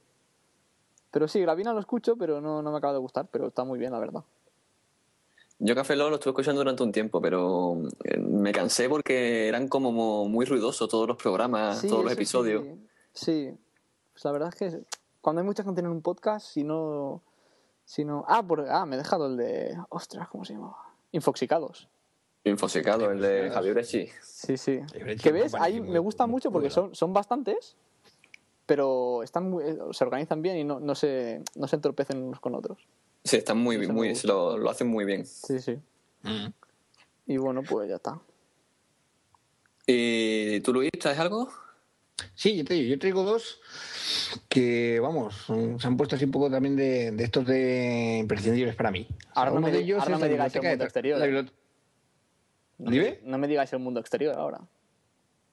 Pero 1.09 1.27
sí, 1.27 1.41
Gravina 1.41 1.73
lo 1.73 1.79
escucho, 1.79 2.15
pero 2.15 2.41
no, 2.41 2.61
no 2.61 2.71
me 2.71 2.77
acaba 2.77 2.93
de 2.93 2.99
gustar, 2.99 3.25
pero 3.31 3.47
está 3.47 3.63
muy 3.63 3.79
bien, 3.79 3.91
la 3.91 3.97
verdad. 3.99 4.23
Yo 5.59 5.73
Café 5.75 5.95
Lock 5.95 6.09
lo 6.09 6.15
estuve 6.15 6.31
escuchando 6.31 6.59
durante 6.61 6.84
un 6.84 6.91
tiempo, 6.91 7.19
pero 7.19 7.77
eh, 8.03 8.17
me 8.19 8.51
cansé 8.51 8.88
porque 8.89 9.47
eran 9.47 9.67
como 9.67 9.91
mo- 9.91 10.27
muy 10.29 10.45
ruidosos 10.45 10.88
todos 10.89 11.07
los 11.07 11.17
programas, 11.17 11.79
Sí, 11.79 11.88
todos 11.88 12.03
los 12.03 12.13
episodios. 12.13 12.63
Sí, 12.63 13.49
sí. 13.51 13.57
Pues 14.13 14.25
la 14.25 14.31
verdad 14.31 14.49
es 14.49 14.55
que 14.55 14.79
cuando 15.21 15.41
hay 15.41 15.45
mucha 15.47 15.63
gente 15.63 15.81
en 15.81 15.88
un 15.88 16.01
podcast, 16.01 16.45
si 16.47 16.63
no... 16.63 17.21
Si 17.85 18.03
no 18.03 18.25
ah, 18.27 18.43
por, 18.43 18.67
ah, 18.69 18.85
me 18.85 18.95
he 18.95 18.97
dejado 18.99 19.27
el 19.27 19.38
de... 19.38 19.75
Ostras, 19.89 20.27
¿cómo 20.29 20.43
se 20.45 20.53
llamaba? 20.53 20.77
Infoxicados. 21.11 21.88
Infosecado, 22.43 23.11
el 23.11 23.19
de. 23.19 23.49
Javier 23.49 23.73
Brechi. 23.73 24.09
Sí, 24.21 24.57
sí. 24.57 24.79
Echi 24.93 25.21
Que 25.23 25.31
ves, 25.34 25.53
ahí 25.55 25.81
me 25.81 25.99
gusta 25.99 26.27
mucho 26.27 26.49
porque 26.51 26.69
son, 26.69 26.95
son 26.95 27.11
bastantes, 27.13 27.75
pero 28.65 29.23
están 29.23 29.49
muy- 29.49 29.63
eh, 29.65 29.77
se 29.91 30.03
organizan 30.03 30.41
bien 30.41 30.57
y 30.57 30.63
no, 30.63 30.79
no, 30.79 30.95
se, 30.95 31.41
no 31.55 31.67
se 31.67 31.75
entorpecen 31.77 32.21
unos 32.23 32.39
con 32.39 32.55
otros. 32.55 32.77
Sí, 33.27 33.35
están 33.35 33.57
muy, 33.57 33.77
me 33.77 33.87
muy, 33.89 34.13
lo, 34.23 34.57
lo 34.57 34.69
hacen 34.69 34.87
muy 34.87 35.03
bien. 35.03 35.25
Sí, 35.25 35.59
sí. 35.59 35.77
Mm. 36.23 36.47
Y 37.25 37.35
bueno, 37.35 37.61
pues 37.61 37.89
ya 37.89 37.97
está. 37.97 38.21
¿Y 39.85 40.61
tú, 40.61 40.71
Luis, 40.71 40.91
traes 40.97 41.19
algo? 41.19 41.49
Sí, 42.35 42.55
yo 42.55 42.63
te 42.63 42.75
digo, 42.75 42.89
yo 42.89 42.99
traigo 42.99 43.23
dos 43.23 43.59
que, 44.47 44.99
vamos, 45.01 45.45
se 45.45 45.87
han 45.87 45.97
puesto 45.97 46.15
así 46.15 46.23
un 46.23 46.31
poco 46.31 46.49
también 46.49 46.77
de, 46.77 47.11
de 47.11 47.23
estos 47.25 47.45
de 47.45 48.17
imprescindibles 48.21 48.75
para 48.75 48.91
mí. 48.91 49.07
O 49.09 49.13
sea, 49.13 49.31
Ahora 49.33 49.51
no 49.51 49.57
uno 49.57 49.67
me 49.67 49.73
de 49.73 49.79
ellos 49.79 49.99
ahora 49.99 50.11
no 50.11 50.15
es 50.15 50.21
me 50.21 50.27
la 50.27 50.31
digáis 50.31 50.55
el 50.55 50.61
mundo 50.63 50.83
exterior, 50.85 51.19
la, 51.19 51.25
¿eh? 51.27 51.45
no, 52.77 52.91
me, 52.91 53.19
no 53.23 53.37
me 53.37 53.47
digáis 53.47 53.73
el 53.73 53.79
mundo 53.79 53.99
exterior 53.99 54.35
ahora. 54.35 54.61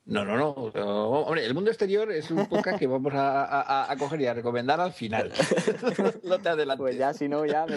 No, 0.07 0.23
no, 0.25 0.37
no, 0.37 0.53
Hombre, 0.53 1.47
el 1.47 1.55
mundo 1.55 1.71
exterior 1.71 2.13
es 2.13 2.31
un 2.31 2.47
podcast 2.47 2.79
que 2.79 2.87
vamos 2.87 3.15
a, 3.15 3.45
a, 3.45 3.91
a 3.91 3.97
coger 3.97 4.21
y 4.21 4.27
a 4.27 4.35
recomendar 4.35 4.79
al 4.79 4.93
final. 4.93 5.33
no 6.25 6.39
te 6.39 6.49
adelantes. 6.51 6.83
Pues 6.83 6.99
ya, 6.99 7.15
si 7.15 7.27
no, 7.27 7.47
ya 7.47 7.65
me, 7.65 7.77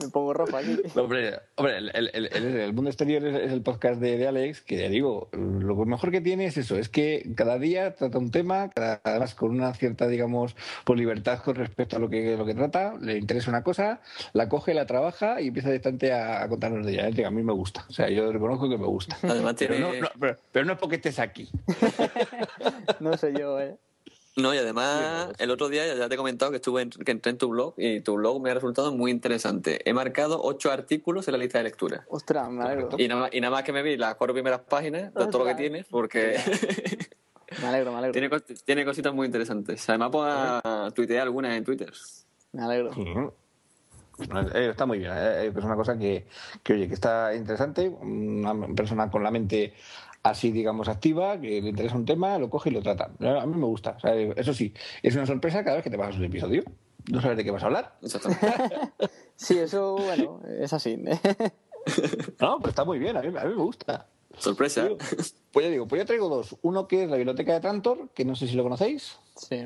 me 0.00 0.08
pongo 0.08 0.32
rojo 0.32 0.56
aquí. 0.56 0.78
hombre, 0.96 1.38
hombre 1.56 1.78
el, 1.78 1.90
el, 1.94 2.10
el, 2.14 2.56
el, 2.56 2.72
mundo 2.72 2.90
exterior 2.90 3.24
es, 3.26 3.52
el 3.52 3.62
podcast 3.62 4.00
de, 4.00 4.16
de, 4.16 4.26
Alex, 4.26 4.62
que 4.62 4.78
ya 4.78 4.88
digo, 4.88 5.28
lo 5.32 5.76
mejor 5.84 6.10
que 6.10 6.20
tiene 6.20 6.46
es 6.46 6.56
eso, 6.56 6.76
es 6.76 6.88
que 6.88 7.32
cada 7.34 7.58
día 7.58 7.94
trata 7.94 8.18
un 8.18 8.30
tema, 8.30 8.70
cada, 8.70 9.00
además 9.04 9.34
con 9.34 9.50
una 9.50 9.74
cierta, 9.74 10.08
digamos, 10.08 10.56
por 10.84 10.96
libertad 10.96 11.40
con 11.40 11.56
respecto 11.56 11.96
a 11.96 11.98
lo 11.98 12.08
que, 12.08 12.36
lo 12.36 12.46
que 12.46 12.54
trata, 12.54 12.94
le 13.00 13.18
interesa 13.18 13.50
una 13.50 13.62
cosa, 13.62 14.00
la 14.32 14.48
coge, 14.48 14.74
la 14.74 14.86
trabaja 14.86 15.40
y 15.40 15.48
empieza 15.48 15.68
directamente 15.68 16.12
a, 16.12 16.42
a 16.42 16.48
contarnos 16.48 16.86
de 16.86 17.06
ella. 17.06 17.28
A 17.28 17.30
mí 17.30 17.42
me 17.42 17.52
gusta, 17.52 17.84
o 17.88 17.92
sea, 17.92 18.08
yo 18.08 18.32
reconozco 18.32 18.68
que 18.68 18.78
me 18.78 18.86
gusta. 18.86 19.18
Además 19.22 19.56
tiene... 19.56 19.76
pero, 19.76 19.88
no, 19.92 20.00
no, 20.00 20.08
pero, 20.18 20.38
pero 20.50 20.64
no 20.64 20.72
es 20.72 20.78
porque 20.78 20.96
estés 20.96 21.18
aquí. 21.18 21.48
no 23.00 23.16
sé 23.16 23.32
yo, 23.38 23.60
¿eh? 23.60 23.76
No, 24.34 24.54
y 24.54 24.58
además, 24.58 25.28
el 25.38 25.50
otro 25.50 25.68
día 25.68 25.94
ya 25.94 26.08
te 26.08 26.14
he 26.14 26.16
comentado 26.16 26.50
que 26.50 26.56
estuve 26.56 26.82
en, 26.82 26.90
que 26.90 27.12
entré 27.12 27.30
en 27.30 27.38
tu 27.38 27.50
blog 27.50 27.74
y 27.76 28.00
tu 28.00 28.14
blog 28.14 28.40
me 28.40 28.50
ha 28.50 28.54
resultado 28.54 28.90
muy 28.90 29.10
interesante. 29.10 29.88
He 29.88 29.92
marcado 29.92 30.40
ocho 30.42 30.72
artículos 30.72 31.28
en 31.28 31.32
la 31.32 31.38
lista 31.38 31.58
de 31.58 31.64
lectura. 31.64 32.06
Ostras, 32.08 32.48
me 32.50 32.64
alegro. 32.64 32.88
Y 32.96 33.08
nada, 33.08 33.22
más, 33.22 33.34
y 33.34 33.40
nada 33.40 33.50
más 33.50 33.62
que 33.62 33.72
me 33.72 33.82
vi 33.82 33.98
las 33.98 34.14
cuatro 34.14 34.32
primeras 34.32 34.60
páginas 34.60 35.12
de 35.12 35.26
todo 35.26 35.40
lo 35.40 35.44
que 35.44 35.54
tienes, 35.54 35.86
porque. 35.86 36.38
me 37.60 37.66
alegro, 37.66 37.92
me 37.92 37.98
alegro. 37.98 38.12
Tiene, 38.12 38.30
tiene, 38.64 38.84
cositas 38.86 39.12
muy 39.12 39.26
interesantes. 39.26 39.86
Además, 39.90 40.10
puedo 40.10 40.90
tuitear 40.92 41.22
algunas 41.24 41.54
en 41.54 41.64
Twitter. 41.64 41.92
Me 42.52 42.62
alegro. 42.62 43.34
Está 44.54 44.86
muy 44.86 44.98
bien, 44.98 45.12
es 45.12 45.54
una 45.56 45.74
cosa 45.74 45.98
que, 45.98 46.26
que, 46.62 46.72
oye, 46.74 46.88
que 46.88 46.94
está 46.94 47.34
interesante. 47.34 47.88
Una 47.88 48.54
persona 48.74 49.10
con 49.10 49.22
la 49.22 49.30
mente 49.30 49.74
así, 50.22 50.50
digamos, 50.50 50.88
activa, 50.88 51.40
que 51.40 51.60
le 51.60 51.70
interesa 51.70 51.96
un 51.96 52.04
tema, 52.04 52.38
lo 52.38 52.50
coge 52.50 52.70
y 52.70 52.72
lo 52.72 52.82
trata. 52.82 53.10
A 53.20 53.46
mí 53.46 53.56
me 53.56 53.66
gusta. 53.66 53.94
O 53.96 54.00
sea, 54.00 54.14
eso 54.14 54.54
sí, 54.54 54.72
es 55.02 55.14
una 55.14 55.26
sorpresa 55.26 55.64
cada 55.64 55.76
vez 55.76 55.84
que 55.84 55.90
te 55.90 55.98
pasas 55.98 56.16
un 56.16 56.24
episodio. 56.24 56.64
No 57.10 57.20
sabes 57.20 57.36
de 57.36 57.44
qué 57.44 57.50
vas 57.50 57.62
a 57.62 57.66
hablar. 57.66 57.98
sí, 59.36 59.58
eso, 59.58 59.96
bueno, 59.96 60.40
es 60.60 60.72
así. 60.72 60.96
no, 62.40 62.58
pero 62.58 62.68
está 62.68 62.84
muy 62.84 62.98
bien, 62.98 63.16
a 63.16 63.22
mí, 63.22 63.28
a 63.28 63.44
mí 63.44 63.54
me 63.54 63.62
gusta. 63.62 64.06
Sorpresa. 64.38 64.88
Pues 65.50 65.66
ya 65.66 65.70
digo, 65.70 65.86
pues 65.86 66.00
yo 66.00 66.06
traigo 66.06 66.28
dos. 66.28 66.56
Uno 66.62 66.88
que 66.88 67.04
es 67.04 67.10
la 67.10 67.16
Biblioteca 67.16 67.54
de 67.54 67.60
Trantor, 67.60 68.08
que 68.14 68.24
no 68.24 68.36
sé 68.36 68.46
si 68.46 68.54
lo 68.54 68.62
conocéis. 68.62 69.18
Sí. 69.36 69.64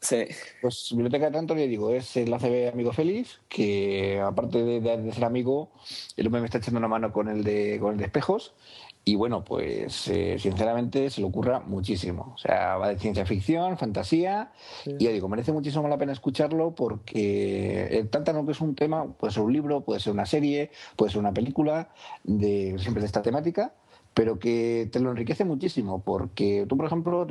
Sí. 0.00 0.26
Pues 0.60 0.88
Biblioteca 0.92 1.26
de 1.26 1.32
Trantor, 1.32 1.58
ya 1.58 1.66
digo, 1.66 1.90
es 1.92 2.16
el 2.16 2.32
ACB 2.32 2.72
Amigo 2.72 2.92
Félix, 2.92 3.40
que 3.48 4.20
aparte 4.20 4.62
de, 4.62 4.80
de, 4.80 4.96
de, 4.96 5.12
ser 5.12 5.24
amigo, 5.24 5.70
el 6.16 6.26
hombre 6.26 6.40
me 6.40 6.46
está 6.46 6.58
echando 6.58 6.78
una 6.78 6.88
mano 6.88 7.12
con 7.12 7.28
el 7.28 7.44
de, 7.44 7.78
con 7.80 7.92
el 7.92 7.98
de 7.98 8.04
espejos. 8.04 8.54
Y 9.08 9.16
bueno, 9.16 9.42
pues 9.42 10.06
eh, 10.08 10.36
sinceramente 10.38 11.08
se 11.08 11.22
le 11.22 11.26
ocurra 11.26 11.60
muchísimo. 11.60 12.34
O 12.34 12.36
sea, 12.36 12.76
va 12.76 12.88
de 12.90 12.98
ciencia 12.98 13.24
ficción, 13.24 13.78
fantasía, 13.78 14.52
sí. 14.84 14.96
y 14.98 15.04
ya 15.04 15.10
digo, 15.10 15.30
merece 15.30 15.50
muchísimo 15.50 15.88
la 15.88 15.96
pena 15.96 16.12
escucharlo 16.12 16.74
porque 16.74 17.86
el 17.86 18.10
Tántano 18.10 18.44
que 18.44 18.52
es 18.52 18.60
un 18.60 18.74
tema, 18.74 19.06
puede 19.06 19.32
ser 19.32 19.44
un 19.44 19.52
libro, 19.54 19.80
puede 19.80 20.00
ser 20.00 20.12
una 20.12 20.26
serie, 20.26 20.72
puede 20.94 21.10
ser 21.10 21.20
una 21.20 21.32
película, 21.32 21.88
de 22.22 22.76
siempre 22.78 23.00
de 23.00 23.06
esta 23.06 23.22
temática, 23.22 23.72
pero 24.18 24.40
que 24.40 24.88
te 24.90 24.98
lo 24.98 25.12
enriquece 25.12 25.44
muchísimo 25.44 26.02
porque 26.02 26.66
tú, 26.68 26.76
por 26.76 26.86
ejemplo, 26.86 27.24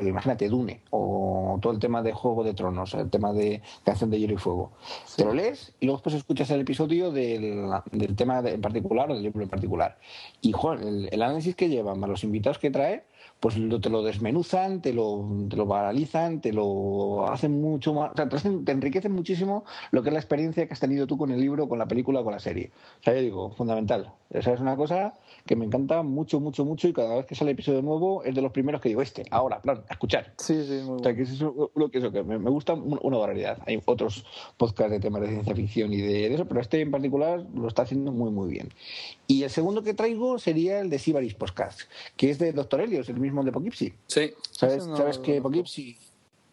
imagínate 0.00 0.50
Dune 0.50 0.82
o 0.90 1.58
todo 1.62 1.72
el 1.72 1.78
tema 1.78 2.02
de 2.02 2.12
Juego 2.12 2.44
de 2.44 2.52
Tronos, 2.52 2.92
el 2.92 3.08
tema 3.08 3.32
de 3.32 3.62
Canción 3.82 4.10
de 4.10 4.20
Hielo 4.20 4.34
y 4.34 4.36
Fuego. 4.36 4.72
Sí. 5.06 5.16
Te 5.16 5.24
lo 5.24 5.32
lees 5.32 5.72
y 5.80 5.86
luego 5.86 5.96
después 5.96 6.14
escuchas 6.16 6.50
el 6.50 6.60
episodio 6.60 7.10
del, 7.10 7.70
del 7.92 8.14
tema 8.14 8.42
de, 8.42 8.52
en 8.52 8.60
particular 8.60 9.10
o 9.10 9.14
del 9.14 9.22
libro 9.22 9.42
en 9.42 9.48
particular. 9.48 9.96
Y 10.42 10.52
joder, 10.52 10.86
el, 10.86 11.08
el 11.10 11.22
análisis 11.22 11.56
que 11.56 11.70
llevan, 11.70 11.98
más 11.98 12.10
los 12.10 12.24
invitados 12.24 12.58
que 12.58 12.70
trae, 12.70 13.04
pues 13.44 13.58
lo, 13.58 13.78
te 13.78 13.90
lo 13.90 14.02
desmenuzan, 14.02 14.80
te 14.80 14.94
lo, 14.94 15.22
te 15.50 15.56
lo 15.56 15.68
paralizan, 15.68 16.40
te 16.40 16.50
lo 16.50 17.28
hacen 17.28 17.60
mucho 17.60 17.92
más, 17.92 18.12
o 18.12 18.16
sea, 18.16 18.26
te, 18.26 18.36
hacen, 18.36 18.64
te, 18.64 18.72
enriquecen 18.72 19.12
muchísimo 19.12 19.66
lo 19.90 20.02
que 20.02 20.08
es 20.08 20.14
la 20.14 20.18
experiencia 20.18 20.66
que 20.66 20.72
has 20.72 20.80
tenido 20.80 21.06
tú 21.06 21.18
con 21.18 21.30
el 21.30 21.38
libro, 21.38 21.68
con 21.68 21.78
la 21.78 21.86
película, 21.86 22.22
con 22.22 22.32
la 22.32 22.38
serie. 22.38 22.70
O 23.00 23.02
sea, 23.02 23.12
yo 23.12 23.20
digo, 23.20 23.50
fundamental. 23.50 24.10
Esa 24.30 24.54
es 24.54 24.60
una 24.60 24.76
cosa 24.76 25.12
que 25.44 25.56
me 25.56 25.66
encanta 25.66 26.02
mucho, 26.02 26.40
mucho, 26.40 26.64
mucho 26.64 26.88
y 26.88 26.94
cada 26.94 27.16
vez 27.16 27.26
que 27.26 27.34
sale 27.34 27.50
episodio 27.50 27.82
nuevo 27.82 28.24
es 28.24 28.34
de 28.34 28.40
los 28.40 28.50
primeros 28.50 28.80
que 28.80 28.88
digo, 28.88 29.02
este, 29.02 29.26
ahora, 29.30 29.60
plan, 29.60 29.84
a 29.90 29.92
escuchar. 29.92 30.32
Sí, 30.38 30.64
sí, 30.64 30.80
muy 30.82 31.00
o 31.00 31.02
sea, 31.02 31.14
que 31.14 31.20
es 31.20 31.32
eso, 31.32 31.70
lo 31.74 31.90
que, 31.90 31.98
eso, 31.98 32.10
que 32.10 32.22
me, 32.22 32.38
me, 32.38 32.48
gusta 32.48 32.72
una 32.72 33.18
barbaridad. 33.18 33.58
Hay 33.66 33.78
otros 33.84 34.24
podcasts 34.56 34.90
de 34.90 35.00
temas 35.00 35.20
de 35.20 35.28
ciencia 35.28 35.54
ficción 35.54 35.92
y 35.92 35.98
de, 35.98 36.30
de, 36.30 36.34
eso, 36.34 36.46
pero 36.46 36.62
este 36.62 36.80
en 36.80 36.90
particular 36.90 37.44
lo 37.54 37.68
está 37.68 37.82
haciendo 37.82 38.10
muy, 38.10 38.30
muy 38.30 38.50
bien. 38.50 38.70
Y 39.26 39.42
el 39.42 39.50
segundo 39.50 39.82
que 39.82 39.94
traigo 39.94 40.38
sería 40.38 40.80
el 40.80 40.90
de 40.90 40.98
Sibaris 40.98 41.34
Podcast, 41.34 41.82
que 42.16 42.30
es 42.30 42.38
de 42.38 42.52
Doctor 42.52 42.82
Helios, 42.82 43.08
el 43.08 43.18
mismo 43.18 43.42
de 43.42 43.52
Poughkeepsie. 43.52 43.94
Sí. 44.06 44.32
¿Sabes, 44.50 44.86
no, 44.86 44.96
¿sabes 44.96 45.18
que 45.18 45.40
Poughkeepsie 45.40 45.96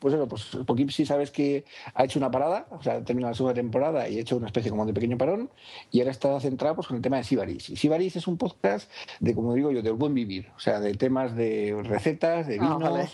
pues 0.02 0.16
eso, 0.16 0.28
pues 0.28 0.44
Poughkeepsie 0.66 1.06
sabes 1.06 1.30
que 1.30 1.64
ha 1.94 2.04
hecho 2.04 2.18
una 2.18 2.32
parada, 2.32 2.66
o 2.72 2.82
sea, 2.82 3.04
termina 3.04 3.30
la 3.30 3.36
segunda 3.36 3.54
temporada 3.54 4.10
y 4.10 4.18
ha 4.18 4.22
hecho 4.22 4.36
una 4.36 4.48
especie 4.48 4.72
como 4.72 4.86
de 4.88 4.94
pequeño 4.94 5.16
parón 5.16 5.52
y 5.92 6.00
ahora 6.00 6.12
está 6.12 6.40
centrado 6.40 6.76
pues, 6.76 6.88
con 6.88 6.98
el 6.98 7.04
tema 7.04 7.18
de 7.18 7.24
Sibaris. 7.24 7.70
Y 7.70 7.76
Sibaris 7.76 8.16
es 8.16 8.26
un 8.28 8.38
podcast 8.38 8.92
de, 9.20 9.36
como 9.36 9.54
digo 9.54 9.72
yo, 9.72 9.84
del 9.84 9.94
buen 9.94 10.16
vivir, 10.16 10.50
o 10.56 10.60
sea, 10.60 10.80
de 10.80 10.96
temas 10.96 11.36
de 11.36 11.80
recetas, 11.84 12.48
de 12.48 12.58
vinos, 12.58 12.82
ah, 12.84 12.90
vale. 12.90 13.10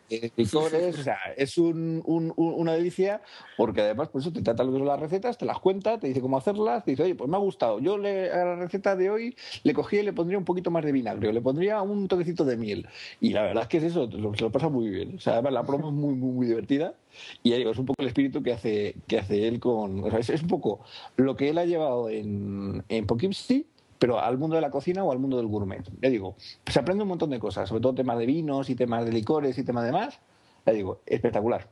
de 0.08 0.32
licores, 0.34 0.98
o 0.98 1.02
sea, 1.02 1.18
es 1.36 1.58
un, 1.58 2.02
un, 2.06 2.32
una 2.36 2.72
delicia 2.72 3.20
porque 3.58 3.82
además 3.82 4.08
pues 4.08 4.24
eso 4.24 4.32
te 4.32 4.40
trata 4.40 4.64
lo 4.64 4.72
son 4.72 4.86
las 4.86 4.98
recetas, 4.98 5.36
te 5.36 5.44
las 5.44 5.58
cuenta, 5.58 6.00
te 6.00 6.08
dice 6.08 6.22
cómo 6.22 6.38
hacerlas, 6.38 6.82
te 6.84 6.92
dice, 6.92 7.02
oye, 7.02 7.14
pues 7.14 7.28
me 7.28 7.36
ha 7.36 7.40
gustado, 7.40 7.78
yo 7.78 7.98
le, 7.98 8.32
a 8.32 8.44
la 8.44 8.56
receta 8.56 8.96
de 8.96 9.10
hoy 9.10 9.36
le 9.64 9.74
cogí 9.74 9.98
y 9.98 10.02
le 10.02 10.12
pondría 10.12 10.38
un 10.38 10.44
poquito 10.44 10.70
más 10.70 10.84
de 10.84 10.92
vinagre, 10.92 11.28
o 11.28 11.32
le 11.32 11.40
pondría 11.42 11.82
un 11.82 12.08
toquecito 12.08 12.44
de 12.44 12.56
miel. 12.56 12.88
Y 13.20 13.30
la 13.30 13.42
verdad 13.42 13.64
es 13.64 13.68
que 13.68 13.76
es 13.78 13.84
eso, 13.84 14.06
lo, 14.06 14.34
se 14.34 14.42
lo 14.42 14.50
pasa 14.50 14.68
muy 14.68 14.88
bien. 14.88 15.16
O 15.16 15.20
sea, 15.20 15.34
además 15.34 15.52
la 15.52 15.64
promo 15.64 15.88
es 15.88 15.94
muy, 15.94 16.14
muy, 16.22 16.32
muy 16.32 16.46
divertida 16.46 16.94
y 17.42 17.50
ya 17.50 17.56
digo, 17.56 17.70
es 17.70 17.78
un 17.78 17.86
poco 17.86 18.00
el 18.02 18.08
espíritu 18.08 18.42
que 18.42 18.52
hace, 18.52 18.94
que 19.06 19.18
hace 19.18 19.46
él 19.46 19.60
con... 19.60 20.02
O 20.04 20.10
sea, 20.10 20.18
es, 20.18 20.30
es 20.30 20.42
un 20.42 20.48
poco 20.48 20.80
lo 21.16 21.36
que 21.36 21.50
él 21.50 21.58
ha 21.58 21.64
llevado 21.64 22.08
en, 22.08 22.84
en 22.88 23.06
Poughkeepsie 23.06 23.66
pero 24.02 24.18
al 24.18 24.36
mundo 24.36 24.56
de 24.56 24.62
la 24.62 24.72
cocina 24.72 25.04
o 25.04 25.12
al 25.12 25.20
mundo 25.20 25.36
del 25.36 25.46
gourmet. 25.46 25.88
Ya 26.00 26.10
digo, 26.10 26.34
se 26.66 26.80
aprende 26.80 27.04
un 27.04 27.08
montón 27.08 27.30
de 27.30 27.38
cosas, 27.38 27.68
sobre 27.68 27.82
todo 27.82 27.94
temas 27.94 28.18
de 28.18 28.26
vinos 28.26 28.68
y 28.68 28.74
temas 28.74 29.04
de 29.04 29.12
licores 29.12 29.56
y 29.58 29.62
temas 29.62 29.84
de 29.84 29.92
más. 29.92 30.18
Ya 30.66 30.72
digo, 30.72 31.02
espectacular. 31.06 31.68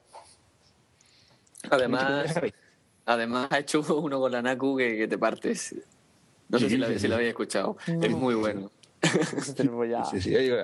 Además, 1.69 2.33
además 3.05 3.49
ha 3.51 3.59
hecho 3.59 3.83
uno 4.01 4.21
con 4.21 4.31
la 4.31 4.43
Naku 4.43 4.77
que, 4.77 4.97
que 4.97 5.09
te 5.09 5.19
partes. 5.19 5.75
No 6.49 6.61
sé 6.61 6.67
sí, 6.67 6.71
si, 6.71 6.77
la, 6.77 6.87
sí, 6.87 7.01
si 7.01 7.09
lo 7.09 7.17
habéis 7.17 7.31
escuchado. 7.31 7.77
No. 7.89 8.01
Es 8.01 8.13
muy 8.13 8.37
bueno. 8.37 8.71
sí, 9.03 10.21
sí, 10.21 10.31
digo, 10.31 10.59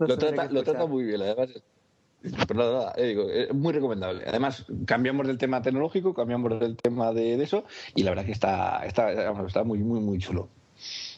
lo, 0.00 0.18
trata, 0.18 0.50
lo 0.50 0.62
trata 0.62 0.84
muy 0.84 1.04
bien, 1.04 1.22
además. 1.22 1.48
Pero 2.22 2.54
nada, 2.54 2.92
eh, 2.96 3.06
digo, 3.06 3.28
es 3.30 3.52
muy 3.54 3.72
recomendable. 3.72 4.24
Además, 4.26 4.66
cambiamos 4.86 5.26
del 5.26 5.38
tema 5.38 5.62
tecnológico, 5.62 6.14
cambiamos 6.14 6.60
del 6.60 6.76
tema 6.76 7.12
de, 7.12 7.36
de 7.36 7.44
eso, 7.44 7.64
y 7.94 8.02
la 8.02 8.10
verdad 8.10 8.26
que 8.26 8.32
está, 8.32 8.84
está, 8.84 9.10
está 9.46 9.64
muy, 9.64 9.78
muy, 9.78 10.00
muy 10.00 10.18
chulo. 10.18 10.48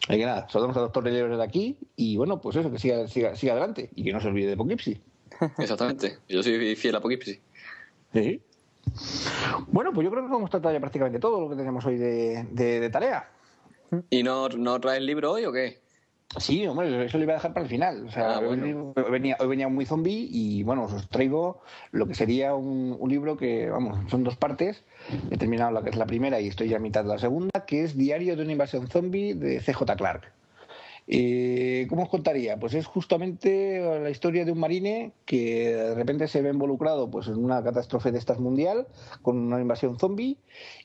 Así 0.08 0.18
que 0.18 0.26
nada, 0.26 0.48
saludamos 0.48 0.76
a 0.76 0.80
Doctor 0.80 1.04
Reyes 1.04 1.36
de 1.36 1.42
aquí 1.42 1.76
y 1.96 2.16
bueno, 2.16 2.40
pues 2.40 2.56
eso, 2.56 2.70
que 2.70 2.78
siga, 2.78 3.06
siga, 3.06 3.36
siga 3.36 3.52
adelante 3.52 3.90
y 3.94 4.02
que 4.04 4.12
no 4.12 4.20
se 4.20 4.28
olvide 4.28 4.50
de 4.50 4.56
Poughkeepsie. 4.56 5.00
Exactamente, 5.58 6.18
yo 6.28 6.42
soy 6.42 6.74
fiel 6.76 6.96
a 6.96 7.00
Poughkeepsie. 7.00 7.40
Sí. 8.12 8.40
Bueno, 9.68 9.92
pues 9.92 10.04
yo 10.04 10.10
creo 10.10 10.26
que 10.28 10.34
hemos 10.34 10.50
tratado 10.50 10.74
ya 10.74 10.80
prácticamente 10.80 11.20
todo 11.20 11.40
lo 11.40 11.50
que 11.50 11.56
tenemos 11.56 11.84
hoy 11.86 11.96
de, 11.96 12.46
de, 12.50 12.80
de 12.80 12.90
tarea. 12.90 13.30
¿Y 14.10 14.22
no, 14.22 14.48
no 14.48 14.80
traes 14.80 14.98
el 14.98 15.06
libro 15.06 15.32
hoy 15.32 15.44
o 15.44 15.52
qué? 15.52 15.81
Sí, 16.38 16.66
hombre, 16.66 17.04
eso 17.04 17.18
lo 17.18 17.24
iba 17.24 17.34
a 17.34 17.36
dejar 17.36 17.52
para 17.52 17.64
el 17.64 17.70
final. 17.70 18.06
O 18.06 18.10
sea, 18.10 18.36
ah, 18.36 18.40
bueno. 18.40 18.92
hoy, 18.96 19.10
venía, 19.10 19.36
hoy 19.38 19.48
venía 19.48 19.68
muy 19.68 19.84
zombie 19.84 20.28
y 20.30 20.62
bueno, 20.62 20.84
os 20.84 21.08
traigo 21.08 21.60
lo 21.90 22.06
que 22.06 22.14
sería 22.14 22.54
un, 22.54 22.96
un, 22.98 23.10
libro 23.10 23.36
que, 23.36 23.68
vamos, 23.68 23.98
son 24.10 24.24
dos 24.24 24.36
partes. 24.36 24.84
He 25.30 25.36
terminado 25.36 25.70
la 25.70 25.82
que 25.82 25.90
es 25.90 25.96
la 25.96 26.06
primera 26.06 26.40
y 26.40 26.48
estoy 26.48 26.68
ya 26.68 26.78
a 26.78 26.80
mitad 26.80 27.02
de 27.02 27.10
la 27.10 27.18
segunda, 27.18 27.66
que 27.66 27.84
es 27.84 27.96
Diario 27.96 28.36
de 28.36 28.42
una 28.42 28.52
invasión 28.52 28.88
zombie 28.88 29.34
de 29.34 29.60
CJ 29.60 29.82
Clark. 29.96 30.32
Eh, 31.08 31.86
¿Cómo 31.88 32.04
os 32.04 32.08
contaría? 32.08 32.58
Pues 32.58 32.74
es 32.74 32.86
justamente 32.86 33.80
la 34.00 34.10
historia 34.10 34.44
de 34.44 34.52
un 34.52 34.60
marine 34.60 35.12
que 35.26 35.74
de 35.74 35.94
repente 35.94 36.28
se 36.28 36.42
ve 36.42 36.50
involucrado 36.50 37.10
pues, 37.10 37.26
en 37.26 37.44
una 37.44 37.62
catástrofe 37.62 38.12
de 38.12 38.18
estas 38.18 38.38
mundial 38.38 38.86
con 39.20 39.36
una 39.36 39.60
invasión 39.60 39.98
zombie 39.98 40.38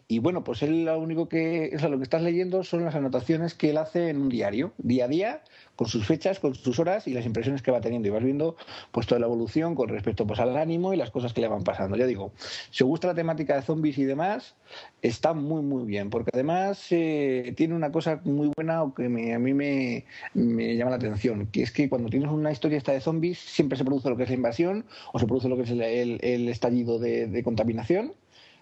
y 0.10 0.20
bueno, 0.20 0.42
pues 0.46 0.64
él 0.64 0.86
lo 0.86 0.98
único 0.98 1.28
que, 1.28 1.74
o 1.76 1.80
sea, 1.80 1.90
lo 1.90 1.98
que 1.98 2.04
estás 2.04 2.22
leyendo 2.22 2.64
son 2.64 2.86
las 2.86 2.96
anotaciones 2.96 3.54
que 3.54 3.72
él 3.72 3.78
hace 3.78 4.08
en 4.08 4.22
un 4.22 4.30
diario, 4.30 4.72
día 4.78 5.04
a 5.04 5.08
día, 5.10 5.42
con 5.76 5.90
sus 5.90 6.06
fechas, 6.06 6.40
con 6.40 6.56
sus 6.56 6.80
horas 6.80 7.10
y 7.10 7.14
las 7.14 7.26
impresiones 7.26 7.62
que 7.62 7.72
va 7.72 7.82
teniendo. 7.82 8.08
Y 8.08 8.12
vas 8.12 8.24
viendo 8.24 8.56
pues 8.92 9.06
toda 9.06 9.20
la 9.20 9.26
evolución 9.26 9.76
con 9.76 9.90
respecto 9.90 10.26
pues, 10.26 10.40
al 10.40 10.56
ánimo 10.56 10.94
y 10.94 10.98
las 10.98 11.12
cosas 11.12 11.34
que 11.34 11.42
le 11.42 11.50
van 11.50 11.66
pasando. 11.66 11.98
Ya 11.98 12.06
digo, 12.06 12.32
si 12.72 12.86
os 12.86 12.88
gusta 12.88 13.08
la 13.08 13.16
temática 13.16 13.56
de 13.56 13.64
zombies 13.64 13.98
y 13.98 14.06
demás, 14.06 14.56
está 15.02 15.34
muy, 15.34 15.62
muy 15.62 15.86
bien. 15.86 16.10
Porque 16.10 16.32
además 16.34 16.88
eh, 16.92 17.54
tiene 17.58 17.76
una 17.76 17.92
cosa 17.92 18.22
muy 18.24 18.50
buena 18.56 18.86
que 18.96 19.10
me, 19.10 19.34
a 19.34 19.40
mí 19.40 19.54
me, 19.54 20.06
me, 20.34 20.78
llama 20.78 20.92
la 20.92 20.98
atención, 20.98 21.48
que 21.48 21.64
es 21.64 21.72
que 21.74 21.90
cuando 21.90 22.10
tienes 22.10 22.32
una 22.32 22.54
historia 22.54 22.78
esta 22.78 22.94
de 22.94 23.02
zombies, 23.02 23.40
siempre 23.40 23.78
se 23.78 23.84
produce 23.84 24.10
lo 24.10 24.16
que 24.16 24.24
es 24.24 24.30
la 24.30 24.36
invasión 24.36 24.86
o 25.12 25.20
se 25.20 25.26
produce 25.26 25.50
lo 25.50 25.58
que 25.58 25.64
es 25.64 25.70
el, 25.72 25.82
el, 25.82 26.20
el 26.22 26.48
estallido 26.48 26.98
de, 26.98 27.28
de 27.28 27.44
contaminación 27.44 28.14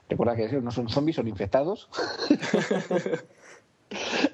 Recuerda 0.10 0.36
que 0.36 0.62
no 0.62 0.72
son 0.72 0.90
zombies, 0.90 1.16
son 1.16 1.28
infectados. 1.28 1.90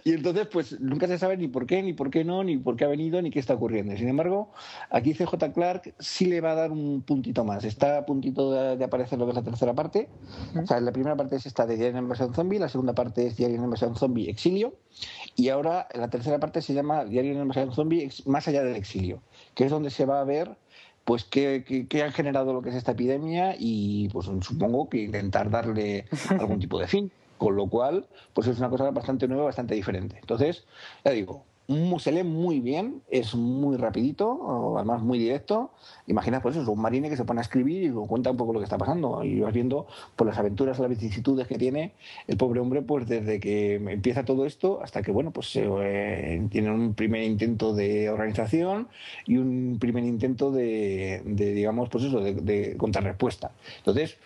Y 0.03 0.13
entonces, 0.13 0.47
pues 0.47 0.79
nunca 0.79 1.07
se 1.07 1.19
sabe 1.19 1.37
ni 1.37 1.47
por 1.47 1.65
qué, 1.65 1.83
ni 1.83 1.93
por 1.93 2.09
qué 2.09 2.23
no, 2.23 2.43
ni 2.43 2.57
por 2.57 2.75
qué 2.75 2.85
ha 2.85 2.87
venido, 2.87 3.21
ni 3.21 3.29
qué 3.29 3.39
está 3.39 3.53
ocurriendo. 3.53 3.95
Sin 3.95 4.07
embargo, 4.07 4.51
aquí 4.89 5.13
CJ 5.13 5.51
Clark 5.53 5.93
sí 5.99 6.25
le 6.25 6.41
va 6.41 6.51
a 6.51 6.55
dar 6.55 6.71
un 6.71 7.01
puntito 7.01 7.43
más. 7.43 7.63
Está 7.63 7.99
a 7.99 8.05
puntito 8.05 8.51
de, 8.51 8.77
de 8.77 8.83
aparecer 8.83 9.19
lo 9.19 9.25
que 9.25 9.31
es 9.31 9.35
la 9.35 9.43
tercera 9.43 9.73
parte. 9.73 10.09
O 10.61 10.65
sea, 10.65 10.79
la 10.79 10.91
primera 10.91 11.15
parte 11.15 11.35
es 11.35 11.45
esta 11.45 11.65
de 11.65 11.75
Diario 11.75 11.93
de 11.93 11.99
Invasión 11.99 12.33
Zombie, 12.33 12.59
la 12.59 12.69
segunda 12.69 12.93
parte 12.93 13.27
es 13.27 13.37
Diario 13.37 13.57
de 13.57 13.63
Invasión 13.63 13.95
Zombie 13.95 14.29
Exilio, 14.29 14.73
y 15.35 15.49
ahora 15.49 15.87
la 15.93 16.09
tercera 16.09 16.39
parte 16.39 16.61
se 16.61 16.73
llama 16.73 17.05
Diario 17.05 17.35
de 17.35 17.41
Invasión 17.41 17.73
Zombie 17.73 18.09
Más 18.25 18.47
allá 18.47 18.63
del 18.63 18.75
exilio, 18.75 19.21
que 19.53 19.65
es 19.65 19.71
donde 19.71 19.89
se 19.89 20.05
va 20.05 20.21
a 20.21 20.23
ver 20.23 20.57
pues 21.05 21.23
qué, 21.23 21.63
qué, 21.67 21.87
qué 21.87 22.03
han 22.03 22.11
generado 22.11 22.53
lo 22.53 22.61
que 22.61 22.69
es 22.69 22.75
esta 22.75 22.91
epidemia 22.93 23.55
y 23.57 24.09
pues 24.09 24.27
supongo 24.41 24.89
que 24.89 25.03
intentar 25.03 25.49
darle 25.49 26.05
algún 26.29 26.59
tipo 26.59 26.79
de 26.79 26.87
fin. 26.87 27.11
Con 27.37 27.55
lo 27.55 27.67
cual, 27.67 28.05
pues 28.33 28.45
es 28.47 28.59
una 28.59 28.69
cosa 28.69 28.91
bastante 28.91 29.27
nueva, 29.27 29.45
bastante 29.45 29.73
diferente. 29.73 30.17
Entonces, 30.19 30.63
ya 31.03 31.11
digo, 31.11 31.43
se 31.99 32.11
lee 32.11 32.23
muy 32.23 32.59
bien, 32.59 33.01
es 33.09 33.33
muy 33.33 33.77
rapidito, 33.77 34.75
además 34.77 35.01
muy 35.01 35.17
directo. 35.19 35.71
Imagina, 36.07 36.41
pues 36.41 36.57
eso, 36.57 36.71
un 36.71 36.81
marine 36.81 37.09
que 37.09 37.15
se 37.15 37.23
pone 37.23 37.39
a 37.39 37.43
escribir 37.43 37.83
y 37.83 37.87
lo 37.87 38.05
cuenta 38.07 38.31
un 38.31 38.37
poco 38.37 38.51
lo 38.51 38.59
que 38.59 38.65
está 38.65 38.77
pasando. 38.77 39.23
Y 39.23 39.39
vas 39.39 39.53
viendo 39.53 39.87
pues, 40.17 40.27
las 40.27 40.37
aventuras, 40.37 40.79
las 40.79 40.89
vicisitudes 40.89 41.47
que 41.47 41.57
tiene 41.57 41.93
el 42.27 42.35
pobre 42.35 42.59
hombre, 42.59 42.81
pues 42.81 43.07
desde 43.07 43.39
que 43.39 43.75
empieza 43.75 44.25
todo 44.25 44.45
esto 44.45 44.81
hasta 44.83 45.01
que, 45.01 45.11
bueno, 45.11 45.31
pues 45.31 45.51
eh, 45.55 46.45
tiene 46.49 46.71
un 46.71 46.93
primer 46.93 47.23
intento 47.23 47.73
de 47.73 48.09
organización 48.09 48.89
y 49.25 49.37
un 49.37 49.77
primer 49.79 50.03
intento 50.03 50.51
de, 50.51 51.21
de, 51.25 51.53
digamos, 51.53 51.87
pues 51.89 52.03
eso, 52.03 52.19
de, 52.19 52.33
de 52.33 52.75
contrarrespuesta. 52.77 53.51
Entonces, 53.77 54.17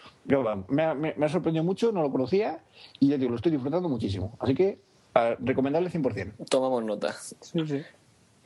me, 0.70 0.84
ha, 0.84 0.94
me- 0.96 1.14
ha 1.24 1.30
sorprendido 1.30 1.64
mucho, 1.64 1.92
no 1.92 2.02
lo 2.02 2.12
conocía 2.12 2.60
y 3.00 3.10
ya 3.10 3.18
digo, 3.18 3.30
lo 3.30 3.36
estoy 3.36 3.52
disfrutando 3.52 3.88
muchísimo. 3.88 4.34
Así 4.40 4.56
que, 4.56 4.80
recomendable 5.40 5.90
100%. 5.90 6.48
Tomamos 6.50 6.84
nota. 6.84 7.14
Sí, 7.14 7.68
sí. 7.68 7.84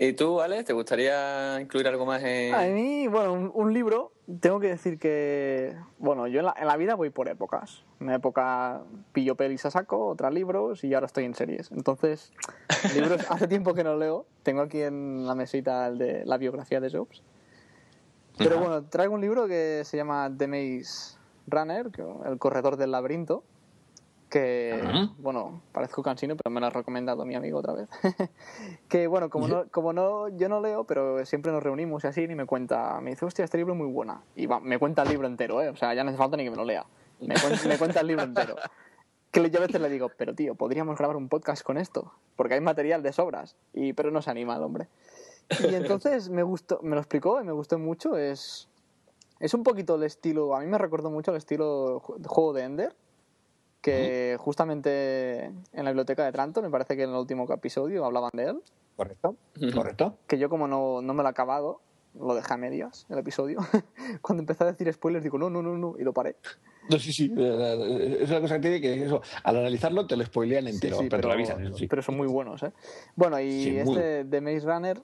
¿Y 0.01 0.13
tú, 0.13 0.39
Alex, 0.39 0.63
te 0.63 0.71
gustaría 0.71 1.59
incluir 1.59 1.85
algo 1.87 2.05
más 2.05 2.23
en...? 2.23 2.55
A 2.55 2.61
mí, 2.67 3.07
bueno, 3.09 3.33
un, 3.33 3.51
un 3.53 3.73
libro, 3.73 4.13
tengo 4.39 4.61
que 4.61 4.67
decir 4.67 4.97
que, 4.97 5.75
bueno, 5.97 6.25
yo 6.27 6.39
en 6.39 6.45
la, 6.45 6.55
en 6.57 6.67
la 6.67 6.77
vida 6.77 6.95
voy 6.95 7.09
por 7.09 7.27
épocas. 7.27 7.83
Una 7.99 8.15
época 8.15 8.81
pillo 9.11 9.35
pelis 9.35 9.65
a 9.65 9.71
saco, 9.71 10.05
otras 10.07 10.33
libros 10.33 10.85
y 10.85 10.93
ahora 10.93 11.07
estoy 11.07 11.25
en 11.25 11.33
series. 11.33 11.69
Entonces, 11.71 12.31
libros 12.95 13.29
hace 13.29 13.49
tiempo 13.49 13.73
que 13.73 13.83
no 13.83 13.97
leo. 13.97 14.25
Tengo 14.43 14.61
aquí 14.61 14.81
en 14.81 15.27
la 15.27 15.35
mesita 15.35 15.87
el 15.87 15.97
de 15.97 16.25
la 16.25 16.37
biografía 16.37 16.79
de 16.79 16.89
Jobs. 16.89 17.21
Pero 18.37 18.55
Ajá. 18.55 18.59
bueno, 18.63 18.83
traigo 18.85 19.15
un 19.15 19.21
libro 19.21 19.47
que 19.49 19.81
se 19.83 19.97
llama 19.97 20.31
The 20.37 20.47
Maze 20.47 21.17
Runner, 21.47 21.87
El 22.25 22.37
corredor 22.37 22.77
del 22.77 22.91
laberinto, 22.91 23.43
que, 24.29 24.79
Ajá. 24.83 25.09
bueno, 25.17 25.61
parezco 25.71 26.03
cansino, 26.03 26.35
pero 26.35 26.51
me 26.53 26.59
lo 26.59 26.67
ha 26.67 26.69
recomendado 26.69 27.25
mi 27.25 27.35
amigo 27.35 27.59
otra 27.59 27.73
vez. 27.73 27.89
que, 28.87 29.07
bueno, 29.07 29.29
como 29.29 29.47
no, 29.47 29.65
como 29.71 29.91
no, 29.93 30.27
yo 30.29 30.47
no 30.49 30.61
leo, 30.61 30.83
pero 30.83 31.25
siempre 31.25 31.51
nos 31.51 31.63
reunimos 31.63 32.03
y 32.03 32.07
así, 32.07 32.21
y 32.23 32.35
me 32.35 32.45
cuenta, 32.45 32.99
me 33.01 33.09
dice, 33.11 33.25
hostia, 33.25 33.45
este 33.45 33.57
libro 33.57 33.73
es 33.73 33.79
muy 33.79 33.87
buena. 33.91 34.21
Y 34.35 34.45
va, 34.45 34.59
me 34.59 34.77
cuenta 34.79 35.01
el 35.03 35.09
libro 35.09 35.27
entero, 35.27 35.61
¿eh? 35.61 35.69
O 35.69 35.75
sea, 35.75 35.93
ya 35.93 36.03
no 36.03 36.09
hace 36.09 36.17
falta 36.17 36.37
ni 36.37 36.43
que 36.43 36.51
me 36.51 36.55
lo 36.57 36.65
lea. 36.65 36.85
Me, 37.19 37.35
cuen- 37.35 37.67
me 37.67 37.77
cuenta 37.77 37.99
el 38.01 38.07
libro 38.07 38.23
entero. 38.23 38.55
Que 39.31 39.49
yo 39.49 39.59
a 39.59 39.61
veces 39.65 39.79
le 39.81 39.89
digo, 39.89 40.09
pero 40.17 40.33
tío, 40.33 40.55
podríamos 40.55 40.97
grabar 40.97 41.15
un 41.17 41.27
podcast 41.29 41.63
con 41.63 41.77
esto, 41.77 42.13
porque 42.35 42.55
hay 42.55 42.61
material 42.61 43.03
de 43.03 43.13
sobras. 43.13 43.55
Y, 43.73 43.93
pero 43.93 44.09
no 44.11 44.21
se 44.21 44.31
anima 44.31 44.55
el 44.55 44.63
hombre. 44.63 44.87
Y 45.59 45.73
entonces 45.75 46.29
me 46.29 46.43
gustó, 46.43 46.79
me 46.81 46.95
lo 46.95 47.01
explicó 47.01 47.41
y 47.41 47.43
me 47.43 47.51
gustó 47.51 47.77
mucho. 47.77 48.17
Es, 48.17 48.69
es 49.39 49.53
un 49.53 49.63
poquito 49.63 49.95
el 49.95 50.03
estilo, 50.03 50.55
a 50.55 50.59
mí 50.61 50.67
me 50.67 50.77
recordó 50.77 51.09
mucho 51.11 51.31
el 51.31 51.37
estilo 51.37 52.01
ju- 52.01 52.25
juego 52.25 52.53
de 52.53 52.63
Ender, 52.63 52.95
que 53.81 54.35
justamente 54.39 55.45
en 55.45 55.85
la 55.85 55.91
biblioteca 55.91 56.25
de 56.25 56.31
Tranto, 56.31 56.61
me 56.61 56.69
parece 56.69 56.95
que 56.97 57.03
en 57.03 57.11
el 57.11 57.15
último 57.15 57.51
episodio 57.51 58.05
hablaban 58.05 58.31
de 58.33 58.43
él, 58.45 58.61
¿Correcto? 58.95 59.35
¿Correcto? 59.73 60.17
que 60.27 60.37
yo 60.37 60.49
como 60.49 60.67
no, 60.67 61.01
no 61.01 61.13
me 61.13 61.23
lo 61.23 61.29
he 61.29 61.31
acabado, 61.31 61.79
lo 62.19 62.35
dejé 62.35 62.53
a 62.53 62.57
medias 62.57 63.05
el 63.09 63.17
episodio. 63.19 63.59
Cuando 64.21 64.41
empecé 64.41 64.63
a 64.65 64.67
decir 64.67 64.91
spoilers 64.91 65.23
digo, 65.23 65.37
no, 65.37 65.49
no, 65.49 65.61
no, 65.61 65.77
no, 65.77 65.95
y 65.97 66.03
lo 66.03 66.11
paré. 66.11 66.35
No, 66.89 66.97
sí, 66.99 67.13
sí. 67.13 67.31
eh, 67.37 68.17
Es 68.21 68.29
una 68.29 68.41
cosa 68.41 68.55
que 68.55 68.61
tiene 68.61 68.81
que 68.81 69.05
eso, 69.05 69.21
al 69.43 69.57
analizarlo 69.57 70.05
te 70.07 70.17
lo 70.17 70.25
spoilean 70.25 70.67
entero, 70.67 70.97
Sí, 70.97 71.03
sí, 71.03 71.09
pero, 71.09 71.21
te 71.21 71.27
lo 71.27 71.33
avisan, 71.33 71.63
eso 71.63 71.77
sí. 71.77 71.87
pero 71.87 72.01
son 72.01 72.17
muy 72.17 72.27
buenos, 72.27 72.63
¿eh? 72.63 72.73
Bueno, 73.15 73.39
y 73.39 73.63
Sí, 73.63 73.71
muy 73.71 73.79
este 73.95 74.23
de 74.25 74.41
Maze 74.41 74.61
Runner 74.65 75.01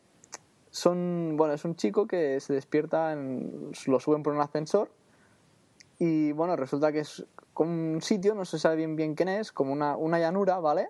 son, 0.72 1.36
bueno, 1.38 1.54
es 1.54 1.64
un 1.64 1.76
chico 1.78 2.06
que 2.08 2.40
se 2.42 2.54
despierta, 2.54 3.14
en, 3.14 3.72
lo 3.88 4.00
suben 4.02 4.24
por 4.24 4.34
un 4.34 4.42
ascensor 4.42 4.90
y 6.00 6.34
bueno, 6.34 6.58
resulta 6.58 6.92
que 6.92 7.00
es 7.00 7.24
como 7.56 7.72
un 7.72 8.02
sitio, 8.04 8.36
no 8.36 8.46
se 8.46 8.60
sabe 8.60 8.76
bien 8.76 8.96
bien 8.96 9.16
quién 9.16 9.30
es, 9.30 9.52
como 9.52 9.74
una, 9.74 9.98
una 9.98 10.20
llanura, 10.20 10.60
¿vale? 10.60 10.90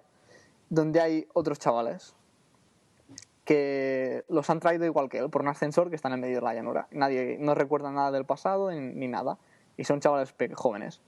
Donde 0.69 0.99
hay 0.99 1.27
otros 1.33 1.59
chavales 1.59 2.15
que 3.45 4.25
los 4.27 4.49
han 4.49 4.59
traído 4.59 4.85
igual 4.85 5.07
que 5.07 5.19
él, 5.19 5.29
por 5.29 5.43
un 5.43 5.47
ascensor 5.49 5.89
que 5.89 5.95
están 5.95 6.11
en 6.13 6.19
medio 6.19 6.37
de 6.37 6.41
la 6.41 6.55
llanura. 6.55 6.87
Nadie, 6.91 7.37
no 7.39 7.53
recuerda 7.53 7.91
nada 7.91 8.11
del 8.11 8.25
pasado 8.25 8.71
ni, 8.71 9.07
nada. 9.07 9.37
Y 9.77 9.83
son 9.83 9.99
chavales 9.99 10.33
jóvenes. 10.55 11.01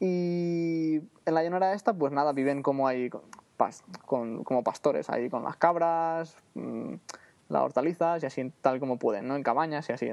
Y 0.00 0.96
en 1.26 1.34
la 1.34 1.42
llanura 1.42 1.74
esta, 1.74 1.92
pues 1.92 2.10
nada, 2.10 2.32
viven 2.32 2.62
como 2.62 2.88
ahí, 2.88 3.10
con- 4.06 4.42
como 4.44 4.64
pastores, 4.64 5.10
ahí 5.10 5.28
con 5.28 5.44
las 5.44 5.56
cabras, 5.56 6.36
mm, 6.54 6.94
las 7.50 7.62
hortalizas 7.62 8.22
y 8.22 8.26
así 8.26 8.50
tal 8.62 8.80
como 8.80 8.98
pueden, 8.98 9.28
¿no? 9.28 9.36
En 9.36 9.42
cabañas 9.42 9.88
y 9.90 9.92
así. 9.92 10.10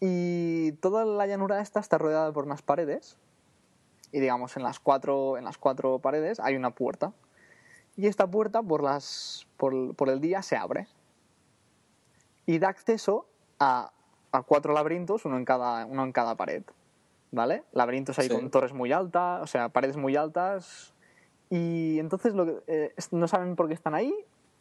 Y 0.00 0.72
toda 0.72 1.04
la 1.04 1.26
llanura 1.26 1.60
esta 1.60 1.80
está 1.80 1.98
rodeada 1.98 2.32
por 2.32 2.44
unas 2.44 2.62
paredes. 2.62 3.16
Y 4.12 4.20
digamos, 4.20 4.56
en 4.56 4.62
las 4.62 4.78
cuatro, 4.78 5.36
en 5.38 5.44
las 5.44 5.58
cuatro 5.58 5.98
paredes 5.98 6.40
hay 6.40 6.56
una 6.56 6.70
puerta. 6.70 7.12
Y 7.96 8.06
esta 8.06 8.26
puerta 8.30 8.62
por, 8.62 8.82
las, 8.82 9.46
por, 9.56 9.94
por 9.94 10.08
el 10.10 10.20
día 10.20 10.42
se 10.42 10.56
abre. 10.56 10.86
Y 12.44 12.58
da 12.58 12.68
acceso 12.68 13.26
a, 13.58 13.90
a 14.32 14.42
cuatro 14.42 14.72
laberintos, 14.74 15.24
uno 15.24 15.36
en 15.38 15.44
cada, 15.44 15.86
uno 15.86 16.04
en 16.04 16.12
cada 16.12 16.34
pared. 16.36 16.62
¿Vale? 17.32 17.64
Laberintos 17.72 18.18
ahí 18.18 18.28
Sí. 18.28 18.34
con 18.34 18.50
torres 18.50 18.72
muy 18.72 18.92
altas, 18.92 19.42
o 19.42 19.46
sea, 19.46 19.68
paredes 19.70 19.96
muy 19.96 20.14
altas. 20.16 20.94
Y 21.50 21.98
entonces 21.98 22.34
lo 22.34 22.46
que, 22.46 22.62
eh, 22.66 22.94
no 23.10 23.26
saben 23.28 23.56
por 23.56 23.66
qué 23.68 23.74
están 23.74 23.94
ahí, 23.94 24.14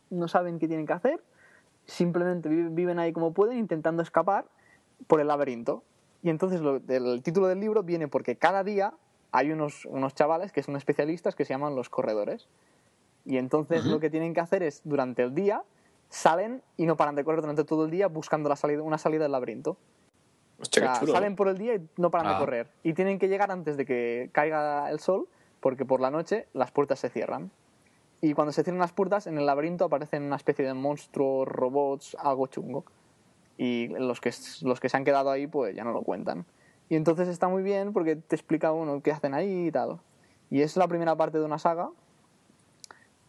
no 0.10 0.28
saben 0.28 0.60
qué 0.60 0.68
tienen 0.68 0.86
que 0.88 0.94
hacer, 0.94 1.24
simplemente 1.86 2.50
vi- 2.50 2.70
viven 2.70 3.00
ahí 3.00 3.14
como 3.14 3.34
pueden 3.34 3.58
intentando 3.58 4.02
escapar 4.02 4.46
por 5.08 5.20
el 5.22 5.28
laberinto. 5.28 5.84
Y 6.24 6.30
entonces 6.30 6.62
lo- 6.62 6.78
el 6.88 7.22
título 7.24 7.48
del 7.48 7.60
libro 7.60 7.84
viene 7.84 8.08
porque 8.08 8.36
cada 8.36 8.64
día 8.64 8.94
hay 9.32 9.52
unos, 9.52 9.86
unos 9.86 10.14
chavales 10.16 10.52
que 10.52 10.64
son 10.64 10.76
especialistas 10.76 11.36
que 11.36 11.46
se 11.46 11.54
llaman 11.54 11.76
los 11.76 11.90
corredores. 11.90 12.48
Y 13.26 13.38
entonces 13.38 13.86
lo 13.86 14.00
que 14.00 14.10
tienen 14.10 14.34
que 14.34 14.40
hacer 14.40 14.64
es, 14.64 14.82
durante 14.84 15.24
el 15.24 15.34
día, 15.36 15.64
salen 16.10 16.62
y 16.78 16.86
no 16.86 16.96
paran 16.96 17.16
de 17.16 17.24
correr 17.24 17.42
durante 17.42 17.64
todo 17.64 17.86
el 17.86 17.92
día 17.92 18.08
buscando 18.08 18.50
la 18.50 18.56
salida, 18.56 18.82
una 18.84 18.98
salida 18.98 19.24
del 19.24 19.32
laberinto. 19.32 19.78
Hostia, 20.60 20.84
O 20.84 20.86
sea, 20.92 21.00
chulo. 21.02 21.12
salen 21.12 21.36
por 21.36 21.48
el 21.50 21.58
día 21.58 21.76
y 21.76 21.90
no 21.98 22.12
paran 22.12 22.28
de 22.30 22.36
Ah. 22.36 22.40
correr. 22.40 22.70
Y 22.84 22.94
tienen 22.94 23.20
que 23.20 23.28
llegar 23.28 23.52
antes 23.52 23.76
de 23.78 23.86
que 23.86 24.30
caiga 24.32 24.90
el 24.90 25.00
sol, 25.00 25.28
porque 25.60 25.86
por 25.86 26.00
la 26.00 26.12
noche 26.12 26.48
las 26.54 26.72
puertas 26.72 27.00
se 27.00 27.10
cierran. 27.10 27.52
Y 28.22 28.34
cuando 28.34 28.52
se 28.54 28.64
cierran 28.64 28.80
las 28.80 28.94
puertas, 28.94 29.28
en 29.28 29.38
el 29.38 29.46
laberinto 29.46 29.86
aparecen 29.86 30.24
una 30.24 30.38
especie 30.38 30.64
de 30.64 30.74
monstruos, 30.74 31.48
robots, 31.48 32.16
algo 32.20 32.48
chungo. 32.48 32.86
Y 33.58 33.88
los 33.88 34.20
que, 34.20 34.34
los 34.62 34.80
que 34.80 34.90
se 34.90 34.98
han 34.98 35.06
quedado 35.06 35.30
ahí, 35.32 35.48
pues 35.48 35.76
ya 35.76 35.84
no 35.84 35.92
lo 35.92 36.02
cuentan. 36.02 36.46
Y 36.90 36.96
entonces 36.96 37.28
está 37.28 37.48
muy 37.48 37.64
bien 37.64 37.94
porque 37.94 38.16
te 38.16 38.36
explica 38.36 38.72
uno 38.72 39.02
qué 39.02 39.12
hacen 39.12 39.34
ahí 39.34 39.68
y 39.68 39.72
tal. 39.72 40.00
Y 40.50 40.62
es 40.62 40.78
la 40.78 40.88
primera 40.88 41.16
parte 41.16 41.40
de 41.40 41.46
una 41.46 41.58
saga 41.58 41.90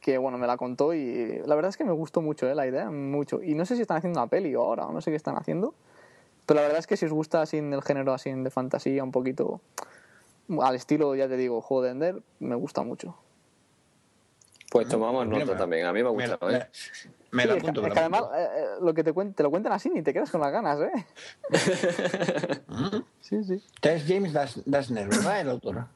que, 0.01 0.19
bueno, 0.19 0.39
me 0.39 0.47
la 0.47 0.57
contó 0.57 0.95
y 0.95 1.43
la 1.45 1.55
verdad 1.55 1.71
es 1.71 1.77
que 1.77 1.85
me 1.85 1.93
gustó 1.93 2.21
mucho 2.21 2.49
¿eh? 2.49 2.55
la 2.55 2.67
idea, 2.67 2.91
mucho. 2.91 3.43
Y 3.43 3.55
no 3.55 3.65
sé 3.65 3.77
si 3.77 3.83
están 3.83 3.97
haciendo 3.97 4.21
una 4.21 4.29
peli 4.29 4.55
ahora, 4.55 4.87
o 4.87 4.93
no 4.93 5.01
sé 5.01 5.11
qué 5.11 5.17
están 5.17 5.37
haciendo. 5.37 5.75
Pero 6.45 6.61
la 6.61 6.63
verdad 6.63 6.79
es 6.79 6.87
que 6.87 6.97
si 6.97 7.07
os 7.07 7.13
gusta 7.13 7.43
así 7.43 7.59
el 7.59 7.83
género 7.83 8.13
así 8.13 8.31
de 8.31 8.51
fantasía, 8.51 9.03
un 9.03 9.11
poquito 9.11 9.61
al 10.61 10.77
estilo, 10.77 11.15
ya 11.17 11.29
te 11.29 11.37
digo, 11.37 11.61
juego 11.61 11.83
de 11.83 11.91
Ender, 11.91 12.23
me 12.39 12.55
gusta 12.55 12.83
mucho. 12.83 13.17
Pues 14.83 14.89
tomamos 14.89 15.27
nota 15.27 15.45
me- 15.45 15.55
también. 15.55 15.87
A 15.87 15.93
mí 15.93 16.03
me 16.03 16.09
ha 16.09 16.13
Me, 16.13 16.27
gustado, 16.29 16.51
me- 16.53 16.59
¿eh? 16.59 16.67
me 17.31 17.43
Sí, 17.43 17.49
la 17.49 17.55
es 17.55 17.63
que- 17.63 17.69
apunto, 17.69 17.81
es 17.83 17.87
me 17.89 17.93
que 17.95 17.99
además 18.01 18.21
apunto. 18.23 18.39
eh, 18.39 18.49
eh, 18.55 18.65
lo 18.83 18.95
que 18.95 19.05
te, 19.05 19.13
cuen- 19.15 19.35
te 19.35 19.43
lo 19.43 19.51
cuentan 19.51 19.73
así 19.73 19.91
ni 19.91 20.03
te 20.03 20.13
quedas 20.13 20.31
con 20.31 20.41
las 20.41 20.53
ganas, 20.53 20.79
¿eh? 20.81 21.07
sí, 23.21 23.45
sí. 23.45 23.63
Es 23.83 24.05
James 24.07 24.33
Das- 24.33 24.63
Dashner, 24.65 25.09
¿verdad? 25.09 25.41
El 25.41 25.51
autor. 25.51 25.87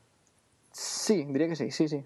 Sí, 0.73 1.25
diría 1.29 1.49
que 1.49 1.57
sí, 1.57 1.71
sí, 1.71 1.89
sí. 1.89 2.05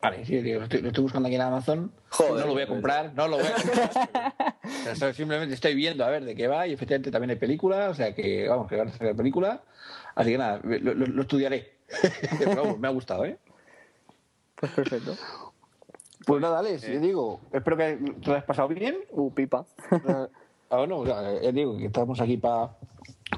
Vale, 0.00 0.24
sí, 0.24 0.40
digo, 0.42 0.58
lo 0.60 0.64
estoy, 0.64 0.80
lo 0.80 0.88
estoy 0.88 1.02
buscando 1.02 1.26
aquí 1.26 1.34
en 1.34 1.40
Amazon. 1.42 1.92
Joder, 2.10 2.34
no 2.34 2.46
lo 2.46 2.52
voy 2.52 2.62
a 2.62 2.66
comprar, 2.68 3.12
no 3.14 3.26
lo 3.26 3.38
voy 3.38 3.46
a 3.46 3.52
comprar. 3.54 4.34
O 4.92 4.94
sea, 4.94 5.12
simplemente 5.14 5.54
estoy 5.54 5.74
viendo 5.74 6.04
a 6.04 6.08
ver 6.10 6.24
de 6.24 6.34
qué 6.36 6.46
va 6.46 6.66
y 6.66 6.74
efectivamente 6.74 7.10
también 7.10 7.30
hay 7.30 7.36
película, 7.36 7.88
o 7.88 7.94
sea 7.94 8.14
que 8.14 8.46
vamos, 8.48 8.68
que 8.68 8.76
van 8.76 8.88
a 8.88 8.92
sacar 8.92 9.16
película. 9.16 9.62
Así 10.14 10.30
que 10.32 10.38
nada, 10.38 10.60
lo, 10.62 10.94
lo- 10.94 11.06
lo 11.06 11.22
estudiaré. 11.22 11.78
Pero 12.38 12.54
vamos, 12.54 12.78
me 12.78 12.86
ha 12.86 12.90
gustado, 12.90 13.24
¿eh? 13.24 13.38
Pues 14.56 14.70
perfecto. 14.72 15.16
Pues 16.28 16.42
nada, 16.42 16.58
Alex, 16.58 16.86
yo 16.86 17.00
digo, 17.00 17.40
espero 17.52 17.74
que 17.78 17.96
te 18.20 18.26
lo 18.26 18.34
hayas 18.34 18.44
pasado 18.44 18.68
bien. 18.68 18.98
Uh, 19.12 19.32
pipa. 19.32 19.64
Eh, 19.90 20.26
ah, 20.68 20.76
bueno, 20.76 20.98
o 20.98 21.06
sea, 21.06 21.40
ya 21.40 21.50
digo 21.52 21.78
que 21.78 21.86
estamos 21.86 22.20
aquí 22.20 22.36
para 22.36 22.76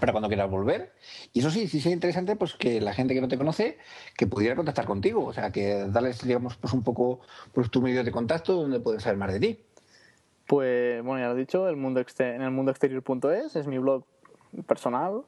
para 0.01 0.11
cuando 0.11 0.27
quieras 0.27 0.51
volver. 0.51 0.93
Y 1.33 1.39
eso 1.39 1.51
sí, 1.51 1.69
sí 1.69 1.81
sería 1.81 1.95
interesante 1.95 2.35
pues 2.35 2.55
que 2.55 2.81
la 2.81 2.93
gente 2.93 3.15
que 3.15 3.21
no 3.21 3.29
te 3.29 3.39
conoce 3.39 3.79
que 4.17 4.27
pudiera 4.27 4.57
contactar 4.57 4.87
contigo, 4.87 5.25
o 5.25 5.33
sea, 5.33 5.53
que 5.53 5.87
darles 5.87 6.27
digamos 6.27 6.57
pues 6.57 6.73
un 6.73 6.83
poco 6.83 7.21
pues 7.53 7.71
tu 7.71 7.81
medio 7.81 8.03
de 8.03 8.11
contacto 8.11 8.55
donde 8.55 8.81
pueden 8.81 9.01
saber 9.01 9.19
más 9.19 9.33
de 9.33 9.39
ti. 9.39 9.65
Pues 10.49 11.01
bueno, 11.05 11.21
ya 11.21 11.29
lo 11.29 11.37
he 11.37 11.39
dicho, 11.39 11.69
el 11.69 11.77
mundo 11.77 12.05
en 12.19 12.43
el 12.43 12.51
mundo 12.51 12.73
exterior.es 12.73 13.55
es 13.55 13.69
mi 13.69 13.79
blog 13.79 14.03
personal. 14.67 15.23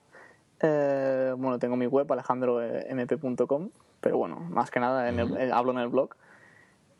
Eh, 0.60 1.32
bueno, 1.38 1.60
tengo 1.60 1.76
mi 1.76 1.86
web 1.86 2.12
alejandromp.com, 2.12 3.70
pero 4.00 4.18
bueno, 4.18 4.40
más 4.50 4.72
que 4.72 4.80
nada 4.80 5.08
en 5.08 5.20
el, 5.20 5.52
hablo 5.52 5.70
en 5.70 5.78
el 5.78 5.88
blog. 5.90 6.16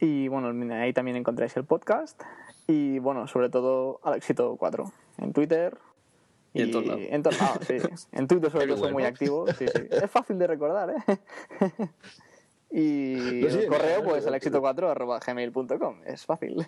Y 0.02 0.26
bueno, 0.26 0.74
ahí 0.74 0.92
también 0.92 1.16
encontráis 1.16 1.56
el 1.56 1.64
podcast. 1.64 2.20
Y 2.66 2.98
bueno, 2.98 3.28
sobre 3.28 3.50
todo 3.50 4.00
Alexito 4.02 4.56
4 4.56 4.92
en 5.18 5.32
Twitter, 5.32 5.78
y, 6.52 6.62
en 6.62 6.70
todos 6.72 6.86
lados. 6.86 7.02
En 7.08 7.22
lados, 7.22 7.58
sí. 7.66 7.76
En 8.12 8.26
Twitter 8.26 8.50
sobre 8.50 8.66
todo 8.66 8.78
soy 8.78 8.92
muy 8.92 9.04
activo. 9.04 9.46
Sí, 9.56 9.64
sí. 9.68 9.82
Es 9.90 10.10
fácil 10.10 10.40
de 10.40 10.48
recordar, 10.48 10.90
¿eh? 10.90 11.88
y 12.72 13.44
el 13.44 13.66
correo, 13.68 14.02
pues, 14.02 14.26
el 14.26 14.34
éxito4 14.34 15.24
gmail.com. 15.24 16.00
Es 16.04 16.26
fácil. 16.26 16.66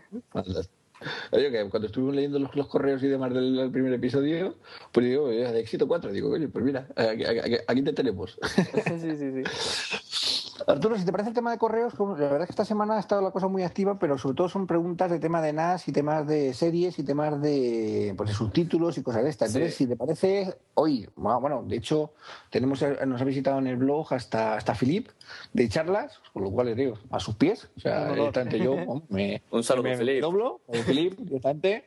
Oye, 1.33 1.51
que 1.51 1.69
cuando 1.71 1.89
estuve 1.89 2.13
leyendo 2.13 2.39
los, 2.39 2.55
los, 2.55 2.69
correos 2.69 3.03
y 3.03 3.09
demás 3.09 3.35
del, 3.35 3.69
primer 3.73 3.93
episodio, 3.95 4.55
pues 4.93 5.07
digo, 5.07 5.27
de 5.27 5.59
éxito 5.59 5.89
4, 5.89 6.13
digo, 6.13 6.31
oye, 6.31 6.47
pues 6.47 6.65
mira, 6.65 6.87
aquí, 6.95 7.25
aquí, 7.25 7.57
aquí 7.67 7.83
te 7.83 7.93
tenemos. 7.93 8.39
Sí, 8.85 9.17
sí, 9.17 9.43
sí. 9.43 10.44
Arturo, 10.67 10.97
si 10.97 11.05
te 11.05 11.13
parece 11.13 11.31
el 11.31 11.35
tema 11.35 11.51
de 11.51 11.59
correos, 11.59 11.95
la 11.99 12.15
verdad 12.15 12.43
es 12.43 12.47
que 12.47 12.53
esta 12.53 12.65
semana 12.65 12.97
ha 12.97 13.01
estado 13.01 13.23
la 13.23 13.31
cosa 13.31 13.49
muy 13.49 13.63
activa, 13.63 13.99
pero 13.99 14.19
sobre 14.19 14.37
todo 14.37 14.49
son 14.49 14.67
preguntas 14.67 15.11
de 15.11 15.19
tema 15.19 15.43
de 15.43 15.53
NAS 15.53 15.89
y 15.89 15.93
temas 15.93 16.27
de 16.27 16.55
series 16.55 16.99
y 16.99 17.03
temas 17.03 17.41
de, 17.41 18.15
pues, 18.17 18.31
subtítulos 18.31 18.97
y 18.99 19.03
cosas 19.03 19.25
de 19.25 19.31
estas. 19.31 19.55
Entonces, 19.55 19.77
si 19.77 19.87
te 19.87 19.97
parece, 19.97 20.57
hoy, 20.75 21.09
bueno, 21.17 21.65
de 21.67 21.77
hecho, 21.77 22.13
tenemos 22.51 22.85
nos 23.07 23.21
ha 23.21 23.25
visitado 23.25 23.59
en 23.59 23.67
el 23.67 23.77
blog 23.77 24.13
hasta, 24.13 24.55
hasta 24.55 24.75
Filip 24.75 25.09
de 25.53 25.69
charlas, 25.69 26.21
con 26.33 26.43
lo 26.45 26.51
cual 26.51 26.69
les 26.69 26.77
digo, 26.77 26.99
a 27.11 27.21
sus 27.21 27.35
pies, 27.37 27.69
o 27.77 27.81
sea, 27.81 28.13
directamente 28.13 28.59
yo 28.59 28.77
me, 29.09 29.43
Un 29.51 29.63
saludo, 29.63 29.85
me, 29.85 29.97
Filip. 29.97 30.21
doblo, 30.21 30.61
Filip, 30.87 31.19
directamente, 31.19 31.85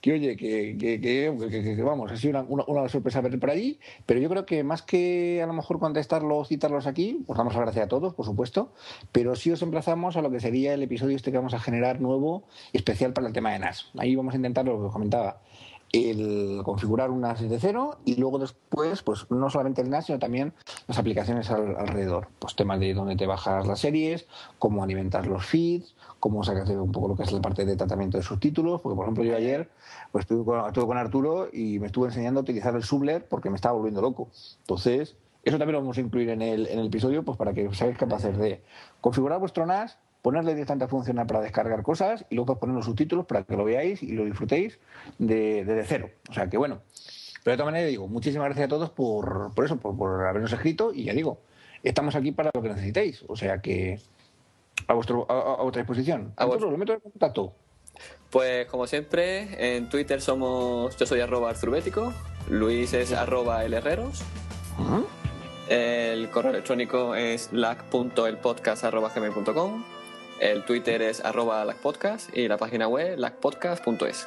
que 0.00 0.12
oye, 0.12 0.36
que, 0.36 0.76
que, 0.78 1.00
que, 1.00 1.82
vamos, 1.82 2.12
ha 2.12 2.16
sido 2.16 2.44
una, 2.48 2.64
una, 2.66 2.88
sorpresa 2.88 3.20
verte 3.20 3.38
por 3.38 3.50
allí, 3.50 3.78
pero 4.04 4.20
yo 4.20 4.28
creo 4.28 4.46
que 4.46 4.64
más 4.64 4.82
que 4.82 5.40
a 5.42 5.46
lo 5.46 5.52
mejor 5.52 5.78
contestarlos, 5.78 6.48
citarlos 6.48 6.86
aquí, 6.86 7.22
pues 7.26 7.36
damos 7.36 7.54
las 7.54 7.62
gracias 7.62 7.86
a 7.86 7.88
todos 7.88 8.14
por 8.14 8.24
supuesto, 8.24 8.72
pero 9.12 9.34
sí 9.34 9.50
os 9.50 9.62
emplazamos 9.62 10.16
a 10.16 10.22
lo 10.22 10.30
que 10.30 10.40
sería 10.40 10.74
el 10.74 10.82
episodio 10.82 11.16
este 11.16 11.30
que 11.30 11.38
vamos 11.38 11.54
a 11.54 11.60
generar 11.60 12.00
nuevo, 12.00 12.44
especial 12.72 13.12
para 13.12 13.26
el 13.26 13.32
tema 13.32 13.52
de 13.52 13.58
NAS. 13.58 13.90
Ahí 13.98 14.16
vamos 14.16 14.34
a 14.34 14.36
intentar 14.36 14.64
lo 14.64 14.78
que 14.78 14.86
os 14.86 14.92
comentaba, 14.92 15.40
el 15.92 16.60
configurar 16.64 17.10
un 17.10 17.20
NAS 17.20 17.40
desde 17.40 17.60
cero 17.60 17.98
y 18.04 18.16
luego 18.16 18.38
después, 18.38 19.02
pues 19.02 19.30
no 19.30 19.48
solamente 19.50 19.82
el 19.82 19.90
NAS, 19.90 20.06
sino 20.06 20.18
también 20.18 20.52
las 20.86 20.98
aplicaciones 20.98 21.50
alrededor. 21.50 22.28
Pues 22.38 22.54
temas 22.56 22.80
de 22.80 22.94
dónde 22.94 23.16
te 23.16 23.26
bajas 23.26 23.66
las 23.66 23.80
series, 23.80 24.26
cómo 24.58 24.82
alimentar 24.82 25.26
los 25.26 25.46
feeds, 25.46 25.94
cómo 26.20 26.42
sacas 26.44 26.68
un 26.70 26.92
poco 26.92 27.08
lo 27.08 27.16
que 27.16 27.22
es 27.22 27.32
la 27.32 27.40
parte 27.40 27.64
de 27.64 27.76
tratamiento 27.76 28.16
de 28.16 28.22
subtítulos, 28.22 28.80
porque 28.80 28.96
por 28.96 29.04
ejemplo 29.04 29.24
yo 29.24 29.36
ayer 29.36 29.70
pues 30.12 30.24
estuve 30.24 30.44
con, 30.44 30.66
estuve 30.66 30.86
con 30.86 30.98
Arturo 30.98 31.48
y 31.52 31.78
me 31.78 31.86
estuve 31.86 32.08
enseñando 32.08 32.40
a 32.40 32.42
utilizar 32.42 32.74
el 32.74 32.82
Subler 32.82 33.26
porque 33.28 33.50
me 33.50 33.56
estaba 33.56 33.74
volviendo 33.74 34.02
loco. 34.02 34.28
Entonces, 34.60 35.16
eso 35.44 35.58
también 35.58 35.74
lo 35.74 35.80
vamos 35.80 35.96
a 35.98 36.00
incluir 36.00 36.30
en 36.30 36.42
el, 36.42 36.66
en 36.66 36.80
el 36.80 36.86
episodio, 36.86 37.24
pues 37.24 37.38
para 37.38 37.54
que 37.54 37.72
seáis 37.72 37.96
capaces 37.96 38.36
de 38.36 38.62
configurar 39.00 39.38
vuestro 39.38 39.64
NAS, 39.64 39.98
ponerle 40.26 40.54
directamente 40.54 40.86
a 40.86 40.88
funcionar 40.88 41.24
para 41.28 41.40
descargar 41.40 41.84
cosas 41.84 42.24
y 42.28 42.34
luego 42.34 42.58
poner 42.58 42.74
los 42.74 42.86
subtítulos 42.86 43.26
para 43.26 43.44
que 43.44 43.56
lo 43.56 43.64
veáis 43.64 44.02
y 44.02 44.10
lo 44.10 44.24
disfrutéis 44.24 44.80
desde 45.20 45.72
de, 45.72 45.84
cero. 45.84 46.10
O 46.28 46.32
sea 46.32 46.50
que 46.50 46.56
bueno. 46.56 46.80
Pero 47.44 47.52
de 47.52 47.58
todas 47.58 47.72
maneras, 47.72 47.90
digo, 47.90 48.08
muchísimas 48.08 48.46
gracias 48.46 48.64
a 48.64 48.68
todos 48.68 48.90
por, 48.90 49.54
por 49.54 49.64
eso, 49.64 49.76
por, 49.76 50.26
habernos 50.26 50.52
escrito 50.52 50.92
y 50.92 51.04
ya 51.04 51.12
digo, 51.12 51.38
estamos 51.84 52.16
aquí 52.16 52.32
para 52.32 52.50
lo 52.52 52.60
que 52.60 52.70
necesitéis. 52.70 53.24
O 53.28 53.36
sea 53.36 53.62
que 53.62 54.00
a, 54.88 54.94
vuestro, 54.94 55.30
a, 55.30 55.62
vuestra 55.62 55.82
disposición. 55.82 56.32
A 56.34 56.44
vosotros, 56.44 56.72
lo 56.72 56.78
meto 56.78 56.94
en 56.94 56.98
contacto. 56.98 57.52
Pues 58.28 58.66
como 58.66 58.88
siempre, 58.88 59.76
en 59.76 59.88
Twitter 59.88 60.20
somos, 60.20 60.96
yo 60.96 61.06
soy 61.06 61.20
arroba 61.20 61.50
arturbético, 61.50 62.12
Luis 62.50 62.94
es 62.94 63.12
arroba 63.12 63.64
elherreros. 63.64 64.24
El 65.68 66.28
correo 66.30 66.50
electrónico 66.50 67.14
es 67.14 67.52
lac.elpodcast.gmail.com 67.52 69.95
El 70.40 70.64
Twitter 70.64 71.00
es 71.02 71.24
arroba 71.24 71.64
lacpodcast 71.64 72.36
y 72.36 72.46
la 72.48 72.58
página 72.58 72.88
web 72.88 73.18
lacpodcast.es. 73.18 74.26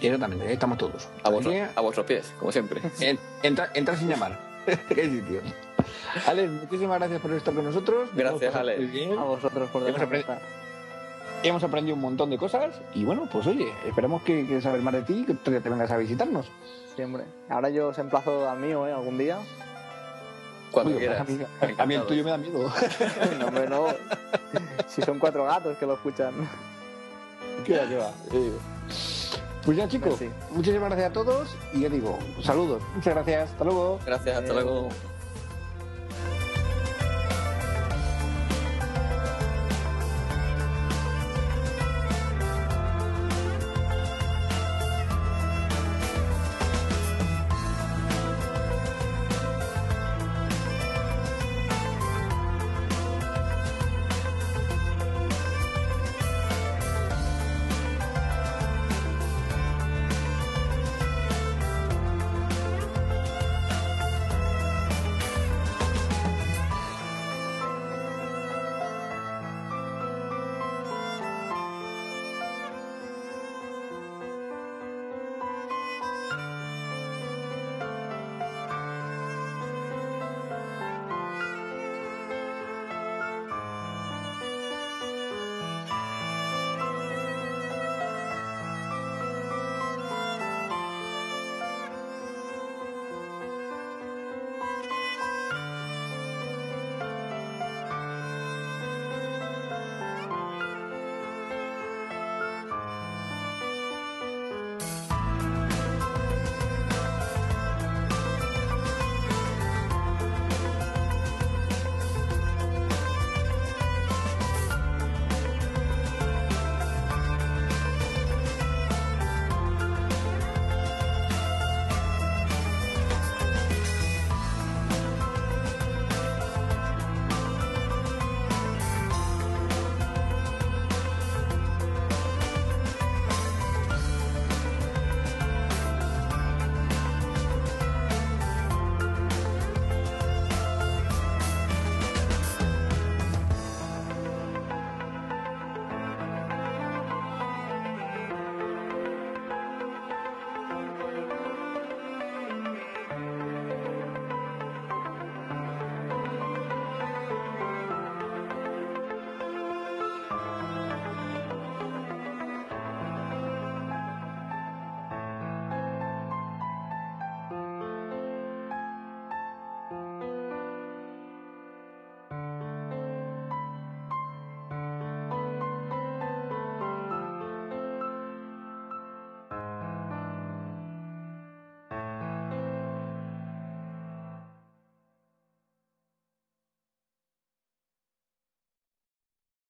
Exactamente, 0.00 0.46
ahí 0.46 0.54
estamos 0.54 0.78
todos. 0.78 1.08
A, 1.22 1.28
a 1.28 1.80
vuestros 1.80 2.06
pies, 2.06 2.32
como 2.38 2.52
siempre. 2.52 2.80
entra, 3.42 3.70
entra 3.74 3.96
sin 3.96 4.08
llamar. 4.08 4.38
Qué 4.88 5.08
sitio. 5.08 5.40
Alex, 6.26 6.50
muchísimas 6.50 6.98
gracias 6.98 7.20
por 7.20 7.32
estar 7.32 7.54
con 7.54 7.64
nosotros. 7.64 8.10
Gracias, 8.14 8.54
Alex. 8.54 8.82
A 9.18 9.22
vosotros 9.22 9.70
por 9.70 9.88
hemos, 9.88 10.00
aprendido, 10.00 10.34
hemos 11.42 11.62
aprendido 11.62 11.94
un 11.94 12.02
montón 12.02 12.30
de 12.30 12.38
cosas 12.38 12.74
y 12.94 13.04
bueno, 13.04 13.28
pues 13.30 13.46
oye, 13.46 13.72
esperamos 13.86 14.22
que, 14.22 14.46
que 14.46 14.60
saber 14.60 14.80
más 14.80 14.94
de 14.94 15.02
ti 15.02 15.24
y 15.28 15.34
que 15.34 15.34
te 15.34 15.68
vengas 15.68 15.90
a 15.90 15.96
visitarnos. 15.96 16.50
Siempre. 16.96 17.24
Ahora 17.48 17.68
yo 17.70 17.88
os 17.88 17.98
emplazo 17.98 18.48
al 18.48 18.58
mío, 18.58 18.86
¿eh? 18.86 18.92
Algún 18.92 19.18
día. 19.18 19.38
Cuando 20.70 20.98
quieras. 20.98 21.26
A 21.78 21.86
mí, 21.86 21.94
el 21.94 22.06
tuyo 22.06 22.24
me 22.24 22.30
da 22.30 22.38
miedo. 22.38 22.72
no, 23.38 23.46
hombre, 23.46 23.68
no. 23.68 23.86
Si 24.86 25.02
son 25.02 25.18
cuatro 25.18 25.44
gatos 25.44 25.76
que 25.78 25.86
lo 25.86 25.94
escuchan. 25.94 26.32
¿Qué 27.64 27.78
va, 27.78 27.88
qué 27.88 27.96
va? 27.96 28.10
Pues 29.64 29.76
ya, 29.76 29.88
chicos, 29.88 30.20
muchísimas 30.50 30.90
gracias 30.90 31.10
a 31.10 31.12
todos 31.12 31.56
y 31.72 31.80
ya 31.80 31.88
digo, 31.88 32.16
saludos. 32.42 32.82
Muchas 32.94 33.14
gracias. 33.14 33.50
Hasta 33.50 33.64
luego. 33.64 33.98
Gracias, 34.06 34.38
hasta 34.38 34.52
luego. 34.52 34.88